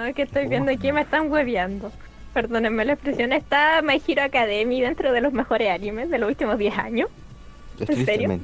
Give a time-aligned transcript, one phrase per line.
[0.00, 1.92] No, es que estoy viendo aquí me están hueveando.
[2.32, 3.34] Perdónenme la expresión.
[3.34, 7.10] Está My Hero Academy dentro de los mejores animes de los últimos 10 años.
[7.78, 8.40] ¿En serio?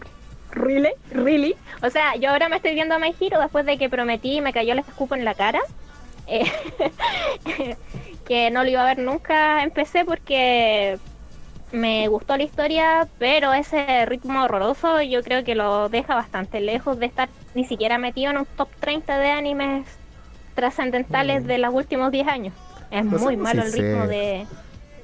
[0.51, 0.91] ¿Really?
[1.13, 1.57] ¿Really?
[1.83, 4.41] O sea, yo ahora me estoy viendo a My Hero después de que prometí y
[4.43, 5.61] me cayó el escupo en la cara.
[6.27, 6.45] eh,
[8.29, 10.99] que no lo iba a ver nunca empecé porque
[11.73, 16.99] me gustó la historia, pero ese ritmo horroroso yo creo que lo deja bastante lejos
[16.99, 19.87] de estar ni siquiera metido en un top 30 de animes
[20.57, 21.47] trascendentales Mm.
[21.47, 22.55] de los últimos 10 años.
[22.91, 24.47] Es Pues muy malo el ritmo de...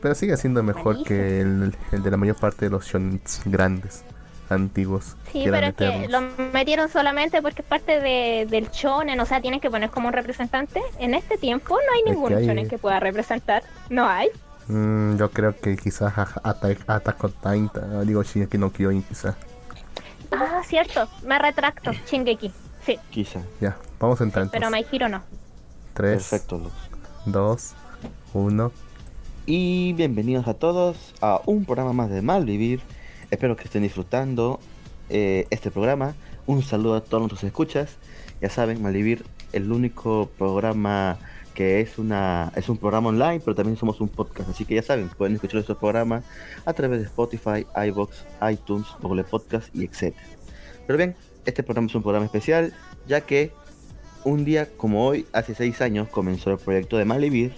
[0.01, 4.03] Pero sigue siendo mejor que el, el de la mayor parte de los shonens grandes,
[4.51, 5.17] antiguos.
[5.31, 6.21] Sí, que pero es que lo
[6.53, 10.13] metieron solamente porque es parte de, del shonen, o sea, tienen que poner como un
[10.13, 10.81] representante.
[10.99, 13.63] En este tiempo no hay Es ningún que hay- shonen que pueda representar.
[13.91, 14.29] No hay.
[14.69, 16.13] Mm, yo creo que quizás
[16.43, 19.37] Attack on Titan, digo Shingeki no Kyojin quizás.
[20.33, 22.51] Ah, cierto, me retracto, Shingeki.
[22.87, 23.41] Sí, Quizá.
[23.61, 24.91] Ya, vamos a entrar pero entonces.
[24.91, 25.23] My Hero no.
[25.95, 26.73] 3, Perfecto, Lux.
[27.27, 27.75] 2,
[28.33, 28.73] 1.
[29.45, 32.81] Y bienvenidos a todos a un programa más de Malvivir.
[33.31, 34.59] Espero que estén disfrutando
[35.11, 36.15] eh, este programa.
[36.47, 37.99] Un saludo a todos nuestros escuchas.
[38.41, 41.19] Ya saben, Malvivir, el único programa
[41.55, 44.49] que es una es un programa online, pero también somos un podcast.
[44.49, 46.23] Así que ya saben, pueden escuchar nuestro programa
[46.65, 50.15] a través de Spotify, iBox, iTunes, Google Podcast y etc.
[50.87, 52.73] Pero bien, este programa es un programa especial,
[53.07, 53.53] ya que
[54.25, 57.53] un día como hoy, hace seis años, comenzó el proyecto de Malvivir.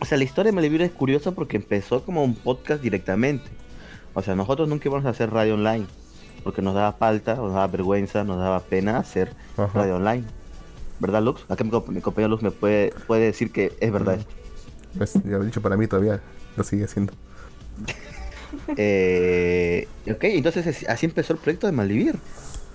[0.00, 3.44] O sea, la historia de Malvivir es curiosa porque empezó como un podcast directamente.
[4.14, 5.86] O sea, nosotros nunca íbamos a hacer radio online.
[6.44, 9.70] Porque nos daba falta, nos daba vergüenza, nos daba pena hacer Ajá.
[9.74, 10.24] radio online.
[11.00, 11.44] ¿Verdad, Lux?
[11.48, 14.20] Acá mi, mi compañero Lux me puede, puede decir que es verdad Mm.
[14.20, 14.32] esto.
[14.96, 16.20] Pues ya lo he dicho para mí todavía
[16.56, 17.12] lo sigue haciendo.
[18.76, 22.14] Eh, ok, entonces es- así empezó el proyecto de Malvivir.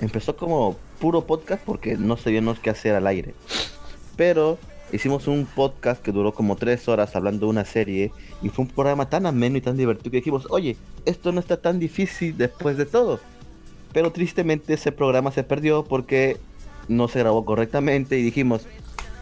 [0.01, 3.33] Empezó como puro podcast porque no sabíamos qué hacer al aire.
[4.17, 4.57] Pero
[4.91, 8.11] hicimos un podcast que duró como tres horas hablando de una serie
[8.41, 10.75] y fue un programa tan ameno y tan divertido que dijimos, oye,
[11.05, 13.19] esto no está tan difícil después de todo.
[13.93, 16.37] Pero tristemente ese programa se perdió porque
[16.87, 18.65] no se grabó correctamente y dijimos,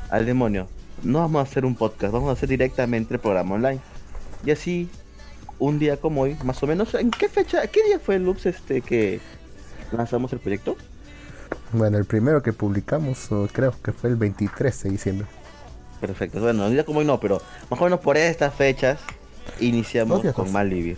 [0.10, 0.68] al demonio,
[1.04, 3.80] no vamos a hacer un podcast, vamos a hacer directamente el programa online.
[4.46, 4.90] Y así
[5.60, 6.94] un día como hoy, más o menos.
[6.96, 9.20] ¿En qué fecha, qué día fue Lux este que
[9.92, 10.76] lanzamos el proyecto?
[11.72, 15.26] Bueno, el primero que publicamos, o creo que fue el 23, se diciendo.
[16.00, 16.40] Perfecto.
[16.40, 19.00] Bueno, día como hoy no, pero más o menos por estas fechas
[19.60, 20.54] iniciamos con más.
[20.54, 20.98] Malvivir.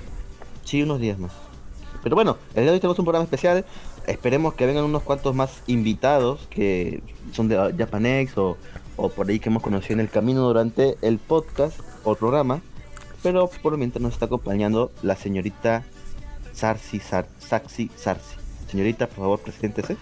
[0.63, 1.31] Sí, unos días más.
[2.03, 3.65] Pero bueno, el día de hoy tenemos un programa especial.
[4.07, 7.01] Esperemos que vengan unos cuantos más invitados que
[7.33, 8.57] son de Japanex o,
[8.95, 12.61] o por ahí que hemos conocido en el camino durante el podcast o programa.
[13.23, 15.83] Pero por mientras nos está acompañando la señorita
[16.53, 18.40] Sarsi Sar, Saxi Sarsi.
[18.71, 19.97] Señorita, por favor, preséntese.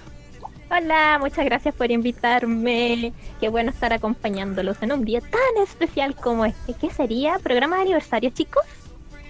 [0.70, 3.12] Hola, muchas gracias por invitarme.
[3.40, 6.76] Qué bueno estar acompañándolos en un día tan especial como este.
[6.76, 7.40] ¿Qué sería?
[7.40, 8.64] ¿Programa de aniversario, chicos?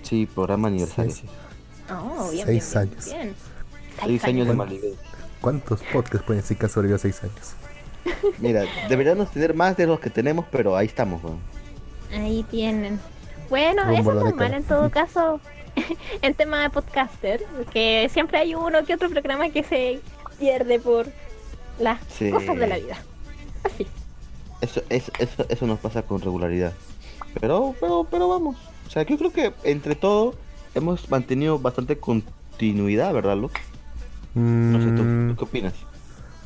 [0.02, 1.12] Sí, programa aniversario.
[1.12, 1.28] Sí, sí.
[1.90, 3.06] Oh, bien, Seis bien, años.
[3.06, 3.36] bien.
[4.04, 4.54] Seis años de.
[4.54, 4.96] Malvivir.
[5.40, 7.54] ¿Cuántos podcasts pueden decir que han sobrevivido 6 años?
[8.40, 11.40] Mira, deberíamos tener más de los que tenemos, pero ahí estamos, weón.
[12.12, 13.00] Ahí tienen.
[13.50, 15.40] Bueno, Rumbo eso es normal en todo caso
[16.22, 20.00] en tema de podcaster, que siempre hay uno que otro programa que se
[20.40, 21.07] pierde por
[21.79, 22.29] las Sí.
[22.31, 22.97] cosas de la vida.
[23.63, 23.88] Así.
[24.62, 26.73] Eso, eso, eso, eso nos pasa con regularidad.
[27.40, 28.57] Pero, pero, pero vamos.
[28.88, 30.35] O sea, yo creo que entre todo
[30.75, 33.59] hemos mantenido bastante continuidad, ¿verdad, Luke?
[34.35, 35.73] No sé, ¿tú, Mm, tú qué opinas?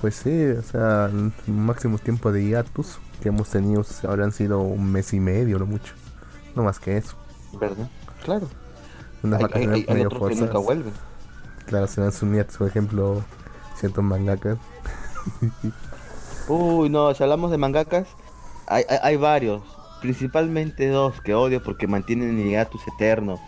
[0.01, 4.91] Pues sí, o sea, el máximo tiempo de hiatus que hemos tenido habrán sido un
[4.91, 5.93] mes y medio, lo mucho.
[6.55, 7.15] No más que eso.
[7.59, 7.89] ¿Verdad?
[8.23, 8.47] Claro.
[9.23, 10.93] Unas Hay, hay, vacaciones hay- hay medio otros que nunca vuelven.
[11.65, 13.23] Claro, se dan sus nietos, por ejemplo,
[13.75, 14.57] ciertos mangakas.
[16.47, 18.07] Uy, no, si hablamos de mangakas,
[18.67, 19.61] hay, hay, hay varios.
[20.01, 23.39] Principalmente dos que odio porque mantienen en hiatus eterno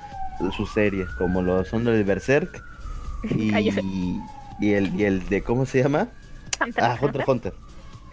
[0.56, 2.62] sus series, como lo son los de Berserk
[3.30, 3.52] y,
[4.60, 6.08] y, el, y el de, ¿cómo se llama?
[6.62, 7.54] Hunter Ah, Hunter Hunter.
[7.54, 7.54] Hunter.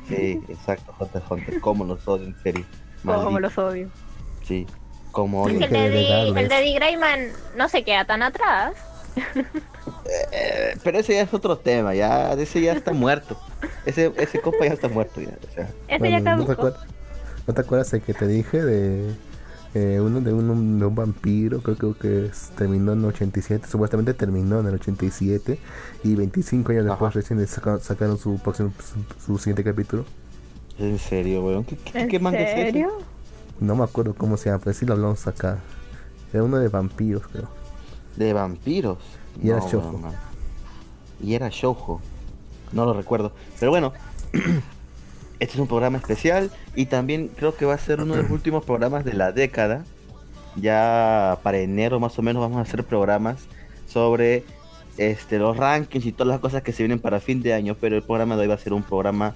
[0.08, 1.60] Sí, exacto, Hunter Hunter.
[1.60, 2.64] Cómo los odio en serie.
[3.04, 3.88] Como los odio.
[4.44, 4.66] Sí,
[5.12, 8.74] como el de, el de Di Grayman no se queda tan atrás.
[10.32, 13.38] Eh, pero ese ya es otro tema, ya, ese ya está muerto.
[13.86, 15.64] Ese, ese compa ya está muerto ya, o sea.
[15.88, 16.80] Ese ya Bueno, ¿no, te acuerdas,
[17.46, 19.10] ¿No te acuerdas de que te dije de
[19.74, 21.60] eh, uno de un, de un vampiro?
[21.62, 25.58] Creo, creo que es- terminó en el 87, supuestamente terminó en el 87
[26.04, 27.18] y 25 años después Ajá.
[27.20, 30.04] recién saca- sacaron su próximo su, su siguiente capítulo.
[30.78, 31.64] En serio, weón.
[31.64, 32.86] ¿Qué, qué, ¿En qué manga es ese?
[33.60, 35.58] No me acuerdo cómo se llama, pero sí lo hablamos acá.
[36.32, 37.48] Era uno de vampiros, creo.
[38.16, 38.98] De vampiros.
[39.42, 39.92] Y era shoujo.
[39.98, 40.12] no.
[41.20, 42.00] Y era shoujo.
[42.72, 43.32] No lo recuerdo.
[43.58, 43.92] Pero bueno.
[45.42, 48.30] este es un programa especial y también creo que va a ser uno de los
[48.30, 49.84] últimos programas de la década.
[50.56, 53.46] Ya para enero más o menos vamos a hacer programas
[53.88, 54.44] sobre
[54.98, 57.96] este, los rankings y todas las cosas que se vienen para fin de año, pero
[57.96, 59.34] el programa de hoy va a ser un programa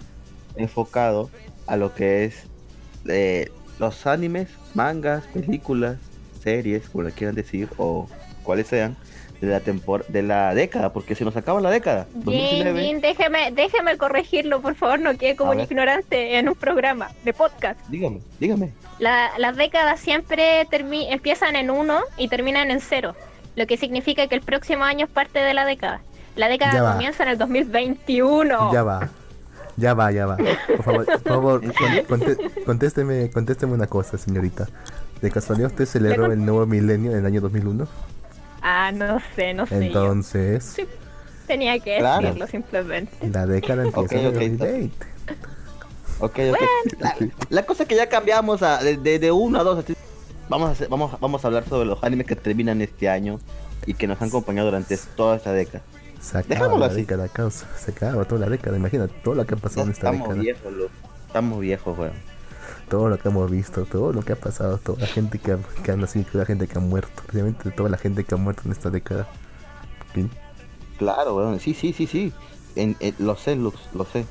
[0.56, 1.30] enfocado
[1.66, 2.44] a lo que es
[3.08, 5.96] eh, los animes, mangas, películas,
[6.42, 8.08] series, como le quieran decir, o
[8.42, 8.96] cuáles sean,
[9.40, 12.06] de la tempor de la década, porque se nos acaba la década.
[12.24, 17.32] Jin, déjeme, déjeme corregirlo, por favor, no quede como un ignorante en un programa de
[17.32, 17.78] podcast.
[17.88, 18.72] Dígame, dígame.
[18.98, 23.14] las décadas siempre empiezan en uno y terminan en cero,
[23.56, 26.00] lo que significa que el próximo año es parte de la década.
[26.36, 28.72] La década comienza en el 2021.
[28.72, 29.08] Ya va.
[29.76, 30.36] Ya va, ya va.
[30.36, 31.62] Por favor, por favor
[32.64, 34.66] contésteme, contésteme una cosa, señorita.
[35.20, 37.86] ¿De casualidad usted celebró el nuevo milenio en el año 2001?
[38.62, 39.86] Ah, no sé, no sé.
[39.86, 40.76] Entonces.
[41.46, 43.28] tenía que decirlo simplemente.
[43.28, 44.92] La década empieza en okay, okay.
[46.18, 47.30] Ok, ok.
[47.50, 49.84] La, cosa es que ya cambiamos a, de, de, uno a dos.
[50.48, 53.38] Vamos a, hacer, vamos, vamos a hablar sobre los animes que terminan este año
[53.84, 55.84] y que nos han acompañado durante toda esta década.
[56.26, 57.68] Se acaba la década, causa.
[57.78, 58.76] Se acaba toda la década.
[58.76, 60.72] Imagina todo lo que ha pasado en esta estamos Viejos,
[61.28, 62.12] Estamos viejos, weón.
[62.88, 65.58] Todo lo que hemos visto, todo lo que ha pasado, toda la gente que ha,
[65.84, 67.22] que ha nacido, toda la gente que ha muerto.
[67.28, 69.28] Realmente toda la gente que ha muerto en esta década.
[70.98, 71.60] Claro, weón.
[71.60, 72.32] Sí, sí, sí, sí.
[72.74, 74.24] En, lo sé, Lux, lo sé.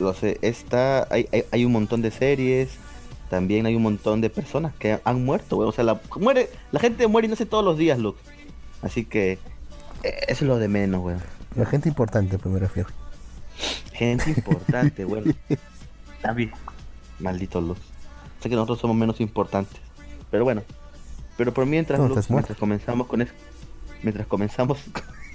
[0.00, 0.38] Lo sé.
[0.42, 2.68] Está, hay, hay, hay, un montón de series.
[3.30, 5.70] También hay un montón de personas que han muerto, weón.
[5.70, 8.20] O sea, la, muere, la gente muere y nace todos los días, Lux.
[8.82, 9.38] Así que
[10.04, 11.20] es lo de menos, weón.
[11.54, 12.88] La gente importante, primero refiero.
[13.92, 15.36] Gente importante, weón.
[16.22, 16.50] David,
[17.20, 17.78] maldito luz.
[18.40, 19.80] Sé que nosotros somos menos importantes.
[20.30, 20.62] Pero bueno.
[21.36, 21.98] Pero por mientras,
[22.28, 23.32] mientras comenzamos con eso.
[24.02, 24.78] Mientras comenzamos.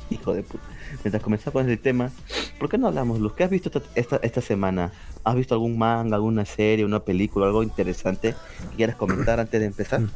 [0.09, 0.63] hijo de puta.
[1.03, 2.11] Mientras comenzamos con este tema.
[2.59, 3.33] ¿Por qué no hablamos, Luz?
[3.33, 4.91] ¿Qué has visto esta, esta, semana?
[5.23, 8.35] ¿Has visto algún manga, alguna serie, una película, algo interesante
[8.71, 10.01] que quieras comentar antes de empezar?
[10.01, 10.09] Me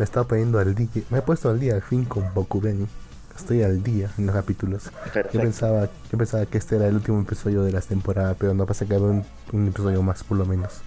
[0.00, 0.88] he estado poniendo al día.
[1.10, 2.86] Me he puesto al día al fin con Bokubeni
[3.36, 4.90] estoy al día en los capítulos.
[5.32, 8.66] Yo pensaba, yo pensaba que este era el último episodio de la temporada, pero no
[8.66, 9.24] pasa que había un,
[9.68, 10.80] episodio más por lo menos.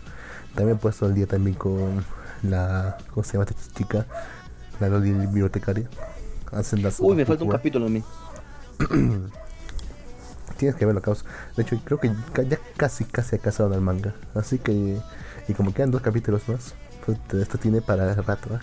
[0.54, 2.06] También he puesto al día también con
[2.44, 4.06] la, ¿cómo se llama esta chica?
[4.80, 5.90] La Loli bibliotecaria.
[6.52, 8.04] Hacen las Uy, me falta un capítulo a mí.
[10.58, 11.26] Tienes que verlo, caos.
[11.58, 12.12] De hecho, creo que
[12.48, 14.14] ya casi, casi ha casado el manga.
[14.34, 15.00] Así que,
[15.48, 16.76] y como quedan dos capítulos más,
[17.06, 18.56] pues esto tiene para rato.
[18.56, 18.60] ¿eh?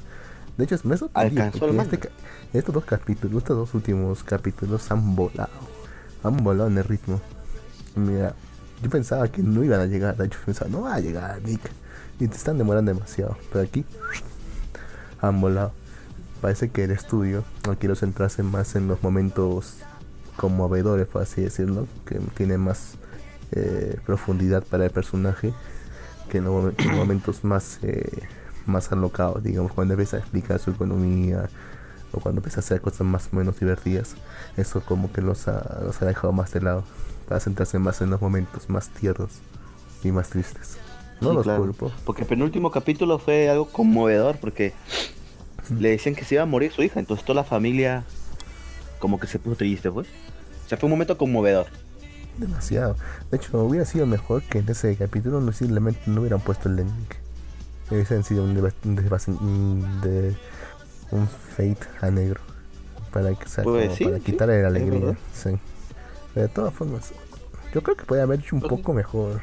[0.56, 2.10] De hecho, me Alcanzó el este,
[2.52, 5.50] estos dos capítulos, estos dos últimos capítulos han volado.
[6.22, 7.20] Han volado en el ritmo.
[7.96, 8.34] Mira,
[8.82, 10.16] yo pensaba que no iban a llegar.
[10.16, 11.60] De hecho, pensaba, no va a llegar, Nick.
[12.20, 13.36] Y te están demorando demasiado.
[13.50, 13.84] Pero aquí
[15.20, 15.72] han volado.
[16.40, 19.78] Parece que el estudio no quiero centrarse más en los momentos
[20.36, 22.94] conmovedores, por así decirlo, que tiene más
[23.52, 25.54] eh, profundidad para el personaje
[26.28, 28.22] que en los momentos más eh,
[28.66, 31.48] más alocado, digamos, cuando empieza a explicar su economía
[32.12, 34.14] o cuando empieza a hacer cosas más o menos divertidas,
[34.56, 36.84] eso como que los ha, los ha dejado más de lado
[37.28, 39.30] para centrarse más en los momentos más tiernos
[40.04, 40.78] y más tristes.
[41.20, 41.92] No los culpo.
[42.04, 44.72] Porque el penúltimo capítulo fue algo conmovedor porque
[45.78, 48.04] le decían que se iba a morir su hija, entonces toda la familia
[48.98, 50.08] como que se puso triste, pues.
[50.66, 51.66] O sea, fue un momento conmovedor.
[52.38, 52.96] Demasiado.
[53.30, 56.76] De hecho, hubiera sido mejor que en ese capítulo no simplemente no hubieran puesto el
[56.76, 57.21] link
[57.92, 60.36] hubiesen sido un, de,
[61.10, 62.40] un fate a negro
[63.12, 65.16] para, que, pues para quitarle la alegría.
[66.34, 67.12] De todas formas,
[67.74, 69.40] yo creo que puede haber hecho un poco mejor.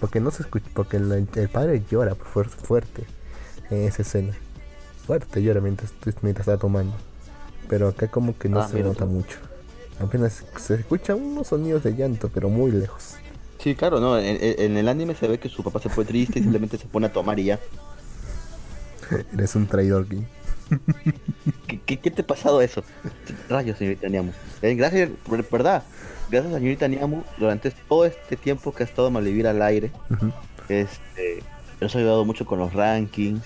[0.00, 3.04] Porque no se escucha, porque el, padre llora fuerte, fuerte
[3.70, 4.32] en esa escena.
[5.06, 5.92] Fuerte llora mientras,
[6.22, 6.94] mientras está tomando.
[7.68, 9.38] Pero acá como que no ah, se nota mucho.
[10.00, 13.17] Apenas se escuchan unos sonidos de llanto, pero muy lejos.
[13.68, 14.18] Sí, claro, no.
[14.18, 17.08] En, el anime se ve que su papá se fue triste y simplemente se pone
[17.08, 17.60] a tomar y ya.
[19.34, 20.22] Eres un traidor, King.
[21.84, 22.82] ¿Qué, qué, te ha pasado eso?
[23.50, 24.32] Rayos, señorita Niamu.
[24.62, 25.10] Eh, gracias,
[25.52, 25.82] verdad.
[26.30, 29.90] Gracias a señorita Niamu durante todo este tiempo que ha estado Malvivir al aire.
[30.70, 31.42] Este,
[31.78, 33.42] nos ha ayudado mucho con los rankings,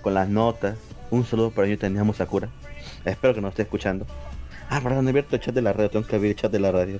[0.00, 0.78] con las notas.
[1.10, 2.48] Un saludo para señorita Niamu Sakura.
[3.04, 4.06] Espero que nos esté escuchando.
[4.70, 5.90] Ah, perdón, he abierto el chat de la radio.
[5.90, 6.98] Tengo que abrir el chat de la radio.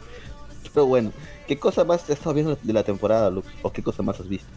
[0.74, 1.10] Pero bueno,
[1.46, 3.48] ¿qué cosa más has estado viendo de la temporada, Lux?
[3.62, 4.48] ¿O qué cosa más has visto?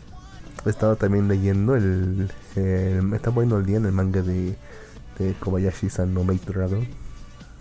[0.66, 2.30] He estado también leyendo el.
[2.56, 4.58] me está poniendo el día en el manga de,
[5.18, 6.88] de Kobayashi-san no Mate Dragon.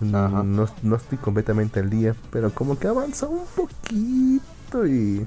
[0.01, 0.45] No,
[0.83, 5.27] no, estoy completamente al día, pero como que avanza un poquito y.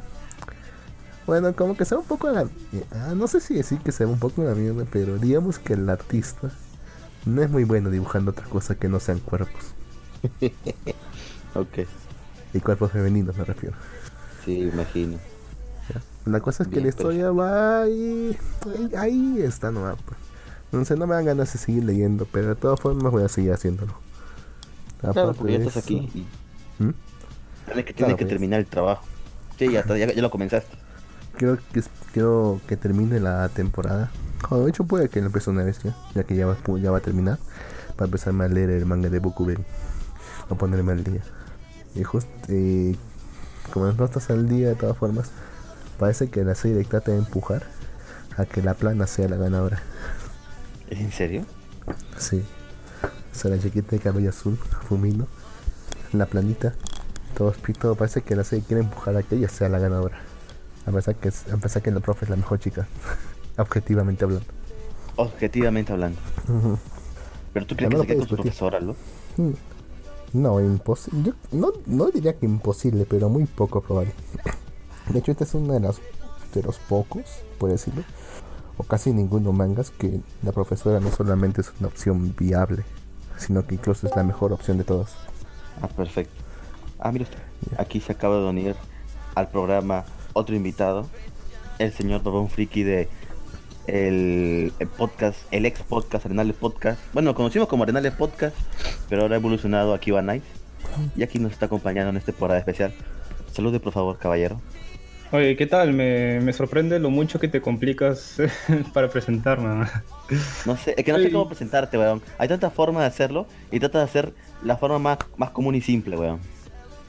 [1.28, 2.48] Bueno, como que se ve un poco la.
[2.92, 5.74] Ah, no sé si decir que se ve un poco la mierda, pero digamos que
[5.74, 6.52] el artista
[7.26, 9.74] no es muy bueno dibujando otra cosa que no sean cuerpos.
[11.56, 11.88] ok.
[12.54, 13.76] Y cuerpos femeninos me refiero.
[14.46, 15.18] Sí, imagino.
[15.90, 16.02] ¿ya?
[16.32, 18.38] La cosa es que Bien, la historia va ahí,
[18.76, 19.98] ahí, ahí está nomás.
[20.06, 20.18] Pues.
[20.72, 23.30] No sé, no me dan ganas de seguir leyendo, pero de todas formas voy a
[23.30, 23.94] seguir haciéndolo.
[25.02, 26.28] Claro, Aparte porque ya de estás aquí y
[26.84, 26.94] ¿Mm?
[27.66, 28.30] tienes que, tienes Claro, que pues.
[28.30, 29.04] terminar el trabajo.
[29.58, 30.78] Sí, ya, ya, ya lo comenzaste.
[31.38, 34.12] Quiero que, quiero que termine la temporada.
[34.50, 36.92] O de hecho puede que lo empiece una vez ya, ya que ya va, ya
[36.92, 37.40] va a terminar.
[37.96, 39.64] Para empezarme a leer el manga de Bokuberi.
[40.50, 41.22] A ponerme al día.
[41.96, 42.98] Y justo, y
[43.74, 45.32] como no estás al día de todas formas,
[46.00, 47.64] parece que la serie trata de empujar
[48.38, 49.82] a que la plana sea la ganadora.
[50.90, 51.46] ¿Es en serio?
[52.18, 52.44] Sí.
[53.32, 54.58] O sea, la chiquita de cabello azul,
[54.88, 55.28] Fumino.
[56.14, 56.74] La planita.
[57.38, 60.18] Todo, todo parece que la serie quiere empujar a que ella sea la ganadora.
[60.86, 62.88] A pesar que, a pesar que la profe es la mejor chica.
[63.58, 64.46] Objetivamente hablando.
[65.16, 66.20] Objetivamente hablando.
[67.54, 68.36] Pero tú crees que se con su discutir.
[68.36, 68.96] profesora, ¿no?
[69.38, 69.52] Mm.
[70.34, 71.34] No, imposible.
[71.52, 74.14] No, no diría que imposible, pero muy poco probable.
[75.10, 76.00] De hecho, esta es una de las
[76.54, 77.24] de los pocos,
[77.58, 78.04] por decirlo,
[78.78, 82.84] o casi ninguno mangas que la profesora no solamente es una opción viable,
[83.38, 85.16] sino que incluso es la mejor opción de todas.
[85.82, 86.34] Ah, perfecto.
[87.00, 87.40] Ah, mira usted.
[87.78, 88.76] Aquí se acaba de unir
[89.36, 91.08] al programa otro invitado,
[91.80, 93.10] el señor Babón Friki de
[93.88, 97.02] el, el podcast, el ex podcast, Arenales Podcast.
[97.14, 98.56] Bueno, lo conocimos como Arenales Podcast,
[99.10, 100.46] pero ahora ha evolucionado a Kiva Nice.
[101.16, 102.94] Y aquí nos está acompañando en esta temporada especial.
[103.52, 104.62] Salude, por favor, caballero.
[105.32, 105.94] Oye, ¿qué tal?
[105.94, 108.38] Me, me sorprende lo mucho que te complicas
[108.94, 109.88] para presentarme.
[110.66, 112.22] No sé, es que no sé cómo presentarte, weón.
[112.38, 115.82] Hay tantas formas de hacerlo y trata de hacer la forma más, más común y
[115.82, 116.40] simple, weón.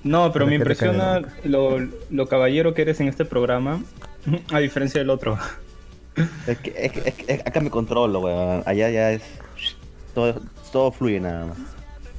[0.05, 1.79] No, pero me impresiona lo,
[2.11, 3.83] lo caballero que eres en este programa,
[4.53, 5.37] a diferencia del otro.
[6.47, 8.63] Es que, es que- es que- es- acá me controlo, weón.
[8.67, 9.23] Allá ya es.
[10.15, 10.41] Todo,
[10.73, 11.57] todo fluye nada más.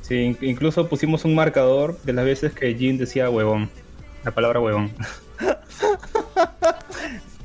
[0.02, 3.70] Sí, in- incluso pusimos un marcador de las veces que Jin decía huevón,
[4.24, 4.92] la palabra huevón.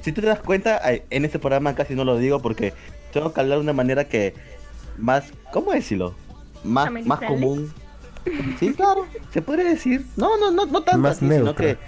[0.02, 2.72] Si tú te das cuenta, en este programa casi no lo digo porque
[3.12, 4.32] tengo que hablar de una manera que
[4.96, 6.14] más, ¿cómo decirlo?
[6.64, 7.70] Más, más común.
[8.58, 10.06] Sí, claro, se puede decir.
[10.16, 11.54] No, no, no, no tanto Más así, sino neutra.
[11.74, 11.78] que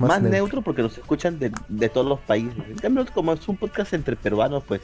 [0.00, 0.38] más, Más neutro.
[0.38, 0.62] neutro.
[0.62, 2.52] porque nos escuchan de, de todos los países.
[2.68, 4.80] En cambio, como es un podcast entre peruanos, pues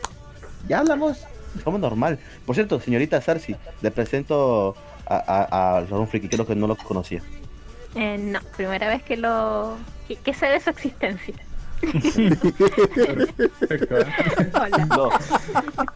[0.68, 1.18] ya hablamos
[1.64, 2.18] forma normal.
[2.44, 7.22] Por cierto, señorita Sarsi, le presento a, a, Friki, creo que no lo conocía.
[7.94, 11.34] Eh, no, primera vez que lo que, que sé de su existencia.
[12.94, 14.06] Perfecto, ¿eh?
[14.54, 14.86] Hola.
[14.86, 15.10] No,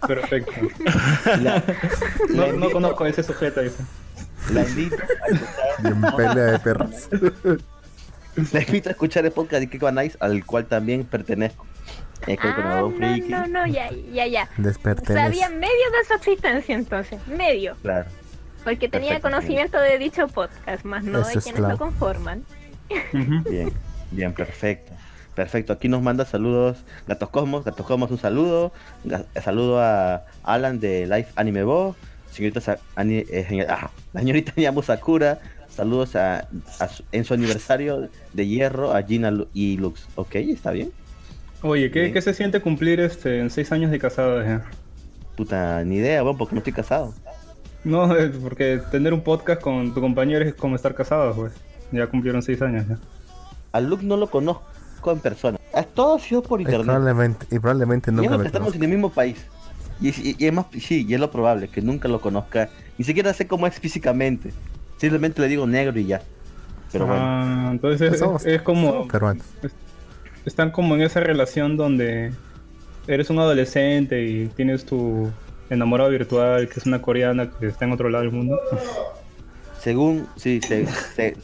[0.07, 0.53] perfecto.
[1.41, 1.63] la,
[2.31, 3.83] No, la no invito- conozco a ese sujeto, dice.
[4.53, 5.51] la invito a escuchar
[5.83, 7.09] Y en pelea de perros.
[8.53, 11.67] Les invito a escuchar el podcast de Kiko Nice, al cual también pertenezco.
[12.27, 13.29] Eh, con Ah, no, Friki.
[13.31, 14.49] no, no, ya, ya, ya.
[14.59, 15.15] Les pertenece.
[15.25, 17.77] Sabía medio de su existencia entonces, medio.
[17.83, 18.09] Claro.
[18.63, 21.73] Porque tenía conocimiento de dicho podcast, más no Eso de es quienes claro.
[21.75, 22.45] lo conforman.
[23.49, 23.73] Bien,
[24.11, 24.93] bien, perfecto.
[25.35, 28.73] Perfecto, aquí nos manda saludos Gatos Cosmos, Gatos Cosmos un saludo,
[29.05, 31.95] Ga- saludo a Alan de Life Anime Bo,
[32.33, 35.39] señorita Sa- Ani- eh, señor- ah, la señorita Yamu Sakura,
[35.71, 36.49] saludos a,
[36.79, 40.07] a su- en su aniversario de hierro a Gina Lu- y Lux.
[40.17, 40.91] Ok, está bien.
[41.63, 42.13] Oye, ¿qué, Bien.
[42.13, 44.43] qué se siente cumplir este en seis años de casado?
[44.43, 44.65] ya?
[45.37, 47.15] Puta, ni idea, bueno, porque no estoy casado.
[47.85, 51.53] No, eh, porque tener un podcast con tu compañero es como estar casado, pues.
[51.93, 52.87] Ya cumplieron seis años.
[52.89, 52.99] ya.
[53.73, 55.59] A Lux no lo conozco en persona.
[55.75, 56.87] Es todo ha sido por Y internet.
[56.87, 59.37] probablemente, y probablemente Y nunca es me que estamos en el mismo país.
[60.01, 62.69] Y, y- y es más, sí, y es lo probable, que nunca lo conozca.
[62.99, 64.51] Ni siquiera sé cómo es físicamente.
[65.01, 66.21] Simplemente le digo negro y ya.
[66.93, 69.07] Pero bueno, Ah, entonces es, Somos- es como
[70.45, 72.33] están como en esa relación donde
[73.07, 75.31] eres un adolescente y tienes tu
[75.71, 78.59] enamorado virtual, que es una coreana que está en otro lado del mundo.
[79.81, 81.37] según, sí, se, se-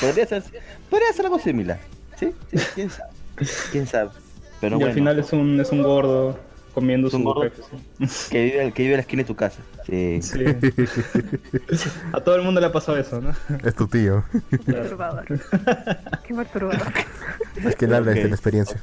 [0.00, 0.42] podría, ser,
[0.90, 1.78] podría ser algo similar.
[2.18, 2.32] ¿Sí?
[2.52, 3.10] sí ¿Quién sabe?
[3.72, 4.10] ¿Quién sabe?
[4.60, 6.38] Pero y bueno, al final es un, es un gordo
[6.74, 7.50] comiendo su gordo.
[8.30, 9.60] Que, vive, que vive en la esquina de tu casa.
[9.86, 10.20] Sí.
[10.22, 10.44] Sí.
[12.12, 13.32] A todo el mundo le ha pasado eso, ¿no?
[13.64, 14.24] Es tu tío.
[14.66, 15.24] Perturbador.
[16.26, 16.92] Qué perturbador.
[17.64, 18.80] Es que él habla desde la experiencia.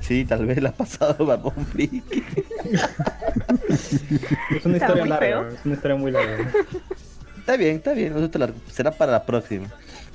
[0.00, 2.02] Sí, tal vez le ha pasado Babón Friki.
[3.68, 5.48] Es una historia muy larga, feo.
[5.48, 6.50] es una historia muy larga.
[7.38, 8.30] Está bien, está bien.
[8.34, 9.68] la- será para la próxima.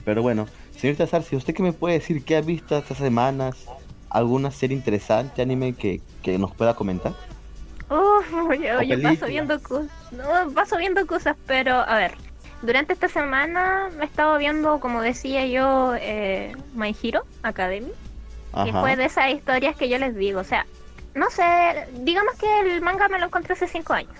[0.05, 2.23] Pero bueno, señorita Sarsi, ¿usted qué me puede decir?
[2.23, 3.55] ¿Qué ha visto estas semanas?
[4.09, 7.13] ¿Alguna serie interesante, anime que, que nos pueda comentar?
[7.89, 9.13] Uf, oye, O oye, película.
[9.13, 9.91] paso viendo cosas.
[10.11, 12.13] No, paso viendo cosas, pero a ver.
[12.61, 17.91] Durante esta semana me he estado viendo, como decía yo, eh, My Hero Academy.
[18.63, 18.81] Que Ajá.
[18.81, 20.39] fue de esas historias que yo les digo.
[20.39, 20.65] O sea,
[21.13, 21.43] no sé,
[21.99, 24.11] digamos que el manga me lo encontré hace cinco años.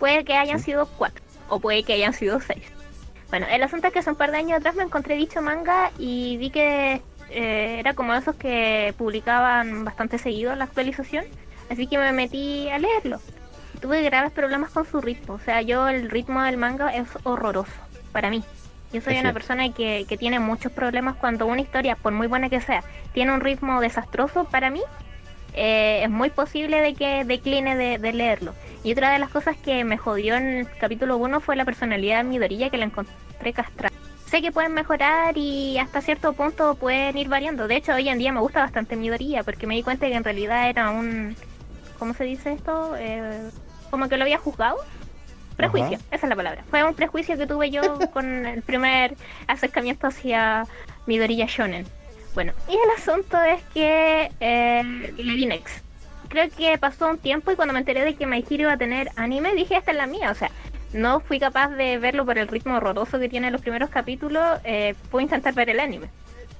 [0.00, 0.66] Puede que hayan Sí.
[0.66, 2.64] sido cuatro, o puede que hayan sido seis.
[3.30, 5.92] Bueno, el asunto es que hace un par de años atrás me encontré dicho manga
[5.98, 11.24] y vi que eh, era como esos que publicaban bastante seguido la actualización,
[11.70, 13.20] así que me metí a leerlo.
[13.80, 17.72] Tuve graves problemas con su ritmo, o sea, yo el ritmo del manga es horroroso
[18.12, 18.44] para mí.
[18.92, 19.34] Yo soy Es una cierto.
[19.34, 22.82] persona que, que tiene muchos problemas cuando una historia, por muy buena que sea,
[23.12, 24.82] tiene un ritmo desastroso para mí.
[25.54, 28.54] eh, es muy posible de que decline de, de leerlo.
[28.84, 32.18] Y otra de las cosas que me jodió en el capítulo 1 fue la personalidad
[32.18, 33.94] de Midorilla que la encontré castrada.
[34.30, 37.66] Sé que pueden mejorar y hasta cierto punto pueden ir variando.
[37.66, 40.24] De hecho, hoy en día me gusta bastante Midorilla porque me di cuenta que en
[40.24, 41.34] realidad era un...
[41.98, 42.94] ¿Cómo se dice esto?
[42.98, 43.50] Eh,
[43.90, 44.76] como que lo había juzgado.
[45.56, 46.06] Prejuicio, Ajá.
[46.10, 46.62] esa es la palabra.
[46.70, 49.16] Fue un prejuicio que tuve yo con el primer
[49.46, 50.66] acercamiento hacia
[51.06, 51.86] Midorilla Shonen.
[52.34, 54.82] Bueno, y el asunto es que eh,
[55.46, 55.82] next.
[56.28, 58.76] Creo que pasó un tiempo y cuando me enteré de que My Hero iba a
[58.76, 60.30] tener anime, dije, esta es la mía.
[60.30, 60.50] O sea,
[60.92, 64.58] no fui capaz de verlo por el ritmo horroroso que tiene los primeros capítulos.
[64.64, 66.08] Eh, puedo intentar ver el anime.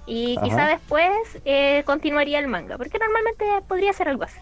[0.07, 0.45] Y Ajá.
[0.47, 1.11] quizá después
[1.45, 4.39] eh, continuaría el manga, porque normalmente podría ser algo así.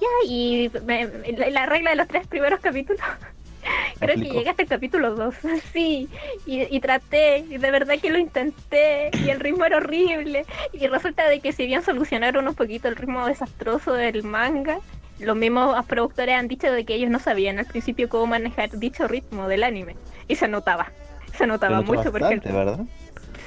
[0.00, 1.06] Ya, y me-
[1.36, 3.00] la, la regla de los tres primeros capítulos.
[3.98, 5.34] Creo que llegué hasta el capítulo 2,
[5.72, 6.08] sí,
[6.44, 10.86] y, y traté, y de verdad que lo intenté, y el ritmo era horrible, y
[10.86, 14.78] resulta de que si bien solucionaron un poquito el ritmo desastroso del manga,
[15.18, 19.08] los mismos productores han dicho de que ellos no sabían al principio cómo manejar dicho
[19.08, 19.96] ritmo del anime,
[20.28, 20.92] y se notaba,
[21.36, 22.80] se notaba notó mucho, porque bastante, ¿verdad?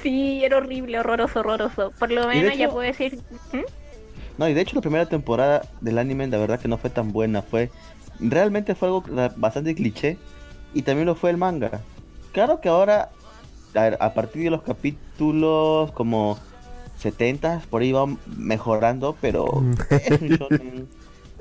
[0.02, 3.18] sí, era horrible, horroroso, horroroso, por lo menos ya hecho- puedo decir,
[3.52, 3.58] ¿Mm?
[4.38, 7.12] No, y de hecho la primera temporada del anime la verdad que no fue tan
[7.12, 7.70] buena, fue
[8.20, 9.04] realmente fue algo
[9.36, 10.16] bastante cliché
[10.72, 11.80] y también lo fue el manga.
[12.32, 13.10] Claro que ahora
[13.74, 16.38] a, ver, a partir de los capítulos como
[16.96, 20.84] 70 por ahí va mejorando, pero Mm.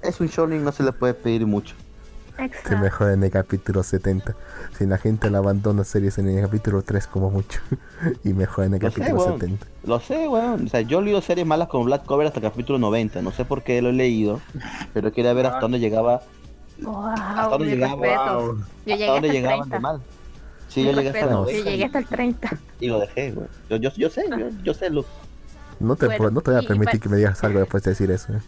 [0.04, 1.76] Es un shonen, no se le puede pedir mucho.
[2.38, 2.78] Que Exacto.
[2.78, 4.34] mejor en el capítulo 70.
[4.78, 7.60] Si la gente la abandona series en el capítulo 3 como mucho.
[8.24, 9.40] y mejor en el Lo sé, capítulo weón.
[9.42, 9.68] 70.
[9.84, 10.66] Lo sé, weón.
[10.66, 13.22] O sea, yo he leído series malas como Black Cover hasta el capítulo 90.
[13.22, 14.40] No sé por qué lo he leído,
[14.94, 16.22] pero quería ver hasta dónde llegaba.
[16.82, 17.98] Wow, dónde mis llegaba?
[18.08, 19.76] Yo hasta llegué dónde hasta el llegaban 30.
[19.76, 20.02] de mal.
[20.70, 22.50] Sí, yo llegué hasta Yo 90 llegué hasta el 30.
[22.80, 23.50] y lo dejé, weón.
[23.70, 25.06] Yo, yo, yo sé, yo, yo sé, Luz.
[25.82, 27.92] No te, Bueno, no te voy a y permitir que me digas algo después de
[27.92, 28.32] decir eso.
[28.34, 28.40] ¿eh?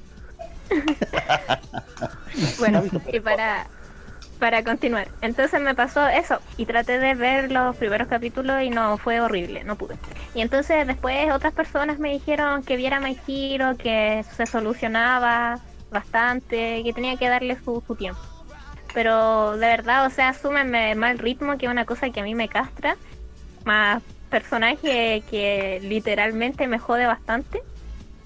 [2.60, 3.68] Bueno, y para,
[4.40, 5.08] para continuar.
[5.22, 6.40] Entonces me pasó eso.
[6.58, 9.96] Y traté de ver los primeros capítulos y no, fue horrible, no pude.
[10.34, 15.60] Y entonces después otras personas me dijeron que viera My Hero, que se solucionaba
[15.92, 18.22] bastante, que tenía que darle su, su tiempo.
[18.94, 22.36] Pero de verdad, o sea, asúmenme mal ritmo, que es una cosa que a mí
[22.36, 22.98] me castra.
[23.64, 27.62] Más personaje que literalmente me jode bastante.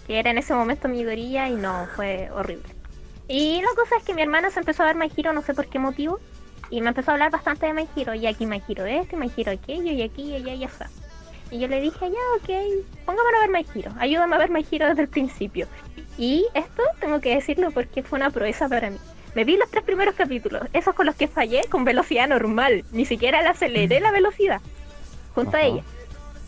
[0.08, 2.76] Que era en ese momento mi dorilla y no, fue horrible.
[3.28, 5.54] Y la cosa es que mi hermana se empezó a ver My Hero, no sé
[5.54, 6.20] por qué motivo,
[6.70, 9.20] y me empezó a hablar bastante de My Hero, y aquí My Hero esto, y
[9.20, 10.90] My Hero aquello, y aquí, y allá, y allá.
[11.52, 12.50] Y yo le dije, ya, ok,
[13.06, 15.68] pongámonos a ver My Hero, ayúdame a ver My Hero desde el principio.
[16.18, 18.98] Y esto tengo que decirlo porque fue una proeza para mí.
[19.36, 23.06] Me vi los tres primeros capítulos, esos con los que fallé con velocidad normal, ni
[23.06, 24.62] siquiera le aceleré la velocidad,
[25.34, 25.84] junto a ella.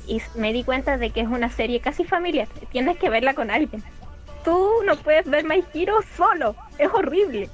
[0.07, 3.51] Y me di cuenta de que es una serie casi familiar, tienes que verla con
[3.51, 3.83] alguien
[4.47, 7.49] tú no puedes ver My Hero solo, es horrible.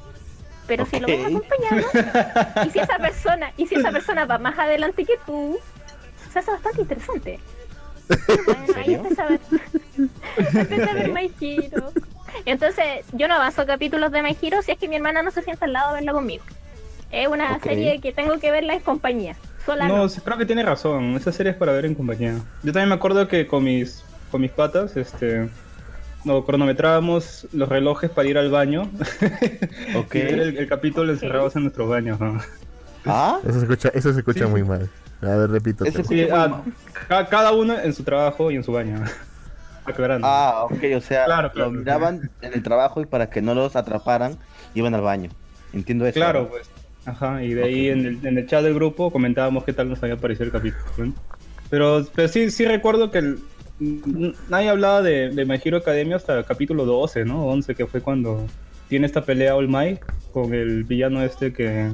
[0.68, 4.60] Pero si lo ves acompañado, y si esa persona, y si esa persona va más
[4.60, 5.58] adelante que tú,
[6.32, 7.40] se hace bastante interesante.
[8.46, 9.02] Bueno, ahí serio?
[9.10, 9.40] empecé a ver,
[10.54, 11.92] empecé a ver My Hero.
[12.46, 15.42] Entonces, yo no avanzo capítulos de My Hero si es que mi hermana no se
[15.42, 16.44] sienta al lado a verla conmigo.
[17.12, 17.64] Es una Ok.
[17.64, 19.36] serie que tengo que verla en compañía.
[19.66, 19.98] Sola no.
[19.98, 21.16] No, sí, creo que tiene razón.
[21.16, 22.34] Esa serie es para ver en compañía.
[22.64, 25.50] Yo también me acuerdo que con mis, con mis patas, este,
[26.26, 28.90] no, cronometrábamos los relojes para ir al baño.
[29.96, 30.16] Ok.
[30.16, 32.20] y ver el, el capítulo encerrados en nuestros baños.
[32.20, 32.40] ¿no?
[33.06, 34.52] Ah, Eso se escucha, eso se escucha Sí.
[34.52, 34.90] muy mal.
[35.22, 35.86] A ver, repito.
[35.86, 36.62] Sí, ah,
[37.08, 39.02] ca- cada uno en su trabajo y en su baño.
[39.86, 40.26] Aclarando.
[40.28, 43.54] ah, ok, o sea, Claro, claro, lo miraban en el trabajo y para que no
[43.54, 44.38] los atraparan,
[44.74, 45.30] iban al baño.
[45.74, 46.14] Entiendo eso.
[46.16, 46.48] Claro, ¿no?
[46.50, 46.70] pues.
[47.06, 50.02] Ajá, y de ahí en el, en el chat del grupo comentábamos qué tal nos
[50.04, 50.84] había parecido el capítulo.
[50.98, 51.14] ¿no?
[51.70, 53.40] Pero, pero sí, sí recuerdo que el-
[54.50, 57.46] nadie hablaba de, de My Hero Academia hasta el capítulo 12, ¿no?
[57.48, 58.46] 11, que fue cuando
[58.88, 60.00] tiene esta pelea All Might
[60.32, 61.92] con el villano este que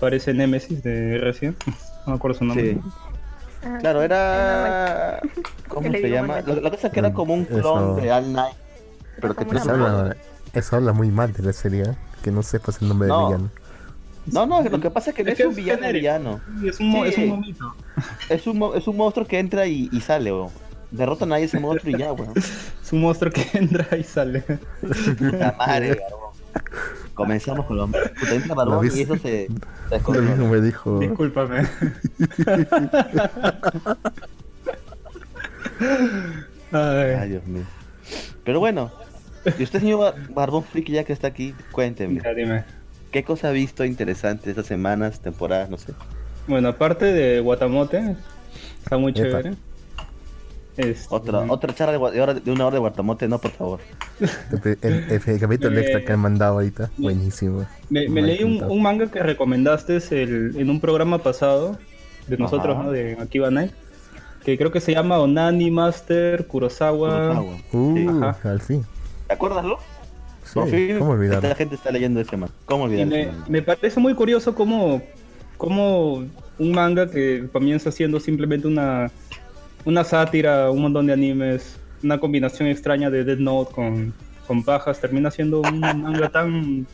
[0.00, 1.56] parece Nemesis de recién.
[2.06, 2.74] No me acuerdo su nombre.
[2.74, 2.80] Sí.
[3.64, 5.18] Ah, Claro, era.
[5.66, 6.40] ¿Cómo se llama?
[6.42, 8.54] Lo, lo que pasa es que era como un eso- clon de All Night,
[9.20, 9.86] pero que mano.
[9.86, 10.16] habla,
[10.52, 11.96] eso habla muy mal de la serie, ¿eh?
[12.22, 13.18] que no sepas el nombre No.
[13.18, 13.50] del villano.
[14.32, 16.40] No, no, lo que pasa es que no Es es, que un villano villano.
[16.60, 17.10] Sí, Es un, mo- Sí.
[17.10, 17.74] es un momento.
[18.28, 20.50] Es un, es un monstruo que entra y, y sale, weón.
[20.90, 22.32] Derrotan a ese monstruo y ya, weón.
[22.82, 24.44] Es un monstruo que entra y sale.
[25.18, 26.26] La madre, barbón.
[27.14, 28.98] Comenzamos con los puta entra viste.
[28.98, 29.48] y eso se,
[29.88, 30.98] se Lo mismo me dijo.
[30.98, 31.66] Discúlpame.
[32.46, 32.66] Ay.
[36.72, 37.64] Ay, Ay, Dios mío.
[38.44, 38.90] Pero bueno,
[39.58, 42.20] y usted, señor Bar- Barbón Friki, ya que está aquí, cuénteme.
[42.22, 42.64] Ya, dime.
[43.16, 45.94] ¿Qué cosa ha visto interesante estas semanas, temporadas, no sé?
[46.46, 48.14] Bueno, aparte de Guatamote,
[48.84, 49.22] está muy Epa.
[49.22, 49.54] chévere.
[50.76, 53.52] Este, Otra, otra charla de, gua- de hora- de una hora de guardamote, no, por
[53.52, 53.80] favor.
[54.20, 57.64] El, el- el capítulo extra que han mandado ahorita, buenísimo.
[57.88, 61.78] Me, leí un, manga que recomendaste el- en un programa pasado
[62.26, 62.82] de nosotros, Ajá.
[62.84, 62.90] ¿no?
[62.92, 63.72] De Akiba Night,
[64.44, 67.08] que creo que se llama Onani Master Kurosawa.
[67.34, 67.56] Kurosawa.
[67.72, 68.06] Uh, Sí.
[68.22, 68.50] Ajá.
[68.50, 68.84] al fin.
[69.26, 69.76] ¿Te acuerdas, Lu?
[70.64, 71.54] Sí, Por fin, ¿Cómo esta olvidarlo?
[71.56, 72.50] gente está leyendo ese man.
[72.64, 75.02] ¿Cómo Y olvidar me, parece muy curioso cómo,
[75.56, 76.24] cómo
[76.58, 79.10] un manga que comienza siendo simplemente una,
[79.84, 84.14] una sátira, un montón de animes, una combinación extraña de Dead Note con,
[84.46, 86.86] con pajas, termina siendo un manga tan,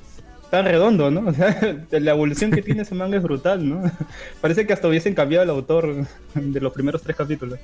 [0.50, 1.20] tan redondo, ¿no?
[1.30, 3.82] O sea, la evolución que tiene ese manga es brutal, ¿no?
[4.40, 7.58] Parece que hasta hubiesen cambiado el autor de los primeros tres capítulos.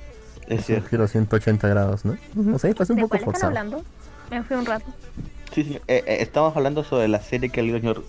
[0.47, 0.87] Es cierto.
[0.89, 2.17] giro 180 grados, ¿no?
[2.53, 3.47] O sea, pasó un ¿De poco forzado.
[3.47, 3.83] hablando?
[4.31, 4.85] Me fui un rato.
[5.53, 5.79] Sí, sí.
[5.87, 8.03] eh, eh, estamos hablando sobre la serie que leído el señor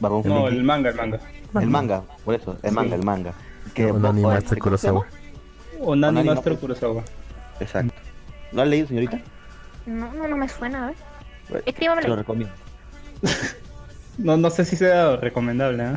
[0.00, 1.20] Barbón No, el manga, el manga.
[1.54, 3.34] El manga, por eso, el manga, el manga.
[3.74, 4.58] Que ¿cómo Master?
[4.58, 5.06] Kurosawa.
[5.80, 6.56] Onani Onani Master.
[6.56, 7.04] Kurosawa.
[7.60, 7.94] Exacto.
[8.52, 9.20] ¿Lo has leído, señorita?
[9.86, 11.74] No, no, no me suena, a ver.
[11.74, 12.54] Te lo recomiendo.
[14.18, 15.96] No, no sé si sea recomendable, ¿eh?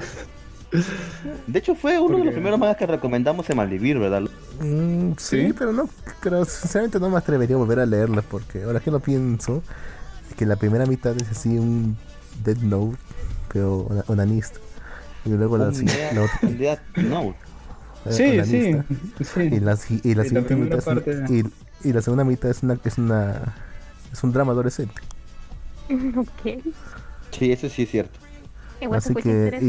[1.46, 4.22] De hecho, fue uno de los primeros mangas que recomendamos en Malvivir, ¿verdad?
[4.62, 5.54] Mm, sí, ¿Sí?
[5.54, 5.90] pero no,
[6.22, 9.62] pero sinceramente no me atrevería a volver a leerla porque ahora que lo pienso,
[10.34, 11.96] es que la primera mitad es así un
[12.44, 12.98] Dead Note,
[13.52, 14.60] pero ona- onanista.
[15.26, 17.36] Y luego la, la otra, un día- no.
[18.06, 19.40] eh, Sí, sí.
[19.56, 21.44] Y la, y la siguiente mitad es parte- y,
[21.88, 23.54] y la segunda mitad es una es una
[24.12, 24.96] es un drama adolescente.
[26.18, 26.64] ok.
[27.32, 28.20] Sí, eso sí es cierto.
[28.92, 29.60] Así que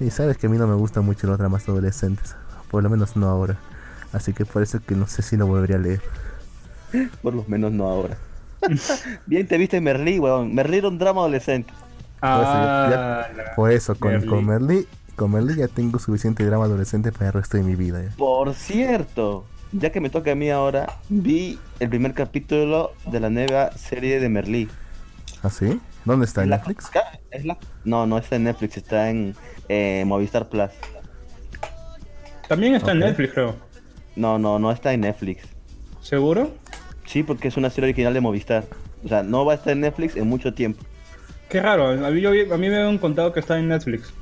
[0.00, 2.36] y, y sabes que a mí no me gustan mucho los dramas adolescentes,
[2.70, 3.58] por lo menos no ahora.
[4.12, 6.00] Así que por eso que no sé si lo volvería a leer.
[7.22, 8.16] Por lo menos no ahora.
[9.26, 10.54] Bien te viste Merlí, weón.
[10.54, 11.72] Merlí era un drama adolescente.
[12.22, 14.26] Ah, Por eso con Merlí.
[14.28, 18.02] con Merly, con Merly ya tengo suficiente drama adolescente para el resto de mi vida.
[18.02, 18.10] ya.
[18.16, 23.30] Por cierto, ya que me toca a mí ahora, vi el primer capítulo de la
[23.30, 24.68] nueva serie de Merlí.
[25.42, 25.78] ¿Ah, sí?
[26.06, 26.40] ¿Dónde está?
[26.40, 26.90] Es ¿En la- Netflix?
[27.30, 29.34] es la- No, no está en Netflix, está en
[29.68, 30.70] eh, Movistar Plus.
[32.48, 32.98] También está en.
[33.00, 33.56] Netflix, creo.
[34.16, 35.44] No, no, no está en Netflix.
[36.02, 36.50] ¿Seguro?
[37.06, 38.64] Sí, porque es una serie original de Movistar.
[39.04, 40.82] O sea, no va a estar en Netflix en mucho tiempo.
[41.48, 41.88] Qué raro.
[41.88, 44.12] A mí, yo vi- a mí me habían contado que está en Netflix.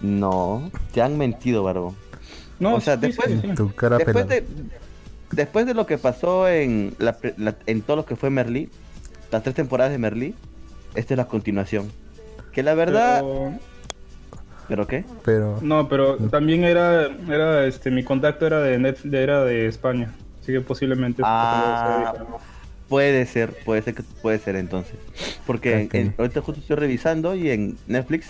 [0.00, 1.94] No, te han mentido, Barbón.
[2.58, 3.54] No, O sea, sí, después- sí, sí.
[3.54, 4.40] Tu cara Después pelada.
[4.40, 4.44] de,
[5.30, 8.68] después de lo que pasó en, la, pre- la- en todo lo que fue Merlí,
[9.30, 10.34] las tres temporadas de Merlí,
[10.94, 11.90] esta es la continuación.
[12.52, 13.20] Que la verdad...
[13.20, 13.52] Pero-
[14.68, 15.04] ¿Pero qué?
[15.24, 20.14] Pero no, pero también era, era, este, mi contacto era de Netflix, era de España.
[20.42, 21.22] Así que posiblemente.
[21.24, 22.14] Ah,
[22.88, 24.96] puede ser, puede ser que puede ser entonces.
[25.46, 25.94] Porque en- Ok.
[25.94, 28.26] en- ahorita justo estoy revisando y en Netflix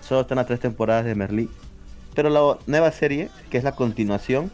[0.00, 1.48] solo están las tres temporadas de Merlí.
[2.14, 4.50] Pero la nueva serie, que es la continuación,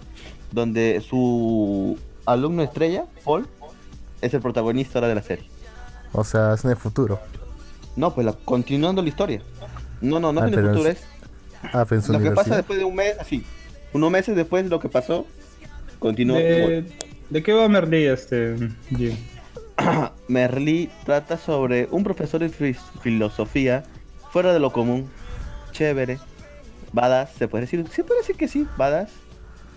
[0.52, 3.46] donde su alumno estrella, Paul,
[4.20, 5.48] es el protagonista ahora de la serie.
[6.12, 7.20] o sea, es en el futuro.
[7.94, 9.42] No, pues la, continuando la historia.
[10.00, 11.04] No, no, no Ah, es en el futuro, es-
[11.72, 13.44] Ah, lo que pasa después de un mes, así.
[13.92, 15.26] Unos meses después de lo que pasó,
[15.98, 16.38] continúa.
[16.38, 16.84] ¿De,
[17.30, 18.56] ¿De qué va Merlí, este,
[18.96, 19.16] Jim?
[20.28, 22.48] Merlí trata sobre un profesor de
[23.02, 23.84] filosofía
[24.30, 25.08] fuera de lo común,
[25.72, 26.18] chévere,
[26.92, 29.10] badass, se puede decir, se puede decir que sí, badass,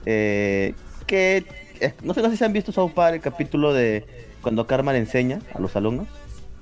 [0.05, 0.73] eh,
[1.05, 1.45] que
[1.79, 4.05] eh, no sé, no sé si han visto South Park el capítulo de
[4.41, 6.07] cuando Karma le enseña a los alumnos,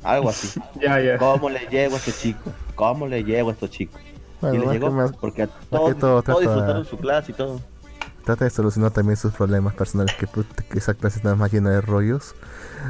[0.03, 0.59] algo así.
[0.81, 1.17] Ya, ya.
[1.17, 2.51] ¿Cómo le llego a este chico?
[2.75, 4.01] ¿Cómo le llego a estos chicos?
[4.41, 7.31] Bueno, y le más llegó que más- porque a todos, todo todos disfrutaron su clase
[7.31, 7.59] y todo.
[8.27, 11.79] Trata de solucionar también sus problemas personales, que, que esa clase está más llena de
[11.79, 12.35] rollos.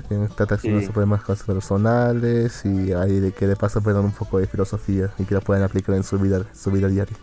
[0.10, 0.86] Eh, Trata de solucionar Sí.
[0.88, 5.26] sus problemas personales y ahí de que de paso puedan un poco de filosofía y
[5.26, 7.16] que la puedan aplicar en su vida, su vida diaria.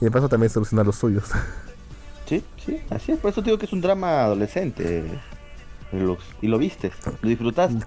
[0.00, 1.24] Y de paso también solucionar los suyos.
[2.28, 5.04] Sí, sí, así es, por eso te digo que es un drama adolescente.
[6.42, 6.90] Y lo viste,
[7.22, 7.86] lo disfrutaste.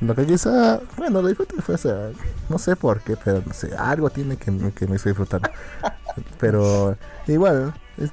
[0.00, 2.10] Lo que quizá, bueno, lo disfruté fue, o sea,
[2.48, 5.48] no sé por qué, pero no sé, algo tiene que, que me hizo disfrutar.
[6.38, 8.10] Pero igual, es,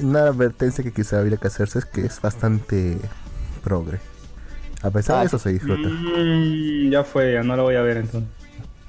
[0.00, 2.98] una advertencia que quizá habría que hacerse es que es bastante
[3.62, 3.98] progre.
[4.82, 5.88] A pesar Ah, de eso se disfruta.
[5.88, 8.30] Mm, ya fue, ya no lo voy a ver entonces.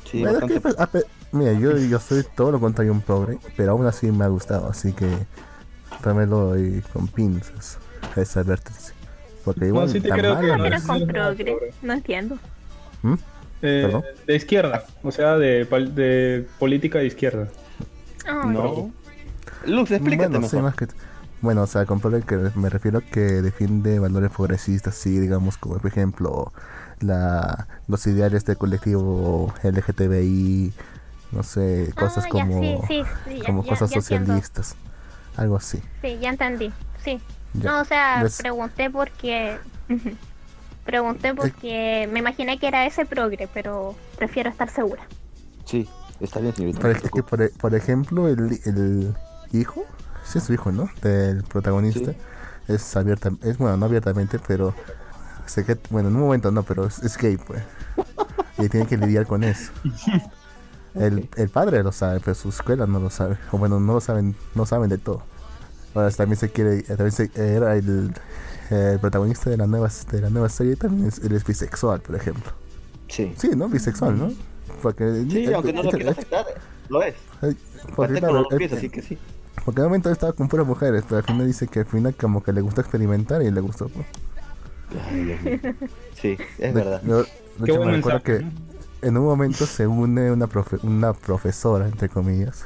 [0.05, 0.89] Sí, Bueno, es que, pues, a
[1.31, 4.27] mira, yo, yo soy todo lo contrario a un progre, pero aún así me ha
[4.27, 5.07] gustado, así que
[6.01, 7.77] también lo doy con pinzas
[8.15, 8.93] a esa advertencia.
[9.43, 11.73] Porque igual, sí te creo que no no Pero con progre.
[11.81, 12.37] No entiendo.
[13.01, 13.15] ¿Mm?
[13.61, 17.49] Eh, de izquierda, o sea, de, de política de izquierda.
[18.25, 18.91] No.
[19.65, 20.69] Lux, explícate Bueno, sí, mejor.
[20.71, 20.87] más que,
[21.41, 25.77] Bueno, o sea, con progre que me refiero que defiende valores progresistas, sí, digamos, como
[25.77, 26.51] por ejemplo
[26.99, 30.73] la, los ideales del colectivo LGTBI,
[31.31, 34.25] no sé, cosas Ah, ya, como, sí, sí, sí, ya- como ya- cosas entiendo.
[34.27, 34.75] socialistas,
[35.37, 35.81] algo así.
[36.01, 36.71] Sí, ya entendí.
[37.03, 37.19] Sí.
[37.53, 37.71] Ya.
[37.71, 39.57] No, o sea, Pues- pregunté porque.
[40.85, 45.03] pregunté porque me imaginé que era ese progre, pero prefiero estar segura.
[45.65, 45.87] Sí,
[46.19, 46.79] está bien, señorita.
[46.79, 49.15] Por, no por, por ejemplo, el, el
[49.51, 49.83] hijo,
[50.25, 50.89] sí es su hijo, ¿no?
[51.01, 52.17] Del protagonista, Sí.
[52.73, 54.73] es abierta, es bueno, no abiertamente, pero
[55.45, 57.61] sé que, bueno, en un momento no, pero es, es gay, pues.
[58.57, 59.71] Y tiene que lidiar con eso.
[60.95, 63.37] El, el padre lo sabe, pero su escuela no lo sabe.
[63.51, 65.21] O bueno, no lo saben, no saben de todo.
[65.93, 68.11] Ahora también se quiere, también se, era el,
[68.71, 72.15] el protagonista de la nueva de la nueva serie también es, él es bisexual, por
[72.15, 72.51] ejemplo.
[73.07, 73.33] Sí.
[73.37, 73.69] Sí, ¿no?
[73.69, 74.33] Bisexual, ¿no?
[74.81, 76.45] Porque Sí, eh, aunque no lo eh, quiera aceptar,
[76.89, 77.15] lo es.
[77.95, 79.17] porque, claro, piensa, eh, así que sí.
[79.65, 82.41] porque de momento estaba con puras mujeres, pero al final dice que al final como
[82.43, 83.89] que le gusta experimentar y le gustó.
[83.89, 84.05] pues.
[86.21, 87.01] Sí, es De- verdad.
[87.01, 87.23] de
[87.65, 88.23] Qué hecho, me recuerdo mensaje.
[88.23, 88.51] que ¿no?
[89.01, 92.63] en un momento se une una, profe- una profesora, entre comillas,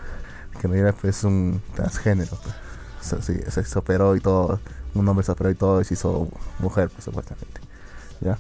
[0.62, 2.38] que no era pues un transgénero.
[2.42, 2.56] Pues.
[3.02, 4.60] O sea, sí, se, se operó y todo,
[4.94, 7.60] un hombre se operó y todo y se hizo mujer, pues, supuestamente.
[8.22, 8.38] ¿Ya?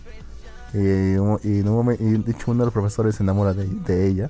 [0.73, 3.65] Y, y en un momen- y de hecho uno de los profesores se enamora de,
[3.67, 4.29] de ella,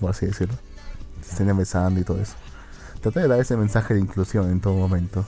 [0.00, 0.54] por así decirlo.
[1.22, 2.34] Se están besando y todo eso.
[3.00, 5.24] Trata de dar ese mensaje de inclusión en todo momento.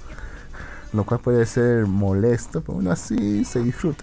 [0.92, 4.02] Lo cual puede ser molesto, pero aún así se disfruta.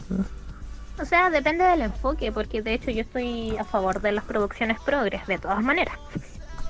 [1.01, 4.79] O sea, depende del enfoque, porque de hecho yo estoy a favor de las producciones
[4.79, 5.95] progres, de todas maneras.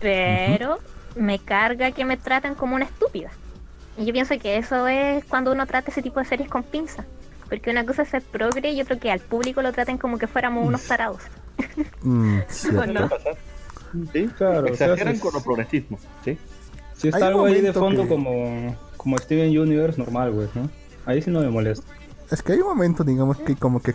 [0.02, 0.80] Pero
[1.16, 3.30] me carga que me traten como una estúpida.
[3.98, 7.06] Y yo pienso que eso es cuando uno trata ese tipo de series con pinza.
[7.50, 10.28] Porque una cosa es ser progre y otro que al público lo traten como que
[10.28, 11.22] fuéramos unos tarados.
[12.02, 12.86] Mm, ¿O cierto.
[12.88, 13.10] no?
[14.12, 16.38] Sí, Claro, o sea, Exageran con el progresismo, ¿sí?
[16.94, 20.70] Si está algo ahí de fondo que- como, como Steven Universe, normal, güey, ¿no?
[21.06, 21.86] Ahí sí no me molesta.
[22.30, 23.94] Es que hay un momento, digamos, que como que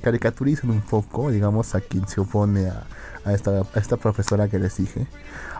[0.00, 2.82] caricaturizan un poco, digamos, a quien se opone a,
[3.24, 5.06] a esta, a esta profesora que les dije.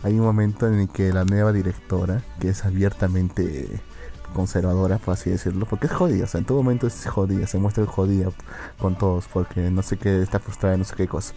[0.03, 3.69] Hay un momento en el que la nueva directora, que es abiertamente
[4.35, 7.59] conservadora, por así decirlo, porque es jodida, o sea, en todo momento es jodida, se
[7.59, 8.31] muestra jodida
[8.79, 11.35] con todos, porque no sé qué, está frustrada, no sé qué cosa.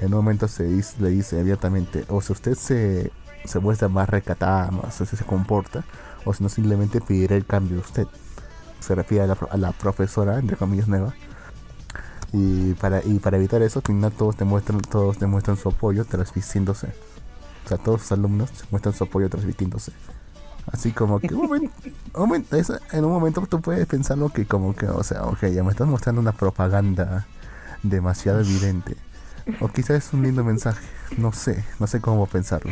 [0.00, 3.12] En un momento se dice, le dice abiertamente, o si usted se,
[3.44, 5.84] se muestra más recatada, más así se comporta,
[6.24, 8.06] o si no simplemente pedirá el cambio de usted
[8.82, 11.14] se refiere a la, a la profesora, entre comillas, nueva.
[12.32, 16.88] Y para, y para evitar eso, al final todos demuestran, todos demuestran su apoyo transmitiéndose.
[17.64, 19.92] O sea, todos sus alumnos muestran su apoyo transmitiéndose.
[20.70, 21.74] Así como que un momento,
[22.14, 25.46] un momento- eso- en un momento tú puedes pensarlo que como que, o sea, ok,
[25.46, 27.26] ya me estás mostrando una propaganda
[27.82, 28.96] demasiado evidente.
[29.60, 30.86] O quizás es un lindo mensaje,
[31.18, 32.70] no sé, no sé cómo pensarlo.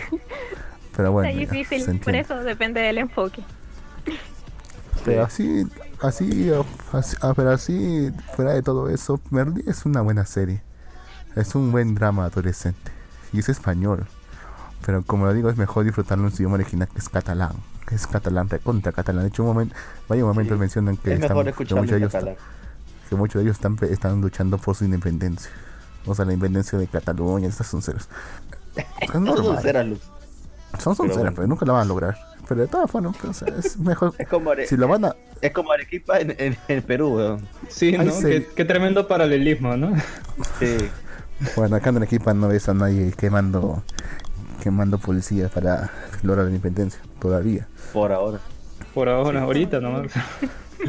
[0.97, 3.43] Pero bueno, es difícil, por eso depende del enfoque.
[5.05, 5.67] Pero así,
[6.03, 6.53] así,
[6.93, 10.63] así- ah, pero así, fuera de todo eso, Merly es una buena serie.
[11.37, 12.93] Es un buen drama adolescente.
[13.33, 14.07] Y es español.
[14.85, 17.53] Pero como lo digo, es mejor disfrutarlo en su idioma original que es catalán.
[17.93, 19.23] Es catalán, recontra catalán.
[19.25, 19.75] De hecho, un momento,
[20.09, 20.61] varios momentos Sí.
[20.61, 22.37] mencionan que, es están, que muchos de ellos, catalán.
[23.09, 25.51] que muchos de ellos están, están luchando por su independencia.
[26.07, 28.09] O sea, la independencia de Cataluña, estas son ceros.
[29.01, 29.45] Es No normal.
[29.45, 30.01] son ceras, Luz.
[30.79, 31.33] Son pero bueno.
[31.35, 32.17] pero nunca la van a lograr.
[32.49, 34.15] Pero de todas formas, pues, o sea, es mejor.
[34.19, 37.49] Es como, Are- Si lo van a, es como Arequipa en, en, en Perú, weón.
[37.69, 38.13] Sí, ¿no?
[38.55, 39.93] qué tremendo paralelismo, ¿no?
[40.61, 40.77] Sí.
[41.57, 43.83] Bueno, acá en Arequipa no ves a nadie quemando,
[44.61, 45.91] quemando policías para
[46.23, 47.67] lograr la independencia, todavía.
[47.93, 48.39] Por ahora.
[48.95, 50.13] Por ahora, ahorita nomás.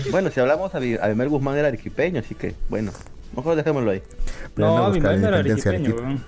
[0.10, 2.94] Bueno, si hablamos, Abi- Abimel Guzmán era arequipeño, así que, bueno,
[3.36, 4.02] mejor dejémoslo ahí.
[4.56, 6.24] Pero No, anda a mi buscar madre la era arequipeño, weón.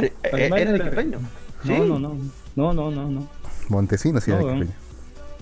[0.00, 1.18] Eh, ¿Era arequipeño?
[1.64, 1.68] Sí.
[1.68, 2.16] No, no, no.
[2.56, 3.28] No, no, no, no.
[3.68, 4.56] Montesinos sí No, era weón.
[4.56, 4.80] arequipeño.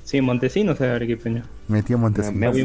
[0.02, 1.44] Sí, Montesinos era arequipeño.
[1.68, 2.56] Metió Montesinos.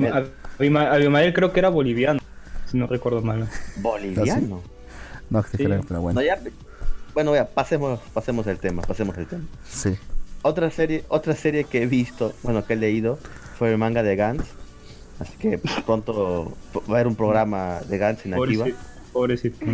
[0.58, 2.20] Abimael creo que era boliviano,
[2.66, 3.48] si no recuerdo mal.
[3.76, 4.62] Boliviano.
[5.30, 5.64] No, que Sí.
[5.64, 6.20] creo, pero bueno.
[6.20, 6.40] No, ya,
[7.18, 9.44] bueno, ya, pasemos, pasemos el tema, pasemos el tema.
[9.68, 9.96] Sí.
[10.44, 13.18] Otra serie, otra serie que he visto, bueno, que he leído,
[13.58, 14.46] fue el manga de Gantz.
[15.20, 18.66] Así que pronto va a haber un programa de Gantz en Akiba.
[18.66, 18.78] Pobrecito.
[19.14, 19.66] Pobrecito.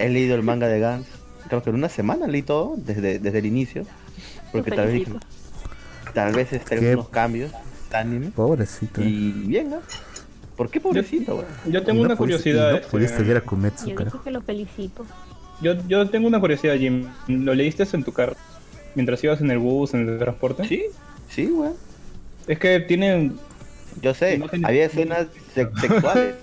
[0.00, 1.06] He leído el manga de Gantz,
[1.48, 3.84] creo que en una semana leí todo, desde, desde el inicio.
[4.50, 5.08] Porque tal vez,
[6.12, 7.52] tal vez estén Qué- unos cambios
[7.88, 8.32] de anime.
[8.34, 9.00] Pobrecito.
[9.00, 9.78] Y bien, ¿no?
[10.56, 11.44] ¿Por qué pobrecito?
[11.66, 12.68] Yo tengo Y no una pudiste- curiosidad.
[12.70, 14.16] y No este, pudiste ver a Kumetsu, Yo carajo.
[14.16, 15.06] digo que lo felicito.
[15.60, 17.06] Yo, yo tengo una curiosidad, Jim.
[17.26, 18.34] ¿Lo leíste en tu carro?
[18.94, 20.66] Mientras ibas en el bus, en el transporte.
[20.66, 20.82] Sí,
[21.28, 21.74] sí, weón.
[22.46, 23.32] Es que tiene.
[24.02, 26.34] Yo sé, No había escenas se- sexuales.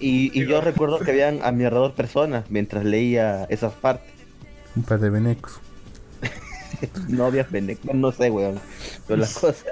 [0.00, 4.10] Y, y yo recuerdo que habían a mi alrededor personas mientras leía esas partes.
[4.76, 5.60] Un par de venecos.
[7.08, 8.60] novias pendejos, no sé, weón.
[9.06, 9.64] Pero la cosa,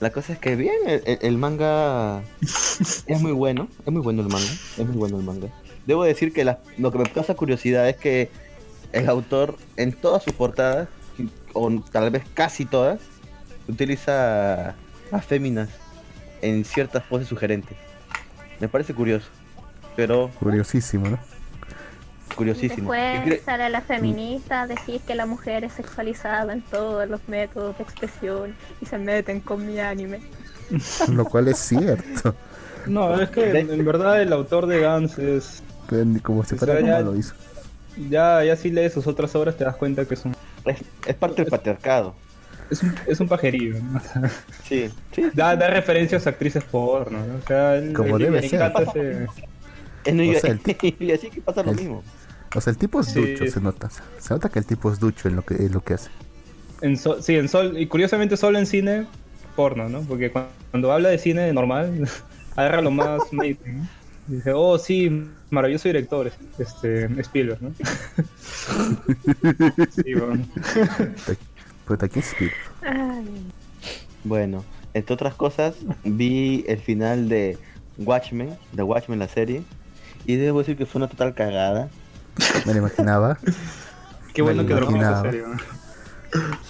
[0.00, 4.22] la cosa es que bien, el, el- el manga es muy bueno, es muy bueno
[4.22, 5.48] el manga, es muy bueno el manga.
[5.86, 8.30] Debo decir que la- lo que me causa curiosidad es que
[8.92, 10.88] el autor en todas sus portadas,
[11.52, 13.00] o tal vez casi todas,
[13.68, 14.70] utiliza
[15.12, 15.68] a féminas
[16.42, 17.76] en ciertas poses sugerentes.
[18.60, 19.28] Me parece curioso,
[19.96, 21.18] pero Curiosísimo, ¿no?
[22.34, 22.92] curiosísimo.
[22.92, 27.78] Después sale la feminista a decir que la mujer es sexualizada en todos los métodos
[27.78, 30.20] de expresión y se meten con mi anime.
[31.12, 32.34] Lo cual es cierto.
[32.86, 35.62] No, es que en, en verdad el autor de Gans es.
[35.88, 36.42] Como como
[37.02, 37.34] lo hizo.
[38.10, 41.14] Ya, ya si lees sus otras obras te das cuenta que es un, es, es
[41.14, 42.14] parte del patriarcado.
[42.70, 43.76] es un, es un pajerillo.
[43.80, 44.00] ¿no?
[44.68, 45.22] Sí, sí.
[45.34, 47.36] Da, da referencias a actrices porno, ¿no?
[47.36, 48.60] O sea, Como debe ser.
[48.82, 49.26] ese-
[50.04, 50.60] En O York- sea, el
[51.00, 52.02] y así que pasa lo mismo.
[52.54, 53.20] O sea, el tipo es Sí.
[53.20, 53.88] ducho, se nota.
[54.18, 56.10] Se nota que el tipo es ducho en lo que, en lo que hace.
[56.82, 59.06] En Sol- sí, en Sol, y curiosamente solo en cine
[59.56, 60.00] porno, ¿no?
[60.02, 62.06] Porque cu- cuando, habla de cine normal,
[62.56, 63.88] agarra lo más mainstream, ¿no?
[64.28, 67.70] Dice, oh sí, maravilloso director, este, Spielberg, ¿no?
[69.90, 70.44] sí, bueno.
[71.86, 72.60] Pero aquí es Spielberg.
[74.24, 77.56] Bueno, entre otras cosas, vi el final de
[77.98, 79.62] Watchmen, de Watchmen la serie,
[80.26, 81.88] y debo decir que fue una total cagada.
[82.66, 83.38] Me lo imaginaba.
[84.34, 85.56] Qué bueno Me que dormí serie, ¿no?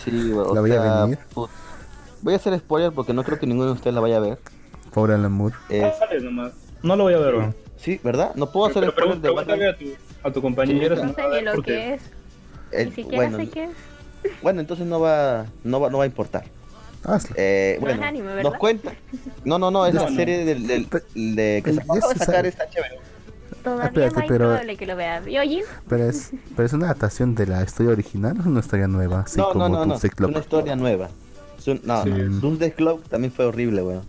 [0.04, 1.18] Sí, o La voy a venir.
[1.34, 1.48] put-
[2.22, 4.38] Voy a hacer spoiler porque no creo que ninguno de ustedes la vaya a ver.
[4.92, 5.54] Pobre Alan Moore.
[5.70, 6.52] Es- nomás.
[6.86, 7.54] No lo voy a ver, weón.
[7.76, 8.32] sí, ¿verdad?
[8.34, 9.84] No puedo hacer Pero spoiler de pregúntale a tu,
[10.28, 12.02] a tu compañero no no sé ni lo porque- que es,
[12.72, 13.70] Eh, ni siquiera bueno, sé qué es.
[14.42, 16.44] bueno, entonces no va, no va, no va a importar.
[17.04, 17.36] Hazlo.
[17.38, 18.42] Eh, No es bueno, anime, ¿verdad?
[18.50, 18.92] nos cuenta.
[19.44, 20.16] No, no, no, es No, la no.
[20.16, 22.98] serie del, del- de que El- se acaba de sacar esta chévere.
[23.62, 25.22] Todavía espérate, más pero- que lo vea.
[25.28, 25.62] ¿Y oye?
[25.88, 29.20] Pero es, pero es una adaptación de la historia original o es una historia nueva,
[29.20, 29.94] así no, como no, no, no.
[29.96, 31.08] Es una historia nueva.
[31.58, 32.10] Es un- no, Sí.
[32.10, 32.70] no.
[32.74, 34.02] Clock también fue horrible, weón.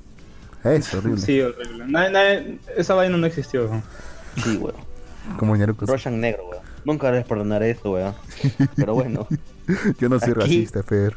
[0.73, 1.21] Es horrible.
[1.21, 1.85] Sí, horrible.
[1.87, 3.69] Nadie- nadie- esa vaina no existió.
[4.43, 4.75] Sí, weón.
[5.37, 5.85] Como Naruto.
[5.85, 6.63] Roshan negro, weón.
[6.85, 8.13] Nunca voy a perdonar eso, weón.
[8.75, 9.27] Pero bueno,
[9.99, 11.15] Yo no soy Aquí- racista, Fer.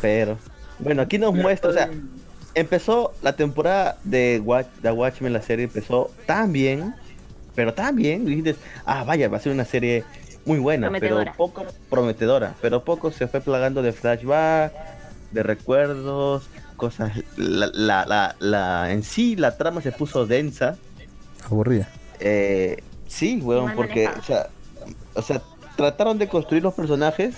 [0.00, 0.38] pero.
[0.78, 1.90] Bueno, aquí nos muestra, o sea,
[2.54, 6.94] empezó la temporada de, Watch, de Watchmen, la serie empezó tan bien,
[7.54, 10.04] pero tan bien, dijiste, ah, vaya, va a ser una serie
[10.46, 14.72] muy buena, pero poco prometedora, pero poco se fue plagando de flashback,
[15.32, 16.48] de recuerdos,
[16.80, 20.76] cosas, la, la, la, la- en sí la trama se puso densa,
[21.44, 21.88] Aburrida.
[22.20, 24.48] Eh, sí, weón, porque, o sea,
[25.14, 25.42] o sea,
[25.76, 27.36] trataron de construir los personajes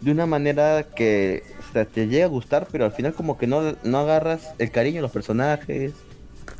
[0.00, 3.46] de una manera que o sea, te llega a gustar, pero al final como que
[3.46, 5.92] no, no agarras el cariño a los personajes.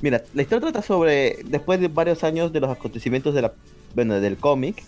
[0.00, 3.52] Mira, la historia trata sobre, después de varios años de los acontecimientos de la,
[3.94, 4.82] bueno, del cómic,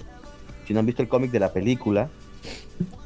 [0.67, 2.09] si no han visto el cómic de la película,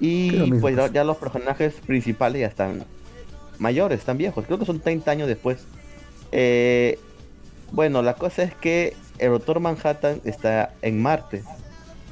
[0.01, 0.93] y pues ya, pues.
[0.93, 2.85] ya los personajes principales ya están
[3.63, 5.67] mayores, están viejos, creo que son 30 años después.
[6.33, 6.99] Eh,
[7.71, 11.43] bueno, la cosa es que el Doctor Manhattan está en Marte.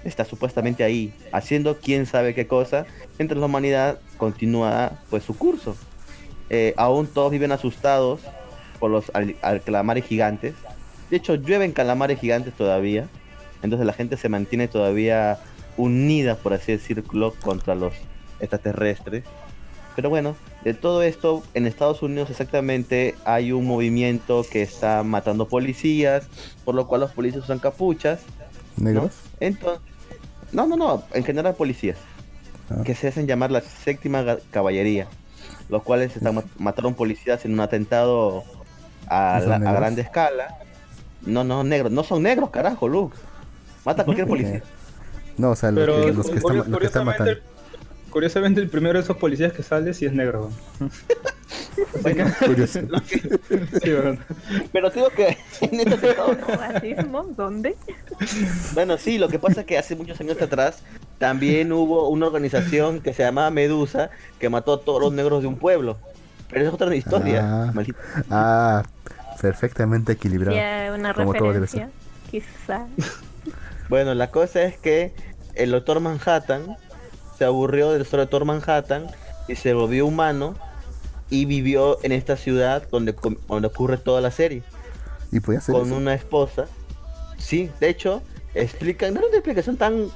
[0.05, 2.87] Está supuestamente ahí, haciendo quién sabe qué cosa,
[3.19, 5.77] mientras la humanidad continúa pues su curso.
[6.49, 8.21] Eh, aún todos viven asustados
[8.79, 10.55] por los al- al- calamares gigantes.
[11.11, 13.09] De hecho, llueven calamares gigantes todavía.
[13.63, 15.39] Entonces la gente se mantiene todavía
[15.77, 17.93] unida, por así decirlo, contra los
[18.41, 19.25] extraterrestres.
[19.97, 25.49] Pero bueno, de todo esto, en Estados Unidos exactamente hay un movimiento que está matando
[25.49, 26.27] policías,
[26.65, 28.21] por lo cual los policías usan capuchas.
[28.77, 28.85] ¿no?
[28.85, 29.13] ¿Negros?
[29.41, 29.81] Entonces,
[30.53, 31.97] no, no, no, en general policías,
[32.71, 32.83] Ah.
[32.85, 35.09] que se hacen llamar la séptima caballería,
[35.69, 38.45] los cuales están, ma- mataron policías en un atentado
[39.09, 40.57] a, ¿Y son la- a grande escala.
[41.27, 43.17] No, no, negros, no son negros, carajo, Luke.
[43.85, 44.63] Mata a cualquier policía.
[45.37, 47.33] No, o sea, los Pero que, los que están, los que están matando.
[48.11, 50.51] Curiosamente, el primero de esos policías que sale sí es negro.
[52.05, 52.79] que- sí.
[54.73, 57.23] Pero digo que en este atentado ¿Racismo?
[57.37, 57.77] ¿Dónde?
[58.75, 60.83] Bueno, sí, lo que pasa es que hace muchos años atrás
[61.19, 65.49] también hubo una organización que se llamaba Medusa que mató a todos los negros de
[65.49, 65.99] un pueblo.
[66.49, 67.43] Pero es otra historia.
[67.45, 67.71] Ah.
[67.73, 67.99] maldito.
[68.31, 68.83] Ah,
[69.41, 70.57] perfectamente equilibrado.
[70.57, 71.91] Ya, una Como todo debe referencia.
[72.31, 72.87] Quizá.
[73.89, 75.13] Bueno, la cosa es que
[75.55, 76.77] el Doctor Manhattan
[77.41, 79.07] se aburrió del Doctor Manhattan
[79.49, 80.57] y se volvió humano
[81.31, 83.15] y vivió en esta ciudad donde,
[83.49, 84.63] donde ocurre toda la serie.
[85.33, 85.97] Y podía ser con eso.
[85.97, 86.67] una esposa.
[87.39, 88.21] Sí, de hecho,
[88.53, 90.09] explican, no era una explicación tan,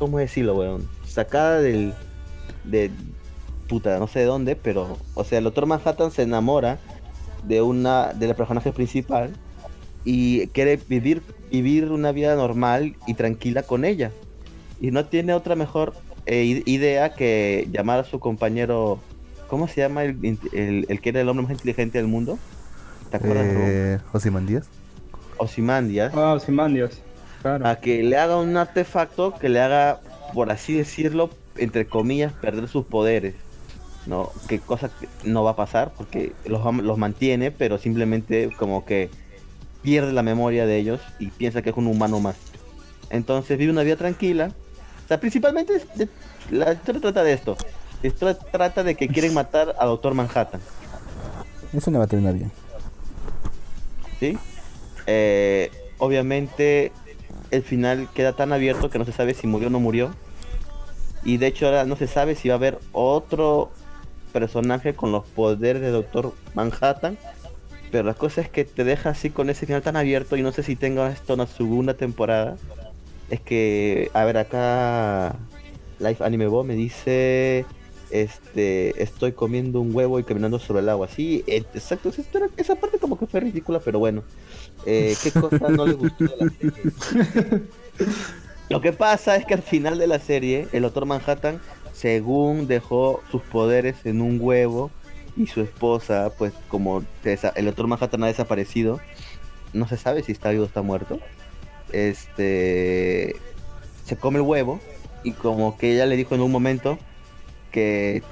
[0.00, 0.88] ¿cómo decirlo, weón?
[1.06, 1.94] Sacada del,
[2.64, 2.90] de,
[3.68, 6.78] puta, no sé de dónde, pero, o sea, el Doctor Manhattan se enamora
[7.44, 9.30] de una, de la personaje principal
[10.04, 14.10] y quiere vivir, vivir una vida normal y tranquila con ella.
[14.80, 15.94] Y no tiene otra mejor
[16.26, 18.98] eh, i- idea que llamar a su compañero,
[19.48, 22.38] ¿cómo se llama el, el- el que era el hombre más inteligente del mundo?
[23.10, 23.46] ¿Te acuerdas?
[23.48, 24.66] Eh, Ozymandias.
[25.38, 27.00] Ozymandias, Ah, Ozymandias.
[27.42, 27.66] Claro.
[27.66, 30.00] a que le haga un artefacto que le haga,
[30.34, 33.34] por así decirlo, entre comillas, perder sus poderes.
[34.06, 34.30] ¿no?
[34.48, 38.84] Que cosa que no va a pasar porque los, am- los mantiene, pero simplemente como
[38.84, 39.10] que
[39.82, 42.36] pierde la memoria de ellos y piensa que es un humano más.
[43.10, 44.52] Entonces vive una vida tranquila.
[45.06, 46.08] O sea, principalmente de-
[46.50, 47.56] la historia trata de esto.
[48.02, 50.60] La historia trata de que quieren matar a Doctor Manhattan.
[51.72, 52.50] Eso no va a terminar bien.
[54.18, 54.36] ¿sí?
[55.06, 56.90] Eh, obviamente
[57.52, 60.10] el final queda tan abierto que no se sabe si murió o no murió.
[61.22, 63.70] Y de hecho ahora no se sabe si va a haber otro
[64.32, 67.16] personaje con los poderes de Doctor Manhattan.
[67.92, 70.50] Pero la cosa es que te deja así con ese final tan abierto y no
[70.50, 72.56] sé si tenga esto una segunda temporada.
[73.30, 75.36] Es que, a ver, acá
[75.98, 77.64] Life Anime Bo me dice,
[78.10, 81.08] este, estoy comiendo un huevo y caminando sobre el agua.
[81.08, 82.10] Sí, exacto,
[82.56, 84.22] esa, parte como que fue ridícula, pero bueno.
[84.84, 87.62] Eh, ¿Qué cosa no le gustó de la serie?
[88.68, 91.60] Lo que pasa es que al final de la serie, el Doctor Manhattan,
[91.92, 94.90] según dejó sus poderes en un huevo
[95.36, 99.00] y su esposa, pues como el Doctor Manhattan ha desaparecido,
[99.72, 101.20] no se sabe si está vivo o está muerto.
[101.92, 103.36] Este
[104.04, 104.80] se come el huevo
[105.24, 106.98] y como que ella le dijo en un momento
[107.72, 108.22] que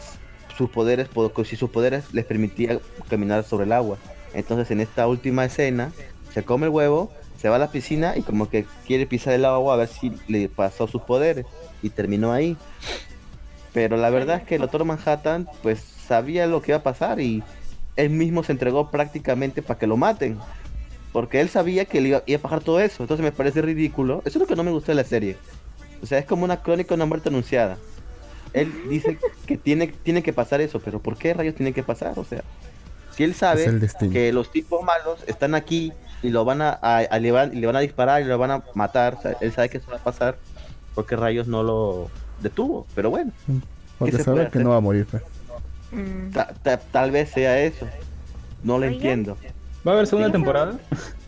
[0.56, 1.08] sus poderes,
[1.44, 2.78] si sus poderes les permitía
[3.08, 3.98] caminar sobre el agua.
[4.32, 5.92] Entonces en esta última escena
[6.32, 9.44] se come el huevo, se va a la piscina y como que quiere pisar el
[9.44, 11.46] agua a ver si le pasó sus poderes
[11.82, 12.56] y terminó ahí.
[13.72, 17.20] Pero la verdad es que el Doctor Manhattan pues sabía lo que iba a pasar
[17.20, 17.42] y
[17.96, 20.38] él mismo se entregó prácticamente para que lo maten.
[21.14, 23.02] Porque él sabía que le iba, iba a pasar todo eso.
[23.04, 24.18] Entonces me parece ridículo.
[24.26, 25.36] Eso es lo que no me gustó de la serie.
[26.02, 27.78] O sea, es como una crónica de una muerte anunciada.
[28.52, 32.18] Él dice que tiene, tiene que pasar eso, pero ¿por qué rayos tiene que pasar?
[32.18, 32.42] O sea,
[33.16, 33.80] si él sabe
[34.12, 35.92] que los tipos malos están aquí
[36.22, 38.36] y lo van a, a- a- le, van, y le van a disparar y lo
[38.36, 40.36] van a matar, o sea, él sabe que eso va a pasar,
[40.96, 42.10] ¿por qué rayos no lo
[42.42, 42.86] detuvo?
[42.96, 43.30] Pero bueno,
[43.98, 45.06] Porque se sabe que no va a morir.
[45.08, 45.22] pues.
[45.92, 46.30] Mm.
[46.32, 47.86] ta- ta- tal vez sea eso.
[48.64, 48.94] No lo Oigan.
[48.94, 49.36] entiendo,
[49.86, 50.78] ¿Va a haber segunda temporada?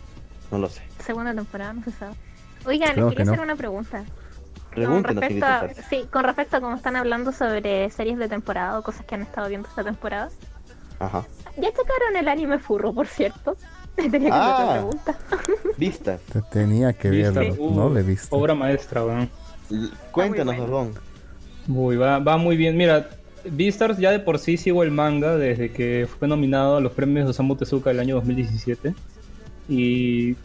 [0.51, 0.81] no lo sé.
[1.03, 2.15] Segunda temporada, no se sabe.
[2.65, 3.31] Oigan, les quería que no.
[3.33, 4.03] hacer una pregunta.
[4.75, 8.83] Con respecto, a, sí, con respecto a cómo están hablando sobre series de temporada o
[8.83, 10.29] cosas que han estado viendo esta temporada.
[10.99, 11.25] Ajá.
[11.55, 13.57] ¿Ya checaron el anime furro, por cierto?
[13.95, 14.53] Tenía que hacer Ah.
[14.55, 15.15] otra pregunta.
[15.77, 16.21] Vistas.
[16.31, 17.55] Te tenía que Vista, verlo.
[17.63, 18.35] uh, no le he visto.
[18.35, 19.29] Obra maestra, weón.
[20.11, 20.61] Cuéntanos, bueno.
[20.71, 20.93] Barbón.
[21.67, 22.77] Uy, va, va muy bien.
[22.77, 23.09] Mira,
[23.51, 27.29] Beastars ya de por sí sigo el manga desde que fue nominado a los premios
[27.29, 28.93] Osamu Tezuka del año 2017.
[29.69, 30.35] Y...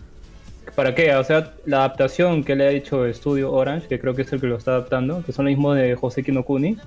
[0.76, 1.14] ¿Para qué?
[1.16, 4.40] O sea, la adaptación que le ha hecho Studio Orange, que creo que es el
[4.40, 6.78] que lo está adaptando, que son los mismos de José Kinokuni,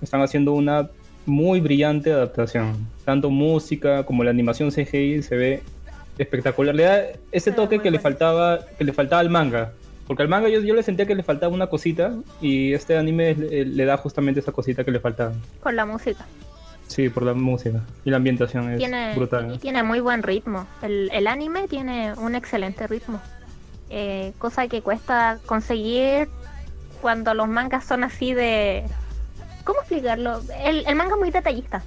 [0.00, 0.88] están haciendo una
[1.26, 2.88] muy brillante adaptación.
[3.04, 5.62] Tanto música como la animación CGI se ve
[6.18, 6.74] espectacular.
[6.74, 9.72] Le da ese toque que le faltaba, que le faltaba al manga.
[10.06, 13.34] Porque al manga yo, yo le sentía que le faltaba una cosita y este anime
[13.34, 15.32] le, le da justamente esa cosita que le faltaba.
[15.60, 16.26] Con la música.
[16.88, 19.54] Sí, por la música y la ambientación es Tiene, brutal.
[19.54, 20.66] y tiene muy buen ritmo.
[20.82, 23.20] El, el anime tiene un excelente ritmo.
[23.88, 26.28] Eh, cosa que cuesta conseguir
[27.00, 28.84] cuando los mangas son así de...
[29.64, 30.42] ¿Cómo explicarlo?
[30.64, 31.82] El, el manga es muy detallista.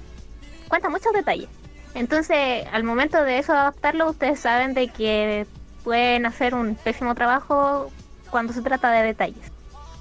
[0.68, 1.48] Cuenta muchos detalles.
[1.94, 5.46] Entonces, al momento de eso adaptarlo, ustedes saben de que
[5.84, 7.90] pueden hacer un pésimo trabajo
[8.36, 9.50] cuando se trata de detalles.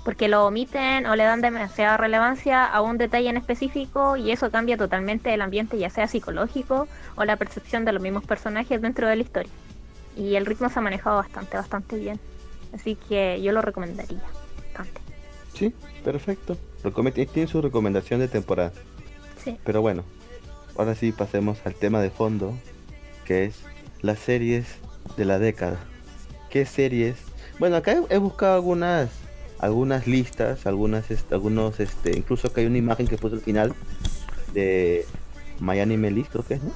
[0.03, 4.51] Porque lo omiten o le dan demasiada relevancia a un detalle en específico y eso
[4.51, 9.07] cambia totalmente el ambiente, ya sea psicológico o la percepción de los mismos personajes dentro
[9.07, 9.51] de la historia.
[10.17, 12.19] Y el ritmo se ha manejado bastante, bastante bien.
[12.73, 14.19] Así que yo lo recomendaría
[14.65, 14.99] bastante.
[15.53, 15.73] Sí,
[16.03, 16.57] perfecto.
[16.83, 18.73] Recome- Tiene su recomendación de temporada.
[19.41, 19.57] Sí.
[19.63, 20.03] Pero bueno,
[20.77, 22.53] ahora sí pasemos al tema de fondo,
[23.23, 23.63] que es
[24.01, 24.67] las series
[25.15, 25.77] de la década.
[26.49, 27.15] ¿Qué series?
[27.59, 29.09] Bueno, acá he, he buscado algunas
[29.59, 33.73] algunas listas, algunas este, algunos este, incluso que hay una imagen que puse al final
[34.53, 35.05] de
[35.59, 36.71] My Anime List, creo que es, ¿no?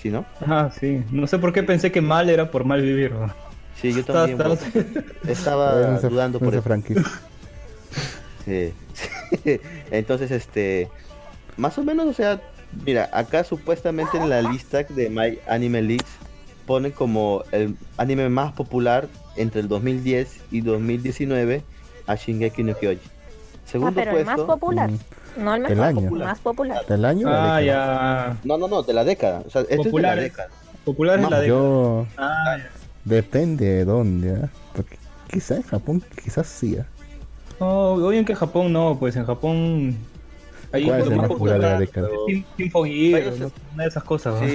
[0.00, 0.26] Sí, ¿no?
[0.46, 1.02] Ah, sí.
[1.10, 3.12] No sé por qué pensé que mal era por mal vivir.
[3.14, 3.32] weón.
[3.80, 6.62] Sí, yo también está- bueno, estaba Esa- dudando por eso.
[6.62, 7.02] franquicia.
[8.44, 8.72] Sí.
[9.92, 10.88] Entonces, este,
[11.56, 12.40] más o menos, o sea,
[12.84, 16.10] mira, acá supuestamente en la lista de My Anime Leaks
[16.66, 19.06] pone como el anime más popular
[19.36, 21.62] entre el 2010 y 2019
[22.06, 23.00] a Shingeki no Kyoji.
[23.04, 23.08] Ah,
[23.64, 26.08] Segundo pero el más puesto, popular, Mm, no el Del mejor, año.
[26.08, 26.86] el más popular.
[26.86, 27.28] ¿Del año?
[27.28, 27.62] de Ah, década?
[27.62, 28.36] ya.
[28.44, 30.12] no, no, no, de la década, o sea, esto Popular.
[30.12, 30.48] es de la década.
[30.84, 31.58] Popular es No, la década.
[31.60, 32.06] Yo.
[32.18, 32.56] Ah.
[33.04, 34.48] Depende de dónde, ¿ah?
[34.74, 34.96] Porque
[35.30, 36.76] quizá en Japón, quizás sí.
[36.78, 36.86] ¿ah?
[37.60, 39.96] No, obvio en que Japón no, pues en Japón.
[40.72, 42.08] Ahí ¿Cuál es el más popular de la década?
[42.26, 44.34] Sin, una de esas cosas.
[44.40, 44.46] ¿no?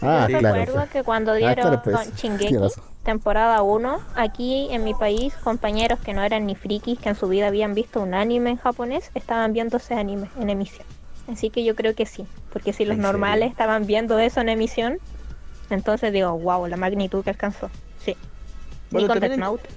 [0.00, 0.34] Ah, Sí.
[0.34, 0.54] claro.
[0.60, 2.56] Recuerdo que cuando Ah, dieron claro, pues, Shingeki,
[3.02, 7.28] temporada 1, aquí en mi país, compañeros que no eran ni frikis, que en su
[7.28, 10.86] vida habían visto un anime en japonés, estaban viendo ese anime en emisión.
[11.30, 13.50] Así que yo creo que sí, porque si los ¿En normales serio?
[13.52, 14.98] estaban viendo eso en emisión,
[15.70, 17.70] entonces digo, wow, la magnitud que alcanzó.
[18.04, 18.16] Sí.
[18.90, 19.68] Bueno, y con también Death en- Note.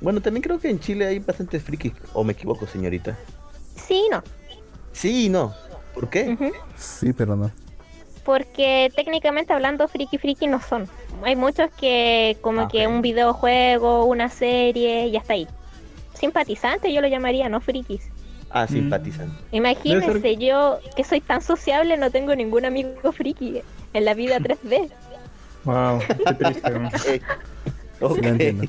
[0.00, 3.16] Bueno, también creo que en Chile hay bastantes frikis, o me equivoco, señorita.
[3.74, 4.22] Sí, y no.
[4.92, 5.54] Sí y no.
[5.94, 6.52] ¿Por qué?
[6.76, 7.50] Sí, pero no.
[8.26, 10.88] Porque técnicamente hablando, friki friki no son.
[11.22, 15.46] Hay muchos que como Ah, que un videojuego, una serie, y hasta ahí.
[16.12, 18.10] Simpatizantes yo lo llamaría, no frikis.
[18.50, 19.30] Ah, simpatizan.
[19.52, 23.62] Imagínense, Debe yo que soy tan sociable, no tengo ningún amigo friki
[23.94, 24.90] en la vida 3D.
[25.64, 26.70] Wow, qué triste.
[26.70, 26.90] ¿no?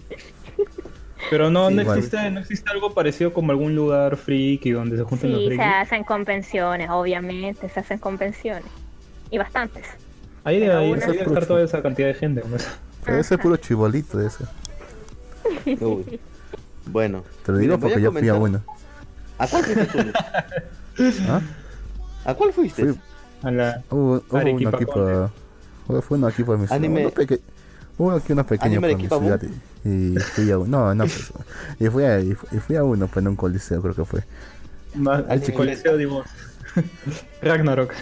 [1.30, 5.04] Pero no, Sí, no existe, no existe algo parecido como algún lugar friki donde se
[5.04, 5.74] junten los Sí, se frikis.
[5.76, 8.66] hacen convenciones, obviamente, se hacen convenciones.
[9.32, 9.86] Y bastantes.
[10.44, 12.42] Ahí debe, ahí debe estar toda esa cantidad de gente.
[12.48, 12.58] ¿no?
[13.04, 14.44] Pero ese es puro chibolito ese.
[15.84, 16.20] Uy.
[16.90, 17.22] Bueno.
[17.46, 18.64] Te lo digo voy porque yo fui a comentar- uno.
[19.40, 20.00] ¿A cuál fuiste tú?
[21.28, 21.42] ¿Ah?
[22.24, 22.86] ¿A cuál fuiste?
[22.86, 23.00] Fui-
[23.44, 23.84] A la...
[23.90, 25.32] Hubo, hubo uno Arequipa aquí por.
[25.90, 26.80] hubo- Fue uno aquí por mi ciudad.
[26.82, 27.42] Anime- uno peque-
[27.98, 29.42] Hubo aquí uno pequeño por mi ciudad.
[29.84, 30.68] Y, y fui a uno.
[30.94, 31.34] No, no, pues.
[31.78, 34.06] Y fui a, y fu- y fui a uno, pues en un coliseo, creo que
[34.06, 34.24] fue.
[34.96, 36.08] Ma- Al el Coliseo de.
[37.42, 37.94] Ragnarok.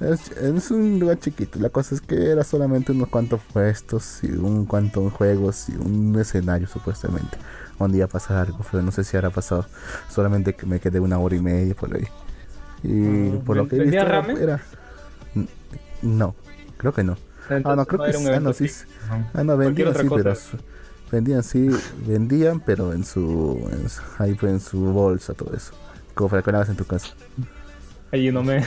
[0.00, 1.58] Es, es un lugar chiquito.
[1.60, 6.18] La cosa es que era solamente unos cuantos puestos y un cuantos juegos y un
[6.18, 7.36] escenario, supuestamente.
[7.78, 9.66] Un día pasar algo, pero no sé si habrá pasado.
[10.08, 12.06] Solamente que me quedé una hora y media por ahí.
[12.82, 14.36] Y Ah, por lo que he visto ¿vendía era, ramen?
[14.42, 14.60] era-
[15.34, 15.48] N-
[16.02, 16.34] No,
[16.78, 17.16] creo que no.
[17.48, 18.30] Ah, no, creo que era un sí.
[18.32, 18.70] Ah, no, sí.
[19.08, 19.30] ¿no?
[19.34, 20.34] Ah, no, vendían sí, pero
[21.10, 21.68] vendían sí,
[22.06, 25.72] vendían, pero en su, en su- ahí fue en su bolsa todo eso,
[26.14, 27.08] como para que en tu casa,
[28.12, 28.58] Ahí no me...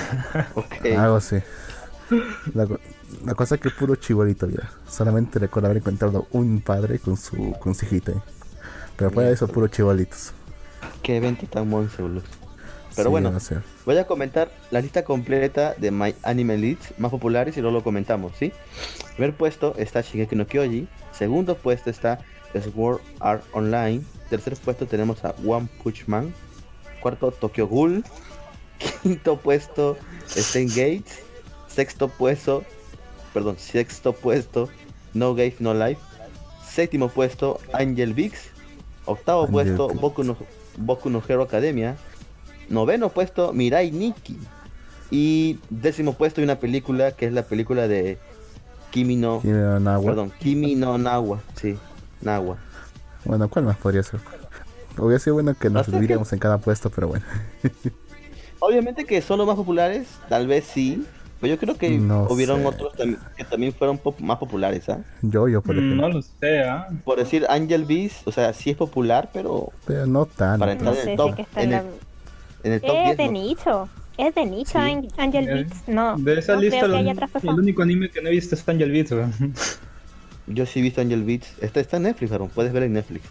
[0.56, 0.86] Ok.
[0.98, 1.38] algo así.
[2.54, 2.68] La,
[3.26, 7.56] la cosa es que puro chibolito ya, solamente recuerdo haber encontrado un padre con su
[7.60, 8.22] con su hijita, ahí.
[8.96, 10.34] pero fuera de eso puro chibolitos.
[11.02, 12.24] Qué evento tan monstruo, Luz.
[12.96, 13.64] Pero Sí, bueno, no sé.
[13.86, 17.84] voy a comentar la lista completa de My Anime Leads más populares y luego lo
[17.84, 18.54] comentamos, ¿sí?
[19.16, 20.88] Primer puesto está Shingeki no Kyoji.
[21.12, 22.20] Segundo puesto está
[22.54, 24.04] Sword Art Online.
[24.30, 26.34] Tercer puesto tenemos a One Punch Man.
[27.02, 28.04] Cuarto, Tokyo Ghoul.
[29.02, 29.98] Quinto puesto,
[30.28, 31.20] Stein Gates.
[31.68, 32.64] Sexto puesto,
[33.34, 34.70] perdón, sexto puesto,
[35.14, 36.02] No Game No Life.
[36.68, 38.50] Séptimo puesto, Angel Vix.
[39.06, 40.02] Octavo Angel puesto, Vix.
[40.02, 40.38] Boku no,
[40.78, 41.98] Boku no Hero Academia.
[42.70, 44.38] Noveno puesto, Mirai Nikki.
[45.12, 48.18] Y décimo puesto, hay una película que es la película de
[48.92, 49.42] Kimi no.
[49.42, 50.06] Kimi no Na wa.
[50.06, 51.42] Perdón, Kimi no Nawa.
[51.56, 51.78] Sí,
[52.22, 52.58] Nawa.
[53.26, 54.20] Bueno, ¿cuál más podría ser?
[54.98, 57.26] Hubiera sido bueno que nos que- dividiéramos en cada puesto, pero bueno.
[58.60, 61.06] Obviamente que son los más populares, tal vez sí.
[61.42, 62.68] Pero yo creo que No hubieron sé.
[62.68, 65.04] otros tam- que también fueron pop- más populares, ¿ah?
[65.22, 66.08] Yo, yo por Mm, ejemplo.
[66.08, 66.88] No lo sé, ¿ah?
[67.04, 70.60] Por decir Angel Beast, o sea, sí es popular, pero Pero no tan.
[70.60, 71.92] Para No entrar en sé el si top, que está en en el- la...
[72.64, 73.32] en el top Es 10 de no.
[73.32, 73.90] nicho.
[74.18, 75.08] Es de nicho Sí.
[75.18, 75.88] Angel Eh, Beats.
[75.90, 78.56] No, De esa no lista, creo que lo- el único anime que no he visto
[78.56, 79.12] es Angel Beats.
[80.48, 81.54] Yo sí he visto Angel Beats.
[81.62, 83.26] Está, está en Netflix, Aaron, puedes ver en Netflix.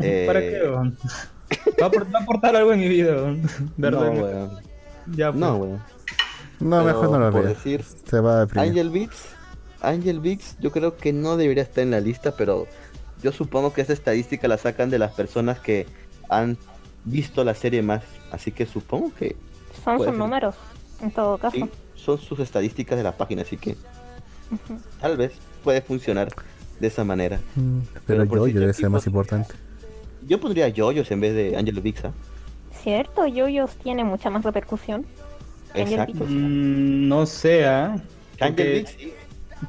[0.00, 0.98] Eh, ¿Para qué, weón?
[1.80, 3.14] Va a, aport- va a aportar algo en mi vida.
[3.76, 4.12] ¿Verdad?
[4.12, 4.50] No, weón.
[5.12, 5.40] Ya, pues.
[5.40, 5.82] No, weón.
[6.60, 7.54] No, Pero, mejor no lo por veo.
[7.54, 8.68] decir, Se va a deprimir.
[8.70, 9.26] Angel Beats,
[9.80, 12.66] Angel Beats, yo creo que no debería estar en la lista, pero
[13.22, 15.86] yo supongo que esa estadística la sacan de las personas que
[16.28, 16.58] han
[17.04, 18.02] visto la serie más.
[18.32, 19.36] Así que supongo que
[19.84, 20.18] Son puede sus ser.
[20.18, 20.54] números,
[21.00, 21.56] en todo caso.
[21.56, 23.72] sí, son sus estadísticas de la página, así que
[24.50, 24.80] Ujú.
[25.00, 25.32] tal vez
[25.62, 26.28] puede funcionar
[26.80, 27.40] de esa manera.
[27.54, 29.54] Mm, Pero Pero por yo, si yo te debe ser más importante.
[30.28, 32.12] Yo pondría Yoyos en vez de Angel ¿ah?
[32.82, 35.04] Cierto, Yoyos tiene mucha más repercusión.
[35.74, 36.24] Exacto.
[36.26, 37.96] Mm, no sé, ¿ah?
[38.40, 39.14] Angel Porque,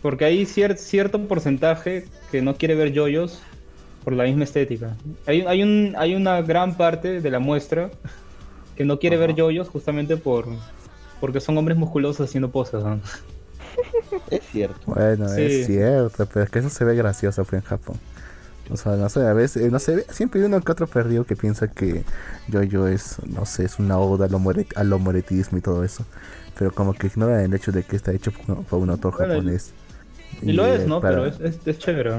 [0.01, 3.41] porque hay cier- cierto porcentaje que no quiere ver yoyos
[4.03, 4.95] por la misma estética.
[5.25, 7.89] Hay, hay, un, hay una gran parte de la muestra
[8.75, 10.45] que no quiere ver yoyos justamente por
[11.19, 12.81] porque son hombres musculosos haciendo poses.
[12.83, 12.99] ¿no?
[14.31, 14.79] es cierto.
[14.85, 15.41] Bueno, Sí.
[15.41, 17.97] es cierto, pero es que eso se ve gracioso fue en Japón.
[18.71, 21.23] O sea, no sé, a veces, eh, no sé, siempre hay uno que otro perdido
[21.25, 22.03] que piensa que
[22.47, 26.05] yo es, no sé, es una oda al, homore- al homoretismo y todo eso.
[26.57, 29.33] Pero como que ignora el hecho de que está hecho por, por un autor Bueno,
[29.33, 29.71] japonés.
[30.41, 31.01] Y lo es, eh, ¿no?
[31.01, 32.11] para- Pero es, es, es chévere.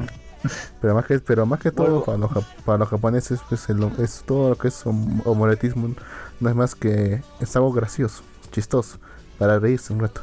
[0.80, 2.04] pero más que, pero más que todo Bueno.
[2.04, 5.94] para, los, para los japoneses, pues el- es todo lo que es hom- homoretismo
[6.40, 8.98] no es más que es algo gracioso, chistoso,
[9.38, 10.22] para reírse un rato.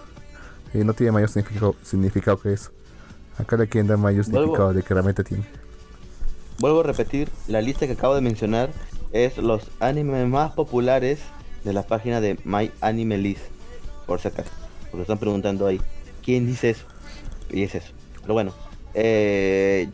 [0.73, 2.71] Y no tiene mayor significado, significado que eso.
[3.37, 5.45] Acá le quieren dar mayor significado de que realmente tiene.
[6.59, 8.69] Vuelvo a repetir, la lista que acabo de mencionar
[9.11, 11.19] es los animes más populares
[11.63, 13.43] de la página de My Anime List.
[14.05, 14.49] Por si acaso.
[14.89, 15.79] Porque están preguntando ahí.
[16.23, 16.85] ¿Quién dice eso?
[17.51, 17.93] Y es eso.
[18.21, 18.53] Pero bueno.
[18.93, 19.87] eh,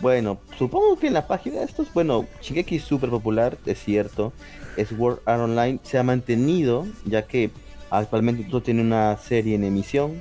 [0.00, 4.32] bueno, supongo que en la página de estos, bueno, Shingeki es súper popular, es cierto.
[4.76, 7.50] Sword Art Online se ha mantenido, ya que
[7.88, 10.20] actualmente todo tiene una serie en emisión.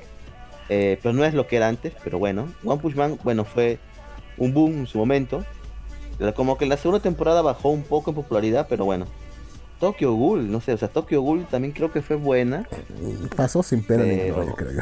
[0.69, 2.47] eh, pero no es lo que era antes, pero bueno.
[2.63, 3.79] One Punch Man, bueno, fue
[4.37, 5.43] un boom en su momento.
[6.35, 9.05] Como que la segunda temporada bajó un poco en popularidad, pero bueno.
[9.79, 12.67] Tokyo Ghoul, no sé, o sea, Tokyo Ghoul también creo que fue buena.
[13.35, 14.81] Pasó sin pena ni gloria, creo yo.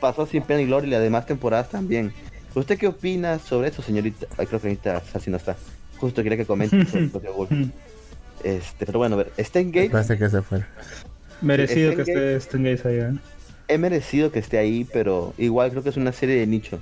[0.00, 2.12] Pasó sin pena y gloria y las demás temporadas también.
[2.54, 4.26] ¿Usted qué opina sobre eso, señorita?
[4.38, 5.56] Ay, creo que ahorita así no está.
[5.98, 7.72] Justo quería que comente sobre Tokyo Ghoul.
[8.44, 10.64] Este, pero bueno, a ver, Steingate Parece que se fue.
[11.40, 13.18] Merecido que esté Steingate ahí, ¿eh?
[13.68, 16.78] he merecido que esté ahí, pero igual creo que es una serie de nicho.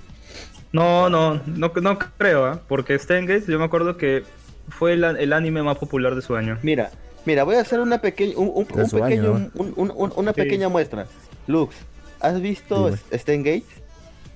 [0.72, 2.60] No, no, no, no creo, ¿ah?
[2.68, 4.22] porque Steingate yo me acuerdo que
[4.68, 6.58] fue el, el anime más popular de su año.
[6.62, 6.90] Mira,
[7.26, 10.12] mira, voy a hacer una pequeña, un, un- un su pequeño, año, un- un- un-
[10.14, 10.40] una Sí.
[10.42, 11.06] pequeña muestra.
[11.48, 11.74] Lux,
[12.20, 12.98] ¿has visto Dime.
[13.18, 13.64] Steingate?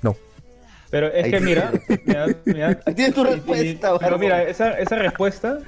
[0.02, 0.16] No.
[0.90, 1.72] Pero es Ahí que mira,
[2.04, 5.58] mira, mira, tienes tu y- y- respuesta, pero mira, esa, esa respuesta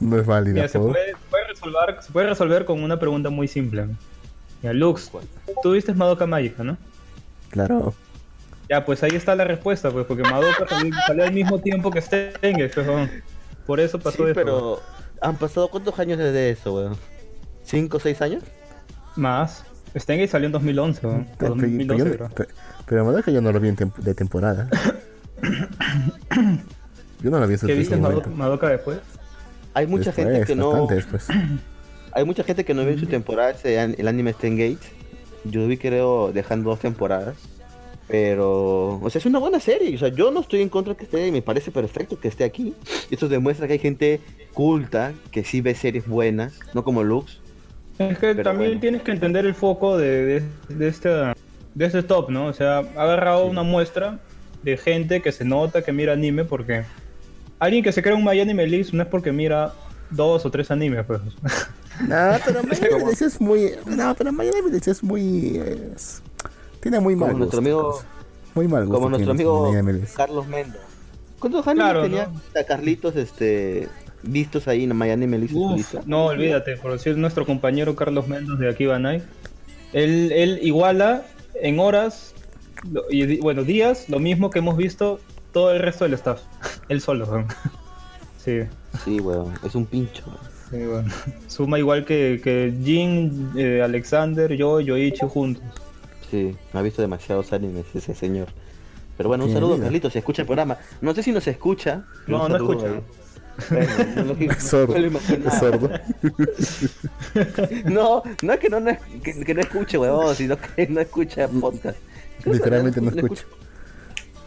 [0.00, 0.54] No es válida.
[0.54, 3.86] mira, se, puede, puede resolver, se puede resolver con una pregunta muy simple.
[4.62, 5.10] Mira, Lux,
[5.62, 6.78] tú viste Madoka Mágica, ¿no?
[7.50, 7.92] Claro.
[8.70, 12.00] Ya, pues ahí está la respuesta, pues, porque Madoka también salió al mismo tiempo que
[12.72, 13.10] pues, weón.
[13.66, 14.32] Por eso pasó Sí, eso.
[14.34, 14.80] pero
[15.20, 16.96] han pasado cuántos años desde eso, weón?
[17.64, 18.44] ¿Cinco o seis años?
[19.16, 19.64] Más.
[19.98, 21.26] Steingate salió en 2011, weón.
[21.36, 22.28] Pero, 2012, yo, creo.
[22.28, 22.46] pe-
[22.86, 24.68] pero que yo no lo vi en tem- de temporada.
[27.22, 27.96] yo no lo vi en su ¿Qué viste.
[27.96, 28.98] Madoka, Madoka después?
[29.74, 31.26] Hay mucha Después, gente que no, después.
[32.12, 34.78] hay mucha gente que no vio en su temporada ese an- el anime Steingate.
[35.44, 37.36] Yo vi creo dejando dos temporadas.
[38.10, 39.94] Pero, o sea, es una buena serie.
[39.94, 42.44] O sea, yo no estoy en contra que esté y me parece perfecto que esté
[42.44, 42.74] aquí.
[43.10, 44.20] Esto demuestra que hay gente
[44.52, 47.40] culta que sí ve series buenas, no como Lux.
[47.98, 48.80] Es que Pero también bueno.
[48.80, 50.42] tienes que entender el foco de, de,
[50.74, 52.46] de este, de este top, ¿no?
[52.46, 54.18] O sea, ha agarrado una muestra
[54.62, 56.84] de gente que se nota que mira anime porque
[57.58, 59.72] alguien que se crea un My Anime List no es porque mira
[60.10, 61.20] dos o tres animes, pues.
[62.08, 63.72] No, pero Miami Vice es muy.
[63.86, 65.58] No, pero Miami Vice es muy.
[65.94, 66.22] es-
[66.80, 67.60] Tiene muy mal Como gusto.
[67.60, 68.02] nuestro amigo-.
[68.54, 68.94] Muy mal gusto.
[68.94, 70.00] Como nuestro amigo Miami.
[70.16, 70.78] Carlos Mendo.
[71.38, 72.60] ¿Cuántos animes Claro, tenía ¿no?
[72.60, 73.88] a Carlitos este,
[74.22, 74.94] vistos ahí en
[75.56, 76.02] Uf, lista?
[76.06, 79.22] no, olvídate, por decir nuestro compañero Carlos Mendoz de aquí Banai.
[79.92, 81.22] Él, él iguala
[81.62, 82.34] en horas
[82.90, 85.18] lo- y bueno, días lo mismo que hemos visto
[85.52, 86.42] todo el resto del staff.
[86.88, 87.46] Él solo, weón.
[88.42, 88.60] Sí.
[89.04, 90.24] Sí, weón, es un pincho.
[90.70, 91.12] Sí, bueno.
[91.46, 95.62] Suma igual que, que Jin, eh, Alexander, yo, Yoichi juntos.
[96.30, 98.48] Sí, ha visto demasiados animes ese señor.
[99.16, 99.78] Pero bueno, un saludo.
[99.78, 100.78] Carlitos, si escucha el programa.
[101.00, 102.04] No sé si nos escucha.
[102.26, 102.86] No, no escucha.
[103.68, 104.96] Bueno, no Es sordo.
[104.96, 105.90] Es sordo.
[107.84, 111.00] No, no es que no, no es- que, que no escuche, weón, sino que no
[111.00, 111.98] escucha podcast.
[112.44, 113.44] Literalmente no escucha.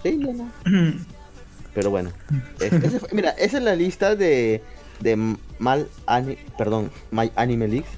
[0.01, 0.51] Sí, no, no.
[1.73, 2.11] Pero bueno,
[2.59, 4.61] es- ese fue- mira, esa es la lista de,
[4.99, 7.89] de mal ani, perdón, My Anime Leaks.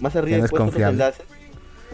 [0.00, 0.92] Más arriba no confiable.
[0.92, 1.24] enlaces.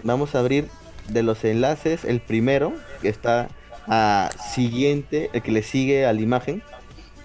[0.02, 0.66] Vamos a abrir
[1.08, 3.48] de los enlaces el primero, que está
[3.86, 6.62] a siguiente, el que le sigue a la imagen,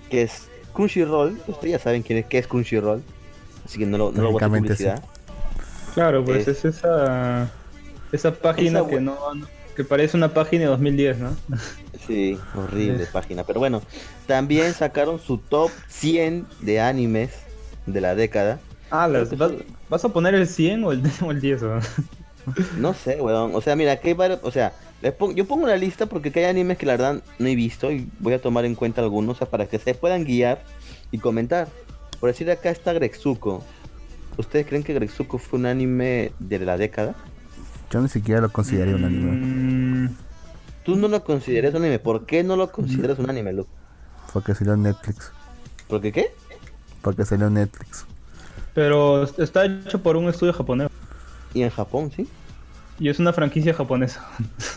[0.10, 1.40] que es Crunchyroll.
[1.48, 3.02] Ustedes ya saben quién es, qué es Crunchyroll,
[3.66, 4.84] así que no lo, no lo voy a hacer Técnicamente sí.
[4.86, 5.04] publicidad.
[5.94, 7.50] Claro, pues Es- es, esa
[8.12, 9.18] esa página Esa que no
[9.76, 11.38] que parece una página de 2010, ¿no?
[12.06, 13.46] Sí, horrible página.
[13.46, 13.82] Pero bueno,
[14.28, 17.32] también sacaron su top 100 de animes
[17.86, 18.60] de la década.
[18.92, 19.52] Ah, las- ¿vas,
[19.90, 21.62] vas a poner el 100 o el, o el 10?
[21.62, 21.82] weón?
[22.78, 23.52] No sé, weón.
[23.56, 24.40] O sea, mira, aquí hay varios.
[24.44, 27.24] O sea, les pon- yo pongo una lista porque aquí hay animes que la verdad
[27.40, 29.94] no he visto y voy a tomar en cuenta algunos o sea, para que se
[29.96, 30.64] puedan guiar
[31.12, 31.68] y comentar.
[32.20, 33.64] Por decir acá está Grexuko.
[34.38, 37.16] ¿Ustedes creen que Grexuko fue un anime de la década?
[37.92, 39.32] Yo ni siquiera lo consideraría un anime.
[39.32, 40.16] Mm,
[40.86, 42.00] Tú no lo consideras un anime.
[42.00, 43.70] ¿Por qué no lo consideras un anime, Luke?
[44.34, 45.32] Porque salió en Netflix.
[45.88, 46.32] ¿Por qué qué?
[47.02, 48.06] Porque salió en Netflix.
[48.74, 50.90] pero está hecho por un estudio japonés
[51.54, 52.28] Y en Japón, ¿sí?
[53.00, 54.28] Y es una franquicia japonesa.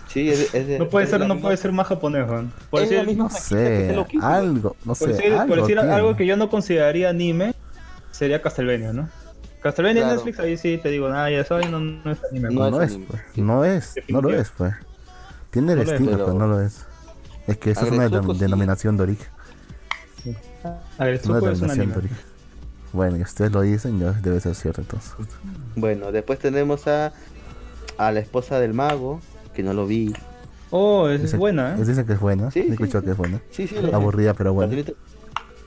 [0.09, 2.53] Sí, es, es de- No puede es ser, no misma- puede ser más japonés, weón.
[2.71, 5.33] Por Es la decir, misma No franquicia que sé, quiso, algo, no por sé, decir,
[5.33, 5.93] por algo decir tiene.
[5.93, 7.55] algo que yo no consideraría anime,
[8.11, 9.09] sería Castlevania, ¿no?
[9.61, 10.17] Castlevania Claro.
[10.17, 12.51] Netflix, ahí sí te digo, ah, ya eso ahí no, no es anime.
[12.51, 13.07] No No, es anime.
[13.09, 13.23] pues.
[13.37, 14.75] No es, no lo es, pues.
[15.51, 16.87] Tiene el No lo es, estilo, pero- pero no lo es.
[17.47, 18.39] Es que eso es una denom- sí.
[18.41, 19.29] denominación de origen.
[20.99, 22.19] A ver, Es una Tsuko es un denominación de origen.
[22.93, 25.13] Bueno, y ustedes lo dicen, ya debe ser cierto entonces.
[25.77, 27.13] Bueno, después tenemos a,
[27.99, 29.21] a la esposa del mago,
[29.55, 30.13] que no lo vi.
[30.71, 31.81] Oh, es, Dicen- buena, ¿eh?
[31.83, 32.51] es- Dicen que es buena.
[32.51, 33.05] Sí, sí, escuchado sí.
[33.07, 33.41] que es buena.
[33.51, 34.71] Sí, sí, lo Aburrida, pero La buena.
[34.75, 34.95] serie,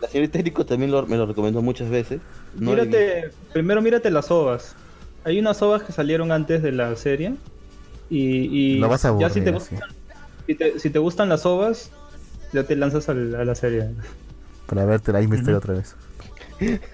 [0.02, 2.22] la señorita Eriko también lo- me lo recomendó muchas veces.
[2.58, 4.76] No mírate, primero mírate las ovas.
[5.24, 7.36] Hay unas ovas que salieron antes de la serie.
[8.10, 9.80] Y, y Lo vas a ya si te, aburrir, gustan,
[10.46, 11.90] si, te, si te gustan las ovas,
[12.54, 13.90] ya te lanzas al- a la serie.
[14.68, 15.96] Para verte la Misterio otra vez.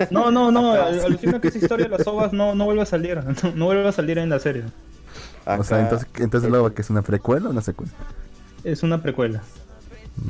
[0.10, 2.86] No, no, no, al- alucina que esa historia de las ovas no, no vuelve a
[2.86, 3.18] salir.
[3.44, 4.64] No, no vuelve a salir en la serie.
[5.60, 7.92] O sea, Acá- entonces, entonces luego que es una precuela o una secuela.
[8.64, 9.42] Es una precuela.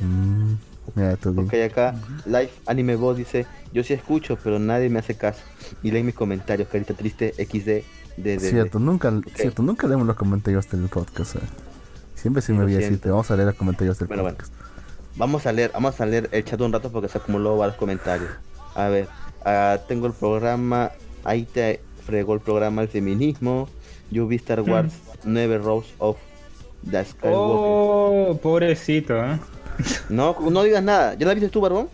[0.01, 0.53] Mm,
[0.95, 1.45] mira tú bien.
[1.47, 1.95] Ok, acá
[2.25, 5.41] Life Anime Bot dice, yo sí escucho, pero nadie me hace caso.
[5.83, 7.65] Y lee mis comentarios, carita triste, XD,
[8.17, 11.35] de, de, Cierto, nunca, cierto, nunca leemos los comentarios del podcast.
[11.35, 11.39] eh.
[12.15, 12.91] Siempre se me había siento.
[12.91, 14.37] decirte, vamos a leer los comentarios del Bueno, bueno.
[14.37, 14.53] podcast.
[15.15, 18.29] Vamos a leer, vamos a leer el chat un rato porque se acumuló varios comentarios.
[18.75, 19.07] A ver,
[19.43, 20.91] ah, tengo el programa,
[21.23, 23.67] ahí te fregó el programa el feminismo.
[24.11, 24.93] Yo vi Star Wars
[25.23, 26.17] 9 Rose of
[26.89, 27.33] the Skywalker.
[27.33, 29.39] Oh, pobrecito, ¿eh?
[30.09, 31.13] No, no digas nada.
[31.15, 31.89] ¿Ya la viste tú, Barbón?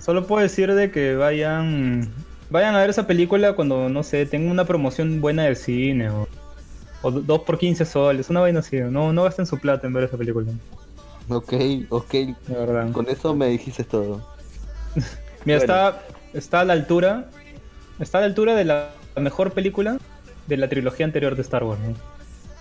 [0.00, 2.12] Solo puedo decir de que vayan
[2.50, 6.28] vayan a ver esa película cuando, no sé, tengan una promoción buena de cine o,
[7.02, 8.76] o 2 por 15 soles, una vaina así.
[8.80, 10.52] No, no gasten su plata en ver esa película,
[11.28, 11.54] Ok,
[11.88, 12.10] ok.
[12.12, 12.92] de verdad.
[12.92, 14.20] Con eso me dijiste todo.
[15.44, 15.60] Mira, Bueno.
[15.60, 16.02] está,
[16.34, 17.30] está a la altura,
[17.98, 19.98] está a la altura de la mejor película
[20.46, 21.80] de la trilogía anterior de Star Wars.
[21.80, 21.94] ¿no?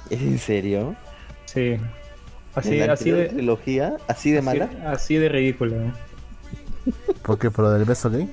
[0.10, 0.96] ¿Es en serio?
[1.46, 1.78] Sí.
[2.56, 3.96] Así, ¿En la así de trilogía?
[4.08, 4.66] ¿Así de mala?
[4.66, 5.76] Así, así de ridícula.
[5.78, 5.94] ¿no?
[7.24, 7.50] ¿Por qué?
[7.50, 8.30] ¿Por lo del beso gay?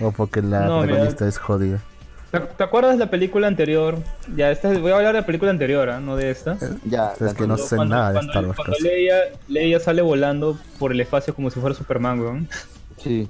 [0.00, 0.86] ¿O porque la No, mira.
[0.88, 1.80] protagonista es jodida?
[2.30, 3.96] ¿Te, te acuerdas de la película anterior?
[4.36, 5.98] Ya, esta, voy a hablar de la película anterior, ¿ah?
[5.98, 6.58] no de esta.
[6.84, 8.56] Ya, Es que no sé nada de Star Wars.
[8.56, 8.82] Cuando casi.
[8.82, 9.16] Leia,
[9.48, 12.48] Leia sale volando por el espacio como si fuera Superman, weón.
[12.98, 13.28] Sí.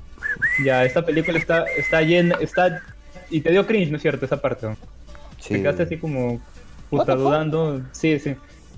[0.64, 2.82] Ya, esta película está, está llena, está...
[3.30, 4.24] Y te dio cringe, ¿no es cierto?
[4.24, 4.76] Esa parte, ¿no?
[5.39, 5.55] Sí.
[5.55, 6.41] Te quedaste así como...
[6.91, 7.82] What Puta, dudando.
[7.93, 8.34] Sí, sí.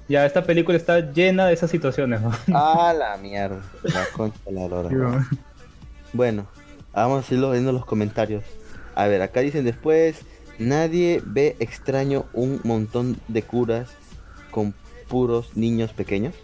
[0.09, 2.33] Ya, esta película está llena de esas situaciones, ¿no?
[2.53, 3.61] Ah, la mierda.
[3.85, 5.25] La concha de la lora.
[6.13, 6.49] Bueno,
[6.93, 8.43] vamos a irlo viendo los comentarios.
[8.97, 10.23] A ver, acá dicen después,
[10.59, 13.91] nadie ve extraño un montón de curas
[14.51, 14.75] con
[15.09, 16.35] puros niños pequeños.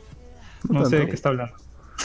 [0.69, 1.55] No sé de qué está hablando.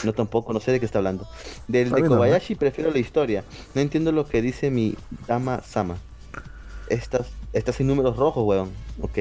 [0.04, 1.28] No tampoco, no sé de qué está hablando.
[1.68, 3.44] Del de Kobayashi prefiero la historia.
[3.74, 4.96] No entiendo lo que dice mi
[5.28, 5.96] dama Sama.
[6.88, 8.70] Estas, estas sin números rojos, weón.
[9.00, 9.18] Ok.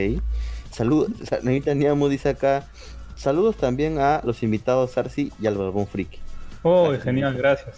[0.71, 1.09] Saludos.
[1.43, 2.67] Nanita Niamu dice acá.
[3.15, 6.19] Saludos también a los invitados Sarsi y al Barbón Friki.
[6.63, 7.77] Oh, Gracias, genial, gracias.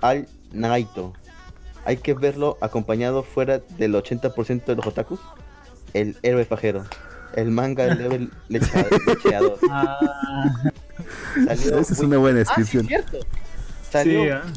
[0.00, 1.12] Al Nagaito.
[1.84, 5.20] Hay que verlo acompañado fuera del 80% de los otakus.
[5.94, 6.84] El héroe pajero.
[7.34, 9.58] El manga level lechea- lecheador.
[11.46, 12.86] Salió Esa es una buena Ah, sí, descripción.
[12.86, 13.18] cierto.
[13.90, 14.50] Salió, Sí,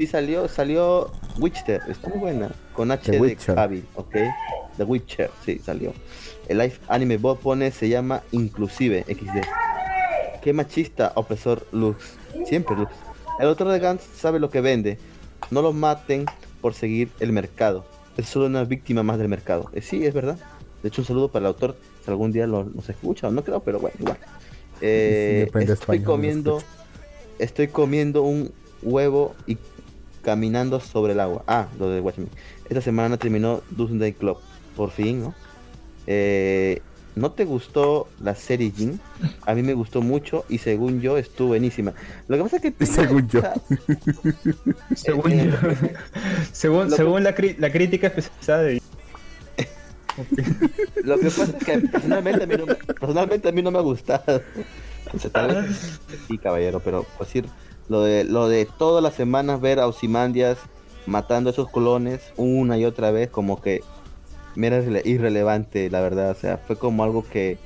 [0.00, 2.50] sí, salió, salió Witcher, está muy buena.
[2.72, 3.54] Con H The de Witcher.
[3.54, 4.14] Cavill, ok.
[4.78, 5.92] The Witcher, sí, salió.
[6.48, 9.46] El Live Anime Bot pone, se llama Inclusive XD.
[10.42, 12.14] Qué machista, opresor Lux.
[12.46, 12.90] Siempre Lux.
[13.38, 14.96] El autor de Gantz sabe lo que vende.
[15.50, 16.24] No lo maten
[16.62, 17.84] por seguir el mercado.
[18.16, 19.70] Es solo una víctima más del mercado.
[19.74, 20.38] Eh, sí, es verdad.
[20.82, 21.76] De hecho, un saludo para el autor.
[22.02, 24.16] Si algún día lo, nos escucha o no creo, pero bueno, igual.
[24.80, 26.62] Eh, estoy comiendo
[27.38, 28.50] estoy comiendo un
[28.82, 29.56] huevo y
[30.22, 31.44] caminando sobre el agua.
[31.46, 32.28] Ah, lo de Watchmen.
[32.68, 34.38] Esta semana terminó Doomsday Club.
[34.76, 35.34] Por fin, ¿no?
[36.06, 36.80] Eh,
[37.16, 39.00] ¿No te gustó la serie Jin?
[39.44, 41.92] A mí me gustó mucho y según yo estuvo buenísima.
[42.28, 42.70] Lo que pasa es que...
[42.70, 43.42] tú- Según yo.
[44.94, 45.52] Según, Eh,
[46.52, 48.80] según, según la, la crítica especializada de...
[51.04, 53.78] Lo que pasa es que personalmente a mí no me, personalmente a mí no me
[53.78, 54.42] ha gustado.
[56.28, 57.46] Sí, caballero, pero pues decir,
[57.90, 60.58] lo de, lo de todas las semanas ver a Osimandias
[61.06, 63.82] matando a esos colones una y otra vez, como que
[64.54, 66.30] me era irrele- irrelevante, la verdad.
[66.30, 67.58] O sea, fue como algo que,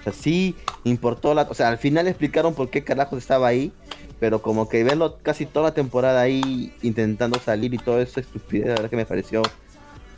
[0.00, 0.54] o sea, sí
[0.84, 3.72] importó la, o sea, al final explicaron por qué carajos estaba ahí,
[4.20, 8.66] pero como que verlo casi toda la temporada ahí intentando salir y todo eso estupidez,
[8.66, 9.40] la verdad que me pareció,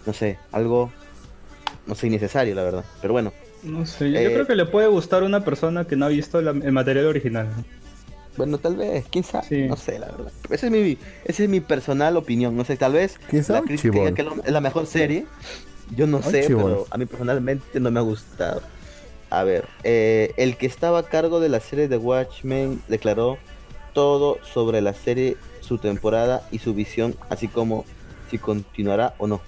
[0.07, 0.91] no sé, algo,
[1.87, 2.85] no sé, innecesario, la verdad.
[3.01, 3.33] Pero bueno,
[3.63, 6.09] No sé, yo Eh, creo que le puede gustar a una persona que no ha
[6.09, 7.49] visto la- el material original.
[8.37, 9.63] Bueno, tal vez, quién sabe, Sí.
[9.69, 10.33] no sé, la verdad.
[10.51, 13.91] Esa es mi, esa es mi personal opinión, no sé, tal vez ¿Quién la crítica
[13.99, 15.27] diga que es la mejor serie,
[15.95, 16.65] yo no Ay, sé, chibol.
[16.65, 18.61] pero a mí personalmente no me ha gustado.
[19.31, 23.39] A ver, eh, el que estaba a cargo de la serie de Watchmen declaró
[23.93, 27.85] todo sobre la serie, su temporada y su visión, así como
[28.31, 29.41] si continuará o no.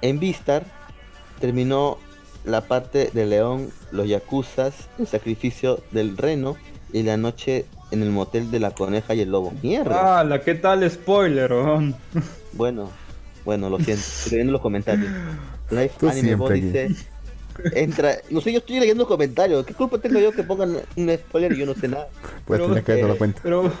[0.00, 0.64] En Vistar
[1.40, 1.98] terminó
[2.44, 6.56] la parte de León, los Yakuzas, el sacrificio del reno
[6.92, 9.52] y la noche en el motel de la coneja y el lobo.
[9.62, 10.20] Mierda.
[10.20, 11.94] Ah, la qué tal spoiler, weón?
[12.54, 12.90] Bueno,
[13.46, 14.02] bueno, lo siento.
[14.02, 15.10] Estoy viendo los comentarios.
[15.70, 16.94] Life Tú Anime Bot dice,
[17.74, 18.18] entra.
[18.28, 19.64] No sé, yo estoy leyendo comentarios.
[19.64, 22.08] ¿Qué culpa tengo yo que pongan un spoiler y yo no sé nada?
[22.44, 23.40] Puedes tener que eh, darlo cuenta.
[23.42, 23.72] pero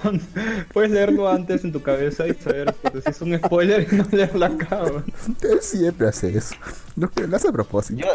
[0.72, 4.06] puedes leerlo antes en tu cabeza y saber pues, si es un spoiler y no
[4.10, 4.84] leerlo acá.
[4.84, 5.04] weón.
[5.42, 6.54] Él siempre hace eso.
[6.96, 8.00] Lo, lo hace a propósito.
[8.00, 8.08] Yo,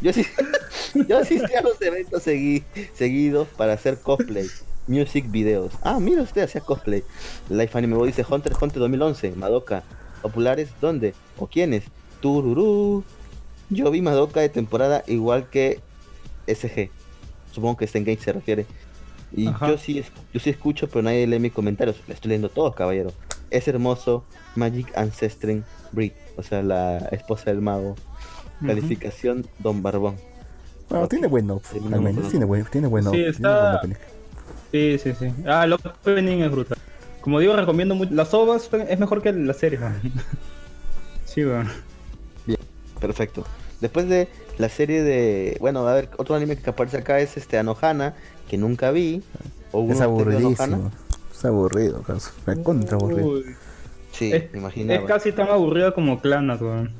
[0.00, 0.24] yo, sí,
[1.08, 2.64] yo asistí a los eventos segui-
[2.94, 4.46] seguidos para hacer cosplay,
[4.86, 5.72] music videos.
[5.82, 7.02] Ah, mira usted, hacía cosplay.
[7.48, 9.82] Life Anime Boy dice Hunter Hunter 2011, Madoka.
[10.22, 10.70] ¿Populares?
[10.80, 11.14] ¿Dónde?
[11.38, 11.84] ¿O quiénes?
[12.20, 13.02] Tururú.
[13.70, 15.80] Yo vi Madoka de temporada igual que
[16.46, 16.90] SG.
[17.52, 18.66] Supongo que Game se refiere.
[19.34, 19.68] Y Ajá.
[19.68, 21.96] yo sí, yo sí escucho, pero nadie lee mis comentarios.
[22.06, 23.12] Le estoy leyendo todos, caballero.
[23.50, 24.24] Es hermoso.
[24.56, 26.12] Magic Ancestring Breed.
[26.36, 27.96] O sea, la esposa del mago.
[28.66, 30.16] Calificación Don Barbón.
[30.88, 33.62] Bueno, tiene buen op- Sí, al menos tiene buen, tiene buen Sí, op- tiene está-
[33.62, 33.96] buen opening.
[34.72, 35.32] Sí, sí, sí.
[35.46, 36.78] Ah, el opening es brutal.
[37.20, 38.12] Como digo, recomiendo mucho.
[38.14, 39.94] Las ovas es mejor que la serie, weón.
[41.24, 41.68] Sí, weón.
[43.00, 43.44] Perfecto.
[43.80, 45.56] Después de la serie de.
[45.60, 48.14] Bueno, a ver, otro anime que aparece acá es este Anohana,
[48.48, 49.22] que nunca vi.
[49.72, 50.90] ¿O Es aburridísimo.
[51.32, 52.30] Es aburrido, caso.
[52.46, 53.26] Me contra aburrido.
[53.28, 53.56] Uy,
[54.12, 55.00] Sí, es, me imaginaba.
[55.00, 56.90] es casi tan aburrido como Clannad, weón.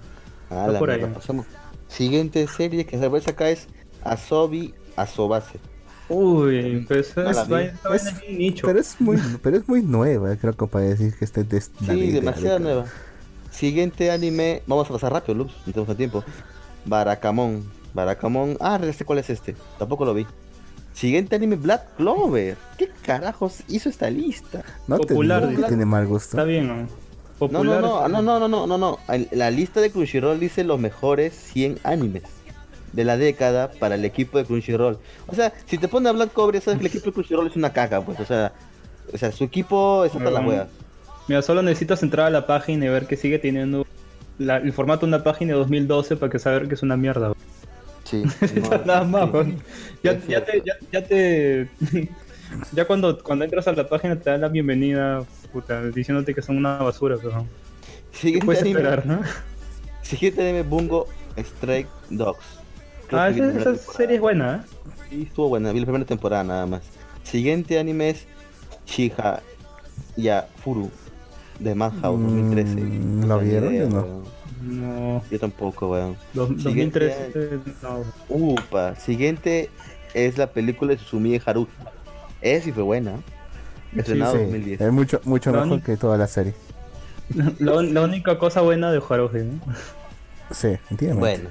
[0.52, 1.12] Ah, está la por mierda, ahí.
[1.14, 1.46] pasamos.
[1.88, 3.66] Siguiente serie que aparece acá es
[4.02, 5.58] Asobi Asobase.
[6.08, 8.66] Uy, pues No es, vaina- es nicho.
[8.66, 12.10] Pero es muy, pero es muy nueva, creo que para decir que esté de Sí,
[12.12, 12.84] demasiado nueva.
[13.50, 16.24] Siguiente anime, vamos a pasar rápido, Lux, no tenemos tiempo.
[16.86, 17.64] Barakamon.
[17.94, 18.56] Barakamon.
[18.60, 19.54] Ah, ya sé cuál es este.
[19.78, 20.26] Tampoco lo vi.
[20.94, 22.56] Siguiente anime, Black Clover.
[22.78, 24.62] ¿Qué carajos hizo esta lista?
[24.86, 25.68] No te Popular, digo que dice.
[25.68, 26.30] tiene mal gusto.
[26.36, 26.86] Está bien, ¿no?
[27.50, 27.80] No, Popular.
[27.80, 28.98] no, no, no, no, no, no, no, no.
[29.32, 32.22] La lista de Crunchyroll dice los mejores 100 animes
[32.92, 34.98] de la década para el equipo de Crunchyroll.
[35.26, 37.56] O sea, si te pones a Black Clover, sabes que el equipo de Crunchyroll es
[37.56, 38.20] una caca, pues.
[38.20, 38.52] O sea,
[39.12, 40.46] o sea su equipo es hasta las Mm.
[40.46, 40.68] huevas.
[41.28, 43.86] Mira, solo necesitas entrar a la página y ver que sigue teniendo
[44.38, 47.32] la- el formato de una página de 2012 para que saber que es una mierda.
[48.04, 48.22] Sí.
[48.86, 49.30] Nada más, sí.
[49.32, 49.56] weón.
[50.02, 50.62] Ya, te,
[50.92, 51.68] ya te,
[52.72, 56.56] ya cuando, cuando entras a la página te dan la bienvenida, puta, diciéndote que son
[56.56, 57.44] una basura, pero
[58.12, 59.20] ¿qué Siguiente puedes anime, esperar, no?
[60.02, 62.44] siguiente anime, Bungo Strike Dogs.
[63.08, 64.92] Creo Ah, la esa, esa serie es buena, ¿eh?
[65.10, 66.82] Sí, estuvo buena, vi la primera temporada nada más.
[67.22, 68.26] Siguiente anime es
[68.86, 69.40] Shiha
[70.16, 70.90] Ya Furu
[71.58, 72.74] de Madhouse Mm, 2013.
[72.80, 75.22] ¿lo Puta vieron idea, o no?
[75.30, 76.16] Yo tampoco, weón.
[76.32, 78.04] dos- Siguiente 2013, no.
[78.28, 79.70] Upa, siguiente
[80.14, 81.68] es la película de Susumiya Haruhi.
[82.42, 83.12] Esa sí fue buena.
[83.96, 84.80] Estrenado Sí, 2010.
[84.80, 86.54] es mucho, mucho mejor que toda la serie.
[87.60, 89.60] La, la única cosa buena de Haruhi, ¿no?
[90.50, 91.16] Sí, entiendo.
[91.20, 91.48] Bueno.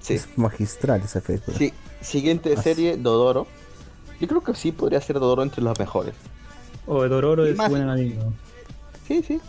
[0.00, 0.14] Sí.
[0.14, 1.56] Es magistral esa película.
[1.56, 1.72] sí.
[2.02, 3.46] Siguiente serie, Dodoro.
[4.20, 6.14] Yo creo que sí podría ser Dodoro entre los mejores.
[6.86, 8.16] O oh, Dororo Y es más- buen anime.
[8.16, 8.32] ¿no?
[9.08, 9.40] Sí, sí.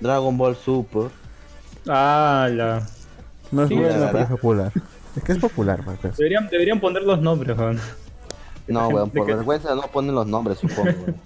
[0.00, 1.10] Dragon Ball Super.
[1.88, 2.86] Ah, la...
[3.50, 4.72] No es Sí, buena, la pero es popular.
[5.16, 5.98] Es que es popular, pues.
[6.00, 6.16] pues.
[6.16, 7.80] Deberían, deberían poner los nombres, weón.
[8.72, 10.82] No, weón, por vergüenza no ponen los nombres, supongo.
[10.90, 11.16] weón.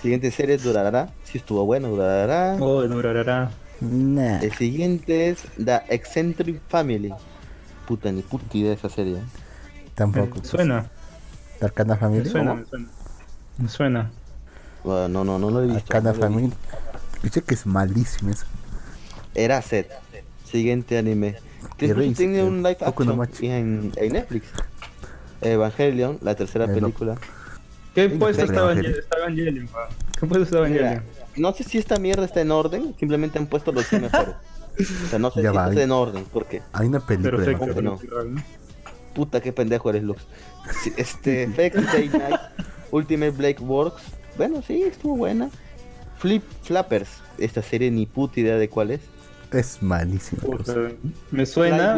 [0.00, 1.10] Siguiente serie es Durarara.
[1.24, 2.56] Sí estuvo bueno, Durarara.
[2.60, 3.50] Oh, durará.
[3.80, 4.40] Nah.
[4.40, 7.12] El siguiente es The Eccentric Family.
[7.86, 9.16] Puta, ni puta idea de esa serie.
[9.16, 9.22] ¿eh?
[9.94, 10.26] Tampoco.
[10.26, 10.48] Me pues.
[10.48, 10.90] suena,
[11.60, 12.28] Arcana me Family.
[12.28, 12.88] suena, me suena.
[13.58, 14.10] Me suena.
[14.84, 15.80] Bueno, no, no, no lo he visto.
[15.80, 16.52] Arcana no Family.
[17.22, 18.46] Dice que es malísimo eso.
[19.34, 19.90] Era set.
[20.44, 21.36] Siguiente anime.
[21.76, 24.46] Que tiene eh, un live Boku no action en, en Netflix.
[25.40, 26.74] Evangelion, la tercera Eh, no.
[26.74, 27.16] película.
[27.94, 28.94] ¿Qué puesto está Evangelion.
[28.94, 29.88] Está.
[30.20, 31.02] ¿Qué puesto está Mira, Evangelion?
[31.36, 34.34] no sé si esta mierda está en orden, simplemente han puesto los 100 mejores.
[34.78, 35.84] O sea, no sé Ya si va, está ahí.
[35.86, 37.36] en orden, porque Hay una película.
[37.44, 37.82] de Perfecto.
[37.82, 37.98] No.
[39.12, 40.22] puta que pendejo eres Lux.
[40.84, 42.38] Sí, Este, Fake Day Night,
[42.92, 44.02] Ultimate Blake Works,
[44.36, 45.50] bueno, sí, estuvo buena.
[46.18, 47.08] Flip Flappers,
[47.38, 49.00] esta serie ni puta idea de cuál es.
[49.50, 50.42] Es malísimo.
[50.42, 50.74] Puta,
[51.32, 51.96] Me suena,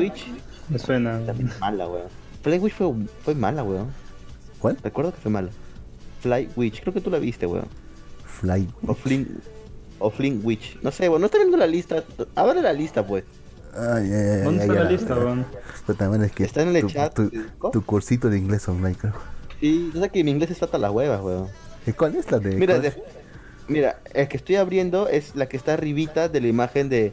[0.71, 1.21] me suena.
[1.27, 2.09] también mala, weón.
[2.43, 2.93] Fly Witch fue,
[3.25, 3.89] fue mala, weón.
[4.59, 4.77] ¿Cuál?
[4.83, 5.51] Recuerdo que fue mala.
[6.21, 7.67] Fly Witch, creo que tú la viste, weón.
[8.25, 8.69] Fly.
[8.87, 9.41] O Flynn,
[9.99, 10.79] o Flynn Witch.
[10.83, 12.05] No sé, weón, no está viendo la lista.
[12.35, 13.25] Abre la lista, pues.
[13.75, 15.47] Ay, ay, ay, ¿Dónde ay, está ya la lista, weón?
[15.87, 17.19] Pero también es que Está en el tu, chat,
[17.73, 19.13] tu, cursito de inglés online, creo.
[19.61, 21.49] Sí, yo sé que mi inglés está hasta las huevas, weón.
[21.87, 22.57] ¿Y cuál es la de.?
[22.57, 22.95] Mira, de-
[23.69, 27.13] mira, el que estoy abriendo es la que está arribita de la imagen de,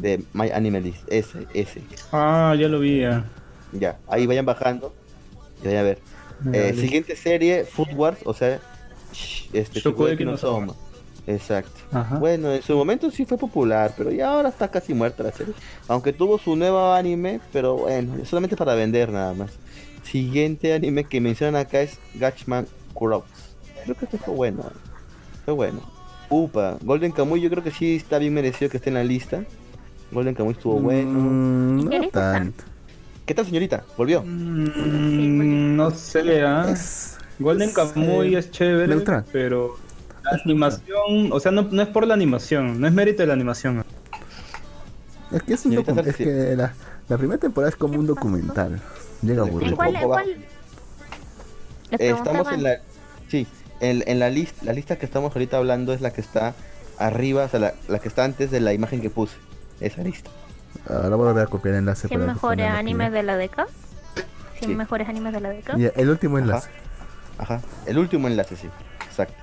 [0.00, 1.02] de My Animalist.
[1.08, 1.82] Ese, ese.
[2.12, 3.24] Ah, ya lo vi, ya.
[3.72, 4.94] Ya, ahí vayan bajando.
[5.62, 5.98] Y vayan a ver.
[6.52, 8.60] Eh, siguiente serie, Food Wars, o sea,
[9.52, 10.74] este, Shokugeki Shokugeki no Soma.
[11.26, 11.80] Exacto.
[11.92, 12.18] Ajá.
[12.18, 15.54] Bueno, en su momento sí fue popular, pero ya ahora está casi muerta la serie.
[15.86, 19.52] Aunque tuvo su nuevo anime, pero bueno, solamente para vender nada más.
[20.02, 23.54] Siguiente anime que mencionan acá es Gatchman Kuroks.
[23.84, 24.64] Creo que este fue bueno.
[25.44, 25.80] Fue bueno.
[26.28, 29.44] Upa, Golden Kamuy yo creo que sí está bien merecido que esté en la lista.
[30.10, 31.10] Golden Kamuy estuvo bueno.
[31.12, 32.64] Mm, ¿Qué no tanto.
[33.26, 33.84] ¿Qué tal, señorita?
[33.96, 34.22] ¿Volvió?
[34.22, 36.66] Mm, no sé, ¿ah?
[36.70, 39.24] Es, Golden es, Kamuy eh, es chévere, neutral.
[39.32, 39.76] pero
[40.24, 43.34] la animación, o sea, no, no es por la animación, no es mérito de la
[43.34, 43.84] animación.
[45.32, 46.74] es que es un Señorita docu- es que la,
[47.08, 48.80] la primera temporada es como un documental.
[49.22, 49.74] Llega a ¿En aburrir.
[49.76, 49.88] cuál?
[49.88, 50.30] ¿En poco cuál?
[51.92, 52.80] Eh, estamos en la...
[53.28, 53.46] Sí,
[53.80, 56.54] en, en la, lista la lista que estamos ahorita hablando es la que está
[56.98, 59.36] arriba, o sea, la, la que está antes de la imagen que puse.
[59.80, 60.30] Esa lista.
[60.88, 63.68] Ahora voy a volver a copiar el enlace 100 para mejores animes de la década.
[64.58, 64.74] 100 Sí.
[64.76, 65.78] mejores animes de la década.
[65.78, 66.68] Y el último enlace.
[67.38, 68.68] Ajá, el último enlace, sí.
[69.06, 69.34] Exacto.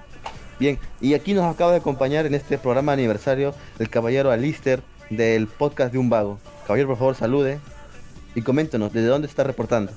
[0.59, 4.81] Bien, y aquí nos acaba de acompañar en este programa de aniversario el caballero Alister
[5.09, 6.39] del podcast de Un Vago.
[6.67, 7.59] Caballero, por favor, salude
[8.35, 9.91] y coméntenos desde dónde está reportando.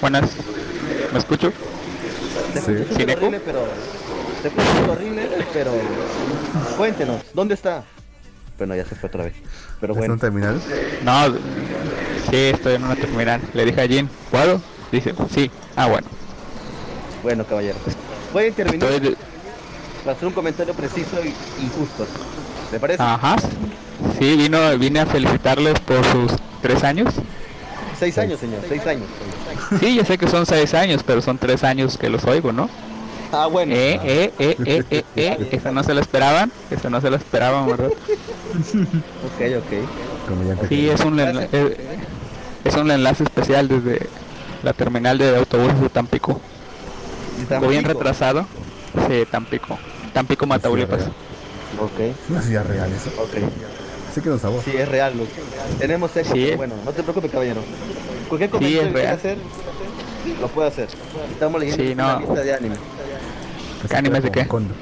[0.00, 0.30] Buenas,
[1.12, 1.52] ¿me escucho?
[2.54, 2.72] Te Sí.
[3.02, 3.60] horrible, pero...
[4.42, 5.72] Te horrible, pero...
[6.76, 7.84] Cuéntenos, ¿dónde está?
[8.58, 9.34] Bueno, ya se fue otra vez.
[9.80, 10.60] Pero ¿Es bueno, un terminal?
[11.04, 11.26] No,
[12.30, 13.40] sí, estoy en una terminal.
[13.54, 14.60] Le dije a Jin, ¿puedo?
[14.90, 15.50] Dice, sí.
[15.76, 16.06] Ah, bueno.
[17.22, 17.76] bueno, caballero.
[18.32, 19.16] Puede intervenir Estoy de-
[20.04, 22.06] para hacer un comentario preciso y y justo.
[22.72, 23.02] ¿Le parece?
[23.02, 23.36] Ajá.
[24.18, 27.14] Sí, vino, vine a felicitarles por sus tres años.
[27.98, 29.06] Seis años, señor, seis años.
[29.80, 32.68] Sí, yo sé que son seis años, pero son tres años que los oigo, ¿no?
[33.32, 33.74] Ah, bueno.
[33.74, 35.48] Eh, eh, eh, eh, eh, eh.
[35.52, 36.50] Esa no se la esperaban.
[36.70, 37.88] Esa no se la esperaban, ¿verdad?
[37.88, 40.68] Ok, ok.
[40.68, 41.76] Sí, es un, enla- eh,
[42.64, 44.06] es un enlace especial desde
[44.62, 46.40] la terminal de autobuses de Tampico.
[47.60, 47.88] Voy bien Tampico.
[48.00, 48.46] retrasado.
[49.08, 49.78] Sí, Tampico.
[50.12, 51.02] Tampico, Mataulipas.
[51.80, 53.10] Ok, Es una ciudad real eso.
[53.22, 53.34] ok.
[54.14, 54.62] Sí que nos sabor.
[54.64, 55.30] Sí, es real, Luke.
[55.78, 56.34] Tenemos éxito.
[56.34, 56.52] Sí.
[56.56, 57.60] Bueno, no te preocupes, caballero.
[58.28, 59.18] Cualquier Sí, comentario es que quiera real.
[59.18, 59.38] hacer,
[60.40, 60.88] lo puede hacer.
[61.30, 62.20] Estamos leyendo Sí, una no.
[62.20, 62.76] lista de anime.
[63.84, 64.48] Así ¿Animes que de qué?
[64.48, 64.74] Kondo.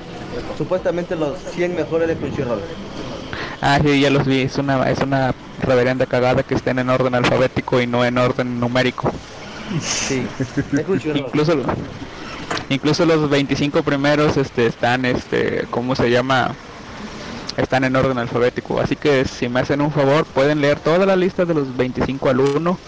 [0.56, 2.60] Supuestamente los 100 mejores de Crunchyroll.
[3.60, 4.42] Ah, sí, ya los vi.
[4.42, 8.60] Es una, es una reverenda cagada que estén en orden alfabético y no en orden
[8.60, 9.10] numérico.
[9.80, 10.26] Sí.
[11.14, 11.54] Incluso,
[12.68, 16.54] incluso los 25 primeros este, están, este, ¿cómo se llama?
[17.56, 18.80] Están en orden alfabético.
[18.80, 22.28] Así que si me hacen un favor, pueden leer toda la lista de los 25
[22.28, 22.78] al 1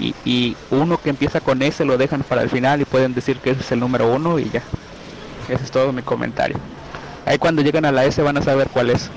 [0.00, 3.38] y, y uno que empieza con S lo dejan para el final y pueden decir
[3.38, 4.62] que ese es el número 1 y ya.
[5.48, 6.56] Ese es todo mi comentario.
[7.24, 9.10] Ahí cuando llegan a la S van a saber cuál es.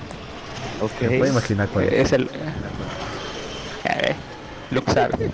[1.01, 1.29] Me puedo Ok.
[1.29, 1.93] imaginar cuál es.
[1.93, 2.23] Es el...
[3.83, 4.15] Eh,
[4.71, 5.31] Luke sabe.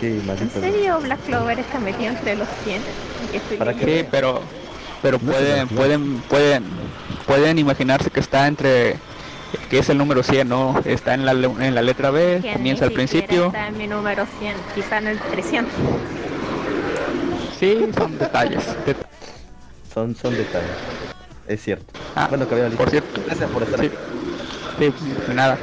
[0.00, 2.82] Sí, ¿En serio Black Clover está metido entre los 100?
[3.30, 3.84] Que estoy ¿Para qué?
[4.02, 4.42] Sí, pero
[5.02, 6.64] pero No pueden pueden pueden
[7.26, 8.96] pueden imaginarse que está entre
[9.70, 10.80] que es el número 100, ¿no?
[10.84, 13.46] Está en la en la letra B, Que comienza al principio.
[13.46, 15.72] Está en mi número 100, quizá en el 300.
[17.58, 18.64] Sí, son detalles.
[19.94, 20.70] Son, son detalles.
[21.46, 21.92] Es cierto.
[22.16, 23.06] Ah, bueno, caballero, por listo.
[23.12, 23.22] cierto.
[23.26, 23.86] Gracias por estar Sí.
[23.86, 23.96] aquí.
[24.98, 25.56] Sí, de nada.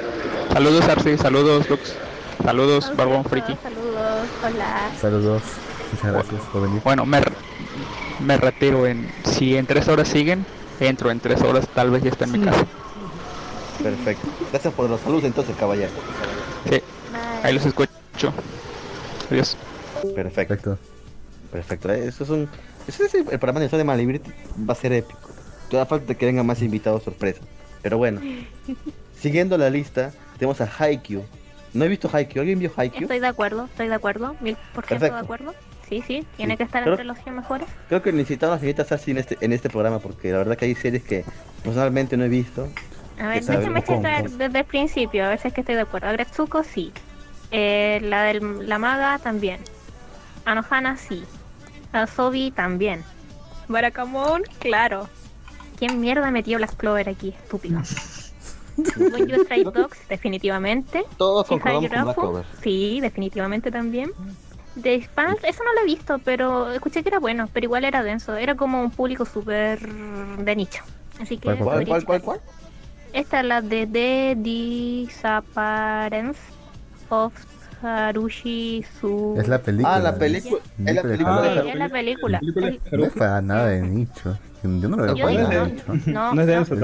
[0.53, 1.93] Saludos Arce, saludos Lux.
[2.43, 3.57] Saludos Barbón Friki.
[3.61, 4.89] Saludos, hola.
[4.99, 5.41] Saludos.
[5.93, 6.82] Muchas gracias por venir.
[6.84, 7.21] Bueno, me
[8.19, 10.45] me retiro en si en tres horas siguen,
[10.79, 12.65] entro en tres horas, tal vez ya está en mi casa.
[13.82, 14.27] Perfecto.
[14.51, 15.89] Gracias por los saludos entonces, caballero.
[16.69, 16.82] Sí,
[17.43, 17.89] ahí los escucho.
[19.29, 19.57] Adiós.
[20.15, 20.15] Perfecto.
[20.55, 20.77] Perfecto.
[21.51, 21.91] Perfecto.
[21.91, 22.49] Eso es un.
[22.88, 24.23] Ese es el, el programa de de Malibrit
[24.67, 25.19] va a ser épico.
[25.69, 27.41] Toda falta de que vengan más invitados sorpresa.
[27.82, 28.21] Pero bueno.
[29.19, 31.23] Siguiendo la lista, tenemos a Haikyuu.
[31.73, 32.41] No he visto Haikyuu.
[32.41, 33.03] ¿Alguien vio Haikyuu?
[33.03, 35.53] Estoy de acuerdo, estoy de acuerdo, mil por ciento de acuerdo.
[35.88, 36.57] Sí, sí, tiene Sí.
[36.57, 37.67] que estar entre los 100 mejores.
[37.89, 40.57] Creo que necesitamos a la señorita Sassy en este, en este programa porque la verdad
[40.57, 41.25] que hay series que
[41.63, 42.67] personalmente no he visto.
[43.19, 46.07] A ver, déjame checar desde el principio, a ver si es que estoy de acuerdo.
[46.07, 46.91] Agretsuko, sí.
[47.51, 49.59] Eh, la de la maga, también.
[50.45, 51.23] Anohana, sí.
[51.91, 53.03] Asobi, también.
[53.67, 55.09] Barakamon, claro.
[55.77, 57.29] ¿Quién mierda metió Black Clover aquí?
[57.43, 57.81] Estúpido.
[58.77, 61.03] When You Stray Dogs, definitivamente.
[61.17, 62.45] Todos concordamos con Black Clover.
[62.61, 64.11] sí, definitivamente también.
[64.81, 68.03] The Spans, eso no lo he visto, pero escuché que era bueno, pero igual era
[68.03, 68.35] denso.
[68.35, 70.81] Era como un público súper de nicho.
[71.19, 72.41] Así que ¿Cuál, ¿Cuál, cuál, cuál?
[73.11, 76.39] Esta es la de The Disappearance
[77.09, 77.33] of
[77.82, 79.36] Harushi Su.
[79.39, 79.95] Es la película.
[79.95, 80.61] Ah, la película.
[80.77, 82.39] Sí, Es la película.
[82.39, 84.38] Sí, de es la No es para nada de nicho.
[84.63, 86.11] Yo no lo veo Yo para digo, nada no, de nicho.
[86.11, 86.79] no, No es de eso Es,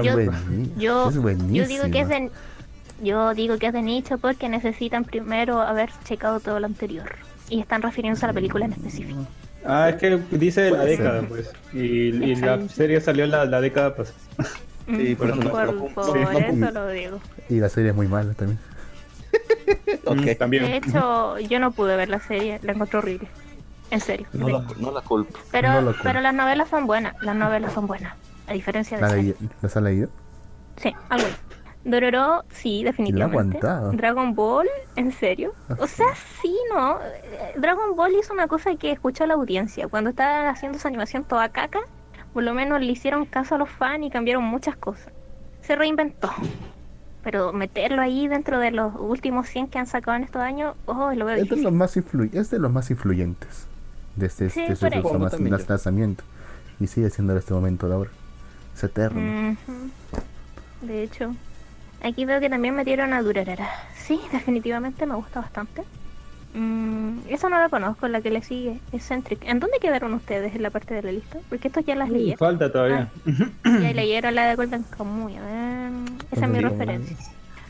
[0.78, 1.54] yo, es buenísimo.
[1.56, 2.32] yo digo que es de
[3.04, 7.06] yo digo que es de nicho porque necesitan primero haber checado todo lo anterior
[7.50, 9.20] y están refiriéndose a la película en específico.
[9.64, 11.30] Ah, es que dice la Puede década, ser.
[11.30, 11.52] pues.
[11.74, 14.18] Y, y la serie salió la, la década pasada.
[14.88, 17.20] Sí, por eso no- por, por sí, no- eso lo digo.
[17.50, 18.58] Y la serie es muy mala también.
[20.08, 20.64] Mm, También.
[20.64, 23.28] De hecho, yo no pude ver la serie, la encontré horrible.
[23.92, 24.28] En serio.
[24.34, 25.38] No la, no la culpo.
[25.52, 28.14] Pero, no pero las novelas son buenas, las novelas son buenas.
[28.48, 30.10] A diferencia de ¿La ¿Las has leído?
[30.78, 31.28] Sí, algo.
[31.84, 33.58] Dororo, sí, definitivamente.
[33.60, 33.92] aguantaba.
[33.94, 35.54] Dragon Ball, ¿en serio?
[35.80, 36.08] O sea,
[36.42, 37.00] sí, ¿no?
[37.02, 39.88] Eh, Dragon Ball hizo una cosa que escuchó la audiencia.
[39.88, 41.80] Cuando estaba haciendo su animación toda caca,
[42.34, 45.14] por lo menos le hicieron caso a los fans y cambiaron muchas cosas.
[45.62, 46.30] Se reinventó.
[47.30, 51.12] Pero meterlo ahí dentro de los últimos 100 que han sacado en estos años, oh,
[51.14, 51.64] lo veo Es de difícil.
[51.66, 53.66] los más, influ- es de los más influyentes
[54.54, 55.66] Sí, su Como mas- también yo.
[55.68, 56.24] lanzamiento.
[56.80, 58.10] Y sigue siendo en este momento de ahora.
[58.74, 59.58] Es eterno.
[60.82, 61.36] De hecho,
[62.02, 63.68] aquí veo que también metieron a Durarara.
[63.94, 65.84] Sí, definitivamente me gusta bastante.
[66.54, 69.44] Mm, esa no la conozco, la que le sigue, Eccentric.
[69.46, 71.38] ¿En dónde quedaron ustedes en la parte de la lista?
[71.50, 72.38] Porque estos ya las leyeron.
[72.38, 73.10] Falta todavía.
[73.64, 75.36] Ya leyeron la de Golden Kamuy.
[75.36, 75.92] a ver,
[76.32, 77.18] Esa es mi referencia.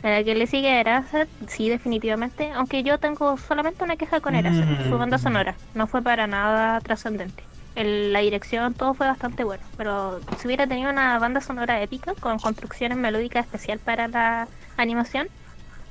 [0.02, 2.52] La que le sigue Eraser, sí, definitivamente.
[2.52, 5.56] Aunque yo tengo solamente una queja con Eraser, su banda sonora.
[5.74, 7.42] No fue para nada trascendente.
[7.74, 9.62] La dirección, todo fue bastante bueno.
[9.76, 15.28] Pero si hubiera tenido una banda sonora épica con construcciones melódicas especial para la animación,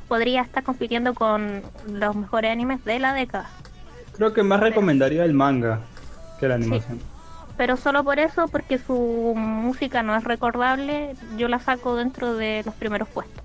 [0.07, 3.49] podría estar compitiendo con los mejores animes de la década.
[4.15, 5.79] Creo que más recomendaría el manga
[6.39, 6.99] que la animación.
[7.57, 12.61] Pero solo por eso, porque su música no es recordable, yo la saco dentro de
[12.65, 13.43] los primeros puestos.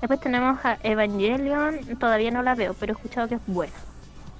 [0.00, 3.74] Después tenemos a Evangelion, todavía no la veo, pero he escuchado que es buena.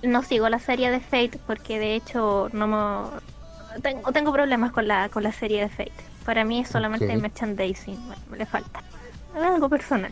[0.03, 3.81] No sigo la serie de Fate porque de hecho no me...
[3.83, 5.93] Tengo, tengo problemas con la, con la serie de Fate.
[6.25, 7.21] Para mí es solamente Ok.
[7.23, 8.83] merchandising, bueno, le falta.
[9.37, 10.11] Es algo personal.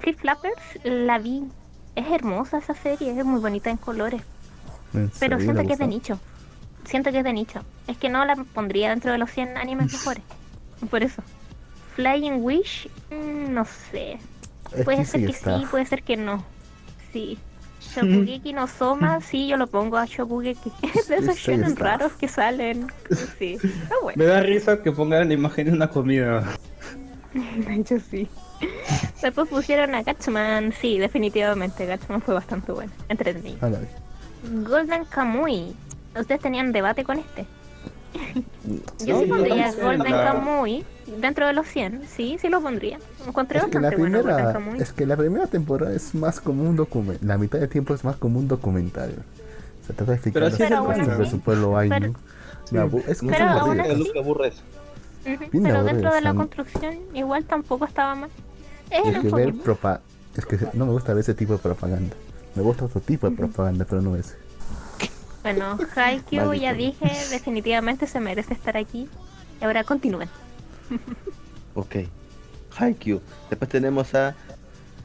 [0.00, 1.44] Flip Flappers la vi.
[1.94, 4.22] Es hermosa esa serie, es muy bonita en colores.
[4.94, 6.18] ¿En Pero serio siento que es de nicho.
[6.84, 7.60] Siento que es de nicho.
[7.86, 10.22] Es que no la pondría dentro de los 100 animes mejores.
[10.90, 11.22] Por eso.
[11.96, 14.18] Flying Wish, mm, no sé.
[14.76, 15.58] Es Puede que ser sí que está.
[15.58, 16.44] sí, puede ser que no.
[17.12, 17.38] Sí.
[17.94, 20.70] Shokugeki no Soma, sí, yo lo pongo a Shokugeki.
[20.94, 21.84] Es de esos Sí, sí shonen está.
[21.84, 22.86] raros que salen.
[23.38, 23.58] Sí.
[24.02, 24.16] Bueno.
[24.16, 26.44] Me da risa que pongan la imagen de una comida.
[27.34, 28.28] De hecho, sí.
[29.22, 30.72] Después pusieron a Gatchman.
[30.80, 31.86] Sí, definitivamente.
[31.86, 32.92] Gatchman fue bastante bueno.
[33.08, 33.58] Entretenido.
[33.60, 33.78] Ah, la.
[34.68, 35.74] Golden Kamuy.
[36.18, 37.46] ¿Ustedes tenían debate con este?
[39.04, 39.72] Yo sí pondría.
[39.72, 40.84] Golden La- Kamuy
[41.20, 42.02] dentro de los 100.
[42.08, 42.98] Sí, sí lo pondría.
[43.26, 44.80] Encontré Es que, la bastante bueno Golden primera, Kamuy.
[44.80, 47.26] es que la primera temporada es más como un documental.
[47.26, 49.14] La mitad del tiempo es más como un documental.
[49.86, 52.14] Se trata de explicar Pero las cosas de su pueblo Ainu.
[52.70, 54.62] Pero- es que Pero aún así- aburre eso.
[55.24, 58.30] Bien Pero dentro de la construcción igual tampoco estaba mal.
[58.90, 60.00] Es que ver propa
[60.36, 62.14] es que no me gusta ver ese tipo de propaganda.
[62.54, 64.36] Me gusta otro tipo de propaganda, pero no ese.
[65.42, 69.08] Bueno, Haikyuu ya dije, definitivamente se merece estar aquí.
[69.60, 70.28] Y ahora continúen.
[71.74, 71.96] Ok.
[72.76, 73.20] Haikyuu.
[73.50, 74.34] Después tenemos a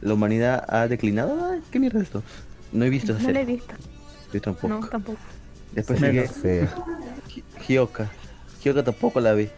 [0.02, 1.52] La humanidad ha declinado.
[1.52, 2.24] Ay, ¿Qué mierda es esto?
[2.72, 3.76] No he visto esa No lo he visto.
[4.34, 4.68] Yo tampoco.
[4.70, 5.20] No, tampoco.
[5.72, 6.74] Después sigue Menos fea.
[7.36, 8.10] Hi- Hyoka.
[8.64, 9.50] Hyoka tampoco la vi.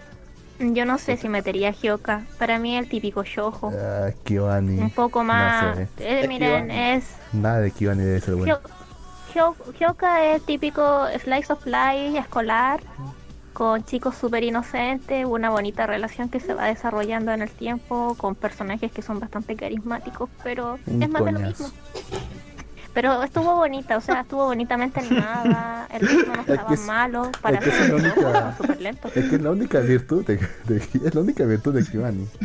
[0.60, 2.24] Yo no sé si metería a Hyoka.
[2.40, 3.72] Para mí el típico shoujo.
[3.78, 4.80] Ah, Kyoani.
[4.80, 5.78] Un poco más.
[5.78, 5.88] No sé.
[6.00, 7.06] eh, miren, es.
[7.34, 8.56] Nada de Kyoani debe ser bueno.
[8.56, 8.62] Hyo-
[9.34, 12.80] Hyo- Hyoka es típico slice of life escolar.
[13.52, 15.26] Con chicos súper inocentes.
[15.26, 18.16] Una bonita relación que se va desarrollando en el tiempo.
[18.18, 20.30] Con personajes que son bastante carismáticos.
[20.44, 21.68] Pero Un es más de lo mismo.
[22.96, 25.88] Pero estuvo bonita, o sea, estuvo bonitamente animada.
[25.94, 27.32] El ritmo no estaba es- malo.
[27.42, 28.58] Para es que es la única-.
[29.14, 31.84] Es que es la única virtud de, de- es la única virtud de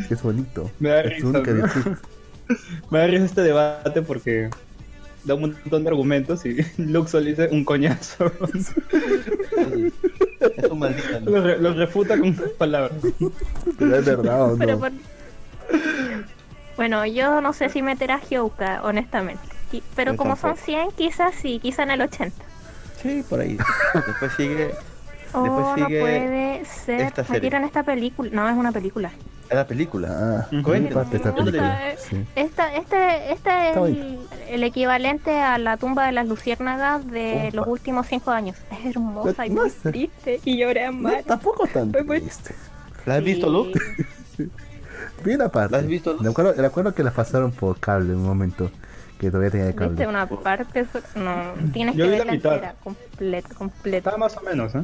[0.07, 0.69] que es bonito.
[0.79, 1.63] Me da Es risa, única ¿no?
[1.63, 1.97] virtud.
[2.91, 4.49] Me da risa este debate porque
[5.23, 8.29] da un montón de argumentos y Luxol dice un coñazo.
[8.53, 9.93] Sí.
[10.57, 11.19] Es un maldito.
[11.21, 11.31] ¿no?
[11.31, 12.91] Lo, re- lo refuta con palabras.
[13.79, 14.79] Pero es verdad o Pero no.
[14.79, 14.91] por-
[16.75, 19.43] Bueno, yo no sé si meter a Hyouka, honestamente.
[19.95, 20.65] Pero Yo como son tampoco.
[20.65, 22.35] 100, quizás sí, quizás en el 80.
[23.01, 23.57] Sí, por ahí.
[24.07, 24.71] Después sigue
[25.33, 27.01] Oh, Después no sigue puede ser.
[27.01, 27.39] esta serie.
[27.39, 28.29] Metieron esta película.
[28.33, 29.11] No, es una película.
[29.49, 30.09] la película.
[30.11, 30.61] Ah, Ujú.
[30.63, 30.93] Cuéntame.
[30.95, 31.89] parte esta Me película.
[31.91, 31.95] eh.
[31.97, 32.25] Sí.
[32.35, 34.19] Esta, este, este es el,
[34.49, 37.55] el equivalente a la tumba de las luciérnagas de Opa.
[37.55, 38.57] los últimos cinco años.
[38.71, 39.89] Es hermosa y No muy sé.
[39.91, 40.41] triste.
[40.43, 41.23] Y lloré a No, mar.
[41.25, 42.53] tampoco tan triste.
[43.05, 43.79] ¿La has visto, Luke?
[45.23, 45.71] Bien aparte.
[45.71, 46.23] ¿La has visto, Luz?
[46.23, 48.69] Recuerdo, recuerdo que la pasaron por cable en un momento.
[49.21, 50.07] Que todavía tenía ¿Viste cable.
[50.07, 50.85] una parte?
[50.91, 52.53] so- No, tienes Yo que vi ver la mitad.
[52.55, 53.97] entera, completa, completa.
[54.09, 54.83] Está más o menos, ¿eh?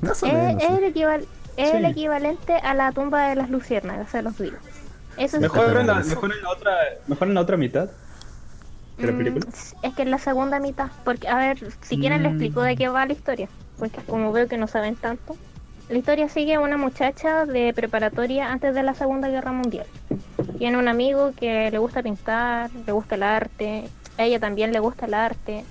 [0.00, 0.62] Más o Es, menos.
[0.62, 0.74] es sí.
[0.74, 1.26] el, equival-
[1.56, 1.90] es el Sí.
[1.92, 4.56] equivalente a la tumba de las luciérnagas, se los digo.
[5.16, 6.72] Eso es Mejor en, la, mejor en la otra
[7.06, 7.88] mejor en la otra mitad
[8.98, 9.38] de la Mm.
[9.82, 12.26] Es que en la segunda mitad, porque a ver, si quieren Mm.
[12.26, 13.48] explico de qué va la historia,
[13.78, 15.36] porque como veo que no saben tanto.
[15.88, 19.86] La historia sigue a una muchacha de preparatoria antes de la Segunda Guerra Mundial.
[20.62, 23.82] Tiene un amigo que le gusta pintar, le gusta el arte,
[24.16, 25.64] a ella también le gusta el arte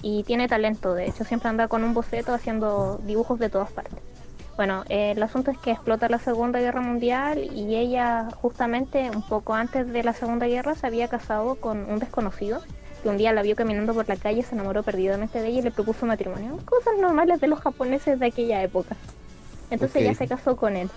[0.00, 3.98] y tiene talento, de hecho siempre anda con un boceto haciendo dibujos de todas partes.
[4.56, 9.20] Bueno, eh, el asunto es que explota la Segunda Guerra Mundial y ella justamente un
[9.20, 12.62] poco antes de la Segunda Guerra se había casado con un desconocido
[13.02, 15.62] que un día la vio caminando por la calle, se enamoró perdidamente de ella y
[15.62, 16.56] le propuso matrimonio.
[16.64, 18.96] Cosas normales de los japoneses de aquella época.
[19.68, 20.88] Entonces ella se casó con él.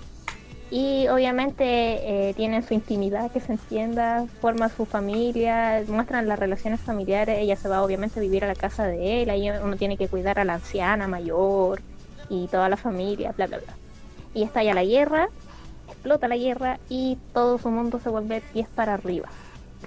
[0.72, 6.82] Y obviamente eh, tienen su intimidad, que se entienda, forma su familia, muestran las relaciones
[6.82, 7.38] familiares.
[7.40, 10.08] Ella se va obviamente a vivir a la casa de él, ahí uno tiene que
[10.08, 11.82] cuidar a la anciana mayor
[12.30, 13.74] y toda la familia, bla, bla, bla.
[14.34, 15.30] Y estalla la guerra,
[15.88, 19.30] explota la guerra y todo su mundo se vuelve pies para arriba.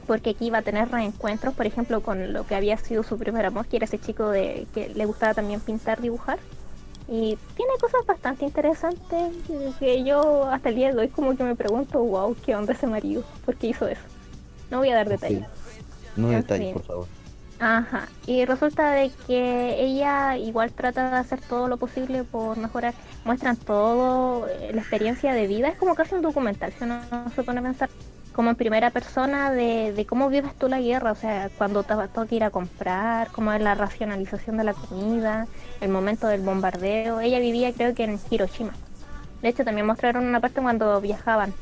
[0.06, 3.44] Porque aquí va a tener reencuentros, por ejemplo, con lo que había sido su primer
[3.44, 6.38] amor, que era ese chico de que le gustaba también pintar, dibujar.
[7.09, 9.32] Y tiene cosas bastante interesantes
[9.78, 12.86] que yo hasta el día de hoy como que me pregunto, wow, ¿qué onda ese
[12.86, 13.24] marido?
[13.47, 14.02] ¿Por qué hizo eso?
[14.70, 15.44] No voy a dar detalles.
[16.16, 17.06] No En detalles, por favor.
[17.60, 22.94] Ajá, y resulta de que ella igual trata de hacer todo lo posible por mejorar.
[23.24, 27.01] Muestran todo, eh, la experiencia de vida, es como casi un documental, si uno
[27.35, 27.90] se pone a pensar
[28.39, 32.32] como en primera persona de, cómo vives tú la guerra, o sea, cuando te toca
[32.36, 35.48] ir a comprar, cómo es la racionalización de la comida,
[35.81, 37.19] el momento del bombardeo.
[37.19, 38.74] Ella vivía creo que en Hiroshima.
[39.43, 41.52] De hecho, también mostraron una parte cuando viajaban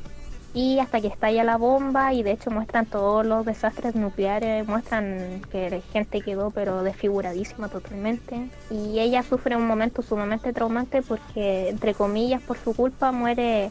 [0.52, 5.40] y hasta que estalla la bomba y de hecho muestran todos los desastres nucleares, muestran
[5.50, 11.70] que la gente quedó pero desfiguradísima totalmente y ella sufre un momento sumamente traumante porque
[11.70, 13.70] entre comillas por su culpa muere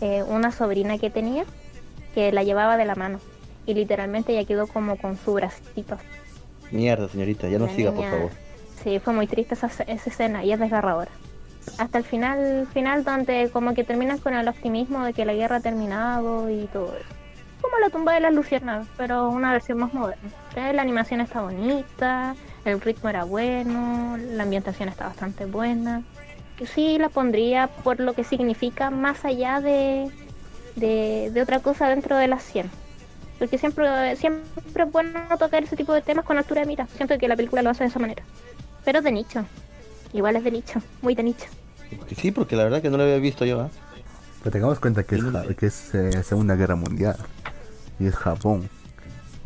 [0.00, 1.44] eh, una sobrina que tenía
[2.16, 3.20] que la llevaba de la mano
[3.66, 5.98] y literalmente ella quedó como con su bracito.
[6.70, 8.30] Mierda, señorita, ya no La siga, por niña- favor.
[8.82, 11.10] Sí, fue muy triste esa, esa escena y es desgarradora.
[11.76, 15.56] Hasta el final, final donde como que terminan con el optimismo de que la guerra
[15.56, 17.14] ha terminado y todo eso.
[17.60, 20.30] Como la tumba de las luciérnagas, pero una versión más moderna.
[20.72, 22.34] La animación está bonita,
[22.64, 26.02] el ritmo era bueno, la ambientación está bastante buena.
[26.64, 30.08] Sí la pondría por lo que significa más allá de,
[30.76, 32.70] de, de otra cosa dentro de las 100.
[33.38, 36.86] Porque siempre, siempre es bueno tocar ese tipo de temas con altura de mira.
[36.96, 38.22] Siento que la película lo hace de esa manera.
[38.84, 39.44] Pero es de nicho.
[40.12, 41.44] Igual es de nicho, muy de nicho.
[42.16, 43.70] Sí, porque la verdad que no lo había visto yo, ¿ah?
[44.42, 45.22] Pero tengamos cuenta que es,
[45.56, 47.16] que es eh, Segunda Guerra Mundial
[47.98, 48.68] y es Japón.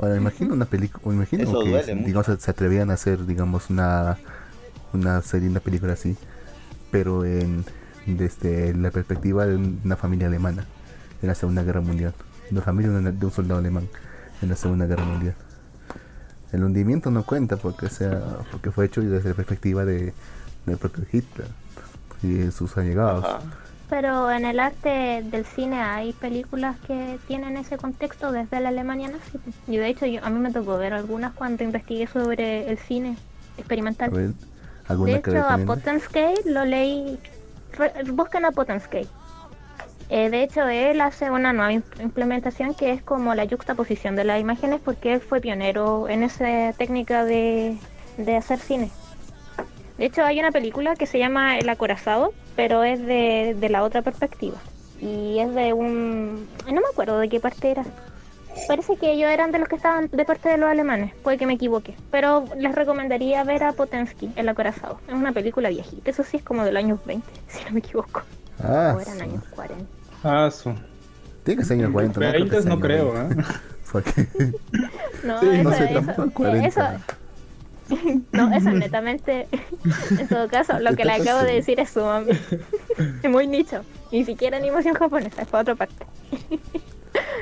[0.01, 2.07] Ahora, imagino una película, imagino Eso que mucho.
[2.07, 4.19] digamos, se- se atrevían a hacer, digamos, una,
[4.93, 6.17] una serie, una película así,
[6.91, 7.65] pero en
[8.07, 10.65] desde la perspectiva de una familia alemana
[11.23, 12.15] en la Segunda Guerra Mundial,
[12.51, 13.89] una familia de un- de soldado alemán
[14.43, 15.35] en la Segunda Guerra Mundial.
[16.53, 18.21] El hundimiento no cuenta porque sea
[18.51, 20.13] porque fue hecho desde la perspectiva de
[20.67, 21.47] del propio Hitler
[22.23, 23.25] y de sus allegados.
[23.25, 23.39] Ajá.
[23.89, 29.09] Pero en el arte del cine hay películas que tienen ese contexto desde la Alemania
[29.09, 29.39] nazi.
[29.67, 33.17] Y de hecho yo, a mí me tocó ver algunas cuando investigué sobre el cine
[33.57, 34.11] A experimental.
[34.11, 34.35] ver, De
[34.87, 35.59] ¿alguna que hecho, a?
[35.59, 37.19] Potenskey lo leí.
[37.77, 39.09] re- busquen a Potenskey.
[40.11, 44.25] Eh, de hecho, él hace una nueva im- implementación que es como la juxtaposición de
[44.25, 47.77] las imágenes porque él fue pionero en esa técnica de,
[48.17, 48.91] de hacer cine.
[49.99, 53.85] De hecho, hay una película que se llama El Acorazado, pero es de, de la
[53.85, 54.57] otra perspectiva.
[55.01, 56.49] Y es de un...
[56.67, 57.85] No me acuerdo de qué parte era.
[58.67, 61.47] Parece que ellos eran de los que estaban de parte de los alemanes, puede que
[61.47, 61.95] me equivoque.
[62.11, 64.99] Pero les recomendaría ver a Potensky, El Acorazado.
[65.07, 68.23] Es una película viejita, eso sí es como del año 20, si no me equivoco.
[68.63, 69.23] Ah, o eran sí.
[69.23, 69.85] años 40.
[70.23, 70.75] Ah, su.
[71.45, 72.33] Tiene que ser años 40, ¿no?
[72.33, 73.41] 20 que sea no creo, 20.
[73.41, 73.45] ¿eh?
[73.93, 74.29] Porque
[75.25, 76.69] No, Sí, no eso- sé, eso- tampoco eh, 40.
[76.69, 77.05] eso-
[78.33, 79.49] no, eso es netamente,
[80.19, 82.39] en todo caso, lo que le acabo de decir es sumamente,
[83.23, 83.83] es muy nicho.
[84.13, 86.07] Ni siquiera animación japonesa, es para otra parte.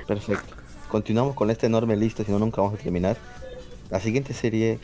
[0.06, 0.54] Perfecto.
[0.88, 3.16] Continuamos con esta enorme lista, si no nunca vamos a terminar.
[3.90, 4.78] La siguiente serie...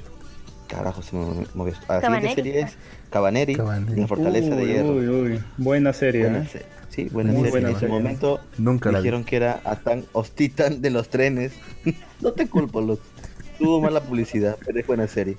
[0.69, 1.85] Carajo, se me movió esto.
[1.89, 2.77] La siguiente serie es
[3.11, 4.01] Cabaneri, Cabaneri.
[4.01, 4.89] la Fortaleza de Uy, Hierro.
[4.93, 5.43] Uy, uy.
[5.59, 6.49] Buena serie, Buena ¿eh?
[6.51, 7.51] se- Sí, buena Muy serie.
[7.51, 7.95] buena en su serie.
[7.95, 11.53] momento nunca la dijeron que era Atan Ostitan de los trenes.
[12.21, 13.01] no te culpo, Luz.
[13.59, 15.37] Tuvo mala publicidad, pero es buena serie.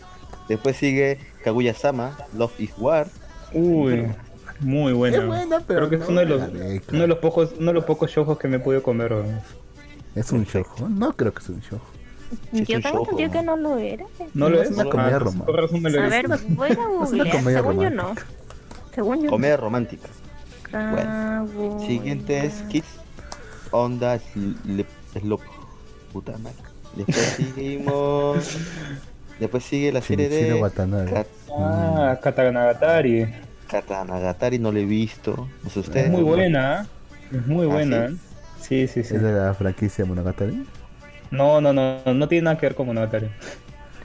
[0.50, 3.08] Después sigue Kaguya-sama, Love is War.
[3.54, 4.06] Uy,
[4.60, 5.18] muy buena.
[5.18, 6.42] Es buena, pero Creo que es no uno de los,
[6.92, 9.14] uno de los pocos, uno de los pocos shows que me he podido comer.
[10.14, 10.66] Es un show.
[10.90, 11.80] No creo que sea un show.
[12.52, 13.34] Sí, es Yo un tengo entendido ¿no?
[13.34, 14.06] que no lo era.
[14.34, 14.76] ¿No lo Es es?
[14.76, 15.78] una comedia Ah, romántica.
[15.80, 17.30] me lo he A ver, voy a googlear.
[17.32, 18.02] comedia Según yo no.
[18.04, 18.28] romántica.
[18.94, 20.08] Según yo Comedia romántica.
[20.72, 20.96] No.
[20.96, 21.88] Kaguya.
[21.88, 22.88] Siguiente es Kids
[23.72, 24.20] Onda.
[25.14, 25.42] Slop.
[26.14, 26.56] Puta madre.
[26.96, 28.58] Después seguimos.
[29.40, 31.26] Después sigue la serie de Watanabe.
[31.58, 33.28] Ah, Katanagatari.
[33.68, 35.50] Katanagatari, no lo he visto.
[35.64, 36.06] No sé ustedes.
[36.06, 36.84] Es muy buena.
[37.32, 37.38] ¿eh?
[37.38, 38.08] Es muy ¿Ah, buena.
[38.08, 38.14] sí?
[38.14, 38.88] ¿eh?
[38.88, 39.16] Sí, sí, sí.
[39.16, 40.66] Es de la franquicia Monogatari.
[41.32, 43.30] No, no, no, no tiene nada que ver con Monogatari.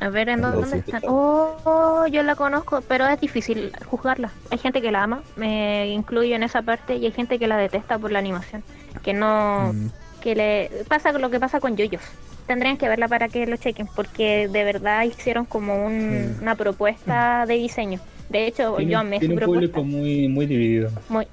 [0.01, 1.03] A ver, ¿en dónde sí, están?
[1.07, 4.31] Oh, oh, yo la conozco, pero es difícil juzgarla.
[4.51, 7.59] Hay gente que la ama, me incluyo en esa parte, y hay gente que la
[7.59, 8.65] detesta por la animación.
[9.03, 9.73] Que no.
[9.75, 9.91] Mm,
[10.23, 12.03] que le pasa lo que pasa con Yoyos.
[12.47, 16.43] Tendrían que verla para que lo chequen, porque de verdad hicieron como un- Sí.
[16.43, 18.01] una propuesta de diseño.
[18.29, 19.73] De hecho, Tiene, yo amé su tiene un propuesta.
[19.77, 20.91] público muy, muy dividido.
[21.09, 21.27] Muy,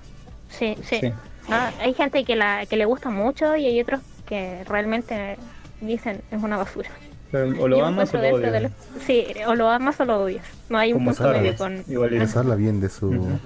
[0.50, 0.98] sí, sí.
[1.02, 1.12] Sí.
[1.50, 5.38] No, hay gente que la que le gusta mucho y hay otros que realmente
[5.80, 6.90] dicen es una basura.
[7.32, 8.62] Pero o lo amas o lo odias.
[8.64, 8.72] los-
[9.06, 10.46] Sí, o lo amas o lo odias.
[10.70, 11.84] No hay un punto medio con.
[11.88, 12.20] igualito.
[12.20, 13.40] Pensarla bien de su Ujú.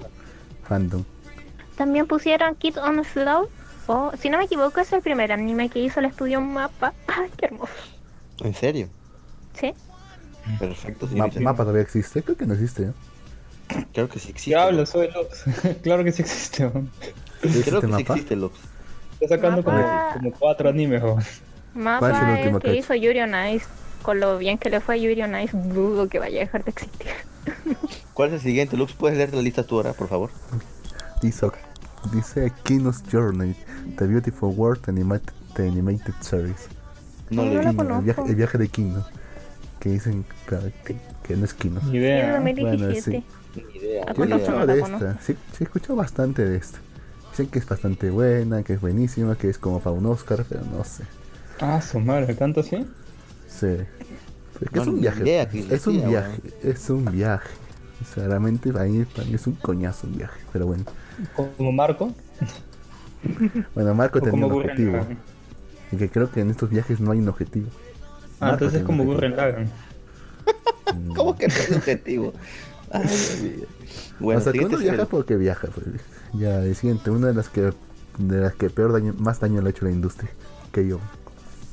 [0.68, 1.04] fandom.
[1.76, 3.48] También pusieron Kid on Slow.
[3.88, 6.92] O, si no me equivoco, es el primer anime que hizo el estudio Mapa.
[7.08, 7.72] ¡Ay, qué hermoso!
[8.44, 8.88] ¿En serio?
[9.58, 9.74] ¿Sí?
[10.58, 11.40] Perfecto, Ma- señorita.
[11.40, 12.22] ¿Mapa todavía existe?
[12.22, 12.84] Creo que no existe.
[12.84, 12.92] ¿eh?
[13.92, 14.50] Claro que sí existe.
[14.50, 14.88] ¿Qué hablas?
[14.90, 15.44] Soy Lux.
[15.82, 16.58] claro que sí existe.
[16.68, 16.84] Creo
[17.42, 18.12] ¿Existe que sí mapa?
[18.14, 18.54] existe, Lux.
[19.20, 20.10] Está sacando como, Mapa.
[20.14, 21.02] como cuatro animes.
[21.74, 21.98] Weón.
[21.98, 23.66] ¿Cuál es el Mapa es último el que hizo Yuri on Ice.
[24.02, 26.64] Con lo bien que le fue a Yuri on Ice, dudo que vaya a dejar
[26.64, 27.12] de existir.
[28.14, 28.92] ¿Cuál es el siguiente, Lux?
[28.92, 30.30] ¿Puedes leer la lista tú ahora, por favor?
[31.22, 31.46] Dice,
[32.12, 33.54] dice Kino's Journey,
[33.96, 36.68] The Beautiful World Animated, the animated Series.
[37.30, 37.60] No no.
[37.60, 39.06] Kino, el, viaje, el viaje de Kino.
[39.78, 41.80] Que dicen claro, que, que no es Kino.
[41.84, 42.40] Ni idea.
[42.40, 43.24] 2017.
[43.54, 44.04] Ni idea.
[44.08, 46.78] Ah, Yo he escuchado de esta, sí, sí he escuchado bastante de esta.
[47.30, 50.62] Dicen que es bastante buena, que es buenísima, que es como para un Oscar, pero
[50.64, 51.04] no sé.
[51.64, 52.84] Ah, su madre, ¿tanto así?
[53.46, 53.68] Sí.
[54.60, 55.20] Es que No, es un viaje.
[55.22, 57.50] idea es un viaje, es un viaje.
[58.00, 60.84] O sea, realmente para mí, para mí es un coñazo un viaje, pero bueno.
[61.56, 62.12] Como Marco.
[63.76, 65.06] Bueno, Marco tenía como un Gurren objetivo.
[65.92, 67.68] Y que creo que en estos viajes no hay un objetivo.
[68.40, 69.70] Ah, Marco entonces es como un Gurren Lagann.
[70.92, 71.12] Mm.
[71.14, 72.32] ¿Cómo que no es objetivo?
[72.90, 73.64] Ay.
[74.18, 75.68] Bueno, o sea, que uno viaja porque viaja.
[75.68, 75.86] Pues.
[76.32, 77.72] Ya, el siguiente, una de las que
[78.18, 80.30] de las que peor daño, más daño le ha hecho la industria.
[80.72, 80.98] Que yo.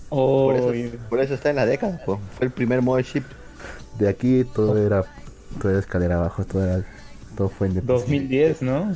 [0.10, 2.00] Oh, Por eso, y- por eso está en la década.
[2.06, 2.20] po.
[2.38, 3.00] Fue el primer modo.
[4.00, 5.04] De aquí todo era
[5.62, 6.84] todo era escalera abajo, todo era
[7.36, 8.94] todo fue en 2010, ¿no?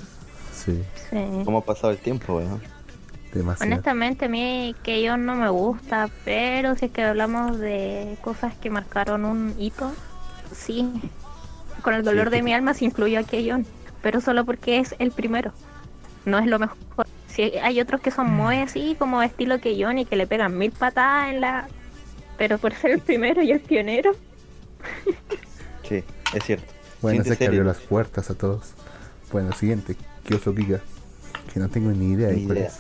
[0.54, 1.18] Sí, Sí.
[1.46, 2.62] ¿Cómo ha pasado el tiempo, weón?
[3.34, 3.72] demasiado.
[3.72, 8.54] Honestamente, a mí que yo no me gusta, pero si es que hablamos de cosas
[8.56, 9.92] que marcaron un hito,
[10.56, 10.88] sí.
[11.82, 13.66] Con el dolor Sí, de mi alma se incluyo a Keyon,
[14.04, 15.52] pero solo porque es el primero.
[16.26, 16.78] No es lo mejor.
[17.34, 20.72] Si hay otros que son muy así, como estilo Keyon y que le pegan mil
[20.72, 21.68] patadas en la.
[22.38, 24.12] Pero por ser el primero y el pionero.
[25.88, 26.04] Sí,
[26.34, 26.66] es cierto.
[27.02, 28.74] Bueno, sé que abrió las puertas a todos.
[29.32, 29.96] Bueno, siguiente,
[30.26, 30.80] Kyoso Giga.
[31.54, 32.68] Que no tengo ni idea de cuál idea.
[32.68, 32.80] es.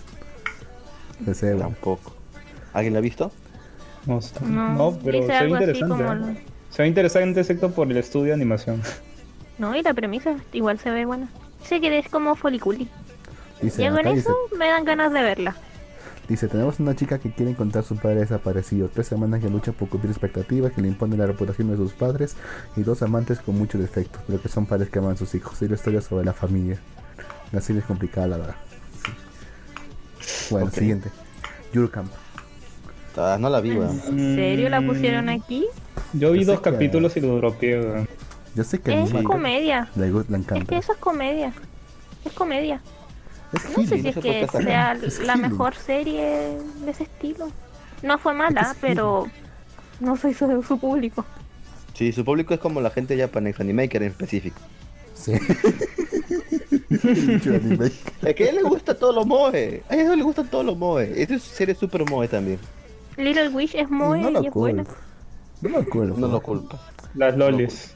[1.20, 1.70] No sé, bueno.
[1.70, 2.14] Tampoco.
[2.74, 3.32] ¿Alguien la ha visto?
[4.06, 4.20] No.
[4.48, 5.88] No, no pero se ve interesante.
[6.04, 6.12] como.
[6.14, 6.16] ¿eh?
[6.16, 8.82] lo- Se ve interesante excepto por el estudio de animación.
[9.58, 11.30] No, y la premisa igual se ve buena.
[11.64, 12.88] Sé que es como foliculi.
[13.64, 15.56] Dice, Y con dice, eso me dan ganas de verla.
[16.28, 18.90] dice, tenemos una chica que quiere encontrar a su padre desaparecido.
[18.90, 22.36] Tres semanas que lucha por cumplir expectativas, que le impone la reputación de sus padres.
[22.76, 25.62] Y dos amantes con muchos defectos, pero que son padres que aman a sus hijos.
[25.62, 26.78] Y la historia sobre la familia.
[27.52, 28.56] La serie es complicada, la verdad.
[30.22, 30.48] Sí.
[30.52, 31.10] Bueno, siguiente.
[31.74, 32.12] Yurkamp.
[33.16, 34.02] Ah, no la vi, weón.
[34.08, 35.66] ¿En serio la pusieron Mm, aquí?
[36.14, 37.80] Yo vi Yo dos que- capítulos y lo dropeé.
[37.80, 38.10] weón.
[38.56, 39.90] Yo sé que Es comedia.
[39.96, 40.66] le, gu- le Es encanta.
[40.66, 41.54] que eso es comedia.
[42.26, 42.82] Es comedia.
[43.54, 47.50] Es No sé si es que sea es la mejor serie de ese estilo.
[48.02, 49.28] No fue mala, es pero
[50.00, 51.26] no soy su, su público.
[51.94, 54.60] Sí, su público es como la gente de Japanex Animaker en específico.
[55.14, 55.34] Sí.
[58.24, 59.84] Es que a él le gusta todos los moe.
[59.90, 61.12] A él le gustan todos los moe.
[61.22, 62.60] Esta es serie super moe también.
[63.18, 64.84] Little Wish es muy no lo y es buena.
[64.84, 65.00] culpo.
[65.62, 66.18] No lo culpo.
[66.20, 66.80] No lo culpa.
[67.16, 67.94] Las lolis.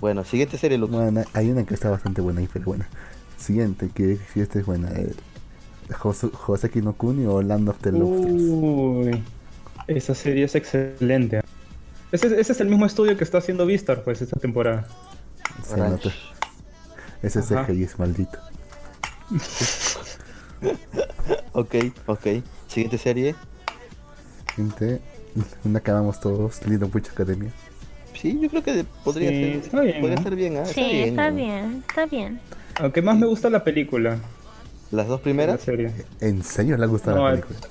[0.00, 0.92] Bueno, siguiente serie, Lux.
[0.92, 2.88] Bueno, hay una que está bastante buena ahí, pero buena.
[3.42, 4.90] Siguiente, que si esta es buena.
[4.92, 5.12] Eh,
[5.98, 8.32] Jose- Joseki no Kuni o Land of the Lobsters.
[8.40, 9.22] Uy,
[9.88, 11.40] esa serie es excelente.
[12.12, 14.86] Ese, ese es el mismo estudio que está haciendo Vistar, pues, esta temporada.
[15.66, 16.04] Se Ranch.
[16.04, 16.14] nota.
[17.22, 17.42] Ese.
[17.42, 18.38] CGI es maldito.
[21.54, 21.74] Ok,
[22.06, 22.26] ok.
[22.68, 23.34] Siguiente serie.
[24.54, 25.00] Siguiente,
[25.64, 27.52] una que amamos todos, Little Witch Academia.
[28.22, 29.52] Sí, yo creo que podría Sí, ser.
[29.56, 30.22] está bien, podría ¿no?
[30.22, 30.64] ser bien, ¿ah?
[30.64, 32.40] Sí, está bien, está bien.
[32.80, 34.18] Aunque más me gusta la película.
[34.92, 35.60] Las dos La primeras.
[35.60, 35.90] serie.
[36.20, 37.68] ¿En serio le ha gustado No, la eh, película?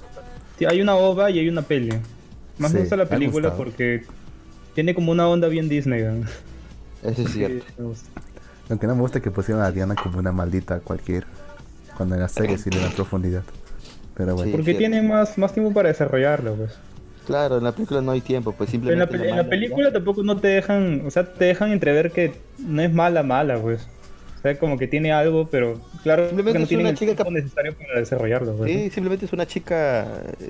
[0.60, 1.91] Sí, hay una ova y hay una peli.
[2.57, 4.03] Más Sí, me gusta la película porque
[4.76, 6.03] tiene como una onda bien Disney.
[6.03, 6.26] ¿no?
[7.10, 7.65] Eso es cierto.
[7.78, 8.10] Gusta.
[8.69, 11.28] Aunque no me gusta que pusieron a Diana como una maldita cualquiera.
[11.95, 13.44] Cuando en la serie sí le dan profundidad.
[14.15, 14.52] Pero bueno.
[14.52, 14.57] Sí.
[14.57, 16.72] Porque tiene más, más tiempo para desarrollarlo, pues.
[17.26, 19.18] Claro, en la película no hay tiempo, pues En simplemente.
[19.18, 22.81] la, en la película tampoco no te dejan, o sea, te dejan entrever que no
[22.81, 23.88] es mala, mala, pues.
[24.39, 27.15] O sea, como que tiene algo, pero claro Simplemente que no es una el chica
[27.15, 28.72] tiempo necesario para desarrollarlo, pues.
[28.72, 30.07] Sí, simplemente es una chica
[30.39, 30.49] eh,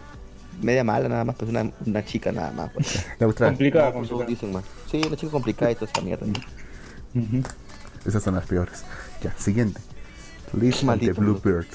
[0.61, 2.71] media mala nada más, pues una, una chica nada más.
[2.73, 3.05] Pues.
[3.19, 4.25] Complicada, No, pues, complicada.
[4.29, 4.63] dicen más.
[4.89, 6.25] Sí, una chica complicada y toda esa mierda.
[8.05, 8.83] Esas son las peores.
[9.21, 9.81] Ya, siguiente.
[10.59, 11.65] Lisa de Bluebird.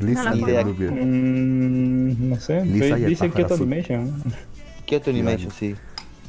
[0.00, 0.90] Lisa No de.
[0.90, 3.66] Mm, no sé, Lisa y el dice que pájaro azul.
[3.72, 4.22] Animation.
[4.86, 5.74] Kyoto Animation, sí.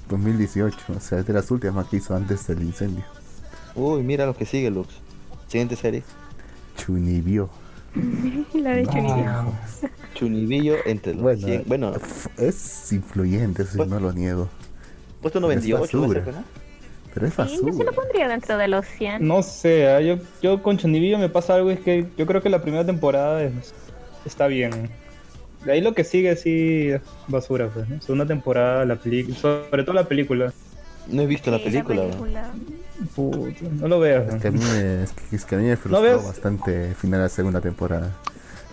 [0.10, 3.04] 2018, o sea, es de las últimas que hizo antes del incendio.
[3.76, 4.90] Uy, mira lo que sigue, Lux.
[5.48, 6.04] Siguiente serie.
[6.78, 7.50] Chunibyo.
[8.54, 9.54] La de Chunibyo.
[10.16, 11.64] Chunibillo entre los Bueno, 100.
[11.68, 11.94] Bueno,
[12.38, 14.50] es influyente, eso Pues- no lo niego.
[15.22, 16.08] puesto 98, basura.
[16.08, 16.69] ¿no es eso, no?
[17.14, 19.28] Pero es Sí, yo sí lo pondría dentro de los 100.
[19.28, 22.50] No sé, ah, yo, yo con Chonibillo me pasa algo, es que yo creo que
[22.50, 23.74] la primera temporada es-
[24.26, 24.90] está bien.
[25.66, 28.02] De ahí lo que sigue sí es basura, pues, ¿no?
[28.02, 30.54] Segunda temporada, la película, sobre todo la película.
[31.08, 32.04] No he visto la Sí, película.
[32.04, 32.10] ¿no?
[32.10, 32.52] película.
[33.16, 33.50] Puta,
[33.80, 34.28] no lo veas.
[34.28, 34.40] Es ¿no?
[34.42, 36.24] que a mí me, es que, es que a mí me frustró ves?
[36.24, 38.12] bastante el final de la segunda temporada.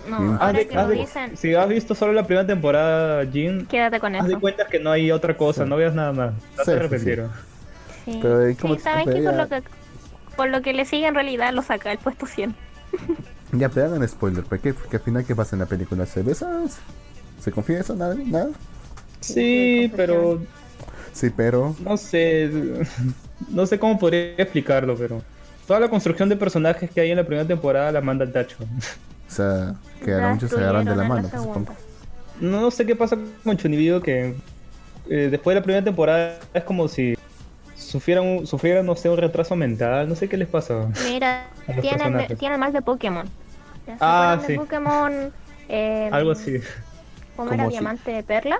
[0.08, 4.14] No, de- que lo dicen, si has visto solo la primera temporada, Jin, quédate con
[4.14, 4.40] haz de eso.
[4.40, 5.70] cuenta que no hay otra cosa, Sí.
[5.70, 6.32] no veas nada más.
[6.34, 7.30] No Sí, te sí, arrepentirás.
[8.06, 9.62] Sí, Pero, ¿y Sí, cómo- saben que por lo que
[10.36, 12.54] por lo que le sigue en realidad lo saca el puesto 100.
[13.52, 14.74] Ya, pero hagan spoiler, ¿por qué?
[14.74, 16.04] Porque al final, ¿qué pasa en la película?
[16.04, 16.64] ¿Se besan?
[17.40, 17.94] ¿Se confiesa?
[17.94, 18.14] ¿Nada?
[18.16, 18.48] ¿Nada?
[19.20, 20.40] Sí, pero
[21.12, 21.74] Sí, pero...
[21.80, 22.50] no sé,
[23.48, 25.22] no sé cómo podría explicarlo, pero
[25.66, 28.56] toda la construcción de personajes que hay en la primera temporada la manda al tacho.
[28.60, 29.74] O sea,
[30.04, 31.72] que a La muchos se agarran de la mano, la pues, supongo.
[32.40, 34.34] No sé qué pasa con Chunibido que
[35.08, 37.16] eh, después de la primera temporada es como si
[38.00, 40.86] sufrieran, sufrieran, no sé, un retraso mental, no sé qué les pasa.
[41.04, 42.38] Mira, A los tiene, personajes.
[42.38, 43.26] tiene más de Pokémon.
[43.86, 44.58] ¿Ya se Ah, acuerdan de sí.
[44.58, 45.32] Pokémon
[45.68, 46.60] eh, Algo así.
[47.36, 47.62] ¿Cómo ¿Cómo era?
[47.64, 47.70] así?
[47.72, 48.58] Diamante de perla.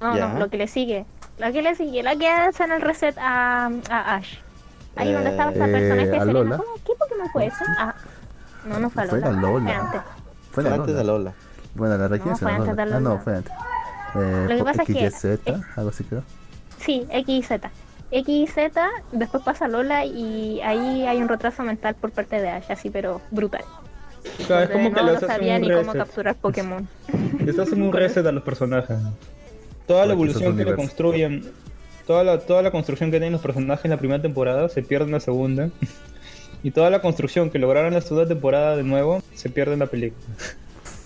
[0.00, 0.28] No, Ya.
[0.28, 1.06] no, lo que le sigue.
[1.38, 4.38] Lo que le sigue, la que hace en el reset a, a Ash.
[4.96, 6.32] Ahí donde estaba esta Eh, personaje ¿a Serena.
[6.32, 6.56] Lola?
[6.58, 6.74] ¿Cómo?
[6.84, 7.64] ¿Qué Pokémon fue ese?
[7.78, 7.94] Ah,
[8.66, 9.32] no, no fue a Fue Lola.
[9.32, 9.64] la Lola.
[9.64, 10.00] fue antes.
[10.00, 10.98] Fue Fue la antes Lola.
[10.98, 11.32] de Lola.
[11.74, 12.96] Bueno, la requiere fue la antes Lola.
[12.96, 13.20] Ah, no, Lola.
[13.22, 13.52] fue antes.
[14.14, 15.38] Eh, Lo que pasa es que- XYZ,
[15.76, 16.22] algo así creo.
[16.78, 17.70] Sí, X y Z.
[18.14, 22.48] X y Z, después pasa Lola y ahí hay un retraso mental por parte de
[22.48, 23.64] Ash, así pero brutal.
[24.46, 26.88] Claro, es Donde como que no lo haces sabía ni cómo capturar Pokémon.
[27.44, 28.96] Les hacen un reset a los personajes.
[29.88, 31.44] Toda la es evolución que le construyen,
[32.06, 35.06] toda la, toda la construcción que tienen los personajes en la primera temporada se pierde
[35.06, 35.70] en la segunda.
[36.62, 39.80] Y toda la construcción que lograron en la segunda temporada de nuevo se pierde en
[39.80, 40.24] la película.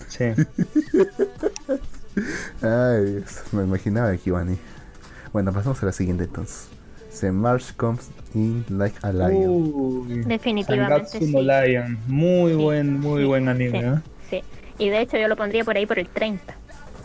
[0.07, 0.23] Sí.
[2.61, 4.59] Ay, Dios, me imaginaba que iban ahí.
[5.31, 6.67] Bueno, pasamos a la siguiente entonces.
[7.19, 9.49] The March comes in like a lion.
[9.49, 11.31] Uy, Definitivamente sí.
[11.33, 11.97] Lion.
[12.07, 13.99] Muy Sí, buen, muy sí, buen anime, sí, ¿eh?
[14.29, 14.43] sí.
[14.83, 16.55] Y de hecho yo lo pondría por ahí por el 30.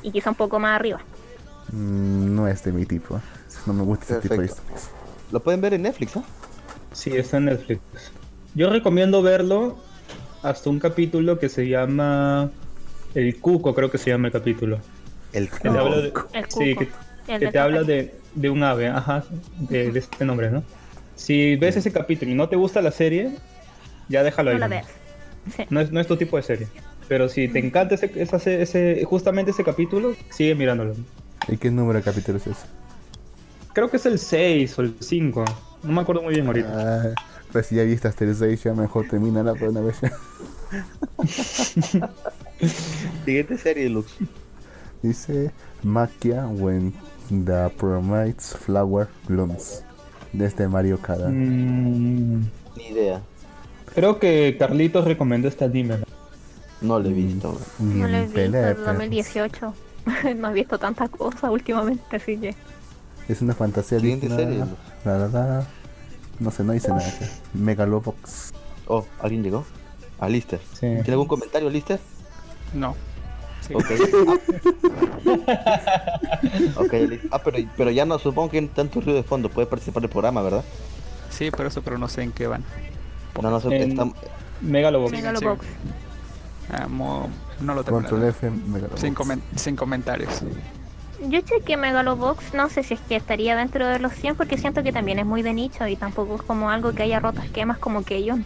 [0.02, 1.00] Y quizá un poco más arriba.
[1.72, 3.20] Mm, no es de mi tipo.
[3.66, 4.62] No me gusta ese tipo de Perfecto.
[4.62, 4.90] historias.
[5.32, 6.24] Lo pueden ver en Netflix, ¿no?
[6.92, 7.80] Sí, está en Netflix.
[8.54, 9.76] Yo recomiendo verlo
[10.42, 12.50] hasta un capítulo que se llama
[13.14, 14.78] El Cuco, creo que se llama el capítulo.
[15.32, 16.86] El Que te habla de, El sí, cuco.
[17.26, 19.24] que, El que te habla de, de un ave, ajá,
[19.58, 20.62] de, de este nombre, ¿no?
[21.16, 23.30] Si ves ese capítulo y no te gusta la serie,
[24.08, 24.60] ya déjalo No ahí.
[24.60, 24.70] la ¿no?
[24.74, 24.86] veas.
[25.56, 25.62] Sí.
[25.70, 26.66] No es, no es tu tipo de serie.
[27.08, 30.94] Pero si te encanta ese, esa se- ese, justamente ese capítulo, sigue mirándolo.
[31.48, 32.66] ¿Y qué número de capítulo es ese?
[33.74, 35.44] Creo que es el 6 o el 5.
[35.82, 36.68] No me acuerdo muy bien ahorita.
[36.72, 37.14] Ah,
[37.52, 40.00] pues si ya viste hasta el 6, ya mejor termínala por una vez.
[40.00, 40.10] ya.
[43.24, 44.12] Siguiente serie, Lux.
[45.02, 45.50] Dice
[45.82, 46.94] Maquia when
[47.28, 49.82] the promites flower blooms.
[50.32, 51.28] Desde Mario Kada.
[51.28, 52.40] Mm,
[52.76, 53.20] Ni idea.
[53.94, 55.98] creo que Carlitos recomendó este anime.
[55.98, 56.04] ¿no?
[56.82, 57.58] No lo he visto.
[57.78, 58.86] Ni No lo he en visto de perros.
[58.86, 59.74] 2018.
[60.36, 62.54] no he visto tantas cosas últimamente, así que.
[63.28, 64.42] Es una fantasía Siguiente digna.
[64.42, 64.64] serie.
[65.04, 65.66] La, la, la.
[66.40, 67.04] No sé, no dice nada.
[67.54, 68.52] Megalobox.
[68.86, 69.64] Oh, ¿alguien llegó?
[70.18, 70.60] A Lister.
[70.72, 70.80] Sí.
[70.80, 72.00] ¿Tiene algún comentario, Lister?
[72.74, 72.96] No.
[73.66, 73.74] Sí.
[73.74, 73.84] Ok.
[76.76, 77.28] ok, listo.
[77.30, 80.10] Ah, pero, pero ya no, supongo que en tanto ruido de fondo puede participar del
[80.10, 80.64] programa, ¿verdad?
[81.30, 82.64] Sí, por eso, pero no sé en qué van.
[83.40, 84.06] No, no sé, En- está-
[84.60, 85.12] Megalobox.
[85.12, 85.66] Megalobox.
[86.70, 87.28] Ah, mo-
[87.60, 87.98] no lo tengo.
[87.98, 88.24] Control.
[88.24, 89.00] F, Megalobox.
[89.00, 90.42] Sin, comen- sin comentarios.
[91.26, 94.82] Yo chequeé Megalobox, no sé si es que estaría dentro de los 100 porque siento
[94.82, 97.78] que también es muy de nicho y tampoco es como algo que haya roto esquemas
[97.78, 98.44] como Keion.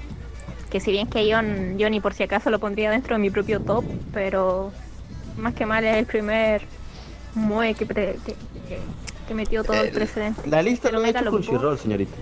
[0.70, 3.60] Que si bien Keion yo ni por si acaso lo pondría dentro de mi propio
[3.60, 4.70] top, pero
[5.38, 6.62] más que mal es el primer
[7.34, 8.32] Moe que, pre- que,
[8.68, 8.78] que-
[9.26, 10.48] que metió todo el Eh, precedente.
[10.48, 11.24] La lista Pero lo hecho.
[11.30, 12.16] Crunchyroll, señorita.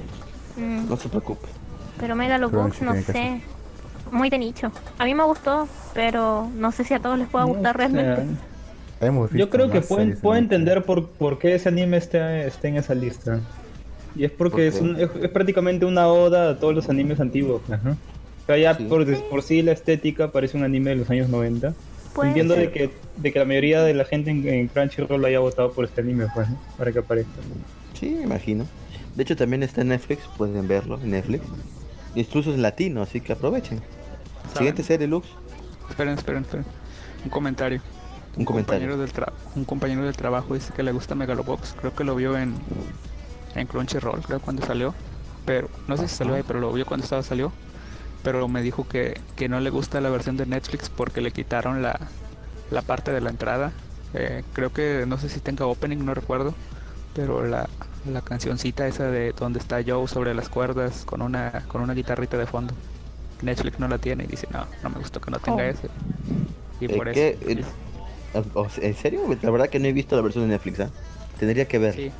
[0.56, 1.46] Mm, No se preocupe.
[2.00, 3.40] pero Megalobox, no sé,
[4.10, 4.70] muy de nicho.
[4.98, 7.78] A mí me gustó, pero no sé si a todos les pueda No gustar sé.
[7.78, 8.22] realmente.
[9.00, 12.68] Hemos Yo creo que pueden, puedo en- entender por, por qué ese anime está, está
[12.68, 13.40] en esa lista.
[14.14, 17.20] Y es porque ¿Por es, un- es, es prácticamente una oda a todos los animes
[17.20, 17.60] antiguos.
[17.70, 17.90] Ajá.
[18.42, 18.84] O sea, ya Sí.
[18.84, 21.74] por, por sí la estética parece un anime de los años 90.
[22.16, 22.66] Puede Entiendo ser.
[22.66, 25.84] de que, de que la mayoría de la gente en, en Crunchyroll haya votado por
[25.84, 26.58] este anime, pues, ¿no?
[26.76, 27.30] Para que aparezca.
[27.94, 28.66] Sí, me imagino.
[29.14, 31.44] De hecho, también está en Netflix, pueden verlo en Netflix.
[32.14, 33.80] Incluso en latino, así que aprovechen.
[34.56, 35.28] Siguiente serie, Lux.
[35.90, 36.66] Esperen, esperen, esperen.
[37.24, 37.80] Un comentario.
[38.36, 38.88] Un comentario.
[38.88, 41.74] compañero del tra- un compañero del trabajo dice que le gusta Megalobox.
[41.80, 42.54] Creo que lo vio en,
[43.54, 44.94] en Crunchyroll, creo cuando salió.
[45.44, 47.52] Pero no sé si salió ahí, pero lo vio cuando estaba salió.
[48.26, 51.80] Pero me dijo que, que no le gusta la versión de Netflix porque le quitaron
[51.80, 51.96] la,
[52.72, 53.70] la parte de la entrada.
[54.14, 56.52] Eh, creo que no sé si tenga opening, no recuerdo.
[57.14, 57.68] Pero la,
[58.10, 62.36] la cancioncita esa de donde está Joe sobre las cuerdas con una, con una guitarrita
[62.36, 62.74] de fondo.
[63.42, 65.66] Netflix no la tiene y dice, no, no me gustó que no tenga Oh.
[65.68, 65.88] ese.
[66.80, 67.14] Y Eh, por eso.
[67.14, 67.38] ¿qué?
[67.46, 67.64] Eh,
[68.82, 69.20] ¿En serio?
[69.40, 70.90] La verdad que no he visto la versión de Netflix, ¿ah?
[71.38, 71.94] Tendría que ver.
[71.94, 72.10] Sí,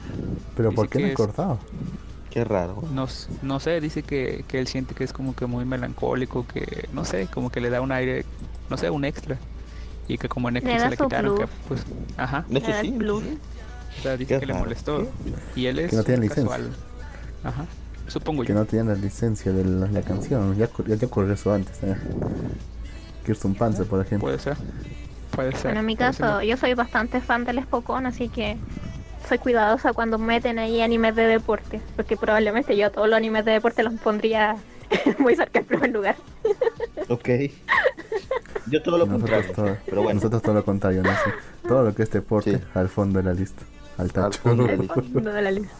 [0.56, 1.58] Pero ¿por qué no he es- cortado?
[2.30, 2.82] Qué raro.
[2.92, 3.06] no,
[3.42, 7.04] no sé, dice que, que él siente que es como que muy melancólico, que no
[7.04, 8.24] sé, como que le da un aire,
[8.68, 9.38] no sé, un extra.
[10.08, 11.82] Y que como en Netflix se le quitaron, que pues,
[12.16, 12.44] ajá,
[12.80, 12.92] sí.
[12.92, 13.24] Plus.
[13.98, 15.08] o sea, dice Qué que le molestó.
[15.54, 16.56] Y él es Que no tiene un licencia.
[16.56, 16.76] casual.
[17.42, 17.66] Ajá,
[18.06, 18.54] supongo Que yo.
[18.54, 20.56] no tenían la licencia de la, la canción.
[20.56, 21.82] Ya, ya, ya ocurrió eso antes.
[21.82, 21.96] ¿eh?
[23.24, 24.26] Kirsten Panzer, por ejemplo.
[24.26, 24.56] Puede ser.
[25.30, 25.62] Puede ser.
[25.62, 25.98] Bueno, en mi ser.
[25.98, 28.58] caso, yo soy bastante fan del Spokon, así que
[29.28, 33.44] soy cuidadosa cuando meten ahí animes de deporte, porque probablemente yo a todos los animes
[33.44, 34.56] de deporte los pondría
[35.18, 36.16] muy cerca del primer lugar.
[37.08, 37.28] Ok.
[38.68, 39.52] Yo todo lo nosotros contrario.
[39.54, 40.14] todo, Pero bueno.
[40.16, 41.10] nosotros todo lo contrario, ¿no?
[41.10, 41.30] Sí.
[41.68, 42.64] Todo lo que es deporte Sí.
[42.74, 43.62] al fondo de la lista.
[43.98, 45.72] Al Al fondo de la lista.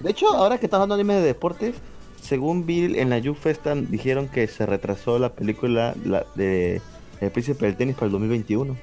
[0.00, 1.74] De hecho, ahora que estamos hablando de anime de deportes,
[2.20, 6.80] según Bill en la Youth Festa dijeron que se retrasó la película la, de
[7.20, 8.76] El Príncipe del Tenis para el 2021.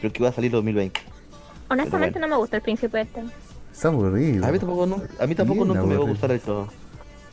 [0.00, 1.00] Creo que iba a salir 2020.
[1.68, 2.26] Honestamente bueno.
[2.28, 3.24] no me gusta el príncipe este.
[3.72, 4.46] Está aburrido.
[4.46, 6.06] A mí tampoco, nu- a mí tampoco Bien nunca me va a aburrido.
[6.06, 6.68] gustar del todo.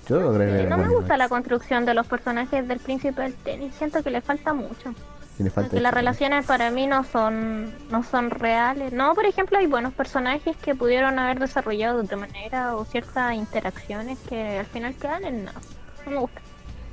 [0.09, 0.41] Yo lo.
[0.41, 4.09] Eh, no me gusta la construcción de los personajes del príncipe del tenis, siento que
[4.11, 4.93] le falta mucho.
[5.39, 8.91] Y le falta Porque las relaciones para mí no son no son reales.
[8.93, 13.33] No, por ejemplo, hay buenos personajes que pudieron haber desarrollado de otra manera o ciertas
[13.35, 15.59] interacciones que al final quedan en nada.
[16.05, 16.41] No me gusta.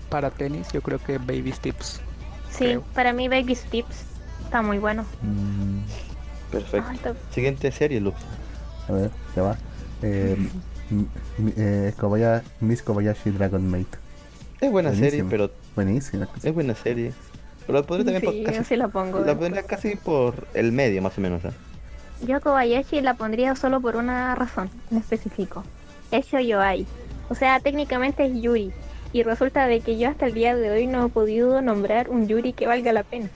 [0.08, 2.00] Para tenis, yo creo que Baby Steps.
[2.50, 2.82] Sí, Creo.
[2.94, 4.04] para mí Baby Steps
[4.44, 5.04] está muy bueno.
[5.22, 5.80] Mm,
[6.50, 7.16] Perfecto.
[7.32, 8.16] Siguiente serie, Lux.
[8.88, 9.56] a ver, ya va.
[10.02, 10.36] Eh,
[11.56, 13.86] eh, Kobaya- Miss Kobayashi Dragon Maid.
[14.60, 16.28] Es buena serie, pero Buenísima.
[16.42, 17.12] es buena serie.
[17.66, 19.20] Pero la pondré también Sí, por yo casi, sí la pongo.
[19.20, 21.44] la pondría casi por el medio, más o menos.
[21.44, 21.52] ¿ah?
[22.26, 25.62] Yo Kobayashi la pondría solo por una razón en específico.
[26.10, 26.86] Es Shoyoai.
[27.28, 28.72] O sea, técnicamente es Yuri.
[29.12, 32.26] Y resulta de que yo hasta el día de hoy no he podido nombrar un
[32.28, 33.28] Yuri que valga la pena.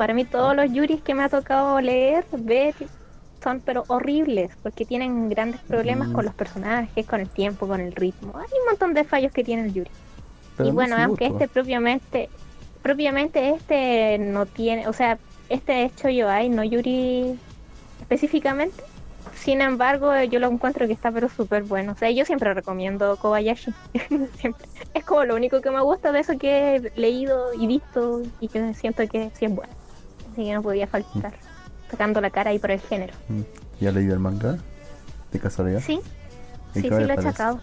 [0.00, 2.74] Para mí todos los Yuris que me ha tocado leer, ver,
[3.44, 4.50] son pero horribles.
[4.62, 6.12] Porque tienen grandes problemas Mm.
[6.14, 8.32] con los personajes, con el tiempo, con el ritmo.
[8.34, 9.90] Hay un montón de fallos que tiene el Yuri.
[10.56, 12.30] Pero y no bueno, aunque este propiamente,
[12.80, 15.18] propiamente este no tiene, o sea,
[15.50, 17.38] este hecho yo hay, no Yuri
[18.00, 18.82] específicamente.
[19.34, 21.92] Sin embargo, yo lo encuentro que está pero súper bueno.
[21.92, 23.74] O sea, yo siempre recomiendo Kobayashi.
[24.38, 24.66] siempre.
[24.94, 28.48] Es como lo único que me gusta de eso que he leído y visto y
[28.48, 29.79] que siento que sí es bueno.
[30.32, 31.32] Así que no podía faltar.
[31.90, 33.14] Sacando la cara ahí por el género.
[33.28, 33.40] Mm,
[33.80, 34.58] ¿Ya leído el manga?
[35.32, 35.80] ¿De casualidad?
[35.80, 36.00] Sí,
[36.74, 37.22] ¿Y sí, sí lo he parece?
[37.22, 37.60] sacado.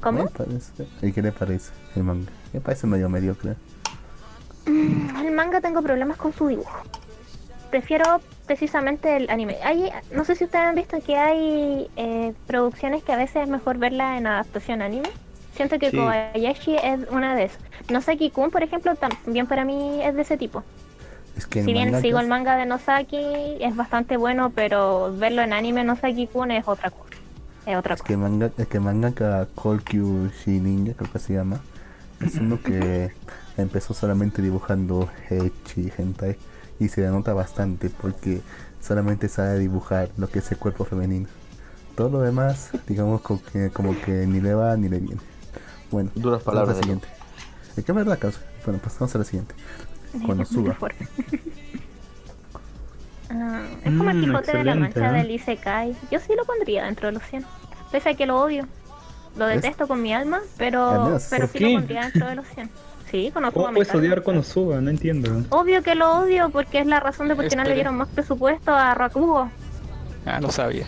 [0.00, 0.28] ¿Cómo?
[1.00, 2.30] ¿Y qué le parece el manga?
[2.52, 3.54] Me parece medio mediocre.
[4.66, 6.76] El manga tengo problemas con su dibujo.
[7.70, 9.56] Prefiero precisamente el anime.
[9.64, 13.48] Hay, no sé si ustedes han visto que hay eh, producciones que a veces es
[13.48, 15.08] mejor verla en adaptación anime.
[15.56, 15.96] Siento que Sí.
[15.96, 17.60] Kobayashi es una de esas.
[17.90, 20.62] Nosaki Kun, por ejemplo, también para mí es de ese tipo.
[21.36, 25.42] Es que el Si bien sigo el manga de Nosaki, es bastante bueno, pero verlo
[25.42, 27.14] en anime Nosaki Kun es otra cosa.
[27.66, 28.08] Es otra Es cosa.
[28.08, 31.60] que manga, es que mangaka Kolkyu Ninja creo que se llama,
[32.20, 33.12] es uno que
[33.56, 36.36] empezó solamente dibujando Hechi Hentai
[36.78, 38.42] y se le nota bastante porque
[38.80, 41.28] solamente sabe dibujar lo que es el cuerpo femenino.
[41.94, 45.20] Todo lo demás, digamos como que, como que ni le va ni le viene.
[45.90, 47.06] Bueno, Duras palabras siguiente.
[47.76, 48.40] Es que es verdad, causa.
[48.64, 49.54] Bueno, pasamos a la siguiente.
[50.24, 50.74] Cuando Es muy suba.
[50.74, 51.06] fuerte.
[53.34, 55.22] Ah, es como el Mm, Quijote de la Mancha ¿eh?
[55.22, 55.96] del Isekai.
[56.10, 57.46] Yo sí lo pondría dentro de los 100.
[57.90, 58.66] Pese a que lo odio.
[59.36, 61.70] Lo detesto con mi alma, Al pero, pero ¿por sí qué?
[61.70, 62.70] lo pondría dentro de los 100.
[63.10, 64.80] Sí, conozco ¿Cómo puedes odiar cuando suba?
[64.82, 65.44] No entiendo.
[65.48, 68.08] Obvio que lo odio porque es la razón de por qué no le dieron más
[68.08, 69.48] presupuesto a Rakugo.
[70.26, 70.86] Ah, lo sabía.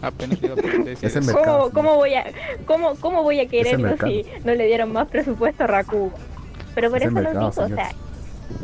[0.00, 0.56] Apenas iba a
[1.20, 1.42] mercado.
[1.44, 2.24] ¿Cómo, cómo voy a
[2.66, 6.12] cómo, cómo voy a quererlo si no le dieron más presupuesto a Rakugo?
[6.74, 7.90] Pero por Es eso lo digo, o sea.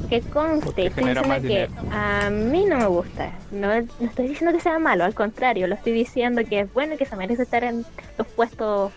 [0.08, 3.32] Que conste, estoy diciendo que a mí no me gusta.
[3.50, 6.94] No, no estoy diciendo que sea malo, al contrario, lo estoy diciendo que es bueno
[6.94, 7.84] y que se merece estar en
[8.18, 8.92] los puestos,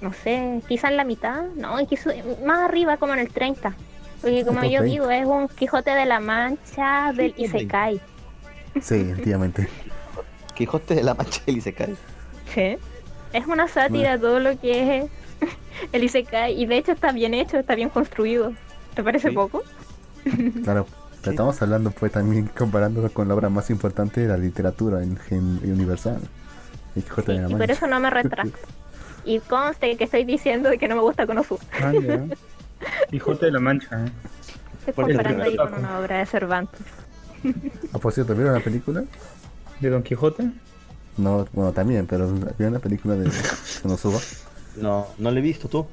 [0.00, 2.10] no sé, quizá en la mitad, no, y quizá
[2.44, 3.74] más arriba como en el 30.
[4.20, 4.84] Porque como yo 20.
[4.84, 7.56] digo, es un Quijote de la Mancha del Sí, top 20.
[7.58, 8.00] Isekai.
[8.80, 9.68] Sí, efectivamente.
[10.54, 11.94] Quijote de la Mancha se cae.
[12.54, 12.76] Sí.
[13.32, 15.10] Es una sátira todo lo que es
[15.92, 16.58] el Isekai.
[16.58, 18.52] Y de hecho está bien hecho, está bien construido.
[18.94, 19.34] ¿Te parece Sí.
[19.34, 19.62] poco?
[20.62, 20.86] Claro.
[21.22, 25.18] pero Estamos hablando pues también comparándolo con la obra más importante de la literatura en,
[25.30, 26.20] en- universal.
[26.94, 28.58] El Quijote Sí, de la y por eso no me retracto.
[29.26, 31.60] Y conste que estoy diciendo de que no me gusta Konosuba.
[31.80, 32.26] Ah, ya.
[33.10, 34.04] Quijote de la Mancha.
[34.04, 34.10] ¿eh?
[34.86, 36.80] Estoy ¿Cuál es el comparando ahí con una obra de Cervantes.
[37.94, 39.04] Ah, por cierto, ¿vieron la película?
[39.80, 40.50] ¿De Don Quijote?
[41.16, 43.30] No, bueno, también, pero ¿vieron la película de
[43.82, 44.18] Konosuba?
[44.76, 45.86] No, no lo he visto tú.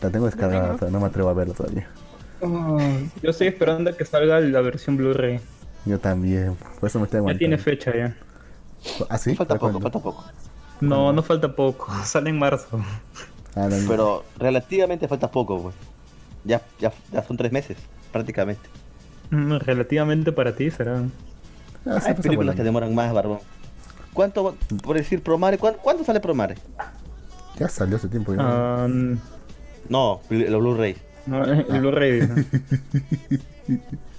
[0.00, 1.88] La tengo descargada, pero no me atrevo a verla todavía.
[2.44, 2.78] Oh,
[3.22, 5.40] yo estoy esperando a que salga la versión Blu-ray.
[5.86, 7.38] Yo también, por eso me estoy Ya aguantando.
[7.38, 8.16] tiene fecha ya.
[9.08, 9.34] ¿Ah, sí?
[9.34, 10.24] falta ¿Para poco, falta poco.
[10.80, 11.92] No, no falta poco.
[12.04, 12.80] Sale en marzo.
[13.56, 15.74] Ah, Pero relativamente falta poco, güey.
[16.44, 17.78] Ya, ya, ya son tres meses,
[18.12, 18.68] prácticamente.
[19.30, 21.02] Mm, Relativamente para ti será.
[21.86, 23.38] Ah, Hay películas que demoran más, Barbón.
[24.12, 26.56] ¿Cuánto, por decir Promare, ¿cuán- cuánto sale Promare?
[27.58, 28.34] Ya salió hace tiempo.
[28.34, 28.40] ya.
[28.42, 29.14] Ah, mm,
[29.88, 30.96] No, los Blu-ray.
[31.26, 32.20] No, el Blu-ray.
[32.20, 32.46] dice.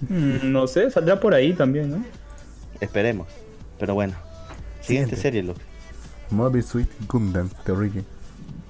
[0.10, 2.04] Mm, no sé, saldrá por ahí también, ¿no?
[2.82, 3.28] Esperemos.
[3.80, 4.14] Pero bueno.
[4.82, 5.16] Siguiente Siguiente.
[5.18, 5.62] serie, Luke.
[6.32, 8.06] Mobile Suit Gundam, The Origin.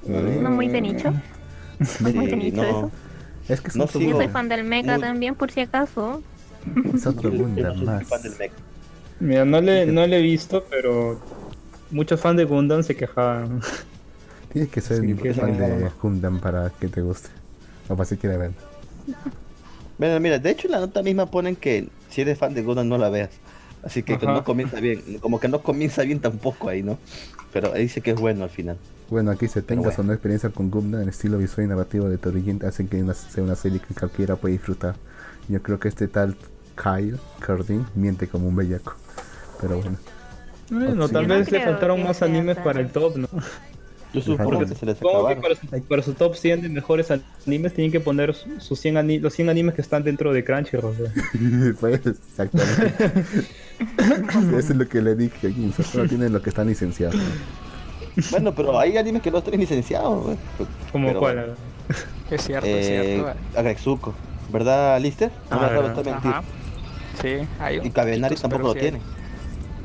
[0.07, 1.11] No muy de nicho.
[1.99, 2.91] No muy de nicho no, eso.
[3.49, 4.17] Es que es No otro Yo sigo.
[4.19, 6.21] soy fan del mecha Muy- también, por si acaso.
[6.93, 8.07] Es otro no Gundam soy más.
[8.07, 8.51] fan del mech.
[9.19, 11.19] Mira, no le, no le he visto, pero
[11.91, 13.61] muchos fans de Gundam se quejaban.
[14.53, 15.67] Tienes que ser Sí, fan no.
[15.67, 17.29] de Gundam para que te guste.
[17.89, 18.51] O para si quieres ver.
[19.97, 22.87] Bueno, mira, de hecho en la nota misma ponen que si eres fan de Gundam
[22.89, 23.29] no la veas.
[23.83, 24.25] Así que Ajá.
[24.25, 26.97] no comienza bien, como que no comienza bien tampoco ahí, ¿no?
[27.53, 28.77] Pero ahí dice que es bueno al final.
[29.09, 29.97] Bueno, aquí se tenga bueno.
[29.99, 33.01] o no experiencia con Gundam, el estilo visual y narrativo de The Origin hace que
[33.03, 34.95] una- sea una serie que cualquiera puede disfrutar.
[35.47, 36.35] Yo creo que este tal
[36.75, 38.95] Kyle Cardin miente como un bellaco.
[39.61, 39.97] Pero bueno.
[40.71, 41.13] Bueno, Sí.
[41.13, 43.29] tal no vez le faltaron más animes para el top, ¿no?
[44.15, 45.41] Yo supongo que se les Supongo que acabaron.
[45.41, 47.09] para su, para su top 100 de mejores
[47.45, 50.43] animes tienen que poner su- sus 100 ani- los 100 animes que están dentro de
[50.43, 50.95] Crunchyroll.
[51.79, 52.93] pues exactamente.
[54.57, 55.53] Eso es lo que le dije.
[55.83, 57.15] Solo tienen lo que están licenciados.
[58.31, 60.37] Bueno, pero hay animes que no están licenciados, güey.
[60.91, 61.35] Como Pero cuál.
[61.35, 61.53] bueno.
[62.31, 63.39] Es cierto, es Eh, cierto.
[63.59, 64.13] Agretsuko.
[64.51, 65.31] ¿Verdad, Lister?
[65.51, 66.11] No Ah, me mentir.
[66.31, 66.43] Ajá.
[67.21, 67.29] Sí,
[67.59, 68.99] hay Y Cabenari tampoco lo sí tiene.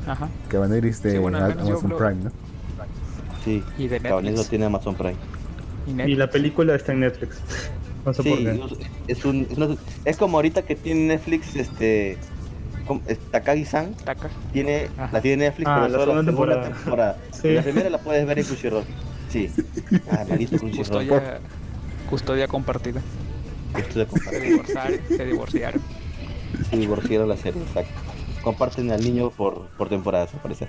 [0.07, 0.29] Ajá.
[0.47, 2.31] Cabaneris de Sí, bueno, Amazon Prime, ¿no?
[3.43, 4.49] Sí, Y de Cabaneri lo Netflix.
[4.49, 5.15] tiene Amazon Prime.
[5.87, 6.17] Y Y Netflix.
[6.17, 7.41] la película está en Netflix.
[8.05, 9.11] No sé por Sí, qué.
[9.13, 12.17] es, un, es, una- es como ahorita que tiene Netflix, este...
[13.07, 14.29] es Takagi-san Taca.
[14.53, 15.09] tiene, Ajá.
[15.13, 16.63] la tiene Netflix, Ah, pero la solo la temporada.
[16.69, 17.17] temporada.
[17.31, 17.49] Sí.
[17.53, 18.83] La primera la puedes ver en Crunchyroll.
[19.29, 19.49] Sí.
[20.11, 20.77] Ah, maldito Crunchyroll.
[21.07, 21.39] Custodia,
[22.09, 23.01] custodia compartida.
[23.77, 24.99] Esto de Se divorciaron.
[25.07, 25.81] se divorciaron.
[26.69, 27.91] Se divorciaron la serie, exacto.
[28.43, 30.67] Comparten al niño por, por temporadas, al parecer.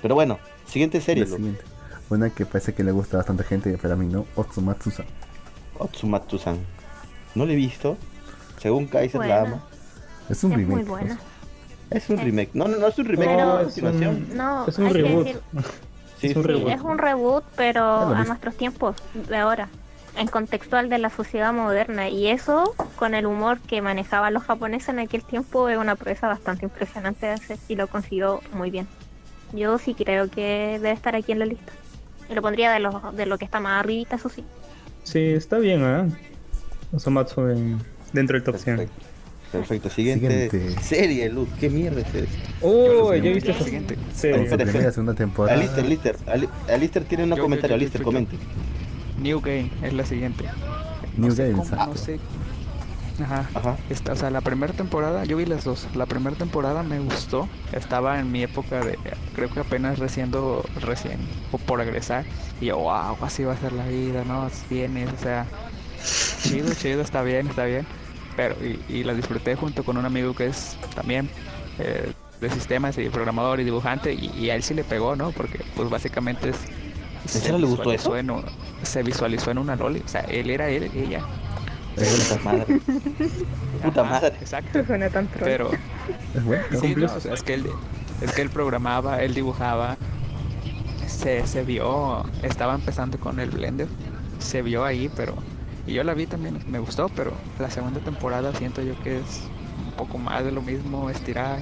[0.00, 1.62] Pero bueno, siguiente serie, La siguiente.
[2.10, 4.26] Una que parece que le gusta a bastante gente, pero a mí no.
[4.34, 5.06] Otsumatsu-san.
[5.78, 6.58] Otsumatsu-san.
[7.34, 7.96] No lo he visto.
[8.58, 9.62] Según Kaiser la ama.
[10.28, 10.76] Es un Es remake.
[10.76, 11.18] muy buena.
[11.90, 12.50] Es un remake.
[12.54, 15.26] No, no, no es un remake, Pero- es un- No, Es un reboot.
[15.26, 15.40] decir-
[16.20, 16.68] Sí, es un sí, reboot.
[16.72, 17.84] es un reboot, pero
[18.14, 19.68] a nuestros tiempos de ahora,
[20.18, 22.08] en contextual de la sociedad moderna.
[22.10, 26.28] Y eso, con el humor que manejaban los japoneses en aquel tiempo, es una proeza
[26.28, 28.86] bastante impresionante de hacer y lo consiguió muy bien.
[29.52, 31.72] Yo sí creo que debe estar aquí en la lista.
[32.30, 34.44] Y lo pondría de lo, de lo que está más arribita, eso sí.
[35.02, 36.08] Sí, está bien, ¿eh?
[36.92, 37.78] Osomatsu en-
[38.12, 38.76] dentro del top 100.
[38.76, 39.06] Perfecto.
[39.52, 39.90] Perfecto.
[39.90, 40.80] Siguiente, Siguiente.
[40.82, 41.48] serie, Luz.
[41.58, 42.36] ¿Qué mierda es esto?
[42.62, 43.96] Oh, Yo ya viste esa Siguiente.
[44.14, 44.46] serie.
[44.56, 45.58] Primera segunda temporada.
[45.58, 46.16] Alister, Lister.
[46.26, 47.74] Ali- Alister tiene un comentario.
[47.74, 48.12] Alister, yo, yo.
[48.12, 48.36] comente.
[49.20, 50.44] New Game es la siguiente.
[51.16, 51.86] No New sé Game, cómo, exacto.
[51.86, 52.20] no sé.
[53.22, 53.50] Ajá.
[53.54, 53.76] Ajá.
[53.88, 55.88] Esta, o sea, la primera temporada, yo vi las dos.
[55.94, 57.48] La primera temporada me gustó.
[57.72, 58.98] Estaba en mi época de,
[59.34, 60.30] creo que apenas recién,
[60.80, 61.18] recién,
[61.52, 62.24] o por egresar.
[62.60, 64.48] Y yo, wow, así va a ser la vida, ¿no?
[64.68, 65.46] Vienes, o sea,
[66.42, 67.86] chido, chido, está bien, está bien.
[68.36, 71.28] Pero, y, y la disfruté junto con un amigo que es también
[71.78, 74.12] eh, de sistemas y programador y dibujante.
[74.14, 75.32] Y, y a él sí le pegó, ¿no?
[75.32, 76.56] Porque, pues básicamente es.
[77.24, 78.16] serio le gustó visualizó eso?
[78.16, 78.44] en un-
[78.82, 80.02] se visualizó en una loli.
[80.04, 81.28] O sea, él era él y ella.
[81.94, 82.80] Puta madre.
[83.82, 84.38] Puta Ajá, madre.
[84.40, 84.84] Exacto.
[84.84, 85.44] Suena tan troll.
[85.44, 85.82] Pero
[86.32, 86.66] Es bueno.
[86.70, 87.80] sí, cumplió no, su o sea, es que él
[88.20, 89.98] es que él programaba, él dibujaba,
[91.06, 93.88] se, se vio, estaba empezando con el Blender,
[94.38, 95.44] se vio ahí, pero
[95.86, 99.50] y yo la vi también, me gustó, pero la segunda temporada siento yo que es
[99.78, 101.60] un poco más de lo mismo, estirar,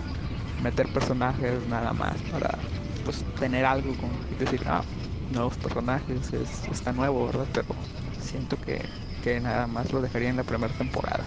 [0.62, 2.58] meter personajes nada más para
[3.04, 4.82] pues tener algo con decir, ah,
[5.30, 7.46] nuevos personajes, es, está nuevo, ¿verdad?
[7.52, 7.66] Pero
[8.20, 8.82] siento que
[9.22, 11.24] que nada más lo dejaría en la primera temporada.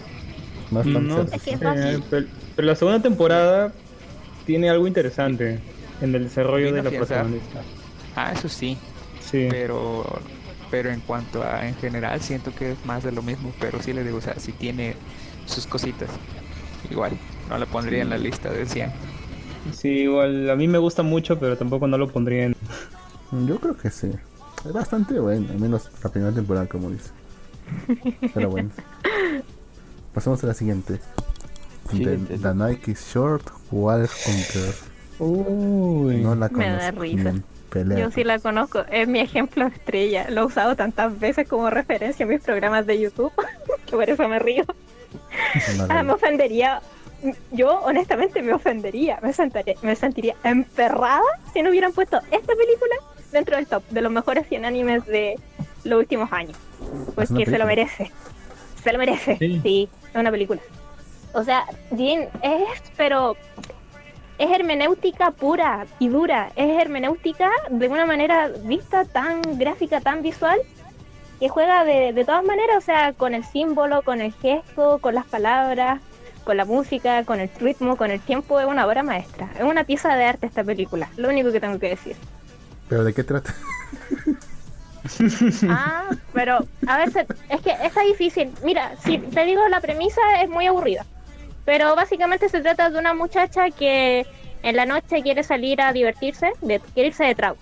[0.71, 2.03] Más tan No sé, fácil.
[2.09, 3.73] pero, pero la segunda temporada
[4.45, 5.59] tiene algo interesante
[6.01, 7.61] en el desarrollo de la protagonista.
[8.15, 8.77] Ah, eso sí,
[9.19, 9.47] Sí.
[9.49, 10.03] pero
[10.69, 13.91] pero en cuanto a en general siento que es más de lo mismo, pero sí
[13.91, 14.95] le digo, o sea, sí tiene
[15.45, 16.09] sus cositas.
[16.89, 17.11] Igual,
[17.49, 18.89] no la pondría en la lista de 100.
[19.73, 22.55] Sí, igual a mí me gusta mucho, pero tampoco no lo pondría en...
[23.47, 24.11] Yo creo que sí.
[24.65, 27.09] Es bastante bueno, al menos la primera temporada, como dice.
[28.33, 28.69] Pero bueno.
[30.13, 30.99] Pasamos a la siguiente.
[31.89, 32.37] Siguiente.
[32.37, 34.73] The, The Nike Short Wild Hunter.
[35.19, 36.17] Uy.
[36.17, 37.01] No la Me da conozco.
[37.01, 37.33] risa.
[37.69, 37.99] pelea.
[37.99, 40.29] Yo sí la conozco, es mi ejemplo estrella.
[40.29, 43.31] Lo he usado tantas veces como referencia en mis programas de YouTube,
[43.85, 44.65] que por eso me río.
[45.77, 46.81] No Ah, me ofendería.
[47.51, 49.19] Yo, honestamente, me ofendería.
[49.21, 51.21] Me, sentaría- me sentiría emperrada
[51.53, 52.95] si no hubieran puesto esta película
[53.31, 55.39] dentro del top de los mejores 100 animes de
[55.83, 56.57] los últimos años.
[57.15, 57.57] Porque se película?
[57.59, 58.11] lo merece.
[58.83, 59.37] Se lo merece.
[59.37, 59.59] Sí.
[59.61, 60.61] Sí, es una película.
[61.33, 63.35] O sea, Jin es, pero
[64.37, 66.51] es hermenéutica pura y dura.
[66.55, 70.59] Es hermenéutica de una manera vista tan gráfica, tan visual,
[71.39, 75.15] que juega de, de todas maneras, o sea, con el símbolo, con el gesto, con
[75.15, 76.01] las palabras,
[76.43, 78.59] con la música, con el ritmo, con el tiempo.
[78.59, 79.49] Es una obra maestra.
[79.55, 81.09] Es una pieza de arte esta película.
[81.17, 82.15] Lo único que tengo que decir.
[82.89, 83.55] ¿Pero de qué trata?
[85.69, 88.51] Ah, pero a se- es que está difícil.
[88.63, 91.05] Mira, si te digo la premisa es muy aburrida.
[91.65, 94.25] Pero básicamente se trata de una muchacha que
[94.63, 97.59] en la noche quiere salir a divertirse, de, quiere irse de tragos.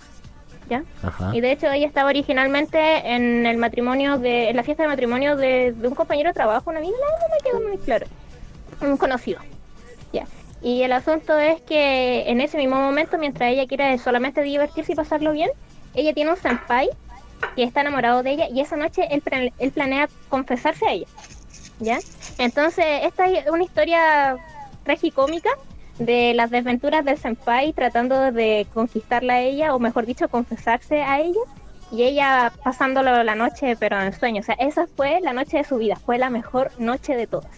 [0.68, 0.84] ¿Ya?
[1.02, 1.34] Ajá.
[1.34, 2.78] Y de hecho ella estaba originalmente
[3.14, 6.70] en el matrimonio de, en la fiesta de matrimonio de, de un compañero de trabajo,
[6.70, 8.06] una amiga, no, no me quedó muy claro,
[8.80, 9.40] un conocido.
[10.12, 10.26] Ya.
[10.62, 14.94] Y el asunto es que en ese mismo momento, mientras ella quiere solamente divertirse y
[14.94, 15.50] pasarlo bien,
[15.94, 16.88] ella tiene un senpai
[17.56, 21.06] que está enamorado de ella y esa noche él, plan- él planea confesarse a ella.
[21.80, 21.98] ¿Ya?
[22.38, 24.36] Entonces, esta es una historia
[24.84, 25.50] tragicómica
[25.98, 31.20] de las desventuras del senpai tratando de conquistarla a ella, o mejor dicho, confesarse a
[31.20, 31.40] ella,
[31.92, 34.40] y ella pasándolo la noche, pero en sueño.
[34.40, 37.50] O sea, esa fue la noche de su vida, fue la mejor noche de todas.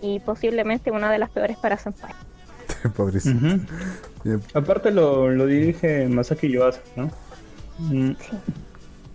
[0.00, 2.12] Y posiblemente una de las peores para senpai.
[2.96, 3.36] Pobrecito.
[3.36, 3.60] Ujú.
[4.24, 7.10] Bien, Aparte lo, lo dirige Masaki Yuasa, ¿no?
[7.78, 8.30] Mm, Sí.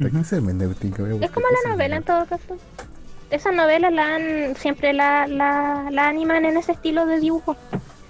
[0.02, 1.03] ¿De qué es hermenéutica?
[1.03, 2.57] Voy a Es buscar como la novela en todo caso.
[3.30, 7.56] Esas novelas la han, siempre la, la, la animan en ese estilo de dibujo.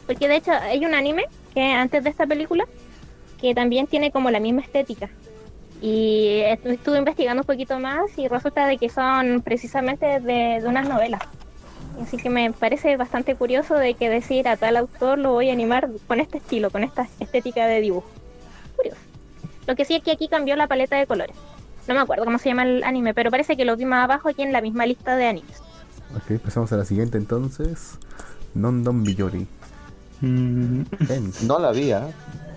[0.08, 2.66] Porque de hecho hay un anime que antes de esta película
[3.40, 5.10] que también tiene como la misma estética.
[5.82, 10.68] Y estu- estuve investigando un poquito más y resulta de que son precisamente de, de
[10.68, 11.22] unas novelas.
[12.02, 15.54] Así que me parece bastante curioso de que decir a tal autor lo voy a
[15.54, 18.08] animar con este estilo, con esta estética de dibujo.
[18.78, 19.02] Curioso.
[19.68, 21.36] Lo que sí es que aquí cambió la paleta de colores.
[21.88, 24.30] No me acuerdo cómo se llama el anime, pero parece que lo vi más abajo
[24.30, 25.58] aquí en la misma lista de animes.
[26.16, 27.98] Ok, pasamos a la siguiente entonces.
[28.54, 29.48] Nondon Biyori.
[30.22, 30.82] mm,
[31.44, 32.08] No la vi, ¿ah?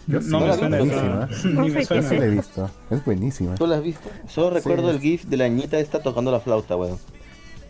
[0.07, 2.71] Yo sí, no me la suena No sé me yo sí la he visto.
[2.91, 3.55] Es buenísima.
[3.55, 4.11] ¿Tú la has visto?
[4.29, 6.99] Solo recuerdo el gif de la niñita esta tocando la flauta, weón.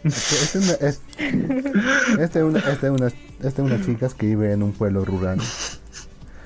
[0.02, 1.00] Es de una, es,
[2.18, 5.04] es de una, es de unas, es de unas chicas que viven en un pueblo
[5.04, 5.38] rural.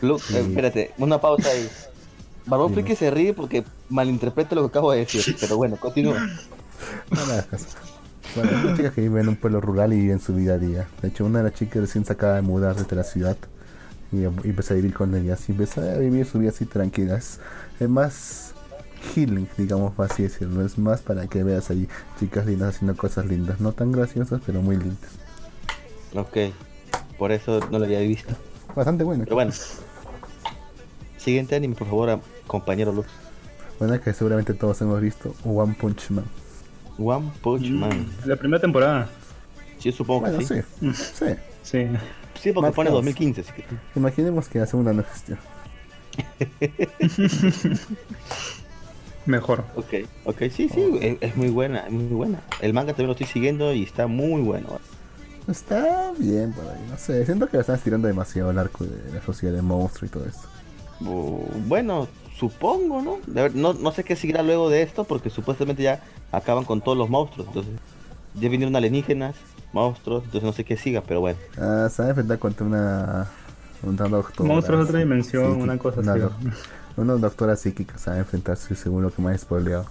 [0.03, 0.37] Lu- Sí.
[0.37, 1.69] eh, espérate, una pausa ahí.
[2.49, 2.73] Barbón.
[2.73, 6.19] Friki se ríe porque malinterpreta lo que acabo de decir, pero bueno, continúa.
[7.11, 7.67] No le hagas caso.
[8.35, 10.55] Bueno, es una chica que vive en un pueblo rural y vive en su vida
[10.55, 10.87] a día.
[11.03, 13.37] De hecho, una de las chicas recién se acaba de mudar desde la ciudad
[14.13, 15.49] y, empezó a vivir con ellas.
[15.49, 17.17] Y empezó a vivir su vida así tranquila.
[17.17, 17.41] Es,
[17.81, 18.55] es más
[19.15, 20.65] healing, digamos así decirlo.
[20.65, 21.89] Es más para que veas ahí
[22.19, 23.61] chicas lindas haciendo cosas lindas.
[23.61, 25.11] No tan graciosas, pero muy lindas.
[26.15, 26.37] Ok,
[27.19, 28.35] por eso no lo había visto.
[28.75, 29.25] Bastante buena.
[29.25, 29.53] Pero bueno.
[31.17, 33.07] Siguiente anime, por favor, compañero Luz.
[33.79, 35.35] Buena que seguramente todos hemos visto.
[35.45, 36.25] One Punch Man.
[36.99, 38.07] One Punch Man.
[38.25, 39.09] La primera temporada.
[39.79, 40.55] Sí, supongo Bueno, que sí.
[40.81, 40.93] sí.
[40.95, 41.27] Sí.
[41.63, 41.87] Sí.
[42.41, 42.97] Sí, porque Más pone dos.
[42.99, 43.65] 2015, así que...
[43.95, 45.37] Imaginemos que la segunda no existió.
[49.27, 49.65] Mejor.
[49.77, 49.95] Ok,
[50.25, 52.41] ok, sí, sí, es, es muy buena, es muy buena.
[52.63, 54.81] El manga también lo estoy siguiendo y está muy bueno.
[55.47, 57.25] Está bien por ahí, no sé.
[57.27, 60.25] Siento que la están estirando demasiado el arco de la sociedad de monstruo y todo
[60.27, 60.49] esto.
[61.01, 62.09] Bu- Bueno,
[62.39, 63.19] supongo, ¿no?
[63.27, 63.73] Ver- no?
[63.75, 66.01] No sé qué seguirá luego de esto porque supuestamente ya
[66.33, 67.49] acaban con todos los monstruos.
[67.49, 67.73] Entonces,
[68.35, 69.35] ya vinieron alienígenas,
[69.73, 71.39] monstruos, entonces no sé qué siga, pero bueno.
[71.59, 73.27] Ah, se va a enfrentar contra una.
[73.83, 74.49] Una doctora.
[74.49, 76.21] Monstruos de otra dimensión, psíquica, una cosa una así.
[76.21, 76.33] doc-
[76.97, 79.87] Una doctora psíquica se va a enfrentarse según lo que me ha spoileado.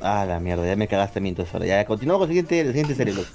[0.00, 1.66] Ah, la mierda, ya me cagaste entonces ahora.
[1.66, 3.14] Ya, continuamos con la siguiente, la siguiente serie.
[3.14, 3.28] loco.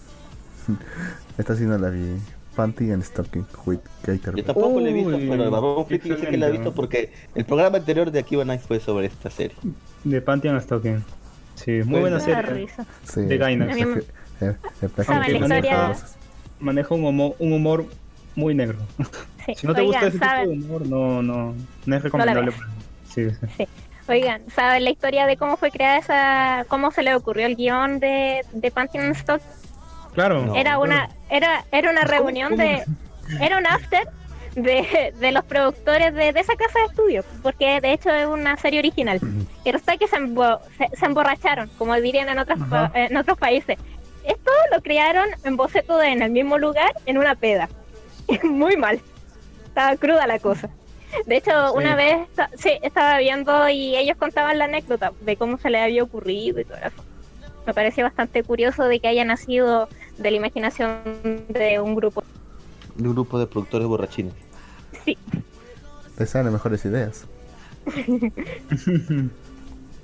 [1.37, 2.17] Esta sí no la vi.
[2.57, 4.35] Panty and Stocking with Gator.
[4.35, 6.73] Yo tampoco la he visto, Uy, pero el Barbón Friki dice que la ha visto
[6.73, 9.55] porque el programa anterior de Akiba Night fue sobre esta serie.
[10.03, 11.03] De Pantheon Stocking.
[11.55, 12.65] Sí, muy buena Me da serie.
[12.65, 12.85] risa.
[13.03, 13.77] Sí, De Gainax.
[13.77, 14.03] eh,
[14.41, 14.55] eh.
[16.59, 17.85] Maneja un humor, un humor
[18.35, 18.77] muy negro.
[19.45, 19.53] Sí.
[19.55, 21.53] Si no te Oigan, gusta ese tipo de humor, no, no,
[21.85, 22.49] no es recomendable.
[22.51, 22.55] veas.
[22.59, 22.71] para-
[23.13, 23.67] sí, sí.
[24.09, 27.99] Oigan, ¿saben la historia de cómo fue creada esa, cómo se le ocurrió el guion
[27.99, 29.41] de, de Pantheon Stock?
[30.17, 30.41] Claro.
[30.47, 30.55] No.
[30.55, 32.63] Era una, era, era una reunión cómo?
[32.63, 32.83] de,
[33.39, 34.07] era un after
[34.55, 38.57] de, de los productores de, de esa casa de estudio, porque de hecho es una
[38.57, 39.19] serie original.
[39.63, 43.37] Y resulta que se, embo- se, se emborracharon, como dirían en otras pa- en otros
[43.37, 43.77] países.
[44.23, 47.69] Esto lo crearon en boceto de en el mismo lugar, en una peda.
[48.43, 48.99] Muy mal.
[49.67, 50.69] Estaba cruda la cosa.
[51.27, 51.73] De hecho, Sí.
[51.77, 52.17] una vez
[52.57, 56.65] sí, estaba viendo y ellos contaban la anécdota de cómo se les había ocurrido y
[56.65, 57.03] todo eso.
[57.67, 60.99] Me pareció bastante curioso de que haya nacido de la imaginación
[61.49, 62.23] de un grupo.
[62.95, 64.33] De un grupo de productores borrachines.
[65.05, 65.17] Sí,
[66.17, 67.25] Les salen mejores ideas.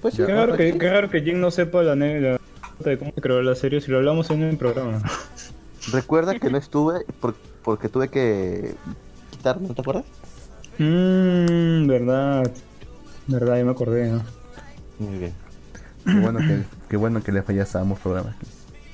[0.02, 0.16] Pues.
[0.18, 2.42] Qué raro, que, qué raro que Jin no sepa la anécdota
[2.84, 5.02] de cómo se creó la serie si lo hablamos en el programa.
[5.94, 8.76] Recuerda que no estuve por- porque tuve que
[9.32, 10.04] quitarme, ¿no te acuerdas?
[10.78, 12.52] Mmm, verdad.
[13.28, 14.10] Verdad, ya me acordé.
[14.12, 14.22] ¿no?
[15.00, 15.34] Muy bien.
[16.04, 18.36] Qué bueno que, qué bueno que le fallas a ambos programas.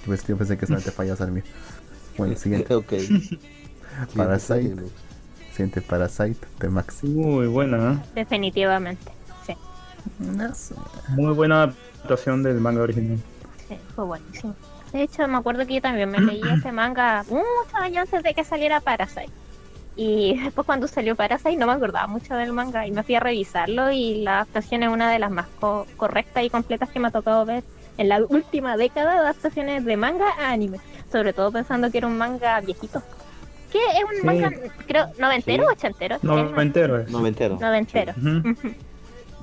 [0.09, 1.43] Yo pensé- yo pensé que solamente fallas al mío.
[2.17, 2.73] Bueno, siguiente.
[2.75, 2.93] Ok.
[4.15, 4.75] Parasite.
[5.51, 7.03] Siguiente Parasite de Max.
[7.03, 8.09] Muy buena, ¿eh?
[8.15, 9.11] definitivamente.
[9.45, 9.53] Sí.
[11.09, 13.17] Muy buena adaptación del manga original.
[13.67, 14.55] sí, fue buenísimo.
[14.93, 17.45] De hecho, me acuerdo que yo también me leí ese manga muchos
[17.75, 19.29] años antes de que saliera Parasite.
[19.95, 23.19] Y después cuando salió Parasite no me acordaba mucho del manga y me fui a
[23.19, 27.09] revisarlo y la adaptación es una de las más co- correctas y completas que me
[27.09, 27.63] ha tocado ver
[27.99, 30.79] en la última década de adaptaciones de manga a anime.
[31.11, 33.03] Sobre todo pensando que era un manga viejito.
[33.71, 34.25] Que es un Sí.
[34.25, 34.51] manga,
[34.87, 35.69] creo, noventero Sí.
[35.69, 36.17] o ochentero.
[36.23, 37.05] No, Es me eh.
[37.09, 37.57] Noventero.
[37.59, 38.13] Noventero.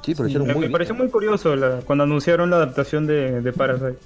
[0.03, 0.73] Sí, pero hicieron me, muy me bien.
[0.73, 3.99] pareció muy curioso la- cuando anunciaron la adaptación de, de Parasite.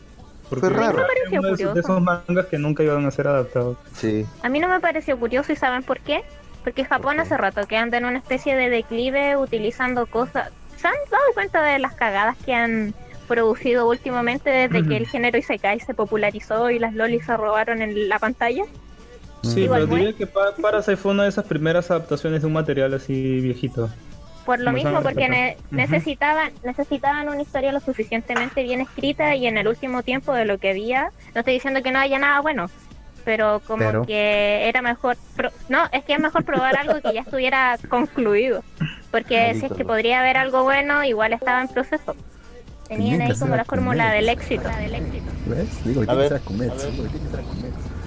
[0.49, 0.99] Porque Fue raro.
[0.99, 1.75] era pareció uno de esos, curioso.
[1.75, 3.77] de esos mangas que nunca iban a ser adaptados.
[3.95, 4.27] Sí.
[4.43, 6.23] A mí no me pareció curioso y ¿saben por qué?
[6.65, 7.23] Porque Japón qué?
[7.23, 10.51] hace rato que anda en una especie de declive utilizando cosas...
[10.77, 12.95] ¿Se han dado cuenta de las cagadas que han
[13.35, 18.09] producido últimamente desde que el género Isekai se popularizó y las lolis se robaron en
[18.09, 18.65] la pantalla?
[19.45, 22.53] Sí, Igual pero diría que Pa- Parasite fue una de esas primeras adaptaciones de un
[22.55, 23.89] material así viejito.
[24.45, 29.59] Por lo mismo, porque ne- necesitaban, necesitaban una historia lo suficientemente bien escrita y en
[29.59, 32.67] el último tiempo de lo que había, no estoy diciendo que no haya nada bueno,
[33.25, 34.05] pero como Pero.
[34.05, 38.65] que era mejor, pro- no, es que es mejor probar algo que ya estuviera concluido,
[39.13, 42.17] porque si es que podría haber algo bueno, igual estaba en proceso.
[42.91, 44.69] Tenían ahí como la fórmula del éxito.
[45.47, 45.85] ¿Ves?
[45.85, 46.73] Digo, ser a comer.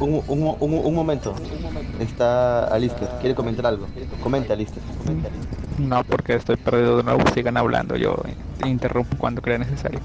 [0.01, 1.33] Un, un, un, un momento.
[1.99, 3.07] Está Alister.
[3.21, 3.87] ¿Quiere comentar algo?
[4.21, 4.83] Comenta, Alister.
[5.79, 7.21] No, porque estoy perdido de nuevo.
[7.33, 7.95] Sigan hablando.
[7.95, 8.15] Yo
[8.65, 9.99] interrumpo cuando crea necesario.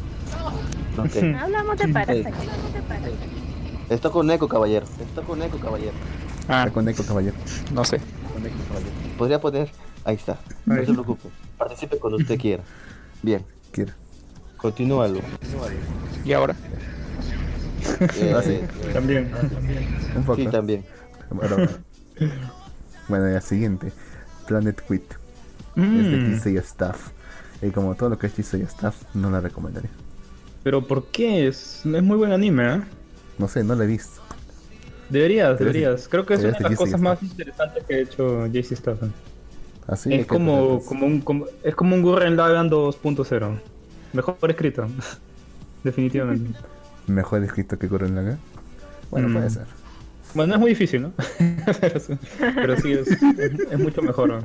[0.96, 1.16] Ok.
[1.42, 2.32] Hablamos de Parasite.
[3.90, 4.86] Está con eco, caballero.
[5.00, 5.92] Está con eco, caballero.
[6.48, 7.34] Ah, Está con eco, caballero.
[7.72, 7.98] no sé.
[8.32, 8.92] Con eco, caballero.
[9.18, 9.70] Podría poner.
[10.04, 10.38] Ahí está.
[10.66, 11.28] No se preocupe.
[11.56, 12.62] Participe cuando usted quiera.
[13.22, 13.44] Bien.
[13.72, 13.92] Quiero.
[14.58, 15.20] Continúalo.
[16.24, 16.54] ¿Y ahora?
[18.00, 18.60] Eh, Ah, sí.
[18.92, 19.30] También.
[20.16, 20.36] Un poco.
[20.36, 20.84] sí, también.
[21.30, 21.56] Bueno,
[23.08, 23.40] bueno.
[23.40, 23.92] siguiente.
[24.46, 25.02] Planet Quit.
[25.76, 27.08] Es de Mm, Kisei Staff.
[27.62, 29.90] Y como todo lo que es Kisei Staff, no la recomendaría.
[30.64, 31.46] pero ¿por qué?
[31.46, 32.80] Es, es muy buen anime, ¿eh?
[33.38, 34.20] No sé, no la he visto.
[35.08, 36.08] Deberías, Pero es- deberías.
[36.08, 39.12] Creo que es una es de las cosas más interesantes que ha hecho JC Staffen.
[39.86, 43.58] Así es que como, como un como- es como un Gurren Lagann 2.0.
[44.12, 44.86] Mejor escrito.
[45.84, 46.58] Definitivamente.
[47.06, 48.38] Mejor escrito que Gurren Lagann.
[49.10, 49.32] Bueno, Mm.
[49.34, 49.66] puede ser.
[50.34, 51.12] Bueno, no es muy difícil, ¿no?
[51.80, 54.28] pero, sí, es, es mucho mejor.
[54.28, 54.44] ¿no?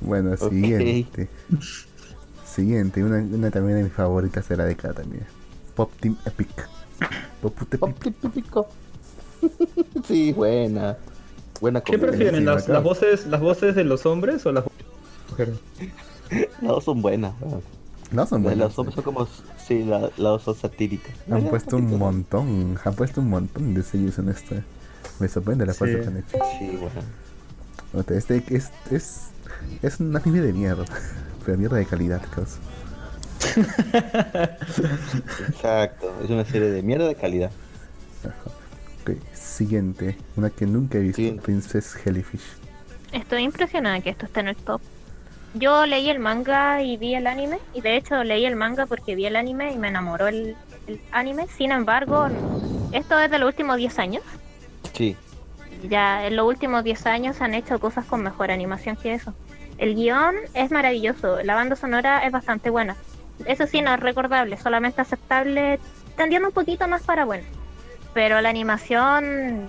[0.00, 1.28] Bueno, siguiente.
[2.44, 5.24] Siguiente, una, una también de mis favoritas de la década también.
[5.74, 6.48] Pop Team Epic.
[7.42, 8.46] Pop Team Epic.
[10.06, 10.96] Sí, buena.
[11.60, 12.44] Buena ¿Qué prefieren?
[12.44, 15.54] ¿Las, las voces, ¿Las voces de los hombres o las voces de las mujeres?
[16.60, 17.34] Las dos son buenas.
[17.40, 17.62] weón.
[18.12, 18.74] No son Las buenas.
[18.76, 19.28] dos son como.
[19.66, 21.12] Sí, la- las dos son satíricas.
[21.30, 24.56] Han puesto un montón, han puesto un montón de sellos en esto.
[25.20, 25.78] Me sorprende la Sí.
[25.78, 26.38] fuerza que han hecho.
[26.58, 28.06] Sí, bueno.
[28.16, 29.30] Este es, es,
[29.82, 30.84] es un anime de mierda,
[31.44, 32.58] pero mierda de calidad, causa.
[35.48, 36.12] Exacto.
[36.24, 37.50] Es una serie de mierda de calidad.
[39.02, 41.42] Ok, siguiente, una que nunca he visto, Siguiente.
[41.42, 42.42] Princess Jellyfish.
[43.12, 44.80] Estoy impresionada que esto esté en el top.
[45.54, 49.14] Yo leí el manga y vi el anime, y de hecho leí el manga porque
[49.14, 50.56] vi el anime y me enamoró el,
[50.86, 51.46] el anime.
[51.48, 52.28] Sin embargo,
[52.92, 54.22] esto es de los últimos 10 años.
[54.92, 55.16] Sí.
[55.88, 59.34] Ya en los últimos 10 años se han hecho cosas con mejor animación que eso.
[59.78, 62.96] El guion es maravilloso, la banda sonora es bastante buena.
[63.46, 65.78] Eso sí, no es recordable, solamente aceptable,
[66.16, 67.44] tendiendo un poquito más para bueno.
[68.12, 69.68] Pero la animación,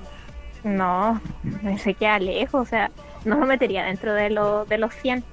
[0.64, 1.22] no,
[1.62, 2.91] me se queda lejos, o sea,
[3.24, 5.24] no lo metería dentro de, lo, de los 100.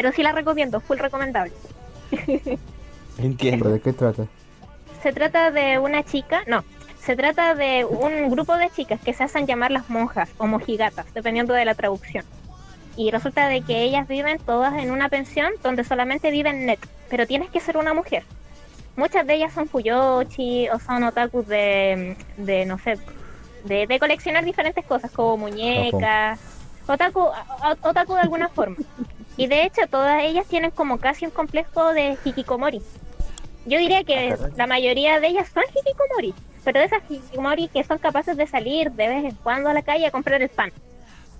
[0.00, 1.52] Pero sí la recomiendo, full recomendable.
[3.18, 3.64] Entiendo.
[3.64, 4.24] ¿Pero de qué trata?
[5.02, 6.64] Se trata de una chica, no,
[7.04, 11.12] se trata de un grupo de chicas que se hacen llamar las monjas o mojigatas,
[11.12, 12.24] dependiendo de la traducción.
[12.96, 17.26] Y resulta de que ellas viven todas en una pensión donde solamente viven net, pero
[17.26, 18.22] tienes que ser una mujer.
[18.96, 22.96] Muchas de ellas son fuyoshi o son otakus de, de no sé,
[23.66, 26.40] de, de coleccionar diferentes cosas como muñecas,
[26.86, 27.34] otaku, o-
[27.90, 28.76] otaku de alguna forma.
[29.36, 32.82] Y de hecho todas ellas tienen como casi un complejo de hikikomori.
[33.66, 36.34] Yo diría que la mayoría de ellas son hikikomori,
[36.64, 39.82] pero de esas hikikomori que son capaces de salir de vez en cuando a la
[39.82, 40.72] calle a comprar el pan.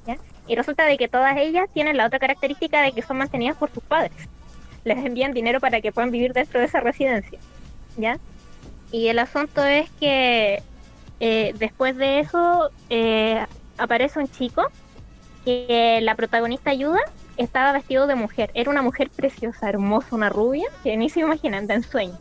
[0.07, 0.17] ¿ya?
[0.47, 3.71] Y resulta de que todas ellas tienen la otra característica de que son mantenidas por
[3.71, 4.13] sus padres.
[4.85, 7.39] Les envían dinero para que puedan vivir dentro de esa residencia.
[7.97, 8.19] ¿Ya?
[8.93, 10.63] Y el asunto es que
[11.21, 13.45] eh, después de eso eh,
[13.77, 14.67] aparece un chico
[15.45, 17.01] que la protagonista ayuda,
[17.45, 18.51] estaba vestido de mujer.
[18.55, 22.19] Era una mujer preciosa, hermosa, una rubia, que ni se imaginan, de ensueño.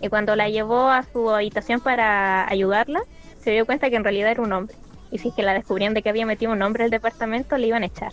[0.00, 3.00] Y cuando la llevó a su habitación para ayudarla,
[3.38, 4.76] se dio cuenta que en realidad era un hombre.
[5.10, 7.68] Y si es que la descubrían de que había metido un hombre al departamento, le
[7.68, 8.12] iban a echar.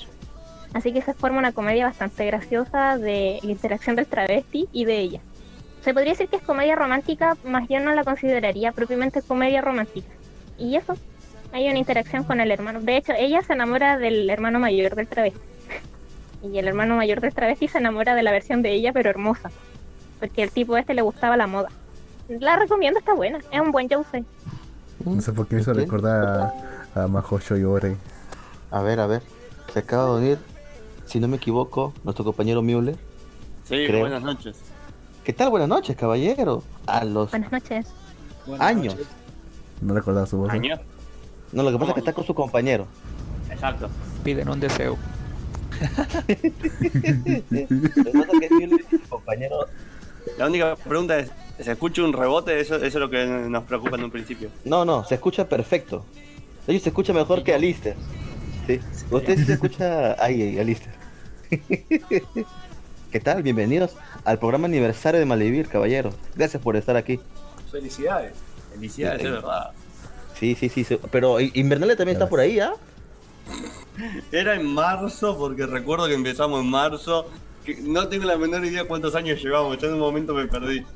[0.73, 4.99] Así que se forma una comedia bastante graciosa de la interacción del travesti y de
[4.99, 5.21] ella.
[5.81, 10.07] Se podría decir que es comedia romántica, más yo no la consideraría propiamente comedia romántica.
[10.57, 10.95] Y eso,
[11.51, 12.79] hay una interacción con el hermano.
[12.79, 15.52] De hecho, ella se enamora del hermano mayor del travesti.
[16.43, 19.49] Y el hermano mayor del travesti se enamora de la versión de ella, pero hermosa.
[20.19, 21.69] Porque el tipo este le gustaba la moda.
[22.27, 23.39] La recomiendo, está buena.
[23.51, 24.25] Es un buen Jousei.
[25.05, 26.53] No sé por qué me hizo recordar
[26.95, 27.95] a, a Majo Shoyore.
[28.71, 29.21] A ver, a ver.
[29.73, 30.37] Se acaba de unir,
[31.05, 32.95] si no me equivoco, nuestro compañero Müller.
[33.63, 34.01] Sí, Creo.
[34.01, 34.57] buenas noches.
[35.23, 35.49] ¿Qué tal?
[35.49, 36.63] Buenas noches, caballero.
[36.85, 37.87] A los Buenas noches.
[38.59, 38.95] años.
[39.81, 40.47] No recordaba su voz.
[40.49, 40.53] ¿no?
[40.53, 40.75] Año.
[41.53, 42.87] No, lo que pasa es que está con su compañero.
[43.49, 43.89] Exacto.
[44.23, 44.97] Piden un deseo.
[49.09, 49.67] compañero.
[50.37, 52.59] La única pregunta es, ¿se escucha un rebote?
[52.59, 54.49] Eso, eso es lo que nos preocupa en un principio.
[54.63, 56.05] No, no, se escucha perfecto.
[56.65, 57.95] De hecho, se escucha mejor que Alister.
[58.67, 58.79] Sí.
[59.11, 60.93] Usted sí se escucha ahí, ahí, Alister.
[63.11, 63.43] ¿Qué tal?
[63.43, 66.15] Bienvenidos al programa aniversario de Malvivir, caballeros.
[66.35, 67.19] Gracias por estar aquí.
[67.71, 68.33] Felicidades.
[68.73, 69.27] Felicidades, Sí.
[69.27, 69.71] es verdad.
[70.39, 70.83] Sí, sí, sí.
[70.83, 70.97] sí.
[71.11, 72.73] Pero Invernale también está por ahí, ¿ah?
[74.31, 77.25] Era en marzo, porque recuerdo que empezamos en marzo.
[77.65, 80.85] que no tengo la menor idea cuántos años llevamos, ya en un momento me perdí.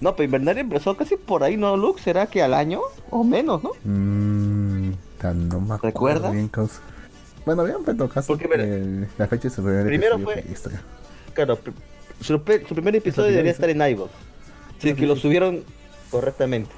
[0.00, 2.00] No, pero Invernale empezó casi por ahí, ¿no, Luke?
[2.02, 2.80] ¿Será que al año?
[3.10, 3.72] O menos, ¿no?
[3.84, 4.92] Mmm.
[5.32, 6.32] No me acuerdo ¿Recuerdas?
[6.32, 6.80] bien, causa.
[7.46, 10.72] Bueno, bien, pero caso, Porque, mira, eh, la fecha de su primer primero episodio fue-
[10.72, 10.82] ya.
[11.32, 11.58] Claro,
[12.20, 14.10] su, primer episodio que debería estar en iVoox.
[14.78, 15.62] Sí, que lo subieron
[16.10, 16.70] correctamente.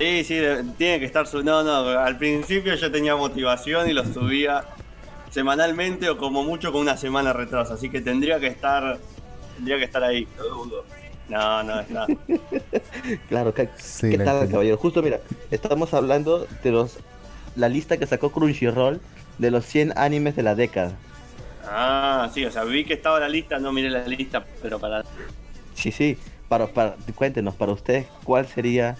[0.00, 0.40] Sí, sí,
[0.78, 1.42] tiene que estar su...
[1.42, 4.64] No, no, al principio yo tenía motivación y lo subía
[5.30, 8.98] semanalmente o como mucho con una semana de retraso, así que tendría que estar...
[9.56, 10.26] Tendría que estar ahí.
[11.28, 12.06] No, no, está.
[13.28, 14.52] Claro, ¿qué, Sí, qué tal, entiendo.
[14.52, 14.76] caballero?
[14.78, 15.20] Justo mira,
[15.50, 16.98] estamos hablando de los
[17.56, 19.02] la lista que sacó Crunchyroll
[19.36, 20.92] de los 100 animes de la década.
[21.66, 25.04] Ah, sí, o sea, vi que estaba la lista, no miré la lista, pero para...
[25.74, 26.16] Sí, sí.
[26.48, 28.96] Para, para, cuéntenos, para ustedes, ¿cuál sería?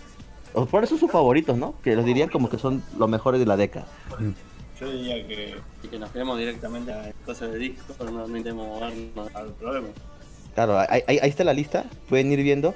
[0.55, 1.75] O por eso sus favoritos, ¿no?
[1.83, 3.87] Que los dirían como que son los mejores de la década.
[4.81, 5.57] Yo diría que,
[5.91, 9.89] que nos quedemos directamente a cosas de disco, pero no intentemos movernos al problema.
[10.55, 11.85] Claro, ahí, ahí- ahí está la lista.
[12.09, 12.75] Pueden ir viendo.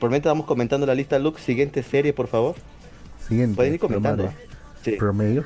[0.00, 1.40] Por mientras vamos comentando la lista, Luke.
[1.40, 2.56] Siguiente serie, por favor.
[3.26, 3.56] Siguiente.
[3.56, 4.24] Pueden ir comentando.
[4.24, 4.46] Promare.
[4.82, 4.92] Sí.
[4.92, 5.42] Promare.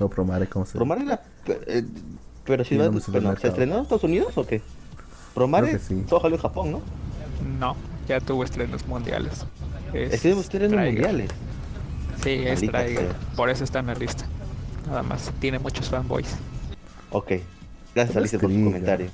[0.00, 1.20] No, Promare, ¿cómo se Promare la-
[1.66, 1.84] eh,
[2.44, 4.62] pero si Sí, va- no bueno, ¿se estrenó en Estados Unidos o qué?
[5.34, 6.04] Promare sí.
[6.08, 6.80] solo salió en Japón, ¿no?
[7.58, 7.76] No,
[8.08, 9.44] ya tuvo estrenos mundiales.
[9.94, 10.70] Es Estuvimos Trigger.
[10.78, 11.30] mundiales.
[12.22, 13.16] Sí, es sea.
[13.36, 14.24] Por eso está en la lista.
[14.86, 15.30] Nada más.
[15.40, 16.34] Tiene muchos fanboys.
[17.10, 17.32] Ok.
[17.94, 18.64] Gracias, Alicia, por su Trigger.
[18.72, 19.10] comentario.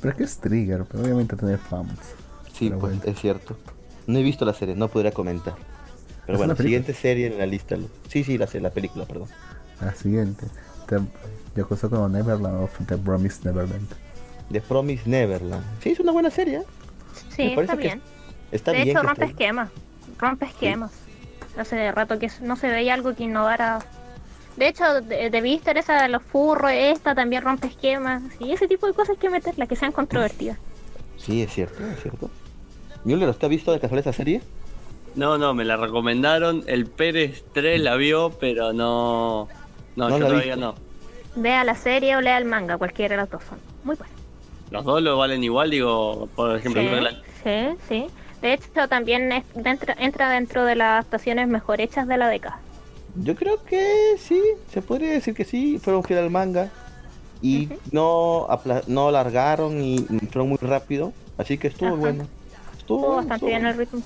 [0.00, 1.98] Pero que es Trigger, pero obviamente tiene fans.
[2.52, 3.12] Sí, Pero pues bueno.
[3.12, 3.56] es cierto.
[4.06, 5.54] No he visto la serie, no podría comentar.
[6.24, 6.56] Pero ¿Es bueno, película?
[6.64, 7.76] siguiente serie en la lista.
[8.08, 9.28] Sí, sí, la, la película, perdón.
[9.80, 10.46] La siguiente.
[10.88, 11.00] The,
[11.56, 13.88] Yokoso como Neverland of The Promised Neverland.
[14.52, 15.64] The Promise Neverland.
[15.82, 16.58] Sí, es una buena serie.
[16.58, 16.64] ¿eh?
[17.34, 18.02] Sí, está que bien.
[18.52, 18.88] Está de bien.
[18.90, 19.70] hecho, que rompe esquemas.
[20.18, 20.92] Rompe esquemas.
[21.58, 23.78] Hace rato que no se veía algo que innovara.
[24.56, 28.22] De hecho, de, de esa de los furros, esta también rompe esquemas.
[28.40, 30.58] Y ese tipo de cosas hay que meterlas, que sean controvertidas.
[31.16, 32.30] Sí, es cierto, es cierto.
[33.04, 34.42] Müller, ¿usted ha visto de casualidad esa serie?
[35.14, 36.64] No, no, me la recomendaron.
[36.66, 39.48] El Pérez 3 la vio, pero no.
[39.96, 40.74] No, No yo la todavía no.
[41.36, 43.58] Vea la serie o lea el manga, cualquiera de las dos son.
[43.84, 44.12] Muy bueno.
[44.70, 46.82] Los dos lo valen igual, digo, por ejemplo,
[47.44, 48.06] sí, sí.
[48.42, 52.58] De hecho, también es- dentro- entra dentro de las adaptaciones mejor hechas de la década.
[53.16, 54.40] Yo creo que sí,
[54.72, 56.70] se podría decir que sí, fueron fiel al manga
[57.40, 59.98] y no apla- no alargaron y
[60.30, 61.96] fueron muy rápido, así que estuvo Ajá.
[61.96, 62.26] bueno.
[62.76, 63.70] Estuvo, bastante estuvo bien bueno.
[63.72, 64.02] el ritmo.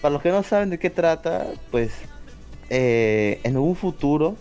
[0.00, 1.92] Para los que no saben de qué trata, pues
[2.70, 4.36] eh, en un futuro,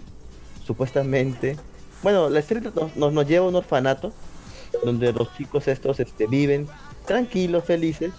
[0.66, 1.58] supuestamente,
[2.02, 4.12] bueno, la serie nos, nos, nos lleva a un orfanato
[4.84, 6.68] donde los chicos estos este, viven
[7.06, 8.12] tranquilos, felices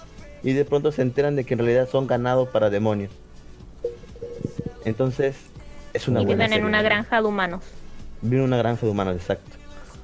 [0.47, 3.11] y de pronto se enteran de que en realidad son ganados para demonios.
[4.85, 5.35] Entonces,
[5.93, 6.85] es una y buena viven en serie, una ¿no?
[6.85, 7.63] granja de humanos.
[8.23, 9.51] Viven en una granja de humanos, exacto.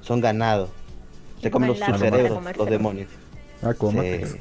[0.00, 0.70] Son ganados.
[1.40, 3.08] Se comen los, sus cerebros, los demonios.
[3.62, 4.08] Ah, como Sí.
[4.10, 4.36] Matrix.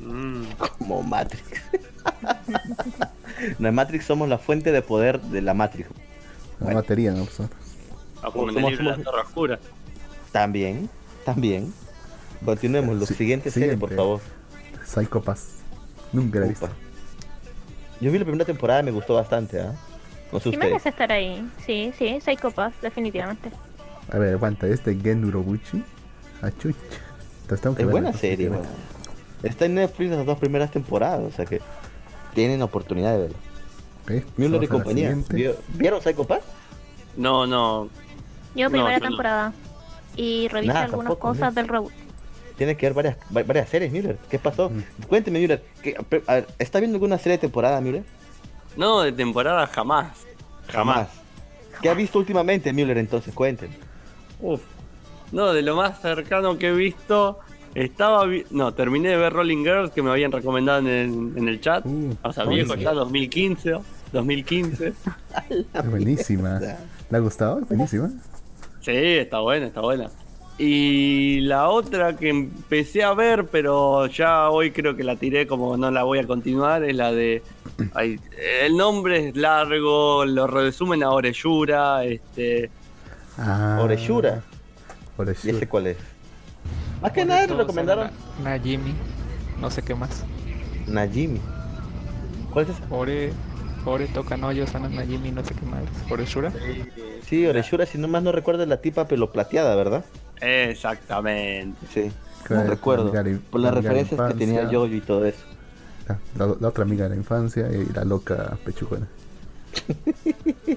[0.00, 0.42] Mm.
[0.78, 1.42] Como Matrix.
[3.38, 5.88] en la Matrix somos la fuente de poder de la Matrix.
[6.58, 6.80] La Bueno.
[6.80, 7.26] batería, ¿no?
[8.22, 9.58] Ah, como en el Somos- libro de la somos- Torre Oscura.
[10.32, 10.90] También,
[11.24, 11.72] también.
[12.44, 12.96] Continuemos.
[12.96, 13.96] Los Sí, siguientes series, por siguiente.
[13.96, 14.20] favor.
[14.94, 15.48] Psycho Pass.
[16.12, 16.68] Nunca la he visto.
[18.00, 19.74] Yo vi la primera temporada, me gustó bastante, ¿ah?
[20.32, 21.48] No sé Sí merece estar ahí.
[21.64, 23.50] Sí, sí, Psycho Pass, definitivamente.
[24.12, 25.82] A ver, aguanta, este Gen Urobuchi.
[26.42, 26.74] Achuch.
[27.42, 28.64] Entonces que Es buena serie, bueno.
[29.42, 31.60] Está en Netflix las dos primeras temporadas, o sea que
[32.34, 33.36] tienen oportunidad de verlo.
[34.36, 35.08] Y la compañía.
[35.08, 35.36] siguiente.
[35.36, 36.40] ¿Vio- ¿Vieron Psycho Pass?
[37.16, 37.88] No, no.
[38.54, 39.06] Yo primera no.
[39.06, 39.52] temporada.
[40.16, 41.60] Y revisé Nada, algunas tampoco, cosas ¿no?
[41.60, 41.92] del reboot.
[42.56, 44.16] Tiene que ver varias, va- varias series, Müller.
[44.30, 44.70] ¿Qué pasó?
[44.70, 45.06] Mm.
[45.08, 45.62] Cuénteme, Müller.
[45.82, 48.04] ¿qué- a ver, ¿Está viendo alguna serie de temporada, Müller?
[48.76, 50.08] No, de temporada jamás.
[50.68, 51.08] Jamás.
[51.82, 53.34] ¿Qué ha visto últimamente, Müller, entonces?
[53.34, 53.76] Cuéntenme.
[54.40, 54.60] Uf.
[55.32, 57.40] No, de lo más cercano que he visto,
[57.74, 58.24] estaba.
[58.26, 61.60] vi- No, terminé de ver Rolling Girls que me habían recomendado en el, en el
[61.60, 61.84] chat.
[61.84, 63.74] Uh, o sea, viejo ya, 2015.
[64.12, 64.92] 2015.
[65.74, 66.60] Es buenísima.
[67.10, 67.60] ¿Le ha gustado?
[67.68, 68.10] Buenísima.
[68.80, 70.08] Sí, está buena, está buena.
[70.56, 75.76] Y la otra que empecé a ver, pero ya hoy creo que la tiré como
[75.76, 77.42] no la voy a continuar, es la de...
[77.94, 78.20] ay,
[78.62, 82.70] el nombre es largo, lo resumen a Oreyura, este...
[83.36, 84.44] Ah, Oreshura.
[85.18, 85.56] ¿Y Oreshura.
[85.56, 85.96] ese cuál es?
[87.02, 88.10] Más que nada le Todos recomendaron
[88.44, 88.94] Najimi,
[89.60, 90.24] no sé qué más.
[90.86, 91.40] Najimi.
[92.52, 92.82] ¿Cuál es ese?
[92.90, 93.32] Ore,
[93.84, 95.82] Ore toca no, yo sana Najimi, no sé qué más.
[96.08, 96.52] Oreshura.
[97.26, 100.04] Sí, Oreshura, si no más no recuerdo, es la tipa pelo plateada, ¿verdad?
[100.44, 101.78] Exactamente.
[101.92, 102.10] Sí.
[102.50, 103.12] No recuerdo.
[103.12, 104.66] la Por las referencias que tenía.
[104.66, 105.38] Jojo y todo eso.
[106.36, 109.06] La, la- la otra amiga de la infancia y la loca pechugona.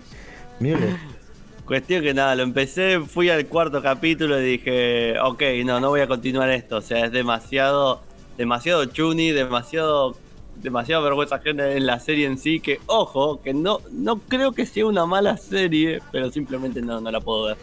[1.65, 5.99] Cuestión que nada, lo empecé, fui al cuarto capítulo y dije, ok, no, no voy
[5.99, 6.77] a continuar esto.
[6.77, 8.01] O sea, es demasiado,
[8.37, 10.15] demasiado chuni, demasiado,
[10.61, 12.61] demasiado vergüenza ajena en la serie en sí.
[12.61, 17.11] Que, ojo, que no, no creo que sea una mala serie, pero simplemente no, no
[17.11, 17.57] la puedo ver.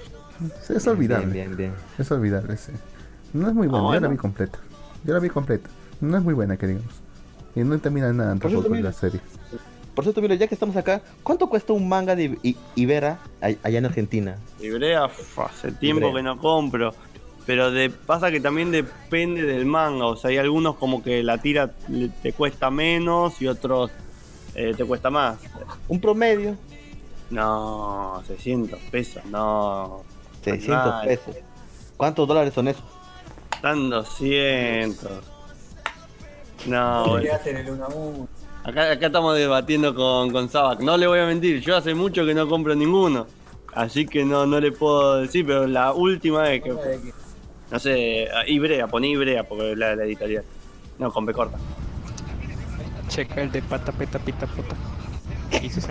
[0.69, 1.27] Es olvidable.
[1.27, 1.73] Bien, bien, bien.
[1.99, 2.73] Es olvidable, sí.
[3.33, 4.11] No es muy buena, Ah, yo la bueno.
[4.11, 4.59] vi completa.
[5.05, 5.69] Yo la vi completa.
[6.01, 6.93] No es muy buena, que digamos.
[7.55, 9.21] Y no termina nada Por tampoco también- la serie.
[9.95, 13.79] Por cierto, Müller, ya que estamos acá, ¿cuánto cuesta un manga de I- Ibera allá
[13.79, 14.37] en Argentina?
[14.59, 16.93] Uf, hace tiempo que no compro.
[17.47, 20.07] Pero de, pasa que también depende del manga.
[20.07, 21.71] O sea, hay algunos como que la tira
[22.23, 23.91] te cuesta menos y otros
[24.57, 25.39] eh, te cuesta más.
[25.89, 26.57] Un promedio,
[27.31, 30.03] No, 600 pesos, no.
[30.45, 31.07] 600 Mal.
[31.07, 31.37] pesos.
[31.97, 32.85] ¿Cuántos dólares son esos?
[33.55, 35.11] Están 200.
[36.67, 37.23] No, bueno.
[37.23, 38.29] Quedaste en el 1 a 1.
[38.65, 40.81] acá, acá estamos debatiendo con, con Sabac.
[40.81, 43.27] No le voy a mentir, yo hace mucho que no compro ninguno.
[43.75, 46.73] Así que no, no le puedo decir, pero la última vez que.
[47.71, 50.45] No sé, Ibrea, poné Ibrea porque es la, la editorial.
[50.99, 51.59] No, con B corta.
[53.09, 54.47] Checa el de pata, peta, pita,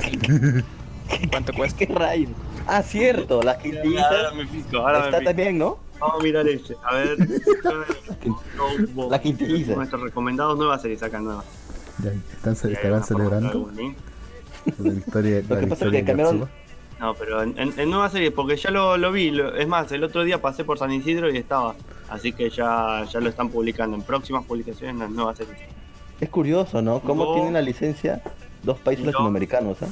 [0.01, 0.63] anime.
[1.29, 1.85] ¿Cuánto cuesta?
[1.85, 2.29] ¿Qué rayo?
[2.67, 5.77] Ah, cierto, la Ahora quintilliza me fijo, ahora está me también, ¿no?
[5.99, 6.75] Vamos a mirar ese.
[6.83, 7.17] A ver.
[9.09, 9.75] La quintilliza.
[9.75, 11.45] Nuestros recomendados nuevas series sacan nuevas.
[12.03, 13.71] Ya, están, ce- Y ahí estarán celebrando
[14.77, 16.49] la victoria, Lo la que pasa es victoria que de cambiaron- Yotsuba.
[16.99, 19.31] No, pero en, en, en nuevas series, porque ya lo, lo vi.
[19.31, 21.75] lo- es más, el otro día pasé por San Isidro y estaba.
[22.09, 25.57] Así que ya, ya lo están publicando en próximas publicaciones las nuevas series.
[26.21, 26.99] Es curioso, ¿no?
[27.01, 27.33] ¿Cómo No.
[27.33, 28.21] tienen la licencia
[28.63, 29.11] dos países No.
[29.11, 29.87] latinoamericanos, ¿ah?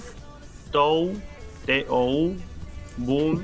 [0.71, 1.11] Tou,
[1.65, 2.35] T-O-U,
[3.05, 3.43] Boom.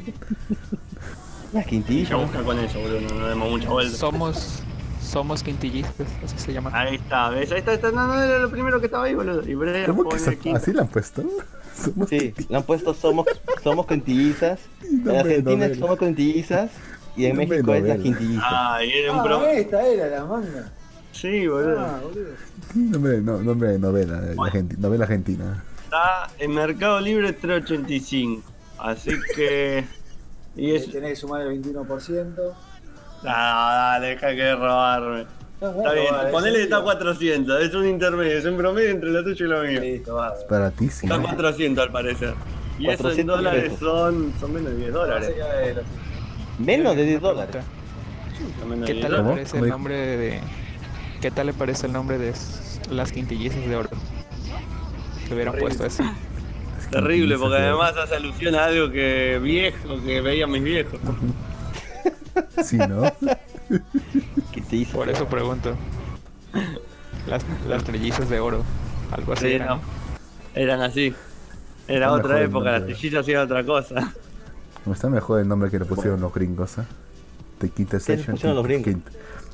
[1.53, 2.15] La Y ya quintilla.
[2.17, 3.01] busca con eso, boludo.
[3.01, 3.97] No, no demos mucha vuelta.
[3.97, 4.59] Somos,
[5.01, 6.71] somos quintillistas, así se llama.
[6.73, 7.51] Ahí está, ¿ves?
[7.51, 9.47] Ahí está, está, no, no, era lo primero que estaba ahí, boludo.
[9.47, 10.57] Y Brea ¿Cómo que quinto.
[10.57, 11.23] así la han puesto?
[11.75, 13.27] Somos Sí, le han puesto somos,
[13.63, 14.59] somos quintillizas.
[14.81, 15.75] En Argentina novela.
[15.75, 16.71] somos quintillizas.
[17.15, 17.97] Y en México es la novela.
[18.03, 18.41] quintilliza.
[18.43, 19.45] Ah, y era un Ah, pro.
[19.47, 20.71] esta era la manga.
[21.13, 21.79] Sí, boludo.
[21.79, 22.29] Ah, boludo.
[22.75, 25.63] nombre, no, nombre de novela, de argenti- novela argentina.
[25.85, 28.43] Está en Mercado Libre 385.
[28.79, 29.85] Así que.
[30.55, 30.91] Y Ahí es.
[30.91, 32.53] Tenés que sumar el 21%.
[33.25, 35.25] Ah, dale, deja que robarme.
[35.59, 39.23] No, Está bien, no, ponele está 400, es un intermedio, es un promedio entre lo
[39.23, 39.81] tuyo y lo mío.
[39.81, 40.35] Listo, va.
[40.47, 41.11] Baratísimo.
[41.11, 42.35] Está 400 al parecer.
[42.77, 43.79] Y eso en 400 dólares pesos.
[43.79, 45.29] son, son menos de 10 dólares.
[45.29, 45.39] Así
[45.69, 45.75] eh,
[46.59, 47.55] Menos de 10 dólares.
[48.85, 50.41] ¿Qué 10 tal le parece ¿Cómo el nombre de...
[51.21, 52.33] ¿Qué tal le parece el nombre de
[52.91, 53.89] las quintillizas de oro?
[55.27, 56.03] Que hubieran puesto eso.
[56.91, 60.99] Terrible, porque además hace alusión a algo que viejo, que veían mis viejos.
[62.63, 63.03] Sí, ¿no?
[64.51, 64.97] ¿Qué te hizo?
[64.97, 65.75] Por eso pregunto.
[67.27, 68.63] Las, las trellizas de oro.
[69.11, 69.59] Algo así.
[70.55, 71.13] Eran así.
[71.87, 74.13] Era Está otra época, las trillizas eran otra cosa.
[74.85, 76.83] Me está mejor el nombre que le pusieron los gringos, ¿eh?
[77.59, 78.31] The Quintessential.
[78.31, 78.87] pusieron los gringos?
[78.93, 79.03] Quint-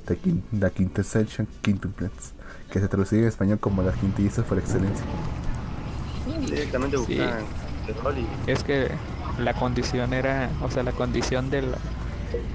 [0.05, 2.33] The, Quin- The Quintessential Quintuplets.
[2.71, 5.05] Que se traduciría en español como las quintillizas por excelencia.
[6.45, 7.17] Directamente Sí.
[7.17, 7.43] buscaban
[8.47, 8.89] y- Es que
[9.39, 11.65] la condición era, o sea, la condición del,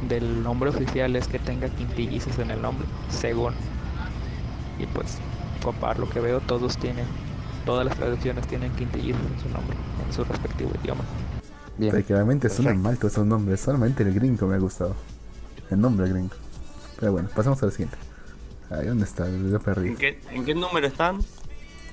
[0.08, 3.54] del nombre oficial es que tenga quintillizas en el nombre, según.
[4.78, 5.18] Y pues,
[5.62, 7.04] compar lo que veo, todos tienen,
[7.66, 11.04] todas las traducciones tienen quintillizas en su nombre, en su respectivo idioma.
[11.76, 11.92] Bien.
[11.92, 12.88] Prácticamente suenan Perfecto.
[12.88, 13.60] mal todos esos nombres.
[13.60, 14.94] Solamente el gringo me ha gustado.
[15.70, 16.34] El nombre gringo.
[16.98, 17.96] Pero bueno, pasamos al siguiente.
[18.70, 19.26] Ahí, ¿dónde está?
[19.28, 19.88] Yo perdí.
[19.90, 21.18] ¿En qué, ¿En qué número están?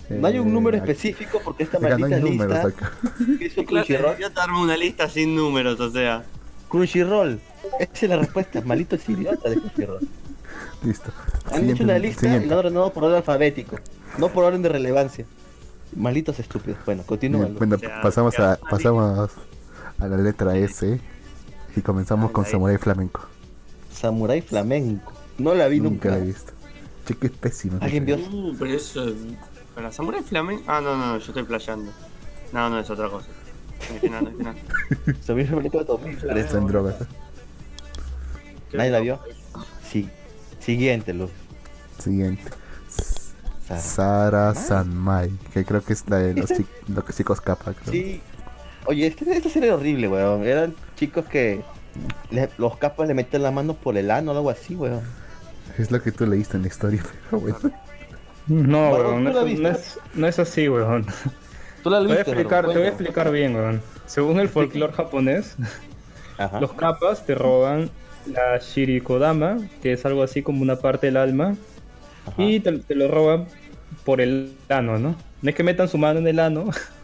[0.10, 2.92] No hay un número específico porque esta acá no maldita números lista acá.
[3.40, 4.18] que hizo Claro, Crunchyroll.
[4.18, 6.24] yo te armo una lista sin números, o sea.
[6.70, 7.40] Crunchyroll.
[7.80, 10.08] Esa es la respuesta, malitos idiotas de Crunchyroll.
[10.84, 11.12] Listo.
[11.46, 12.48] Han Siguiente- hecho una lista y siguiente.
[12.48, 13.78] la han ordenado por orden alfabético,
[14.18, 15.26] no por orden de relevancia.
[15.96, 16.78] Malditos estúpidos.
[16.86, 17.48] Bueno, continúa.
[17.58, 19.32] Bueno, O sea, pasamos a, pasamos
[19.98, 21.00] a la letra S
[21.76, 23.22] y comenzamos con Samurai Flamenco.
[23.94, 25.14] Samurai flamenco.
[25.38, 26.10] No la vi Nunca nunca.
[26.10, 26.52] la he visto.
[27.08, 27.78] Che, que es pésimo.
[27.82, 28.18] ¿Alguien vio?
[28.18, 29.06] Uh, pero eso.
[29.76, 30.64] ¿Para Samurai Flamenco?
[30.68, 31.92] Ah, no, no, no, yo estoy playando.
[32.54, 33.28] No, no, es otra cosa.
[33.90, 34.54] No dije nada, no.
[35.22, 36.46] Samurai flamenco de 2003.
[36.46, 37.02] Está en drogas.
[37.02, 37.06] ¿eh?
[38.74, 39.20] ¿Nadie la vio?
[39.90, 40.10] Sí.
[40.60, 41.32] Siguiente, Luz.
[42.00, 42.44] Siguiente.
[43.68, 43.82] Sara.
[43.82, 46.64] Sara Sanmai, que creo que es la de los, ¿Esta?
[46.64, 47.74] chi- los chicos capa.
[47.74, 47.92] creo.
[47.92, 48.22] Sí.
[48.86, 50.44] Oye, este, esta serie era horrible, weón.
[50.46, 51.64] Eran chicos que
[52.30, 55.02] le- los capas le metían la mano por el ano o algo así, weón.
[55.78, 57.58] Es lo que tú leíste en la historia, pero bueno.
[58.48, 59.62] No, weón, ¿tú no, es- viste?
[59.64, 61.06] no es, no es así, weón.
[61.84, 63.82] Tú la Te voy a viste, explicar, te voy a explicar bien, weón.
[64.06, 65.56] Según el folclore japonés,
[66.38, 66.60] Ajá.
[66.60, 67.90] los kappas te roban
[68.28, 71.56] la shirikodama, que es algo así como una parte del alma,
[72.26, 72.42] Ajá.
[72.42, 73.46] y te, te lo roban
[74.04, 75.16] por el ano, ¿no?
[75.42, 76.70] No es que metan su mano en el ano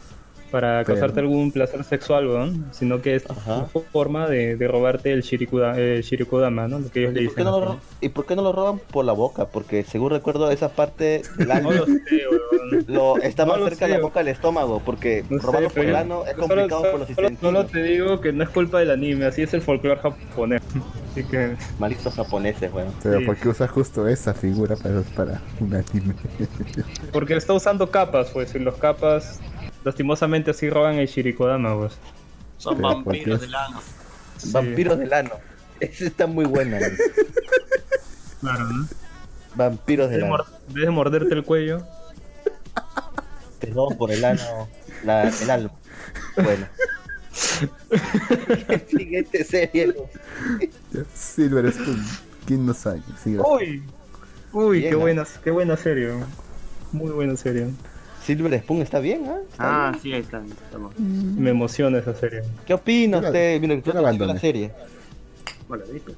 [0.51, 3.57] para Pero- causarte algún placer sexual, weón, sino que es Ajá.
[3.57, 6.79] una forma de, de robarte el, shirikuda, el shirikodama, ¿no?
[6.79, 7.51] Lo que ellos le ¿Y por, qué dicen.
[7.53, 9.45] no lo, ¿Y por qué no lo roban por la boca?
[9.45, 11.91] Porque según recuerdo esa parte del No lo sé,
[12.29, 12.85] weón.
[12.87, 13.97] lo, está No más lo cerca de sé.
[13.97, 16.47] la boca del estómago, porque No sé, robarlo por pero el ano es yo solo-
[16.47, 17.29] complicado por los solo- Solo
[17.61, 17.71] intestinos.
[17.71, 20.61] te digo que no es culpa del anime, así es el folclore japonés.
[21.11, 22.87] Así que Malditos japoneses, weón.
[23.03, 23.25] Pero Sí.
[23.25, 26.13] ¿por qué usas justo esa figura para, para un anime?
[27.11, 29.41] Porque está usando capas, pues, y los capas
[29.83, 31.93] lastimosamente así roban el Shirikodama, pues.
[32.57, 33.81] Son Pero, ¿por vampiros del ano.
[34.37, 34.51] Sí.
[34.51, 35.31] Vampiros del ano.
[35.79, 36.97] Esa está muy buena, weón.
[38.41, 38.87] Claro, ¿no?
[39.55, 40.29] Vampiros del ano.
[40.37, 41.85] mor- en vez de morderte el cuello,
[43.59, 44.67] Te roban por el ano
[45.03, 45.71] la, el alma.
[46.35, 46.67] Bueno.
[48.89, 51.05] Siguiente serie, Luz.
[51.13, 52.03] Silver Spoon.
[52.45, 53.01] ¿Quién no sabe?
[53.23, 53.83] Sí, ¡Uy!
[54.53, 56.11] ¡Uy, Bien, qué buena, qué buena serie!
[56.91, 57.69] Muy buena serie.
[58.35, 59.39] Silver Spoon está bien, ¿ah?
[59.51, 60.01] Está Ah, bien.
[60.01, 60.45] sí, ahí están.
[60.45, 60.97] estamos.
[60.97, 62.41] Me emociona esa serie.
[62.65, 63.59] ¿Qué opina Yo la- usted?
[63.61, 64.71] Mira, yo tú la no vio la serie.
[65.67, 66.13] Bueno, ¿viste?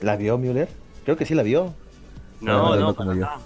[0.00, 0.68] ¿La vio, Müller?
[1.04, 1.74] Creo que sí la vio.
[2.40, 3.38] No, no, no, no para nada.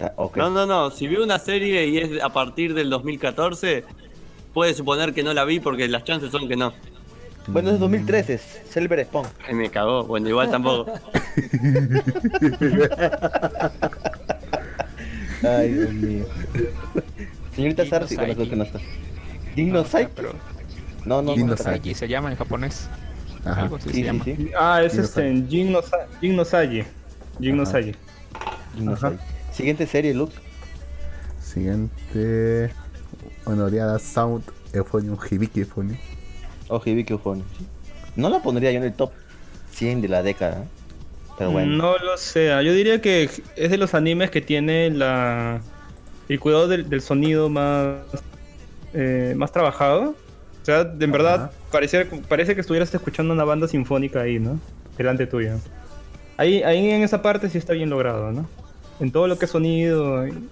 [0.00, 0.28] Ah.
[0.36, 0.90] No, no, no.
[0.90, 3.84] Si vi una serie y es a partir del 2014,
[4.52, 6.72] puede suponer que no la vi porque las chances son que no.
[7.46, 9.26] Bueno, es 2013, es Silver Spoon.
[9.46, 10.04] Ay, me cagó.
[10.04, 10.92] Bueno, igual tampoco.
[15.46, 16.24] Ay, Dios mío.
[17.54, 18.34] Señorita Saiki.
[18.34, 18.80] creo que no está.
[19.54, 19.84] Digno
[21.04, 21.34] No, No, no,
[21.94, 22.88] se llama en japonés.
[23.44, 23.62] Ajá.
[23.62, 24.24] Algo así Sí, se sí, llama.
[24.24, 24.50] sí.
[24.58, 25.20] Ah, es este.
[29.52, 30.34] Siguiente serie, Lux.
[31.40, 32.70] Siguiente.
[33.44, 34.42] Honoreada Sound
[34.72, 35.98] Euphonium Hibiki Euphonium.
[36.68, 37.42] O Hibiki Ufone.
[37.58, 37.66] Sí.
[38.16, 39.12] No la pondría yo en el top
[39.72, 40.62] 100 de la década.
[40.62, 40.66] ¿eh?
[41.38, 41.76] Pero bueno.
[41.76, 42.48] No lo sé.
[42.64, 45.60] Yo diría que es de los animes que tiene la
[46.28, 47.96] el cuidado del, del sonido más
[48.94, 50.14] eh, más trabajado.
[50.62, 54.58] O sea, de en verdad parece, parece que estuvieras escuchando una banda sinfónica ahí, ¿no?
[54.96, 55.56] Delante tuyo.
[56.36, 58.48] Ahí, ahí en esa parte sí está bien logrado, ¿no?
[59.00, 60.48] En todo lo que es sonido, en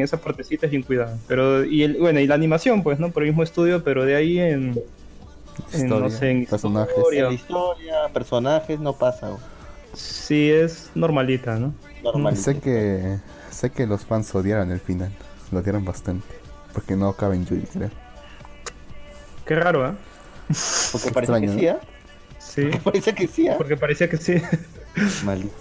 [0.00, 1.16] esa partecita es bien cuidado.
[1.28, 3.10] Pero, y el, bueno, y la animación, pues, ¿no?
[3.10, 4.82] Por el mismo estudio, pero de ahí en,
[5.72, 6.94] en, no sé, en personajes.
[6.96, 7.26] historia.
[7.26, 9.28] En historia, personajes, no pasa.
[9.28, 9.40] güey.
[9.96, 11.74] Sí, es normalita, ¿no?
[12.02, 12.36] Normal.
[12.36, 13.18] Sé que
[13.50, 15.10] sé que los fans odiaron el final.
[15.50, 16.26] Lo odiaron bastante.
[16.74, 17.90] Porque no acaba en Yui, creo.
[19.46, 19.94] Qué raro, ¿eh?
[20.92, 21.78] Porque parece extraño, que ¿no?
[22.38, 22.70] sí.
[22.72, 23.54] Sí, Parece que sí, ¿ah?
[23.56, 24.34] porque parecía que sí.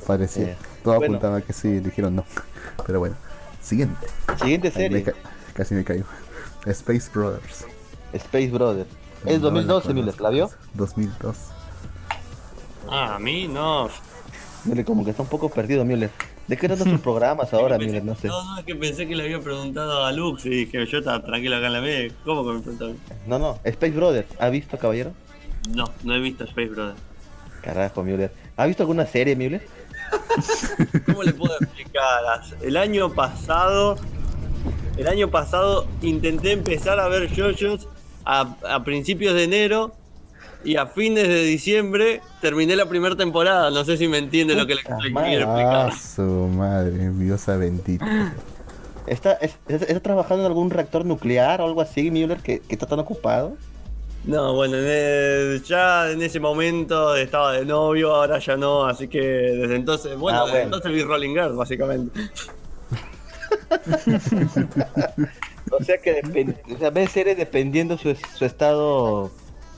[0.06, 0.52] Parecía.
[0.52, 1.16] Eh, Todo bueno.
[1.16, 2.26] apuntaba que sí, dijeron no.
[2.86, 3.16] Pero bueno.
[3.62, 4.07] Siguiente.
[4.40, 5.14] Siguiente me serie, ca-
[5.53, 6.06] casi me caigo.
[6.66, 7.66] Space Brothers.
[8.14, 8.90] Space Brothers.
[9.26, 10.24] Es No la 2012, Miller, conozco.
[10.24, 10.49] ¿la vio?
[10.76, 11.38] 2002.
[12.90, 13.90] Ah, a mí no.
[14.66, 16.10] Miller, como que está un poco perdido, Miller.
[16.48, 18.04] ¿De qué tratan sus programas ahora, Miller?
[18.04, 18.28] No sé.
[18.28, 21.24] No, no, es que pensé que le había preguntado a Lux y dije, yo estaba
[21.24, 22.14] tranquilo acá en la media.
[22.24, 23.00] ¿Cómo que me preguntó?
[23.28, 23.60] No, no.
[23.64, 24.28] Space Brothers.
[24.40, 25.12] ¿Ha visto, caballero?
[25.70, 26.96] No, no he visto Space Brother.
[27.62, 28.32] Carajo, Miller.
[28.58, 29.66] ¿Ha visto alguna serie, Miller?
[31.06, 32.42] ¿Cómo le puedo explicar?
[32.62, 33.98] El año pasado,
[34.98, 37.88] el año pasado intenté empezar a ver JoJo's
[38.24, 39.96] a, a principios de enero
[40.66, 43.70] y a fines de diciembre terminé la primera temporada.
[43.72, 45.90] No sé si me entiende lo que le quiero explicar.
[45.92, 48.34] Ah, su madre, Diosa bendita.
[49.08, 52.74] ¿Está, es- es- ¿Está trabajando en algún reactor nuclear o algo así, Miller, que, que
[52.76, 53.56] está tan ocupado?
[54.24, 59.08] No, bueno, en el- ya en ese momento estaba de novio, ahora ya no, así
[59.08, 60.66] que desde entonces, bueno, Ah, desde bueno.
[60.78, 62.20] entonces vi Rolling Girl, básicamente.
[65.72, 69.32] O sea que depende, o sea, ve series dependiendo su, su estado,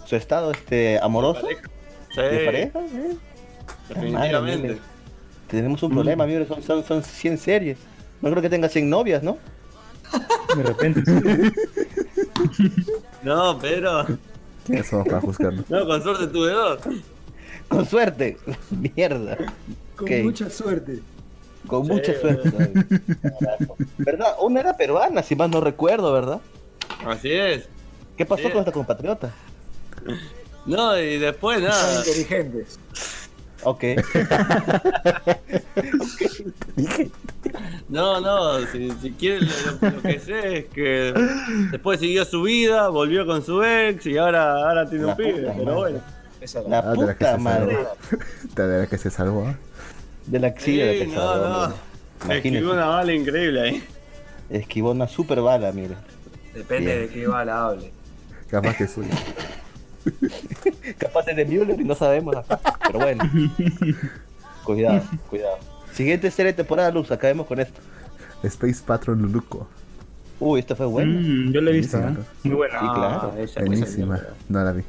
[0.07, 1.47] su estado este amoroso,
[2.15, 2.79] Sí, de pareja.
[2.79, 3.17] ¿eh?
[3.89, 4.77] definitivamente.
[5.47, 7.77] Tenemos un problema, Miller, son, son, son 100 series.
[8.21, 9.37] No creo que tenga 100 novias, ¿no?
[10.55, 11.01] De repente.
[12.55, 12.71] sí.
[13.23, 14.05] No, pero,
[14.65, 15.63] ¿Quiénes somos para juzgarlo?
[15.69, 16.79] no, con suerte tuve dos.
[17.67, 18.37] Con suerte.
[18.95, 19.37] Mierda.
[19.95, 20.23] Con Ok.
[20.23, 20.99] mucha suerte.
[21.67, 22.49] Con Sí, mucha suerte.
[23.97, 24.35] ¿Verdad?
[24.41, 26.39] Una era peruana, si más no recuerdo, ¿verdad?
[27.05, 27.67] Así es.
[28.15, 28.49] ¿Qué pasó Sí.
[28.49, 29.31] con esta compatriota?
[30.65, 31.99] No, y después Son nada.
[31.99, 32.79] inteligentes.
[33.63, 33.83] Ok.
[37.89, 41.13] No, no, si, si quiere lo, lo que sé es que
[41.71, 45.31] después siguió su vida, volvió con su ex y ahora, ahora tiene La un pibe,
[45.33, 45.75] puta pero madre.
[45.75, 45.99] bueno.
[46.39, 46.69] Esa era.
[46.69, 47.77] La Ah, de la que puta se madre.
[48.55, 49.55] De la que se salvó.
[50.27, 51.73] De la axila de Sí, que no, salvó,
[52.27, 52.33] no.
[52.33, 53.83] Escribió una bala increíble ahí.
[54.49, 55.95] Esquivó una super bala, mire.
[56.53, 57.07] Depende Bien.
[57.07, 57.91] de qué bala hable.
[58.49, 59.07] Capaz que soy.
[60.97, 62.35] Capaz es de Müller y no sabemos.
[62.35, 62.59] acá.
[62.85, 63.23] Pero bueno.
[64.63, 65.57] cuidado, cuidado.
[65.93, 67.79] Siguiente serie de temporada, Luz, acabemos con esto.
[68.43, 69.67] Space Patrol Luluco.
[70.39, 71.19] Uy, esta fue buena.
[71.19, 72.15] Mm, yo la he visto, ¿eh?
[72.43, 72.79] Muy buena.
[72.79, 73.33] Sí, claro.
[73.37, 74.19] esa- Buenísima.
[74.49, 74.83] No la vi.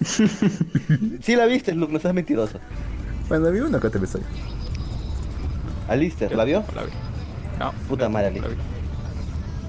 [1.22, 2.58] Sí la viste, Luke, no seas mentiroso.
[3.28, 4.24] Bueno, vi una que te episodio.
[5.88, 6.60] Alistair, ¿la vio?
[6.68, 6.90] No la vi.
[7.58, 7.72] No.
[7.88, 8.54] Puta no, madre, no la vi.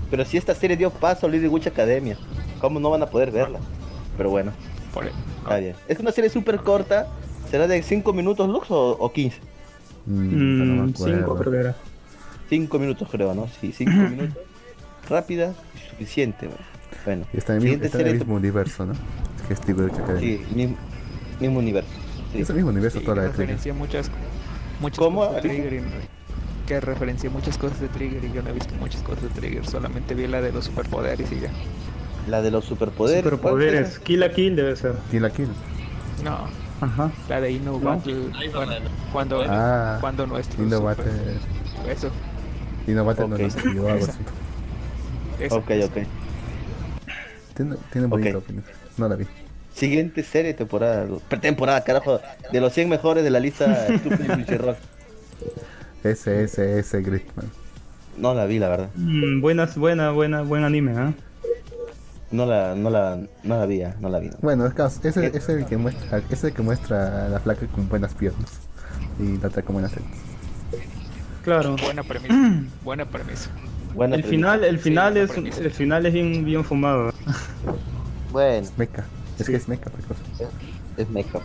[0.10, 2.18] Pero si esta serie dio paso a Little Witch Academia,
[2.62, 3.60] ¿cómo no van a poder verla?
[4.20, 4.52] Pero bueno,
[4.94, 5.14] Por el-
[5.44, 5.76] está bien.
[5.88, 7.08] Es una serie súper corta.
[7.50, 9.40] ¿Será de 5 minutos, Lux, o, o 15?
[10.06, 10.12] Mm,
[10.58, 11.16] no Mm, acuerdo.
[11.18, 11.76] cinco creo que era.
[12.50, 13.48] 5 minutos, creo, ¿no?
[13.62, 14.38] Sí, 5 minutos.
[15.10, 16.48] Rápida y suficiente.
[16.48, 16.62] Bueno,
[17.06, 17.26] bueno.
[17.34, 18.94] Y está en el mismo, siguiente está en el mismo universo, ¿no?
[19.48, 20.20] Que es.
[20.20, 20.76] Sí, mismo,
[21.40, 21.90] mismo universo.
[22.34, 22.42] Sí.
[22.42, 23.48] Es el mismo universo Sí, toda la de Trigger.
[23.48, 24.12] referencia muchas,
[24.82, 25.70] muchas ¿Cómo, cosas de Alicia?
[25.70, 25.84] Trigger.
[26.04, 29.30] y- que referencia muchas cosas de Trigger y yo no he visto muchas cosas de
[29.30, 29.66] Trigger.
[29.66, 31.50] Solamente vi la de los superpoderes y ya.
[32.30, 33.24] La de los superpoderes.
[33.24, 34.00] ¿cuál Superpoderes.
[34.00, 34.94] Kill a Kill debe ser.
[35.12, 35.48] Kill la Kill.
[36.24, 36.48] No,
[36.82, 37.12] Ajá.
[37.28, 37.80] la de Inu ¿No?
[37.80, 38.14] Battle.
[38.38, 38.90] Ahí bueno, va, ¿no?
[39.12, 40.64] cuando, Ah, cuando nuestro.
[40.64, 41.04] Innovate.
[41.04, 42.12] super- Eso.
[42.88, 43.42] Innovate no Ok.
[43.42, 44.20] nos escribió algo así.
[45.40, 45.86] esa, Ok, esa.
[45.88, 45.98] ok.
[47.56, 48.64] Tiene, tiene bonita opinión.
[48.98, 49.26] No la vi.
[49.74, 51.08] Siguiente serie, temporada.
[51.42, 52.20] Temporada, carajo.
[52.52, 53.88] De los 100 mejores de la lista
[54.38, 54.78] Lucy Rock.
[56.04, 57.50] SSS Gritman.
[58.18, 58.90] No la vi, la verdad.
[58.96, 61.14] Mm, buenas, buena, buena, buen anime, ¿eh?
[62.32, 64.28] No la, no la, no la vi, ah, no la vi.
[64.30, 64.36] no.
[64.42, 67.40] Bueno, es, caso- es, el, es el que muestra es el que muestra a la
[67.40, 68.60] flaca con buenas piernas.
[69.20, 70.10] Y la otra con buenas tetas.
[71.44, 71.76] Claro.
[71.84, 72.36] Buena premisa.
[72.84, 73.50] buena premisa.
[73.96, 74.30] Buena El premisa.
[74.52, 75.62] final, el Sí, final es, premisa.
[75.62, 77.12] el final es bien, bien fumado.
[78.32, 79.06] Bueno, Es mecha.
[79.40, 79.80] Es que es cosa.
[80.98, 81.32] es mecha.
[81.32, 81.44] pues.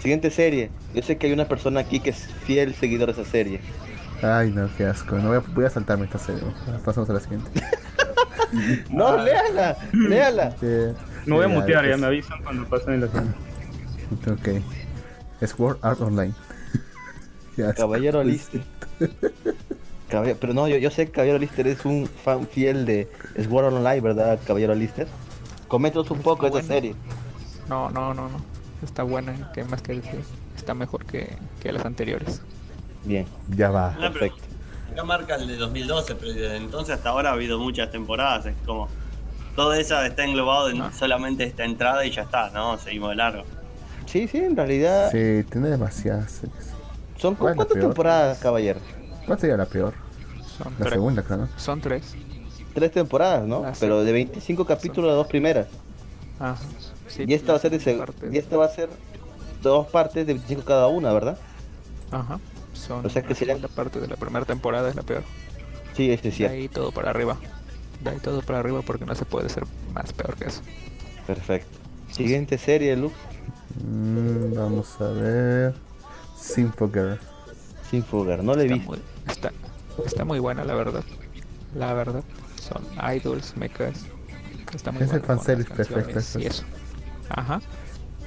[0.00, 0.70] Siguiente serie.
[0.94, 3.60] Yo sé que hay una persona aquí que es fiel seguidor de esa serie.
[4.22, 5.16] Ay, no, qué asco.
[5.16, 6.42] No voy a, voy a saltarme esta serie.
[6.86, 7.50] Pasamos a la siguiente.
[8.90, 10.56] No, léala, léala.
[10.62, 10.92] Eh,
[11.26, 13.34] Me voy a mutear, ya es- me avisan cuando pasen en la zona.
[14.30, 15.46] Ok.
[15.46, 16.32] Sword Art Online.
[17.76, 18.62] Caballero Lister.
[20.08, 23.08] Caballero- pero no, yo, yo sé que Caballero Lister es un fan fiel de
[23.48, 25.06] Sword Art Online, ¿verdad, Caballero Lister?
[25.68, 26.74] Coméntanos un poco de esa Bueno.
[26.74, 26.94] serie.
[27.68, 28.40] No, no, no, no.
[28.84, 29.50] Está buena.
[29.52, 30.20] ¿Qué más que decir?
[30.56, 32.40] Está mejor que, que las anteriores.
[33.04, 33.96] Bien, Ya va.
[33.98, 34.42] Perfecto.
[34.92, 38.46] Acá marca el de 2012, pero desde entonces hasta ahora ha habido muchas temporadas.
[38.46, 38.88] Es como.
[39.54, 40.92] todo eso está englobado en Ah.
[40.92, 42.76] solamente esta entrada y ya está, ¿no?
[42.78, 43.44] Seguimos de largo.
[44.04, 45.10] Sí, sí, en realidad.
[45.10, 46.72] Sí, tiene demasiadas series.
[47.16, 47.86] ¿Son ¿Cuál es la cuántas peor?
[47.88, 48.80] temporadas, caballero?
[49.26, 49.94] ¿Cuál sería la peor?
[50.58, 50.92] Son La tres.
[50.92, 51.48] segunda, claro.
[51.56, 52.14] Son tres.
[52.74, 53.64] Tres temporadas, ¿no?
[53.64, 53.78] Ah, sí.
[53.80, 55.66] Pero de 25 capítulos, las dos primeras.
[56.38, 56.56] Ajá.
[57.08, 58.90] Sí, y esta va a ser de seg- parte- y esta va a ser
[59.62, 61.38] dos partes de 25 cada una, ¿verdad?
[62.10, 62.38] Ajá.
[62.86, 65.22] Son O sea que la sería- segunda parte de la primera temporada es la peor.
[65.94, 66.54] Sí, este es De cierto.
[66.54, 67.36] ahí todo para arriba.
[68.02, 69.64] De ahí todo para arriba porque no se puede ser
[69.94, 70.60] más peor que eso.
[71.26, 71.78] Perfecto.
[72.12, 73.14] Siguiente serie, Lux.
[73.82, 75.74] Mm, vamos a ver.
[76.38, 77.18] Sinfogirl.
[77.90, 78.42] Sin fugar.
[78.42, 78.80] No le Está vi.
[78.80, 78.98] muy,
[79.28, 79.52] está,
[80.04, 81.04] está muy buena la verdad.
[81.74, 82.22] La verdad.
[82.60, 82.82] Son
[83.14, 84.04] idols, mechas.
[84.74, 86.62] Está muy Es el buena con las fanservice canciones perfecto, Y eso.
[86.62, 86.64] eso.
[87.30, 87.60] Ajá.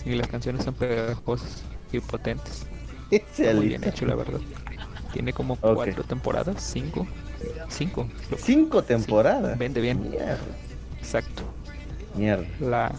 [0.06, 2.66] Y las canciones son pegajosas y potentes.
[3.12, 4.40] Está muy bien hecho la verdad.
[5.14, 7.08] Tiene como cuatro temporadas, cinco.
[7.70, 8.08] Cinco.
[8.38, 9.58] Cinco temporadas.
[9.58, 10.10] Vende bien.
[10.10, 10.38] Mierda.
[11.00, 11.44] Exacto.
[12.16, 12.46] Mierda.
[12.60, 12.92] La,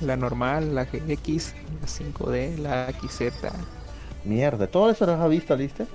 [0.00, 3.32] la normal, la GX, la 5D, la XZ.
[4.24, 4.66] Mierda.
[4.66, 5.86] ¿Todo eso lo has visto, lista?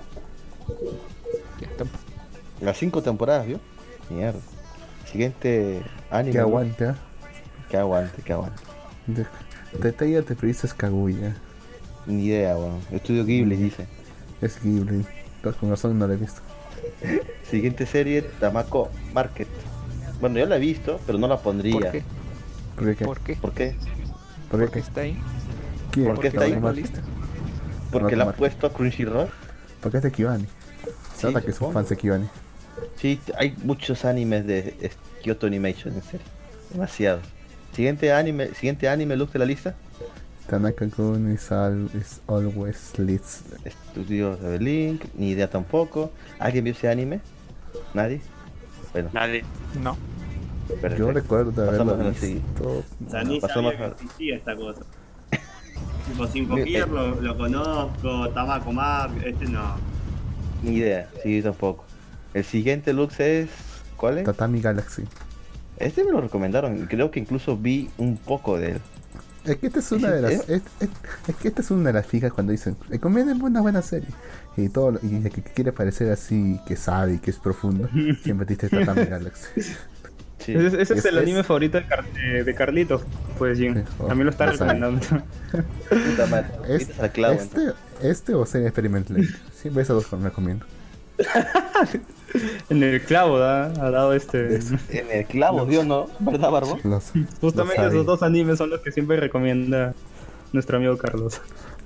[2.60, 3.58] Las cinco temporadas, ¿vio?
[4.08, 4.40] Mierda.
[5.10, 6.32] Siguiente anime.
[6.32, 6.96] Que aguanta.
[7.68, 8.62] Que aguante, que aguante.
[9.06, 9.26] De,
[9.78, 10.36] Detalle te
[10.76, 11.34] Kaguya.
[12.06, 12.80] Ni idea, weón.
[12.90, 13.86] Estudio Ghibli, dice.
[14.40, 15.04] Es Ghibli.
[15.60, 16.40] Con razón no lo he visto.
[17.50, 19.48] Siguiente serie, Tamako Market.
[20.20, 21.78] Bueno, yo la he visto, pero no la pondría.
[21.78, 22.02] ¿Por qué?
[22.76, 23.04] ¿Por qué?
[23.04, 23.34] ¿Por qué?
[23.36, 23.76] ¿Por qué?
[24.50, 24.66] ¿Por qué?
[24.66, 25.18] Porque está ahí.
[25.90, 26.06] ¿Quién?
[26.06, 26.52] ¿Por qué está Porque ahí?
[26.52, 27.00] está en la lista.
[27.90, 29.28] Porque la ha puesto a Crunchyroll.
[29.80, 30.44] Porque es de Kibani.
[30.44, 32.28] Sí, Se nota que son fans de Kibani.
[32.96, 34.90] Sí, hay muchos animes de
[35.22, 36.26] Kyoto Animation, en serio.
[36.70, 37.22] Demasiados.
[37.74, 39.74] Siguiente anime, siguiente anime look de la lista.
[40.46, 43.42] Tanaka Kun is, al- is always leads.
[43.64, 46.10] Estudios de Link, ni idea tampoco.
[46.38, 47.20] ¿Alguien vio ese anime?
[47.94, 48.20] ¿Nadie?
[48.92, 49.44] Bueno, Nadie.
[49.82, 49.96] No.
[50.68, 50.96] perfecto.
[50.98, 52.84] Yo recuerdo haberlo visto.
[53.06, 54.80] O sea, ni pasamos sabía a- que existía esta cosa.
[56.32, 56.90] tipo, Gear eh.
[56.90, 59.76] lo, lo conozco, Tamako Mark, este no.
[60.62, 61.84] Ni idea, sí, tampoco.
[62.34, 63.48] El siguiente Lux es.
[63.96, 64.24] ¿Cuál es?
[64.24, 65.04] Tatami Galaxy.
[65.78, 68.80] Este me lo recomendaron creo que incluso vi un poco de él.
[69.44, 70.32] Es que esta es una ¿Es- de las.
[70.32, 70.62] es?
[71.28, 72.76] Es, que esta es una de las fijas cuando dicen.
[72.88, 74.08] Recomienden una buena serie.
[74.56, 77.88] Y todo lo- y el que quiere parecer así, que sabe y que es profundo,
[78.22, 79.46] siempre dice Tatami Galaxy.
[80.38, 80.54] Sí.
[80.54, 83.02] Ese, ese es, Es- el es- anime favorito de, Car- eh, de Carlitos,
[83.38, 83.74] pues Jim.
[83.76, 85.00] Sí, oh, A mí lo está recomendando.
[85.88, 86.48] Puta madre.
[86.68, 87.74] Es- Quitas al clavo, entonces.
[87.98, 89.24] este, este o serie experimental.
[89.54, 90.66] Siempre esos dos me recomiendo.
[92.70, 93.66] en el clavo ¿da?
[93.66, 94.56] ha dado este.
[94.90, 96.06] En el clavo, ¿vio no?
[96.20, 96.78] ¿Verdad, Barbo?
[96.84, 99.94] Los, Justamente esos dos animes son los que siempre recomienda
[100.52, 101.40] nuestro amigo Carlos.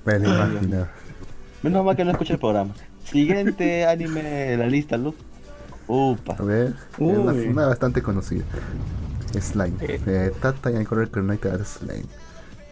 [0.05, 0.87] Me lo imagino.
[1.63, 2.73] Menos mal que no escuché el programa.
[3.03, 5.17] Siguiente anime de la lista, Lux.
[5.87, 6.35] Upa.
[6.37, 8.43] A ver, una, una bastante conocida.
[9.39, 9.73] Slime.
[9.81, 9.99] Eh.
[10.05, 12.05] Eh, Tata y Correr United Slime.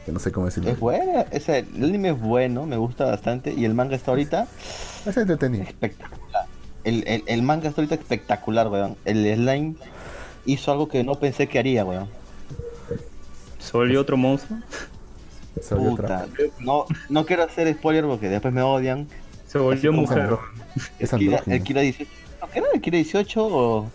[0.06, 0.70] Que no sé cómo decirlo.
[0.70, 1.22] Es buena.
[1.32, 3.54] Ese, el anime es bueno, me gusta bastante.
[3.54, 4.48] Y el manga está ahorita
[5.06, 5.64] Es entretenido.
[5.64, 6.25] espectacular.
[6.86, 8.96] El, el, el manga está ahorita espectacular, weón.
[9.06, 9.76] El slime
[10.46, 12.08] hizo algo que no pensé que haría, weón.
[13.60, 14.60] Se volvió otro monstruo.
[15.62, 16.28] Se Puta.
[16.60, 19.08] No, no quiero hacer spoiler porque después me odian.
[19.48, 20.38] Se volvió mujer.
[21.00, 21.56] Es El Kira, andrógino.
[21.56, 22.12] el Kira 18.
[22.42, 22.48] ¿no?
[22.50, 23.88] ¿Qué era el Kira 18 o, o,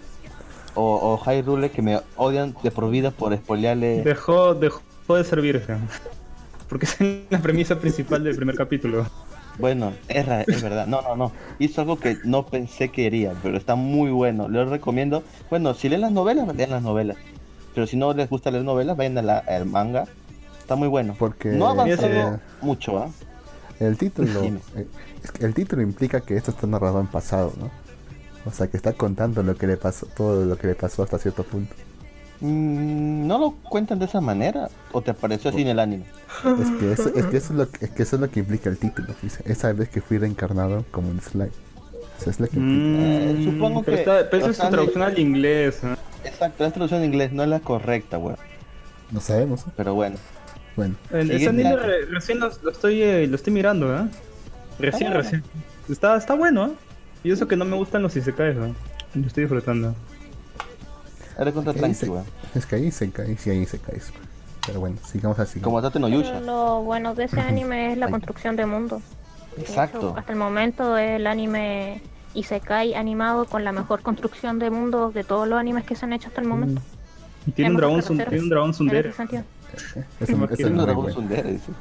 [0.74, 4.02] o Hyrule que me odian de por vida por spoilearle?
[4.02, 4.82] Dejó, dejó
[5.16, 5.78] de ser virgen.
[6.68, 9.06] Porque esa es la premisa principal del primer capítulo.
[9.60, 10.26] Bueno, es,
[10.62, 10.86] verdad.
[10.86, 11.32] No, no, no.
[11.58, 14.48] Hizo algo que no pensé que haría, pero está muy bueno.
[14.48, 15.22] Les recomiendo.
[15.50, 17.16] Bueno, si leen las novelas, lean las novelas.
[17.74, 20.06] Pero si no les gusta leer novelas, vayan a la- al manga.
[20.58, 21.14] Está muy bueno.
[21.18, 23.08] Porque No ha avanzado eh, mucho, ¿ah?
[23.80, 24.86] el título eh,
[25.40, 27.70] el título implica que esto está narrado en pasado, ¿no?
[28.44, 31.18] O sea que está contando lo que le pasó, todo lo que le pasó hasta
[31.18, 31.74] cierto punto.
[32.40, 34.68] Mm, ¿No lo cuentan de esa manera?
[34.92, 36.04] ¿O te pareció así en el anime?
[36.60, 38.40] Es que eso, es que eso es lo que, es que eso es lo que
[38.40, 39.08] implica el título.
[39.22, 41.50] Dice, esa vez que fui reencarnado como un slime.
[42.18, 43.02] Eso es lo que implica.
[43.02, 45.80] Eh, supongo pero que- está- pero o eso es su traducción al inglés.
[45.84, 45.94] ¿eh?
[46.24, 48.36] Exacto, la traducción en inglés no es la correcta, weón.
[49.10, 49.60] No sabemos.
[49.66, 49.70] ¿eh?
[49.76, 50.16] Pero bueno.
[50.76, 51.82] Bueno, En- Siguiente Ese anime anime.
[51.82, 54.02] re- recién lo, lo estoy, eh, lo estoy mirando, ¿eh?
[54.78, 55.42] Recién, Ah, recién.
[55.90, 56.70] Está, está bueno, ¿eh?
[57.24, 58.74] Y eso que no me gustan los isekais, ¿no?
[59.14, 59.94] Lo estoy disfrutando.
[61.40, 63.98] Eres contra es que ahí se cae, sí ahí se cae.
[64.66, 65.58] Pero bueno, sigamos así.
[65.60, 66.38] Como Tate no Yusha.
[66.40, 69.00] lo bueno de ese anime es la construcción de mundo.
[69.56, 70.14] De hecho, Exacto.
[70.18, 72.02] hasta el momento es el anime
[72.34, 76.12] Isekai animado con la mejor construcción de mundo de todos los animes que se han
[76.12, 76.82] hecho hasta el momento.
[77.46, 79.10] Y tiene un dragón, tiene un dragón sundere.
[79.14, 79.42] sentido.
[80.20, 81.72] Es un, dragón sundere, dice.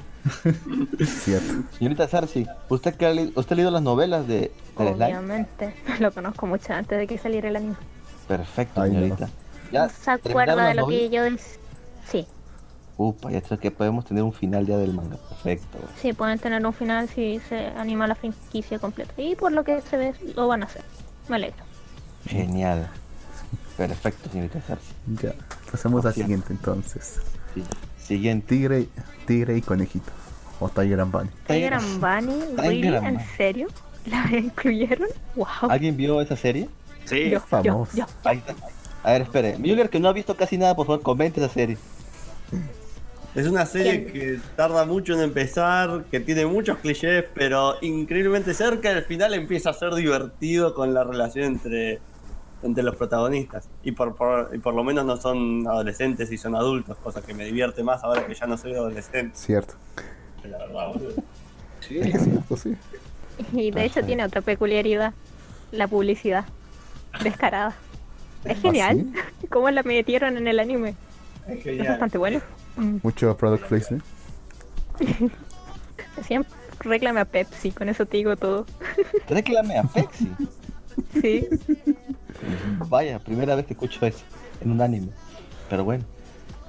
[1.05, 1.63] cierto.
[1.77, 4.93] Señorita Sarsi, ¿usted, que ha ¿usted ha leído las novelas de, slime?
[4.93, 7.75] Obviamente, lo conozco mucho antes de que saliera el anime.
[8.25, 9.17] Perfecto, Ay, no.
[9.71, 11.23] Ya se acuerda de lo las que yo
[12.09, 12.25] Sí,
[12.97, 15.15] Upa, ya creo que podemos tener un final ya del manga.
[15.15, 15.77] Perfecto.
[16.01, 19.13] sí, pueden tener un final si se anima la franquicia completa.
[19.15, 20.81] Y por lo que se ve, lo van a hacer.
[21.29, 21.63] Me alegro.
[22.25, 22.89] Genial.
[23.77, 24.93] Perfecto, señorita Sarsi.
[25.21, 25.33] Ya,
[25.71, 27.21] pasamos al siguiente entonces.
[27.53, 27.63] Sí.
[27.97, 28.47] Siguiente.
[28.47, 28.89] Tigre,
[29.25, 30.11] tigre y conejito.
[30.59, 31.29] O Tiger and Bunny.
[31.47, 32.87] Tiger and Bunny, ¿really?
[32.95, 33.69] ¿En serio?
[34.07, 35.07] ¿La incluyeron?
[35.35, 35.69] ¡Wow!
[35.69, 36.67] ¿Alguien vio esa serie?
[37.05, 37.29] Sí.
[37.29, 37.95] Yo, yo, famoso.
[37.95, 38.05] yo.
[38.25, 38.55] Ahí está.
[39.03, 39.57] A ver, espere.
[39.57, 41.77] Müller, que no ha visto casi nada, por favor, comente esa serie.
[43.35, 48.93] Es una serie que tarda mucho en empezar, que tiene muchos clichés, pero increíblemente cerca
[48.93, 51.99] del final empieza a ser divertido con la relación entre,
[52.63, 53.69] entre los protagonistas.
[53.83, 57.33] Y por, por- y por lo menos no son adolescentes y son adultos, cosa que
[57.33, 59.31] me divierte más ahora que ya no soy adolescente.
[59.37, 59.75] Cierto.
[60.43, 61.13] La verdad, boludo.
[61.89, 62.75] Es cierto, sí.
[63.53, 65.13] Y de hecho tiene otra peculiaridad.
[65.71, 66.45] La publicidad.
[67.23, 67.75] Descarada.
[68.45, 69.05] Es genial.
[69.49, 70.95] ¿Cómo la metieron en el anime?
[71.47, 72.41] Es Es bastante bueno.
[72.77, 74.03] Mm, Mucho product placement.
[76.25, 78.65] Siempre reclame a Pepsi, con eso te digo todo.
[79.29, 80.29] Reclame a Pepsi.
[81.21, 81.47] Sí.
[82.87, 84.23] Vaya, primera vez que escucho eso
[84.61, 85.09] en un anime.
[85.69, 86.03] Pero bueno,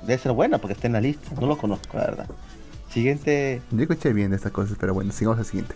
[0.02, 1.28] debe ser buena porque está en la lista.
[1.40, 2.30] No lo conozco, la verdad.
[2.90, 3.62] Siguiente.
[3.70, 5.74] Yo escuché bien de estas cosas, pero bueno, sigamos al siguiente.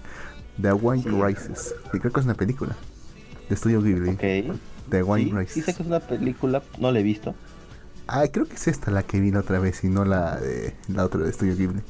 [0.61, 1.09] The One Sí.
[1.11, 1.75] Rises.
[1.93, 2.75] Y creo que es una película.
[3.49, 4.11] De estudio Ghibli.
[4.11, 4.59] Ok.
[4.99, 7.35] The One Sí, sí sé que es una película, no la he visto.
[8.07, 11.05] Ah, creo que es esta la que vino otra vez y no la de la
[11.05, 11.81] otra de Estudio Ghibli.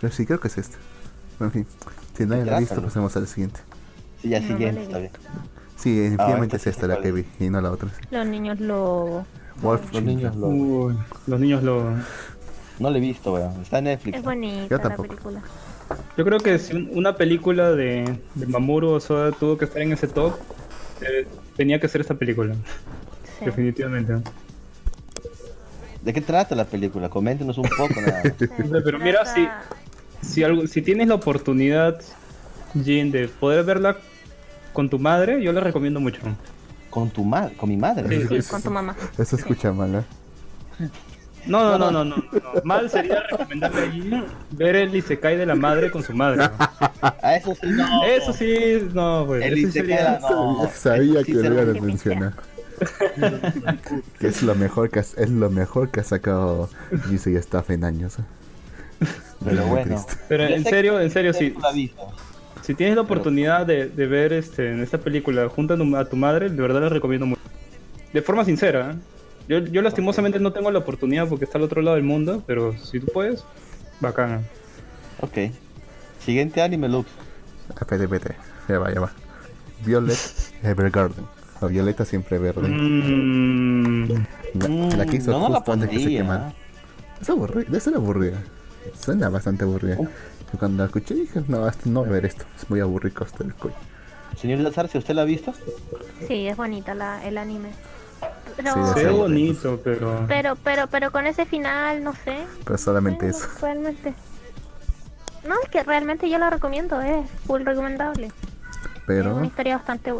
[0.00, 0.76] Pero sí, creo que es esta.
[1.38, 1.66] Bueno, en fin,
[2.16, 3.60] si nadie la ha visto, pasemos al siguiente.
[4.20, 5.10] Sí, ya No, siguiente, no está bien.
[5.76, 7.88] Sí, definitivamente esta es esta la que vi y no la otra.
[7.90, 8.02] sí.
[8.10, 9.26] Los niños lo...
[9.60, 10.46] Wolf Los niños lo...
[10.48, 10.96] Uy,
[11.26, 11.90] los niños lo...
[12.78, 13.60] No la he visto, weón.
[13.60, 14.18] Está en Netflix.
[14.18, 15.08] Es bonita Yo la tampoco.
[15.08, 15.42] película.
[16.16, 19.92] Yo creo que si un- una película de, de Mamoru Osoda tuvo que estar en
[19.92, 20.34] ese top,
[21.02, 22.54] eh, tenía que ser esta película,
[23.38, 23.44] Sí.
[23.46, 24.14] definitivamente.
[26.02, 27.08] ¿De qué trata la película?
[27.08, 28.22] Coméntenos un poco nada.
[28.38, 28.46] Sí,
[28.84, 29.48] Pero mira, trata- si-
[30.26, 32.00] Si, algo, si tienes la oportunidad,
[32.84, 33.96] Jin, de poder verla
[34.72, 36.20] con tu madre, yo la recomiendo mucho.
[36.90, 38.08] Con tu madre, con mi madre.
[38.28, 38.40] Sí.
[38.42, 38.94] Sí, con tu mamá.
[39.18, 40.02] Eso escucha mal, ¿eh?
[41.46, 42.16] No, no, no, no, no.
[42.16, 42.22] no.
[42.64, 46.48] Mal sería recomendarle a Jin ver el Isekai de la madre con su madre.
[47.00, 48.04] A eso sí, no.
[48.04, 49.34] Eso sí, no.
[49.34, 52.32] El eso Isekai sería- de la- No, Sabía que lo iban a mencionar.
[54.18, 56.68] que es lo mejor que has- es lo mejor que ha sacado
[57.08, 58.16] Gizzy Staff en años.
[59.44, 59.84] Pero bueno.
[60.04, 60.22] triste.
[60.28, 61.54] Pero en serio, en serio, sí.
[62.62, 66.04] Si tienes la oportunidad de, de ver este, en esta película junto a tu, a
[66.04, 67.42] tu madre, de verdad la recomiendo mucho.
[68.12, 68.94] De forma sincera, ¿eh?
[69.48, 72.74] Yo, yo lastimosamente no tengo la oportunidad porque está al otro lado del mundo, pero
[72.78, 73.44] si tú puedes,
[74.00, 74.42] bacana.
[75.20, 75.52] Ok.
[76.24, 77.08] Siguiente anime, Lux.
[77.68, 78.36] Espérate, espérate.
[78.68, 79.12] Ya va, ya va.
[79.84, 80.18] Violet
[80.62, 81.24] Evergarden.
[81.60, 82.68] La violeta siempre verde.
[82.68, 84.08] Mm,
[84.54, 86.52] La, la que hizo no, no la que se quemara.
[87.20, 88.42] Es aburrida, debe ser aburrida.
[89.00, 89.96] Suena bastante aburrida.
[90.00, 90.08] Oh.
[90.52, 92.44] Yo cuando la escuché dije, no, no voy a ver esto.
[92.58, 93.76] Es muy aburrido hasta el coño.
[94.36, 95.54] Señor Lazarce, ¿usted la ha visto?
[96.26, 97.68] Sí, es bonita la, el anime.
[98.56, 98.64] Sí,
[98.94, 99.16] Pero, Sí.
[99.18, 100.24] bonito, pero...
[100.28, 102.44] pero, pero, pero con ese final, no sé.
[102.64, 103.46] Pero solamente eso.
[103.60, 104.14] Realmente.
[105.46, 108.26] No, es que realmente yo la recomiendo, es full recomendable.
[108.26, 108.32] Es
[109.06, 110.12] Pero una historia bastante...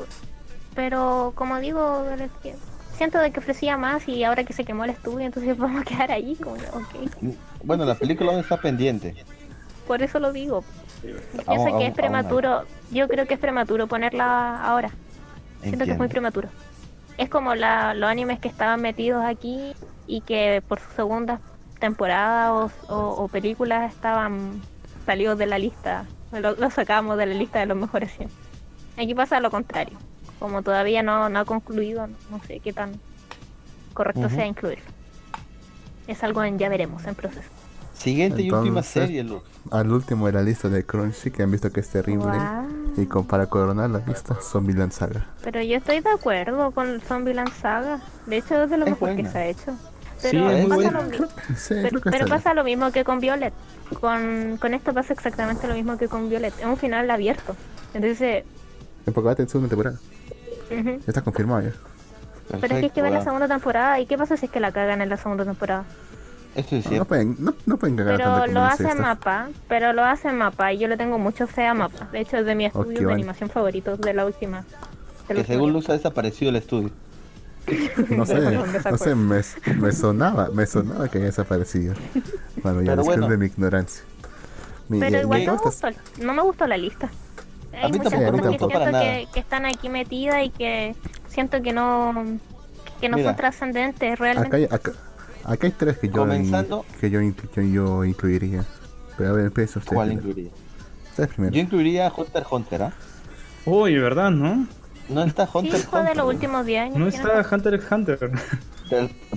[0.74, 2.54] Pero como digo, es que
[2.96, 5.84] siento de que ofrecía más y ahora que se quemó el estudio, entonces vamos a
[5.84, 6.34] quedar ahí.
[6.36, 7.34] Como, ok.
[7.62, 9.14] Bueno, la película aún está pendiente.
[9.86, 10.64] Por eso lo digo.
[11.04, 11.10] Yo
[11.46, 14.90] aún- que es prematuro, yo creo que es prematuro ponerla ahora.
[15.62, 16.48] Siento que es muy prematuro.
[17.22, 19.72] Es como la, los animes que estaban metidos aquí
[20.08, 21.40] y que por su segunda
[21.78, 24.60] temporada o, o- o películas estaban
[25.06, 26.04] salidos de la lista.
[26.32, 28.28] Lo, lo sacamos de la lista de los mejores 100.
[28.98, 29.96] Aquí pasa lo contrario.
[30.40, 32.92] Como todavía no, no ha concluido, no sé qué tan
[33.94, 34.84] correcto sea incluirlo.
[36.08, 37.48] Es algo en ya veremos, en proceso.
[37.94, 39.44] Siguiente y última serie, Lux.
[39.70, 42.24] al último de la lista de Crunchy, que han visto que es terrible.
[42.24, 42.66] Guau.
[42.96, 45.26] Y con, para coronar la lista, Zombieland Saga.
[45.42, 48.00] Pero yo estoy de acuerdo con Zombieland Saga.
[48.26, 49.74] De hecho, es de lo Es mejor que se ha hecho.
[50.20, 51.16] Pero, pasa, lo, mi-
[51.56, 53.52] Sí, pero, creo que pero está pasa lo mismo que con Violet.
[54.00, 56.54] Con, con esto pasa exactamente lo mismo que con Violet.
[56.58, 57.56] Es un final abierto.
[57.94, 58.44] Entonces.
[59.06, 59.98] En poco va a tener segunda temporada.
[60.70, 61.72] Ya está confirmado ya.
[62.60, 63.98] pero es que que ver la segunda temporada.
[64.00, 65.84] ¿Y qué pasa si es que la cagan en la segunda temporada?
[66.54, 70.32] Es No, pueden, no, no pueden cagar Pero tanto lo hace mapa, pero lo hace
[70.32, 72.08] mapa y yo le tengo mucho fe a mapa.
[72.12, 74.64] De hecho, es de mis estudios de animación favoritos de la última.
[75.28, 76.90] de Que según Lux ha desaparecido el estudio.
[78.10, 78.40] No sé,
[78.90, 79.40] no sé, me,
[79.78, 81.94] me sonaba, me sonaba que había desaparecido.
[82.62, 83.38] Bueno, ya disculpe bueno.
[83.38, 84.02] mi ignorancia.
[84.88, 85.88] Mi- Pero ya- igual no gustó,
[86.20, 87.08] no me gustó la lista.
[87.72, 90.94] Hay mí muchas tampoco, cosas que siento que, están aquí metidas y que
[91.28, 92.12] siento que no
[93.00, 93.30] que no Mira.
[93.30, 94.56] son trascendentes Acá realmente.
[94.56, 94.92] hay, acá,
[95.44, 98.64] acá hay tres que yo, Comenzando- que yo, in- que yo incluiría.
[99.16, 99.94] Pero a ver, empieza usted.
[99.94, 100.28] ¿Cuál primero.
[100.28, 100.52] incluiría?
[101.10, 101.54] Usted primero.
[101.54, 102.92] Yo incluiría a Hunter x Hunter, ¿ah?
[103.66, 104.66] Uy, ¿verdad, no?
[105.08, 106.16] No está Sí, Hunter x fue de Hunter.
[106.16, 106.96] los últimos 10 años.
[106.96, 108.30] No está Hunter x Hunter.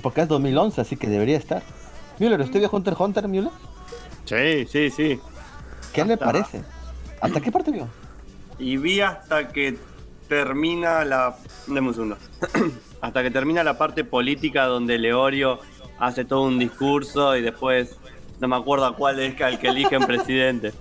[0.02, 1.64] Porque es 2011, así que debería estar.
[2.20, 3.52] Müller, ¿usted vio Hunter x Hunter, Müller?
[4.26, 5.20] Sí, sí, sí.
[5.94, 6.62] ¿Qué le parece?
[7.22, 7.88] ¿Hasta qué parte vio?
[8.60, 9.78] Y vi hasta que
[10.28, 11.36] termina la.
[11.68, 12.18] Deme un segundo.
[13.02, 15.60] hasta que termina la parte política donde Leorio
[16.00, 17.96] hace todo un discurso y después
[18.40, 20.74] no me acuerdo a cuál es al que eligen presidente.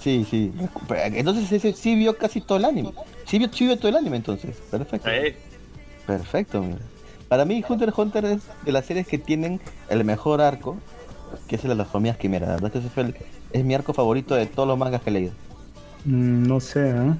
[0.00, 0.52] Sí, sí.
[1.14, 2.92] Entonces ese sí vio casi todo el anime.
[3.26, 4.56] Sí vio, sí vio todo el anime entonces.
[4.70, 5.08] Perfecto.
[5.08, 5.32] Sí.
[6.06, 6.78] Perfecto, mira.
[7.28, 10.76] Para mí Hunter x Hunter es de las series que tienen el mejor arco,
[11.48, 12.46] que es el de las hormigas quimera.
[12.46, 13.14] La verdad que ese fue el-
[13.52, 15.32] es mi arco favorito de todos los mangas que he leído.
[16.04, 17.14] Mm, no sé, ¿eh?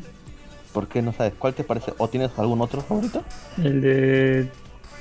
[0.75, 1.33] ¿Por qué no sabes?
[1.39, 1.95] ¿Cuál te parece?
[1.97, 3.23] ¿O tienes algún otro favorito?
[3.57, 4.49] El de.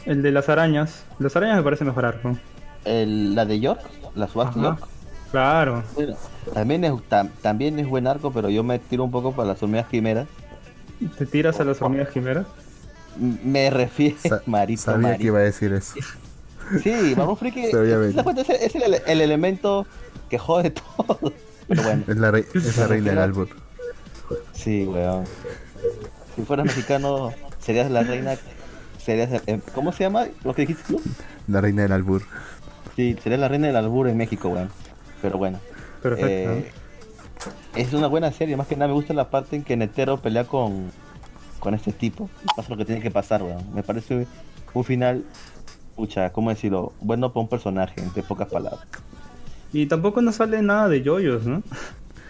[0.05, 1.03] El de las arañas.
[1.19, 2.37] Las arañas me parece mejor arco.
[2.85, 3.81] El- la de York,
[4.15, 4.61] la subasta Ajá.
[4.69, 4.87] York.
[5.31, 5.83] Claro.
[5.95, 6.15] Bueno,
[6.53, 9.63] también es, tam- también es buen arco, pero yo me tiro un poco para las
[9.63, 10.27] hormigas quimeras.
[11.17, 12.45] ¿Te tiras a las hormigas quimeras?
[13.17, 15.95] Me refiero, Sa- Marito, sabía que iba a decir eso.
[16.81, 19.85] Sí, Barón Friki es, el, es el- el elemento
[20.29, 21.17] que jode todo.
[21.67, 23.47] Pero bueno, Es la, rei- es la reina del albur.
[24.51, 25.23] sí, weón.
[26.35, 28.35] Si fueras mexicano, serías la reina.
[29.03, 30.25] Serías el- eh, ¿Cómo se llama?
[30.43, 31.01] ¿Lo que dijiste tú?
[31.47, 32.21] La reina del albur.
[32.95, 34.69] Sí, serías la reina del albur en México, weón.
[35.21, 35.59] Pero bueno.
[36.01, 36.27] Perfecto.
[36.29, 36.71] eh,
[37.75, 40.45] es una buena serie, más que nada me gusta la parte en que Netero pelea
[40.45, 40.91] con,
[41.59, 42.29] con este tipo.
[42.43, 43.63] y Pasa lo que tiene que pasar, weón.
[43.73, 44.27] Me parece
[44.73, 45.23] un final,
[45.95, 46.93] pucha, ¿cómo decirlo?
[47.01, 48.81] Bueno para un personaje, entre pocas palabras.
[49.73, 51.63] Y tampoco nos sale nada de yoyos, ¿no?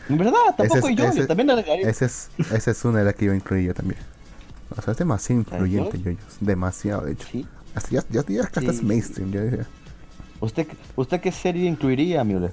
[0.10, 3.06] En verdad, tampoco Ese es- yo, ese- también agregaría- Esa es, esa es una de
[3.06, 4.00] las que yo incluí yo también.
[4.78, 6.04] O sea, es demasiado influyente, ¿Yoyos?
[6.20, 6.38] Yoyos.
[6.40, 7.28] Demasiado, de hecho.
[7.32, 7.46] Sí.
[7.76, 8.68] Hasta ya, ya, ya hasta Sí.
[8.68, 9.32] es mainstream.
[9.32, 9.68] Ya, ya.
[10.40, 12.52] ¿Usted, ¿Usted qué serie incluiría, Müller?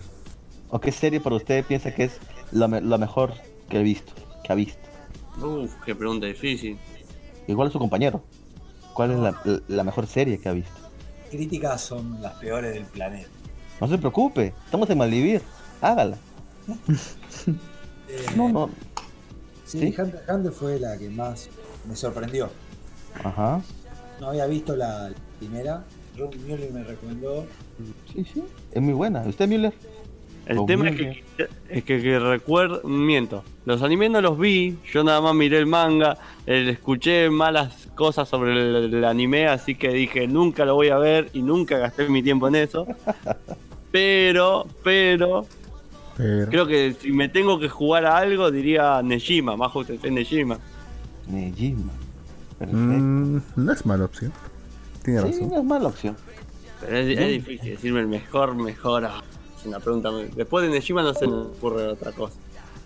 [0.71, 2.13] ¿O qué serie para usted piensa que es
[2.53, 3.33] me- lo mejor
[3.69, 4.13] que he visto,
[4.45, 4.81] que ha visto?
[5.43, 6.79] Uf, qué pregunta difícil.
[7.49, 8.23] Igual a su compañero.
[8.95, 10.71] ¿Cuál es la, la mejor serie que ha visto?
[11.31, 13.29] Críticas son las peores del planeta.
[13.81, 15.43] No se preocupe, estamos en Maldivir.
[15.81, 16.17] Hágala.
[18.09, 18.71] Eh, No, no.
[19.65, 19.95] Sí, ¿Sí?
[20.01, 21.49] Hunter Hunter fue la que más
[21.91, 22.49] me sorprendió.
[23.23, 23.61] Ajá.
[24.21, 25.85] No había visto la primera.
[26.17, 27.47] Ron Mueller me recomendó.
[28.13, 28.43] Sí, sí.
[28.73, 29.23] Es muy buena.
[29.23, 29.73] ¿Usted, Müller?
[30.47, 31.23] El Oh, tema es que,
[31.69, 35.67] es que, que recuerdo, miento, los animes no los vi, yo nada más miré el
[35.67, 40.99] manga, escuché malas cosas sobre el, el anime, así que dije nunca lo voy a
[40.99, 42.87] ver y nunca gasté mi tiempo en eso.
[43.93, 45.47] Pero, pero,
[46.17, 46.49] Pero.
[46.51, 50.59] creo que si me tengo que jugar a algo diría Nejima, más justo es Nejima.
[51.31, 51.93] Nejima.
[52.59, 52.79] Perfecto.
[52.79, 54.33] mm, no es mala opción.
[55.03, 55.49] Tiene sí, razón.
[55.51, 56.17] no es mala opción.
[56.81, 59.05] Pero es, es difícil decirme el mejor, mejor.
[59.07, 59.23] ah,
[59.59, 60.11] Es una pregunta.
[60.11, 62.35] muy- Después de Nejima no se me ocurre otra cosa.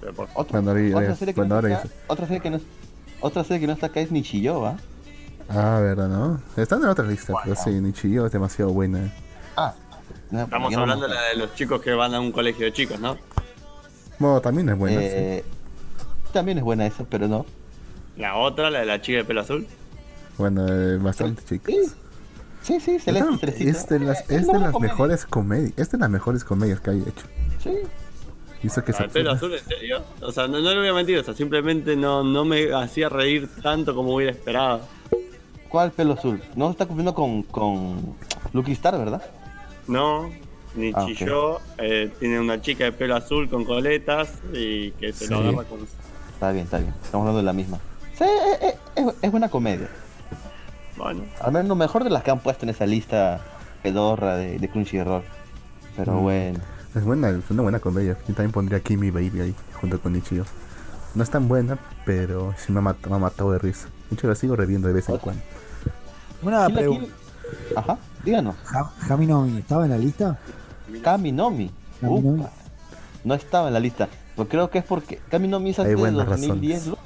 [0.00, 0.60] Pero por- Otra,
[1.16, 2.62] serie que no está otra serie que no es-
[3.20, 4.76] otra serie que no está acá es Nichiyo, ¿va?
[5.48, 6.40] Ah, verdad, ¿no?
[6.56, 9.12] Están en otra lista, pero sí, Nichijou es demasiado buena.
[9.56, 9.74] Ah.
[10.30, 12.64] no, Estamos no hablando me- de la de los chicos que van a un colegio
[12.66, 13.16] de chicos, ¿no?
[14.18, 15.06] Bueno, también es buena, sí.
[15.08, 15.44] Eh,
[16.32, 17.46] También es buena esa, pero no.
[18.16, 19.66] La otra, la de la chica de pelo azul.
[20.38, 21.74] Bueno, eh, bastante chicas.
[22.62, 23.34] Sí, sí, sí, Celeste, No,
[23.70, 25.72] es de las, Es es de las mejores comedias.
[25.76, 27.26] Es de las mejores comedias que hay hecho.
[27.62, 27.72] Sí.
[28.62, 30.02] Eso que es ¿La de pelo azul, en serio?
[30.22, 33.10] O sea, no, no le voy a mentir, o sea, simplemente no, no me hacía
[33.10, 34.80] reír tanto como hubiera esperado.
[35.68, 36.40] ¿Cuál pelo azul?
[36.56, 38.16] No se está confundiendo con, con
[38.54, 39.22] Lucky Star, ¿verdad?
[39.86, 40.30] No,
[40.74, 45.28] ni Ah, chilló, eh, tiene una chica de pelo azul con coletas y que se
[45.28, 45.80] lo agarra con...
[46.32, 46.94] Está bien, está bien.
[47.04, 47.78] Estamos hablando de la misma.
[48.18, 49.88] Sí, eh, eh, es, es buena comedia.
[50.96, 53.40] Bueno, Al menos lo mejor de las que han puesto en esa lista
[53.82, 55.22] pedorra de, de Crunchyroll.
[55.96, 56.22] Pero Mm.
[56.22, 56.58] bueno.
[56.94, 58.16] Es buena, es una buena comedia.
[58.28, 60.44] Yo también pondría Kimi Baby ahí, junto con Nichio.
[61.16, 63.88] No es tan buena, pero sí me ha, mat- me ha matado de risa.
[64.10, 65.42] De hecho, la sigo reviendo de vez en cuando.
[66.42, 67.12] Una pregunta.
[67.74, 68.54] Ajá, díganos.
[68.64, 70.38] Ja- Jaminomi, ¿estaba en la lista?
[71.02, 71.70] Kaminomi.
[72.00, 72.40] Kaminomi.
[72.40, 72.50] Upa.
[73.24, 74.08] No estaba en la lista.
[74.36, 76.98] Pero creo que es porque Kaminomi es antes de buenas 2010, razones.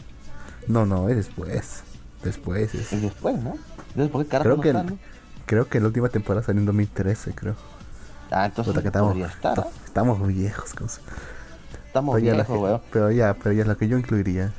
[0.68, 0.86] ¿No?
[0.86, 1.82] No, es después.
[2.22, 2.92] Después es.
[2.92, 3.54] Es después, ¿no?
[3.88, 4.98] Entonces, ¿por qué carajo Creo no que, está, el- no?
[5.46, 7.54] creo que la última temporada salió en 2013, creo.
[8.30, 9.66] Ah, entonces que estamos, estar, ¿ah?
[9.86, 10.74] estamos viejos.
[10.74, 11.00] cosas.
[11.86, 12.80] Estamos Pero viejos, que- weón.
[12.92, 14.52] pero ya, pero ya la que yo incluiría.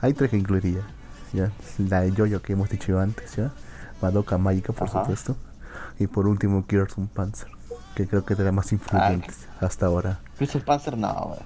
[0.00, 0.80] Hay tres que incluiría.
[1.32, 3.52] Ya, la de Jojo que hemos dicho antes, ya.
[4.02, 5.00] Madoka Mágica, por Ajá.
[5.02, 5.36] supuesto.
[5.98, 7.48] Y por último, Kirsten Panzer,
[7.94, 10.18] que creo que es de las más influyentes hasta ahora.
[10.38, 11.38] Crystal Panzer, no, weón.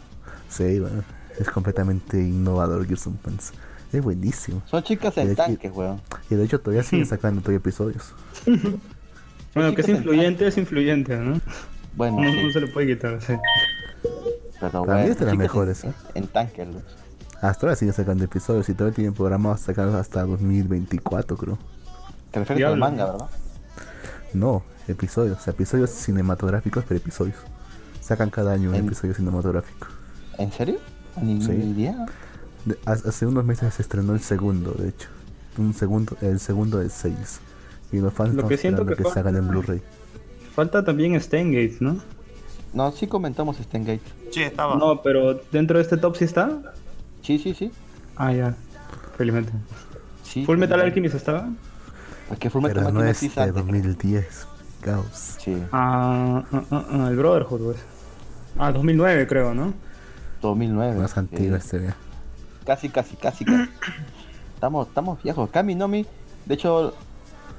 [0.48, 1.02] Sí, bueno,
[1.38, 3.56] es completamente innovador Kirsten Panzer.
[3.92, 4.62] Es buenísimo.
[4.66, 6.00] Son chicas en tanques, weón.
[6.30, 8.12] Y de hecho todavía siguen sacando todavía episodios.
[9.52, 11.40] Bueno, que es influyente, es influyente, ¿no?
[11.96, 13.32] Bueno, No, sí, no se le puede quitar, sí.
[14.60, 15.00] pero bueno.
[15.00, 15.94] es de las mejores, en, ¿eh?
[16.14, 16.84] en tanques, Lux.
[17.42, 21.58] Hasta ahora siguen sacando episodios y todavía tienen programados sacar hasta 2024, creo.
[22.30, 23.28] Te refieres al manga, ¿verdad?
[24.34, 27.36] No, episodios, episodios cinematográficos, pero episodios.
[28.00, 29.88] Sacan cada año un En- episodio cinematográfico.
[30.38, 30.76] ¿En serio?
[31.20, 31.50] Ni Sí.
[31.50, 32.06] idea.
[32.64, 35.08] De- hace unos meses se estrenó el segundo, de hecho.
[35.58, 37.40] Un segundo, el segundo de seis.
[37.92, 39.82] Y los fans Lo que siento que que, falta- salgan en Blu-ray.
[40.54, 41.98] Falta también Stengate, ¿no?
[42.72, 44.00] No, sí comentamos Stengate.
[44.30, 44.76] Sí, estaba.
[44.76, 46.72] No, pero dentro de este top sí está.
[47.22, 47.72] Sí, sí, sí.
[48.16, 48.54] Ah, ya.
[49.16, 49.52] Felizmente.
[50.22, 50.80] sí Full Metal.
[50.80, 51.48] Alchemist estaba.
[52.28, 53.54] Porque Full Metal Pero no Alchemist es de antes.
[53.64, 54.46] 2010.
[54.82, 55.36] Caos.
[55.38, 57.78] Sí, Ah, ah, ah, ah, el Brotherhood, pues.
[58.58, 59.74] Ah, 2009 creo, ¿no?
[60.40, 60.98] 2009.
[61.00, 61.96] Más antiguo este vea.
[62.64, 63.70] Casi, casi, casi, casi.
[64.54, 65.48] Estamos, estamos viejos.
[65.50, 66.04] Kami Nomi,
[66.44, 66.92] de hecho,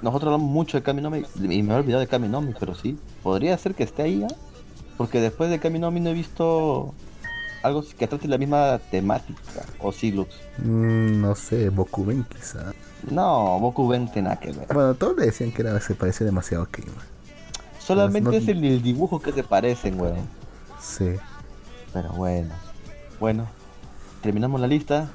[0.04, 2.96] nosotros hablamos mucho de Kami Nomi y me he olvidado de Kami Nomi, pero sí,
[3.24, 4.34] podría ser que esté ahí, ¿ah?
[4.98, 6.94] Porque después de Kami Nomi no he visto
[7.64, 10.36] algo que trate la misma temática, o sí, Lux.
[10.60, 12.72] Mm, no sé, Bokuben quizá.
[13.10, 14.68] No, Boku Ben tiene nada que ver.
[14.72, 16.94] Bueno, todos le decían que era, se parecía demasiado a Kima.
[17.80, 20.28] Solamente no- es el, el dibujo que se parecen, weón.
[20.80, 21.16] Sí.
[21.94, 22.54] Pero bueno.
[23.20, 23.48] Bueno,
[24.22, 25.10] terminamos la lista.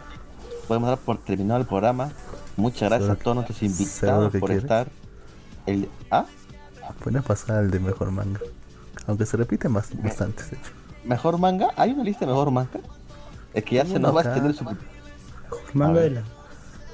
[0.68, 2.10] Podemos dar por terminado el programa.
[2.56, 4.64] Muchas gracias a todos nuestros invitados por quieres.
[4.64, 4.88] estar.
[5.66, 6.24] El, ¿Ah?
[7.02, 8.40] Pueden pasar al de mejor manga.
[9.06, 10.70] Aunque se repiten bas- bastantes, de hecho.
[11.04, 11.68] ¿Mejor manga?
[11.76, 12.80] ¿Hay una lista de mejor manga?
[13.54, 14.64] Es que ya se nos va a extender su...
[15.74, 16.22] Manga de la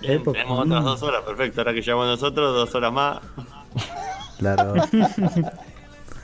[0.02, 0.38] época.
[0.38, 1.60] tenemos otras dos horas, perfecto.
[1.60, 3.20] Ahora que llegamos nosotros, dos horas más.
[4.38, 4.74] Claro,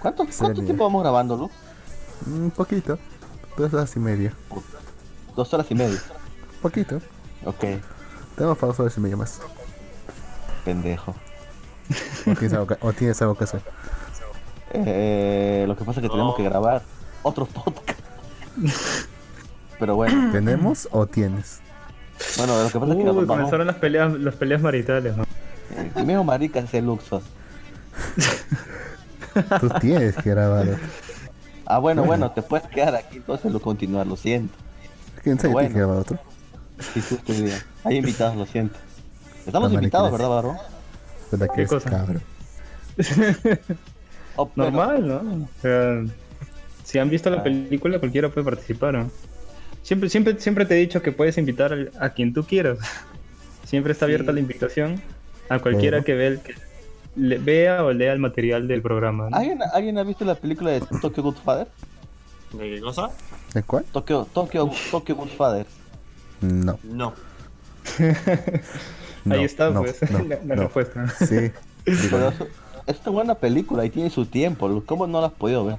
[0.00, 1.50] ¿Cuánto, cuánto tiempo vamos grabando, Lu?
[2.26, 2.98] un poquito.
[3.56, 4.32] Dos horas y media.
[5.38, 6.00] Dos horas y media.
[6.60, 7.00] Poquito.
[7.44, 7.60] Ok,
[8.34, 9.40] Tenemos para dos horas y media más.
[10.64, 11.14] pendejo.
[12.26, 13.60] O tienes algo que, o tienes algo que hacer.
[14.72, 16.82] Eh, lo que pasa es que tenemos que grabar
[17.22, 18.00] otro podcast.
[19.78, 21.60] Pero bueno, ¿Tenemos o tienes?
[22.36, 23.26] bueno, lo que pasa es que Uy, vamos...
[23.26, 25.22] comenzaron las peleas, las peleas maritales, ¿no?
[25.94, 27.22] El mismo marica es el Luxo.
[29.60, 30.66] Tú tienes que grabar.
[31.64, 34.67] Ah, bueno, bueno, te puedes quedar aquí, entonces lo continuar, lo siento.
[35.28, 35.68] ¿Quién sabe Bueno.
[35.68, 36.18] tiene que grabar otro?
[37.26, 37.66] Te digas.
[37.84, 38.78] Hay invitados, lo siento.
[39.44, 40.10] Estamos La invitados.
[40.10, 40.56] ¿verdad, Barro?
[41.30, 41.90] ¿Verdad que ¿Qué es cosa?
[41.90, 42.22] cabrón?
[44.36, 45.16] Oh, pero- Normal, ¿no?
[45.44, 46.02] O sea,
[46.84, 47.32] si han visto Ah.
[47.36, 49.10] la película, cualquiera puede participar, ¿no?
[49.82, 52.78] Siempre, siempre, siempre te he dicho que puedes invitar a quien tú quieras.
[53.66, 54.34] Siempre está abierta Sí.
[54.36, 55.02] la invitación
[55.50, 56.04] a cualquiera Bueno.
[56.06, 56.54] que, ve el- que
[57.16, 59.28] le- vea o lea el material del programa.
[59.28, 59.36] ¿no?
[59.36, 61.66] ¿Alguien, ¿Alguien ha visto la película de Tokyo Godfather?
[62.54, 63.10] ¿De qué cosa?
[63.54, 63.84] ¿De cuál?
[63.92, 65.66] Tokyo, Tokyo, Tokyo Godfather.
[66.40, 66.78] No.
[66.84, 67.14] No.
[69.24, 70.62] no, Ahí está, no, pues, no, la, la no.
[70.64, 71.08] respuesta.
[71.18, 71.50] Sí.
[71.84, 72.32] Pero
[72.86, 74.82] es, una buena película y tiene su tiempo.
[74.86, 75.76] ¿Cómo no la has podido ver?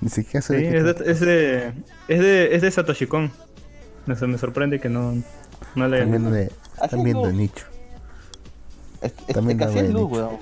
[0.00, 1.72] Ni siquiera sé Sí, es de, es de,
[2.08, 3.30] es de, es de Satoshi Kon.
[4.06, 5.14] Me, me sorprende que no,
[5.74, 7.28] no le Están viendo de, Así están viendo no.
[7.28, 7.66] de nicho.
[9.00, 10.20] Es, es, También es que da así es buen Lu, nicho.
[10.20, 10.38] weón.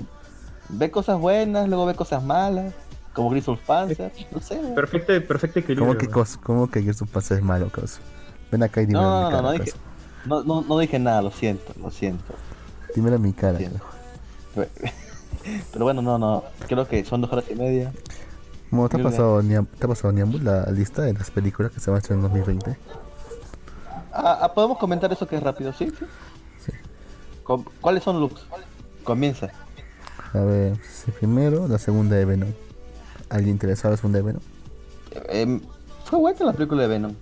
[0.68, 2.72] Ve cosas buenas, luego ve cosas malas.
[3.14, 4.12] Como Grisel Panzer.
[4.30, 4.56] No sé.
[4.74, 5.86] Perfecto, perfecto equilibrio.
[5.86, 8.00] ¿Cómo que, cosa, ¿Cómo que of War es malo, causa?
[8.50, 9.72] Ven acá y dime No, a no, mi no, cara, no dije,
[10.26, 12.34] no, no, no dije nada, lo siento, lo siento.
[12.94, 13.58] Dímelo a mi cara.
[14.54, 14.68] Pero,
[15.72, 16.44] pero bueno, no, no.
[16.68, 17.92] Creo que son dos horas y media.
[18.70, 21.90] ¿Cómo te ha pasado, te ha pasado Niambu, la lista de las películas que se
[21.90, 22.76] van a estrenar en 2020?
[24.12, 25.72] Ah, ah, ¿Podemos comentar eso que es rápido?
[25.72, 25.90] ¿Sí?
[25.90, 26.06] sí.
[26.66, 26.72] Sí.
[27.80, 28.46] ¿Cuáles son looks?
[29.04, 29.50] Comienza.
[30.32, 30.76] A ver,
[31.20, 32.50] primero, la segunda de Venom.
[33.30, 34.42] ¿Alguien interesado en la segunda de Venom?
[35.28, 35.60] Em,
[36.04, 37.12] fue buena la película de Venom.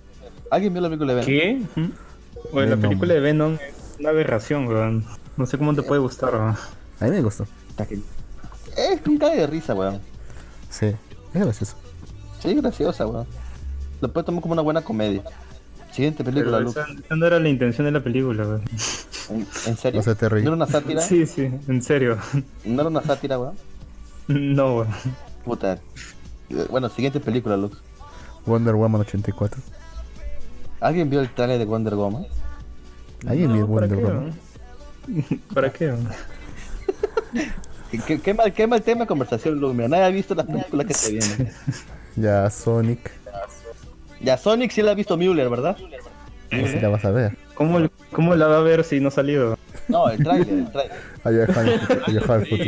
[0.51, 1.67] ¿Alguien vio la película de Venom?
[1.75, 1.91] ¿Qué?
[2.51, 5.05] Bueno, la película de Venom es una aberración, weón.
[5.37, 6.55] No sé cómo te puede gustar, weón.
[6.99, 7.45] A mí me gustó.
[7.77, 9.99] Es un cague de risa, weón.
[10.69, 10.87] Sí,
[11.33, 11.75] es gracioso.
[12.39, 13.25] Sí, graciosa, weón.
[14.01, 15.23] Lo puedes tomar como una buena comedia.
[15.91, 16.79] Siguiente película, Pero Luke.
[16.79, 18.63] esa, esa no era la intención de la película, weón.
[19.29, 19.99] ¿En, en serio?
[20.01, 20.43] O sea, te reí.
[20.43, 21.01] ¿No era una sátira?
[21.01, 22.17] Sí, sí, en serio.
[22.65, 23.55] ¿No era una sátira, weón?
[24.27, 24.87] No, weón.
[25.43, 25.79] Puta.
[26.69, 27.77] Bueno, siguiente película, Luke.
[28.45, 29.61] Wonder Woman 84.
[30.79, 32.25] ¿Alguien vio el trailer de Wonder Woman?
[33.27, 34.33] ¿Alguien No, vio ¿para Wonder qué, Woman?
[35.53, 35.93] ¿Para qué?
[38.23, 39.73] ¿Qué, mal, qué mal tema de conversación, Luke.
[39.75, 41.51] Mira, nadie ha visto las películas que se vienen.
[42.15, 43.11] Ya, Sonic.
[44.21, 45.75] Ya, Sonic sí la ha visto Mueller, ¿verdad?
[46.51, 47.35] Así la vas a ver.
[47.55, 49.57] ¿Cómo, ¿Cómo la va a ver si no ha salido?
[49.87, 50.97] No, el trailer, el trailer.
[52.43, 52.51] Sí.
[52.51, 52.63] futuro.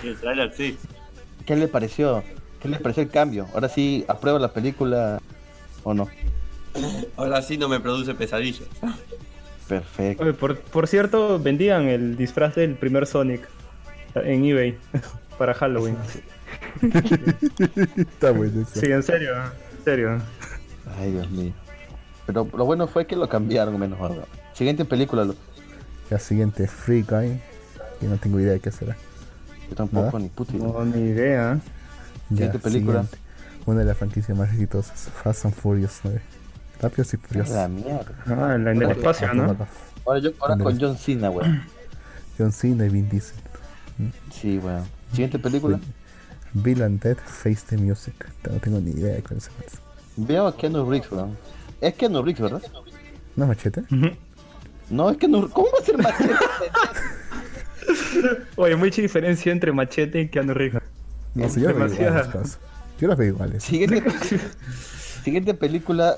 [0.00, 0.78] Sí, el trailer sí.
[1.46, 2.22] ¿Qué le pareció?
[2.60, 3.46] ¿Qué le pareció el cambio?
[3.54, 5.20] Ahora sí, ¿aprueba la película
[5.84, 6.08] o no?
[7.16, 8.68] Ahora sí no me produce pesadillas.
[9.68, 10.22] Perfecto.
[10.22, 13.48] Oye, por, por cierto, vendían el disfraz del primer Sonic
[14.14, 14.76] en eBay
[15.38, 15.96] para Halloween.
[17.96, 18.80] Está bueno eso.
[18.80, 20.18] Sí, en serio, en serio.
[20.98, 21.52] Ay, Dios mío.
[22.26, 24.24] Pero lo bueno fue que lo cambiaron menos mal.
[24.52, 25.36] Siguiente película, lo-
[26.10, 27.40] La siguiente, Free Guy.
[28.00, 28.96] Que no tengo idea de qué será.
[29.68, 30.66] Yo tampoco ni puta idea.
[30.68, 31.60] No, ni idea.
[32.28, 33.02] Siguiente película.
[33.02, 33.26] siguiente.
[33.66, 36.20] Una de las franquicias más exitosas, Fast and Furious 9.
[36.80, 37.54] Rápidos y Furiosos.
[37.54, 38.12] La mierda.
[38.26, 39.56] Ah, la en el espacio, ¿no?
[40.06, 41.62] Ahora, yo, ahora con John Cena, weón.
[42.38, 43.36] John Cena y Vin Diesel.
[44.30, 44.84] Sí, weón.
[45.10, 45.80] Siguiente película.
[46.52, 48.14] Bill and Ted Face the Music.
[48.48, 49.50] No tengo ni idea de cuál es.
[50.16, 51.36] Veo a Keanu Reeves, weón.
[51.80, 52.62] Es Keanu Reeves, ¿verdad?
[53.34, 53.82] ¿No es machete?
[54.88, 56.34] No, es Keanu ¿Cómo va a ser machete?
[58.56, 60.82] Oye, mucha diferencia entre Machete y Keanu Reeves.
[61.34, 62.26] No sé, yo las veo iguales.
[62.28, 62.58] cosas.
[63.00, 63.62] Yo las veo iguales.
[63.64, 64.02] Siguiente,
[65.24, 66.16] siguiente película.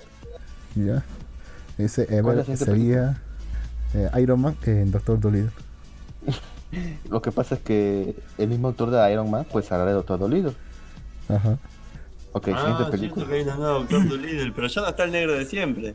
[0.74, 1.02] Ya.
[1.76, 3.20] Ese ¿Cuál es Ever siguiente sería
[3.94, 5.50] eh, Iron Man en Doctor Dolittle.
[7.10, 10.18] Lo que pasa es que el mismo autor de Iron Man, pues hará de Doctor
[10.18, 10.52] Dolittle.
[11.28, 11.58] Ajá.
[12.32, 13.26] Ok, siguiente Ah, película.
[13.26, 15.94] cierto que hay una nueva Doctor Dolittle, pero ya no está el negro de siempre.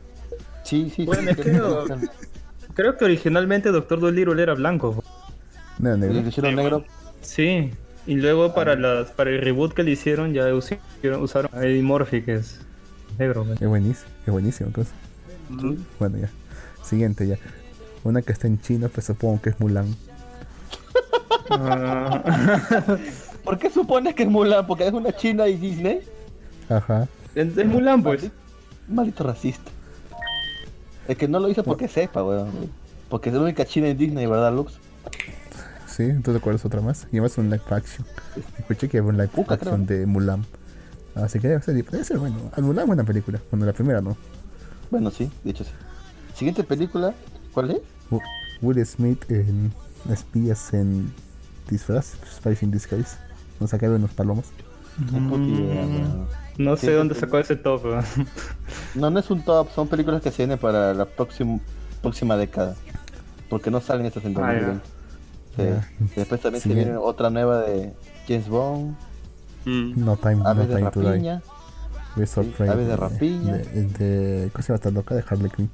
[0.64, 1.28] Sí, sí, Bueno, sí.
[1.30, 1.84] es que no-
[2.74, 5.02] Creo que originalmente Doctor Dolittle era blanco.
[5.78, 6.28] No, Le negro.
[6.28, 6.84] hicieron negro.
[7.20, 7.70] Sí.
[8.06, 11.82] Y luego para las para el reboot que le hicieron ya usaron, usaron a Eddie
[11.82, 12.60] Murphy, que es
[13.18, 13.44] negro.
[13.44, 13.56] güey.
[13.60, 14.10] Es buenísimo.
[14.26, 14.72] Es buenísimo.
[14.72, 14.90] cosa.
[15.98, 16.30] Bueno, ya.
[16.82, 17.38] Siguiente, ya.
[18.02, 19.86] Una que está en China, pues supongo que es Mulan.
[21.50, 22.96] Ah,
[23.44, 24.66] ¿Por qué supones que es Mulan?
[24.66, 26.00] Porque es una china y Disney.
[26.68, 27.08] Ajá.
[27.34, 28.30] es es Mulan, pues.
[28.88, 29.70] Maldito racista.
[31.08, 32.50] Es que no lo hizo porque sepa, weón.
[33.08, 34.78] Porque es la única china en Disney, ¿verdad, Lux?
[35.96, 37.04] Sí, entonces cuál es otra más.
[37.12, 38.06] Y además un live action.
[38.58, 40.44] Escuché que había un live Puka, action de Mulan.
[41.14, 42.36] Así que debe ser, debe ser bueno.
[42.56, 43.40] Al Mulan buena película.
[43.50, 44.16] Bueno, la primera no.
[44.90, 45.70] Bueno, sí, de hecho sí.
[46.34, 47.14] Siguiente película,
[47.52, 47.78] ¿cuál es?
[48.60, 49.72] Will Smith en
[50.10, 51.12] Espías en
[51.70, 53.16] Disfraz, Spice in Disguise.
[53.60, 54.46] Nos sacaron unos palomos.
[55.12, 56.26] Weón.
[56.58, 57.82] No sé Sí, dónde sacó ese top.
[58.94, 61.58] No, no es un top, son películas que se vienen para la próxima,
[62.02, 62.74] próxima década.
[63.48, 64.60] Porque no salen estas en Ah, ya.
[64.60, 64.88] 2020.
[66.16, 66.68] Después también Sí.
[66.70, 67.92] se viene otra nueva de
[68.28, 68.96] James Bond,
[69.66, 70.04] Mm.
[70.04, 71.40] No Time, no Aves de time to Die.
[72.68, 73.56] Aves de Rapiña.
[73.56, 75.14] De, de, ¿Cómo se llama esta loca?
[75.14, 75.70] De Harley Quinn.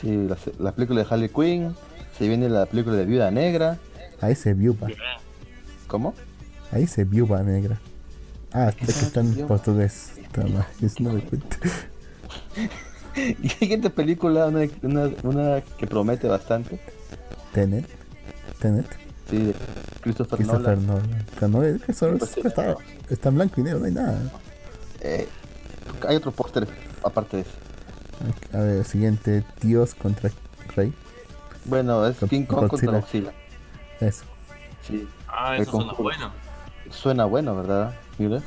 [0.00, 1.74] Sí, la, la película de Harley Quinn.
[2.16, 3.76] Se viene la película de Viuda Negra.
[4.22, 4.88] Ahí se viuba.
[5.88, 6.14] ¿Cómo?
[6.70, 7.78] Ahí se viuba negra.
[8.50, 10.12] Ah, es que está en portugués.
[10.22, 11.56] Está mal, es no me cuento.
[13.42, 16.80] Y siguiente película, una, una, una que promete bastante.
[17.52, 17.84] Tenet.
[18.58, 18.86] Tenet.
[19.30, 19.54] Sí, de
[20.02, 20.86] Christopher Christopher Nolan.
[20.86, 21.26] Nolan.
[21.34, 22.40] Pero no es que solo Pues sí.
[22.44, 22.76] está,
[23.08, 24.18] está en blanco y negro, no hay nada.
[25.00, 25.28] Eh,
[26.06, 26.66] hay otro póster
[27.02, 27.50] aparte de eso.
[28.52, 30.30] A ver, siguiente, Dios contra
[30.76, 30.92] Rey.
[31.64, 33.32] Bueno, es Con- King Kong contra Godzilla.
[34.00, 34.24] Eso.
[34.86, 36.30] Sí, Ah, El eso suena bueno.
[36.90, 37.94] suena bueno, ¿verdad?
[38.18, 38.40] Mira.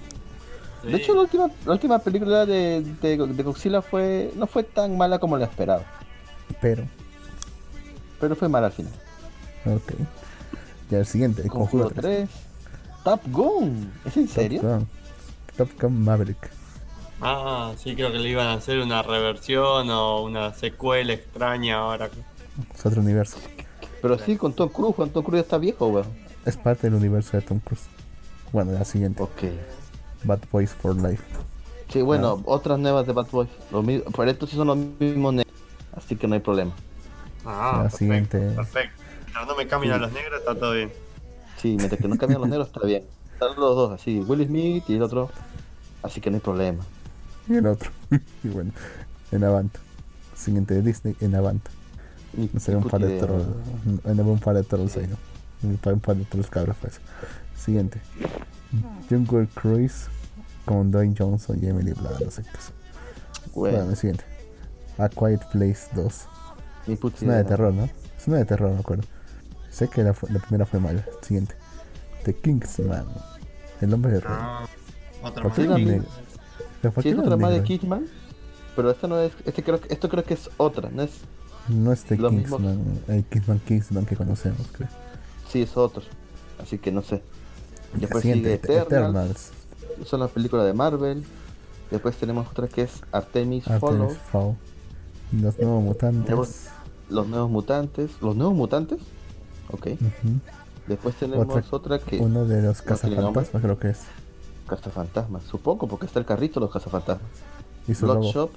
[0.84, 0.90] Sí.
[0.92, 4.96] De hecho, la última, la última película de, de, de Godzilla fue no fue tan
[4.98, 5.82] mala como la esperaba.
[6.62, 6.84] Pero,
[8.20, 8.94] Pero fue mala al final.
[9.66, 9.94] Ok.
[10.90, 12.30] Ya el siguiente, el Conjuro Conjuro 3.
[12.30, 13.04] 3.
[13.04, 13.92] Top Gun.
[14.06, 14.62] ¿Es en serio?
[14.62, 14.88] Top Gun.
[15.58, 16.50] Top Gun Maverick.
[17.22, 22.10] Ah, sí, creo que le iban a hacer una reversión o una secuela extraña ahora.
[22.76, 23.38] Es otro universo.
[24.02, 24.96] Pero sí, con Tom Cruise.
[24.96, 26.08] Juan Tom Cruise está viejo, weón.
[26.46, 27.86] Es parte del universo de Tom Cruise.
[28.52, 29.44] Bueno, la siguiente, Ok.
[30.24, 31.24] Bad Boys for Life.
[31.90, 33.50] Sí, bueno, otras nuevas de Bad Boys.
[33.72, 35.36] Lo mi- Pero estos sí son los mismos.
[35.96, 36.72] Así que no hay problema.
[37.46, 38.40] Ah, La perfecto, siguiente.
[38.56, 39.04] perfecto.
[39.36, 40.94] Mientras no me cambien a los negros, está todo bien.
[41.58, 43.04] Sí, mientras que no cambian los negros está bien.
[43.34, 45.30] Están los dos así, Will Smith y el otro.
[46.04, 46.86] Así que no hay problema.
[47.50, 47.92] Y el otro.
[48.44, 48.72] y bueno,
[49.34, 49.78] en Avanta.
[50.36, 51.70] Siguiente de Disney, en Avanta.
[52.54, 53.46] No sería un par de trolls.
[54.06, 55.18] En un par de trolls ahí, ¿no?
[55.70, 57.02] Un par, de trolls cabros fue eso.
[57.58, 58.00] Siguiente.
[59.10, 60.08] Jungle Cruise
[60.64, 62.72] con Dwayne Johnson y Emily Blunt, no sé qué es.
[63.54, 64.24] Bueno, Bueno, siguiente.
[64.98, 66.28] A Quiet Place 2.
[66.88, 67.90] ni puta Es una de terror, ¿no?
[68.18, 69.04] Es una de terror, me acuerdo.
[69.76, 71.04] Sé que la, la primera fue mala.
[71.22, 71.54] Siguiente.
[72.24, 73.06] The Kingsman.
[73.82, 74.36] El hombre de rojo.
[74.40, 74.66] Ah,
[75.22, 75.56] otra ¿Por más.
[75.58, 77.10] sí, era sí.
[77.10, 77.62] es otra más de?
[77.64, 78.06] Kidman.
[78.74, 79.34] Pero esta no es.
[79.46, 81.12] Este creo, que- esto creo que es otra, ¿no es?
[81.68, 82.18] No es The.
[82.18, 83.02] Kingsman.
[83.10, 84.88] El Kingsman Kingsman que conocemos, creo.
[85.52, 86.04] Sí, es otro.
[86.64, 87.22] Así que no sé.
[87.96, 88.88] Después siguiente, sigue Eternals.
[88.88, 90.08] Eternals.
[90.08, 91.26] Son las películas de Marvel.
[91.92, 94.04] Después tenemos otra que es Artemis Follow.
[94.04, 94.56] Artemis Fowl.
[95.34, 96.70] Los nuevos mutantes.
[97.10, 98.12] Los nuevos mutantes.
[98.22, 99.00] ¿Los nuevos mutantes?
[99.72, 99.88] Ok.
[100.88, 102.18] Después tenemos Otra- otra, que.
[102.18, 104.02] Uno de los cazafantasmas, creo que es.
[104.68, 105.44] Cazafantasmas.
[105.44, 107.30] Supongo, porque está el carrito de los cazafantasmas.
[107.88, 108.20] Y su logo.
[108.22, 108.52] Bloodshot.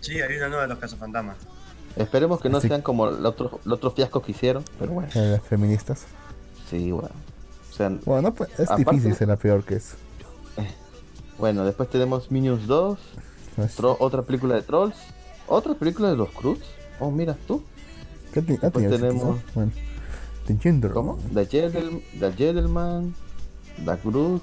[0.00, 1.36] Sí, hay una nueva de los cazafantasmas.
[1.96, 5.08] Esperemos que no Así- sean como el otro, el otro fiasco que hicieron, pero bueno,
[5.14, 6.06] Eh, Las feministas.
[6.68, 7.10] sí, bueno.
[7.70, 9.96] O sea, Bueno, no, pues, es Aparte- difícil ser la peor que eso.
[11.38, 12.98] bueno, después tenemos Minions 2,
[13.56, 14.96] No es- Tro- otra película de Trolls,
[15.46, 16.58] otra película de los Cruz.
[16.98, 17.62] Oh, mira tú.
[18.32, 19.42] ¿Qué te- ah, Después tenemos- ¿no?
[19.54, 19.70] Bueno.
[20.46, 20.90] The.
[20.92, 21.18] ¿Cómo?
[21.32, 23.14] The, Gentleman, The Gentleman,
[23.84, 24.42] The Cruz.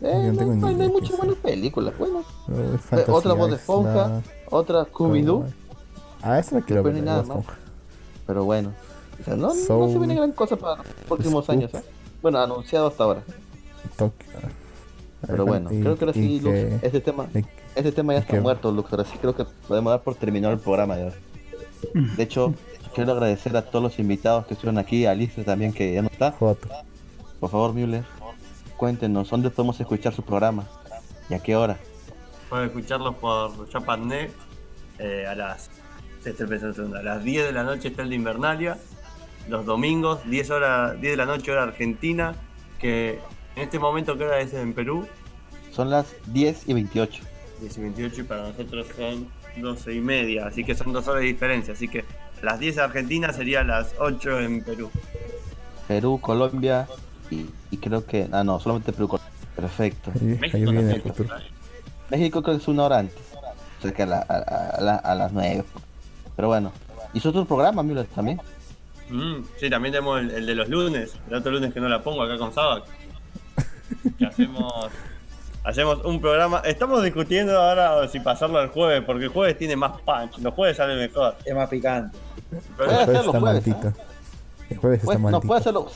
[0.00, 1.94] Eh, no no, no hay muchas buenas películas.
[1.98, 5.44] Bueno, Eh, Eh, otra voz de esponja, otra Scooby-Doo.
[6.22, 6.94] Ah, esa la quiero ver.
[6.94, 7.54] no nada Esponja.
[8.26, 8.72] Pero bueno,
[9.20, 9.92] o sea, no, no Soul.
[9.92, 11.56] se viene gran cosa para los próximos Scoop.
[11.58, 11.74] años.
[11.74, 11.82] ¿eh?
[12.22, 13.22] Bueno, anunciado hasta ahora.
[13.96, 14.26] Tokio.
[15.26, 18.20] Pero bueno, Y- creo que ahora sí, Lux, que- este tema, y- este tema ya
[18.20, 18.90] está que- muerto, Lux.
[18.92, 21.12] Ahora sí creo que podemos dar por terminado el programa de hoy.
[22.16, 22.54] De hecho,
[22.94, 26.08] quiero agradecer a todos los invitados que estuvieron aquí, a Alicia también que ya no
[26.08, 26.32] está.
[26.32, 26.68] Joto.
[27.40, 28.04] Por favor, Müller,
[28.76, 30.64] cuéntenos dónde podemos escuchar su programa
[31.28, 31.78] y a qué hora.
[32.48, 34.30] Pueden escucharlos por Japan.net
[34.98, 35.70] eh, a las
[36.26, 38.78] a las 10 de la noche está el de Invernalia.
[39.46, 42.34] Los domingos, 10 horas, 10 de la noche hora Argentina,
[42.80, 43.20] que
[43.56, 45.06] en este momento que hora es en Perú,
[45.70, 47.22] Son las 10 y 28.
[47.60, 51.20] 10 y 28 y para nosotros son 12 y media, así que son dos horas
[51.20, 52.04] de diferencia, así que
[52.44, 54.90] las 10 en Argentina serían las 8 en Perú.
[55.88, 56.86] Perú, Colombia
[57.30, 58.28] y, y creo que...
[58.32, 59.08] Ah, no, solamente Perú.
[59.08, 59.30] Colombia.
[59.56, 60.10] Perfecto.
[60.14, 61.42] Ahí, ahí México ahí.
[62.10, 63.16] México creo que es una hora antes.
[63.78, 65.64] O sea que a, la- a, a- a la- a las 9.
[66.36, 66.72] Pero bueno.
[67.12, 68.40] Hizo otro programa, Müller, también.
[69.08, 72.02] Mm, sí, también tenemos el, el de los lunes, el otro lunes que no la
[72.02, 72.84] pongo acá con Sabac.
[74.18, 74.90] Que hacemos,
[75.62, 76.60] hacemos un programa.
[76.64, 80.76] Estamos discutiendo ahora si pasarlo al jueves, porque el jueves tiene más punch, los jueves
[80.78, 81.36] sale mejor.
[81.44, 82.18] Es más picante.
[82.50, 83.92] Pero El jueves está jueves, maldito.
[84.70, 85.46] El jueves está no, maldito.
[85.46, 85.86] puede hacerlo.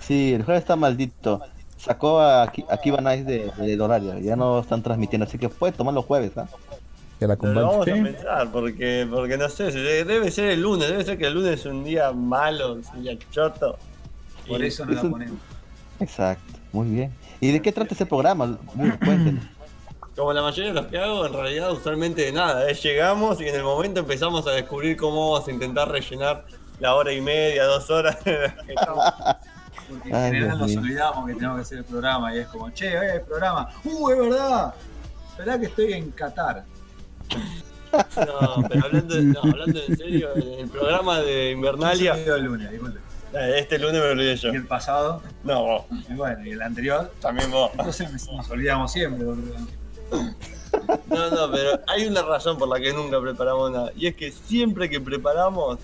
[0.00, 1.40] Sí, el jueves está maldito.
[1.76, 4.18] Sacó a a Akiva Nice de- del horario.
[4.18, 6.46] Ya no están transmitiendo, así que puede tomar los jueves, ¿ah?
[7.20, 11.04] Ya la Pero vamos a pensar, porque, porque no sé, debe ser el lunes, debe
[11.04, 13.76] ser que el lunes es un día malo, un día choto.
[14.48, 15.38] Por Y- eso no la eso- ponemos.
[16.00, 17.12] Exacto, muy bien.
[17.40, 18.58] ¿Y de qué trata ese programa?
[18.74, 19.44] Müller, cuéntenos.
[20.16, 22.68] Como la mayoría de los que hago, en realidad usualmente de nada.
[22.68, 26.44] Es llegamos y en el momento empezamos a descubrir cómo vamos a intentar rellenar
[26.80, 28.16] la hora y media, dos horas.
[28.16, 29.04] que estamos.
[29.88, 32.70] Porque en Ay, general nos olvidamos que tenemos que hacer el programa y es como,
[32.70, 33.68] che, hoy hay programa.
[33.84, 34.74] ¡Uh, es verdad!
[35.38, 36.64] ¿Verdad que estoy en Qatar?
[37.92, 42.70] No, pero hablando, no, hablando en serio, el programa de Invernalia, el lunes,
[43.34, 44.50] eh, este lunes me olvidé yo.
[44.50, 47.12] Y el pasado, No, vos, y bueno, y el anterior.
[47.20, 47.70] también vos.
[47.72, 49.26] Entonces nos olvidamos siempre.
[49.26, 49.56] boludo.
[51.08, 53.92] No, no, pero hay una razón por la que nunca preparamos nada.
[53.96, 55.78] Y es que siempre que preparamos,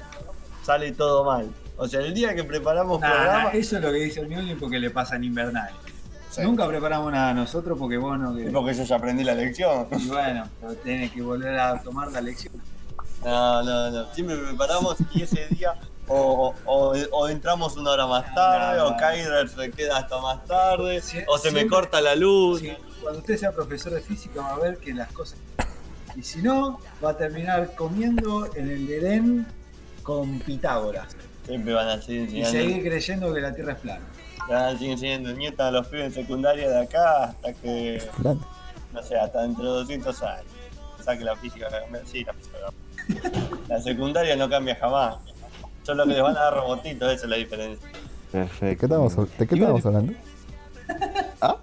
[0.64, 1.46] sale todo mal.
[1.76, 3.50] O sea, el día que preparamos Nah, programa.
[3.50, 5.70] eso es lo que dice el Mioli porque le pasa en invernal.
[6.30, 6.42] Sí.
[6.42, 8.34] Nunca preparamos nada nosotros porque vos no.
[8.34, 8.44] Que...
[8.50, 9.86] Porque yo ya aprendí la lección.
[9.92, 12.54] Y bueno, pero tenés que volver a tomar la lección.
[13.24, 14.14] No, no, no.
[14.14, 15.74] Siempre preparamos y ese día
[16.06, 21.00] o, o, o entramos una hora más tarde, o Kyder se queda hasta más tarde,
[21.02, 22.62] Sie- o se me corta la luz.
[23.00, 25.38] Cuando usted sea profesor de física va a ver que las cosas.
[26.16, 29.46] Y si no, va a terminar comiendo en el Edén
[30.02, 31.16] con Pitágoras.
[31.46, 34.04] Siempre van a seguir Y enseñando, seguir creyendo que la Tierra es plana.
[34.48, 38.02] van a seguir enseñando nietas a los pibes en secundaria de acá hasta que,
[38.92, 40.44] no sé, hasta dentro de 200 años.
[40.96, 42.06] Pensá que la física va a cambiar.
[42.06, 43.68] Sí, la física va a cambiar.
[43.68, 45.16] La secundaria no cambia jamás.
[45.84, 47.86] Solo que les van a dar robotitos, esa es la diferencia.
[47.88, 48.88] ¿De Perfecto.
[48.88, 50.12] qué ¿de qué estábamos hablando?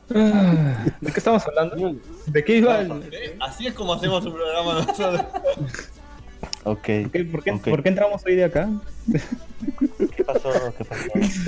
[0.10, 1.96] ¿De qué estamos hablando?
[2.28, 3.36] ¿De qué iba el-.
[3.40, 5.22] Así es como hacemos un programa nosotros.
[6.64, 6.82] Ok.
[6.84, 7.70] ¿Qué- por, qué, Ok.
[7.70, 8.70] por qué entramos hoy de acá?
[10.16, 10.50] ¿Qué pasó?
[10.78, 11.02] ¿Qué pasó?
[11.16, 11.48] Es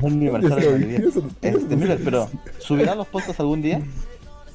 [0.00, 1.08] un aniversario de mi vida.
[1.42, 3.80] Este, Müller, pero ¿subirán los podcasts algún día?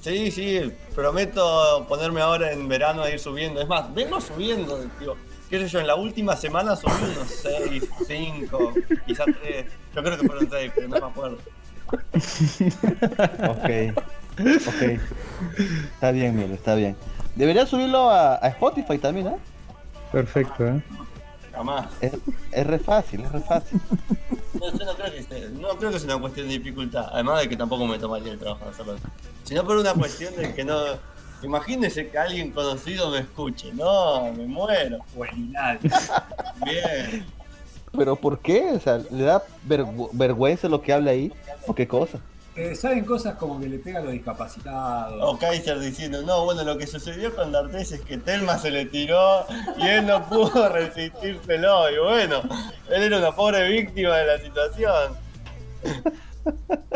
[0.02, 3.61] Sí, sí, prometo ponerme ahora en verano a ir subiendo.
[3.61, 5.16] Es más, vengo subiendo, digo,
[5.50, 8.74] qué sé yo, en la última semana subí unos 6, 5,
[9.06, 9.66] quizás 3.
[9.95, 11.38] Yo creo que fueron 6, pero no me acuerdo.
[13.50, 13.69] Ok.
[14.68, 15.00] Ok.
[15.93, 16.95] Está bien, Müller, está bien.
[17.35, 19.40] Debería subirlo a, a Spotify también, ¿no?
[20.11, 20.82] Perfecto, ¿eh?
[21.53, 21.88] Jamás.
[22.01, 22.14] Es,
[22.51, 23.80] es re fácil, es re fácil.
[24.53, 27.08] No, yo no creo, que sea, no creo que sea una cuestión de dificultad.
[27.11, 28.95] Además de que tampoco me tomaría el trabajo de hacerlo.
[29.43, 30.77] Sino por una cuestión de que no.
[31.42, 33.72] Imagínese que alguien conocido me escuche.
[33.74, 35.00] No, me muero.
[35.16, 35.80] Buenal.
[36.66, 37.26] Bien.
[37.98, 38.72] ¿Pero por qué?
[38.74, 41.32] O sea, ¿le da vergü- vergüenza lo que habla ahí?
[41.68, 42.20] ¿O qué cosa?
[42.56, 45.22] Eh, Saben cosas como que le pega a los discapacitados.
[45.22, 48.86] O Kaiser diciendo, no, bueno, lo que sucedió con D'Artes es que Telma se le
[48.86, 49.46] tiró
[49.78, 51.90] y él no pudo resistírselo.
[51.90, 52.42] Y bueno,
[52.90, 55.14] él era una pobre víctima de la situación.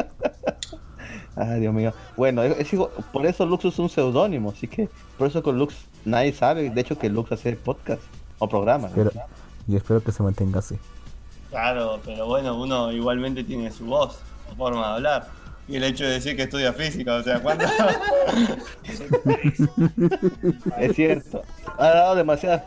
[1.36, 1.94] Ay, Dios mío.
[2.16, 2.80] Bueno, es, es
[3.12, 5.76] por eso Lux es un seudónimo, así que por eso con Lux
[6.06, 8.02] nadie sabe, de hecho, que Lux hace podcast.
[8.40, 8.92] O programas.
[8.94, 9.12] Pero,
[9.68, 10.78] y espero que se mantenga así.
[11.50, 14.20] Claro, pero bueno, uno igualmente tiene su voz,
[14.56, 15.28] forma de hablar.
[15.68, 17.66] Y el hecho de decir que estudia física, o sea, ¿cuánto?
[20.78, 21.42] Es cierto.
[21.78, 22.64] Ha dado demasiadas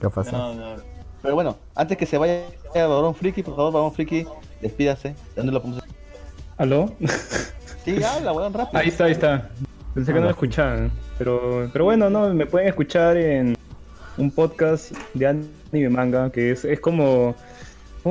[0.00, 0.32] ¿Qué pasa?
[0.32, 0.76] no, no.
[1.22, 2.42] Pero bueno, antes que se vaya
[2.74, 4.26] Barón Friki, por favor, Barón Friki,
[4.60, 5.08] despídase.
[5.08, 5.82] ¿De dónde lo podemos
[6.58, 6.94] ¿Aló?
[7.84, 8.78] Sí, habla, weón, rápido.
[8.78, 9.50] Ahí está, ahí está.
[9.94, 10.90] Pensé que no me escuchaban.
[11.18, 13.56] Pero, pero bueno, no, me pueden escuchar en
[14.16, 17.34] un podcast de anime manga, que es, es como.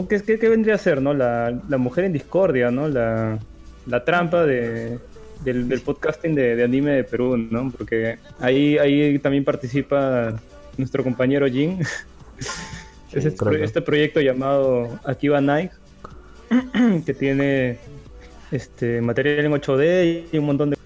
[0.09, 1.13] Que, que- que vendría a ser, ¿no?
[1.13, 2.87] La, la mujer en discordia, ¿no?
[2.87, 3.37] La,
[3.85, 4.97] la trampa de,
[5.43, 7.71] del, del podcasting de, de anime de Perú, ¿no?
[7.71, 10.39] Porque ahí, ahí también participa
[10.77, 11.79] nuestro compañero Jin.
[13.13, 15.71] es este, este proyecto llamado Akiba Night,
[17.05, 17.77] que tiene
[18.51, 20.77] este material en 8D y un montón de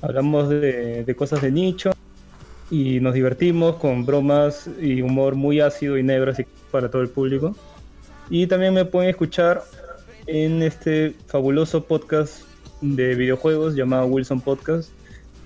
[0.00, 1.92] hablamos de, de cosas de nicho
[2.70, 7.08] y nos divertimos con bromas y humor muy ácido y negro así para todo el
[7.08, 7.56] público
[8.32, 9.62] y también me pueden escuchar
[10.26, 12.44] en este fabuloso podcast
[12.80, 14.88] de videojuegos llamado Wilson Podcast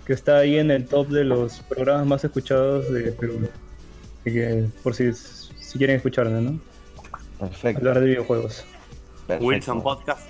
[0.06, 3.48] que está ahí en el top de los programas más escuchados de Perú
[4.20, 6.60] Así que por si, si quieren escucharme ¿no?
[7.40, 7.80] Perfecto.
[7.80, 8.64] hablar de videojuegos
[9.26, 9.46] perfecto.
[9.46, 10.28] Wilson Podcast.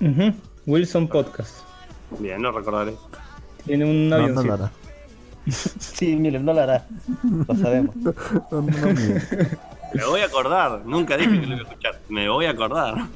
[0.00, 0.34] Ujú,
[0.66, 1.58] Wilson Podcast
[2.18, 2.94] Bien, lo recordaré.
[3.64, 4.72] tiene un No, no hará.
[5.78, 6.86] Sí, miren, no lo hará.
[7.46, 7.94] Lo sabemos.
[8.50, 9.22] No, no, no, mire.
[9.94, 10.84] Me voy a acordar.
[10.84, 12.00] Nunca dije que lo iba a escuchar.
[12.08, 13.06] Me voy a acordar.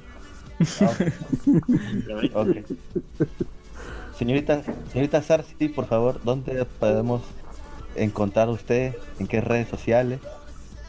[2.34, 2.57] Ok.
[4.16, 7.23] Señorita, señorita Sarsi, por favor, ¿dónde podemos
[7.94, 8.97] encontrar usted?
[9.20, 10.20] ¿En qué redes sociales?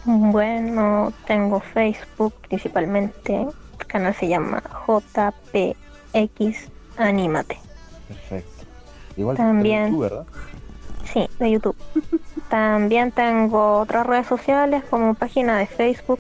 [0.05, 3.35] Bueno, tengo Facebook principalmente.
[3.79, 7.59] El canal se llama JPX Anímate.
[8.07, 8.65] Perfecto.
[9.15, 9.91] Igual También.
[9.91, 10.25] tú, ¿verdad?
[11.13, 11.75] Sí, de YouTube.
[12.49, 16.19] También tengo otras redes sociales como página de Facebook.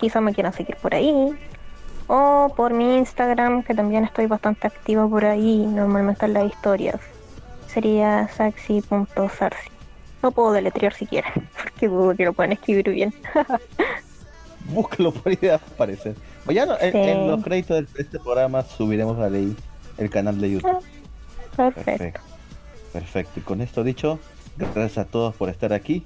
[0.00, 1.32] Quizá me quieran seguir por ahí.
[2.08, 7.00] O por mi Instagram, que también estoy bastante activa por ahí, normalmente en las historias.
[7.68, 9.70] Sería saxi.sarsi.
[10.22, 11.32] No puedo deletrear siquiera,
[11.62, 13.14] porque dudo que lo puedan escribir bien.
[14.66, 16.14] Búscalo por ahí aparecer.
[16.48, 16.98] Ya no- en, Sí.
[16.98, 19.56] en los créditos de este programa subiremos a ley
[19.98, 20.84] el canal de YouTube.
[21.56, 21.84] Perfecto.
[21.84, 22.20] Perfecto.
[22.92, 23.40] Perfecto.
[23.40, 24.18] Y con esto dicho,
[24.56, 26.04] gracias a todos por estar aquí.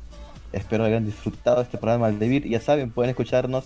[0.52, 2.48] Espero hayan disfrutado este programa al Debir.
[2.48, 3.64] Ya saben, pueden escucharnos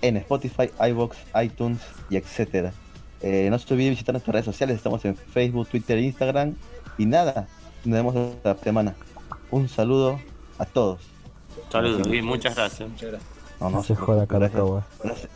[0.00, 2.72] en Spotify, iBox, iTunes y etcétera.
[3.20, 4.76] Eh, no se olviden visitar nuestras redes sociales.
[4.76, 6.54] Estamos en Facebook, Twitter Instagram.
[6.98, 7.46] Y nada,
[7.84, 8.94] nos vemos la semana.
[9.50, 10.20] Un saludo
[10.58, 11.00] a todos.
[11.70, 12.88] Saludos y muchas gracias.
[13.60, 14.86] No, no se joda preocupen, cada cagua.
[15.02, 15.04] gracias.
[15.04, 15.30] Gracias.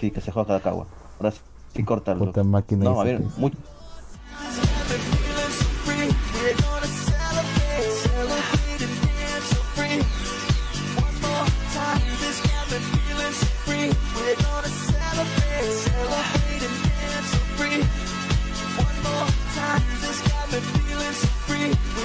[0.00, 0.86] Sí, que se joda cada cagua.
[1.18, 1.32] Ahora
[1.74, 2.26] sí, córtalo.
[2.26, 3.56] Puta máquina No, a ver, que mucho.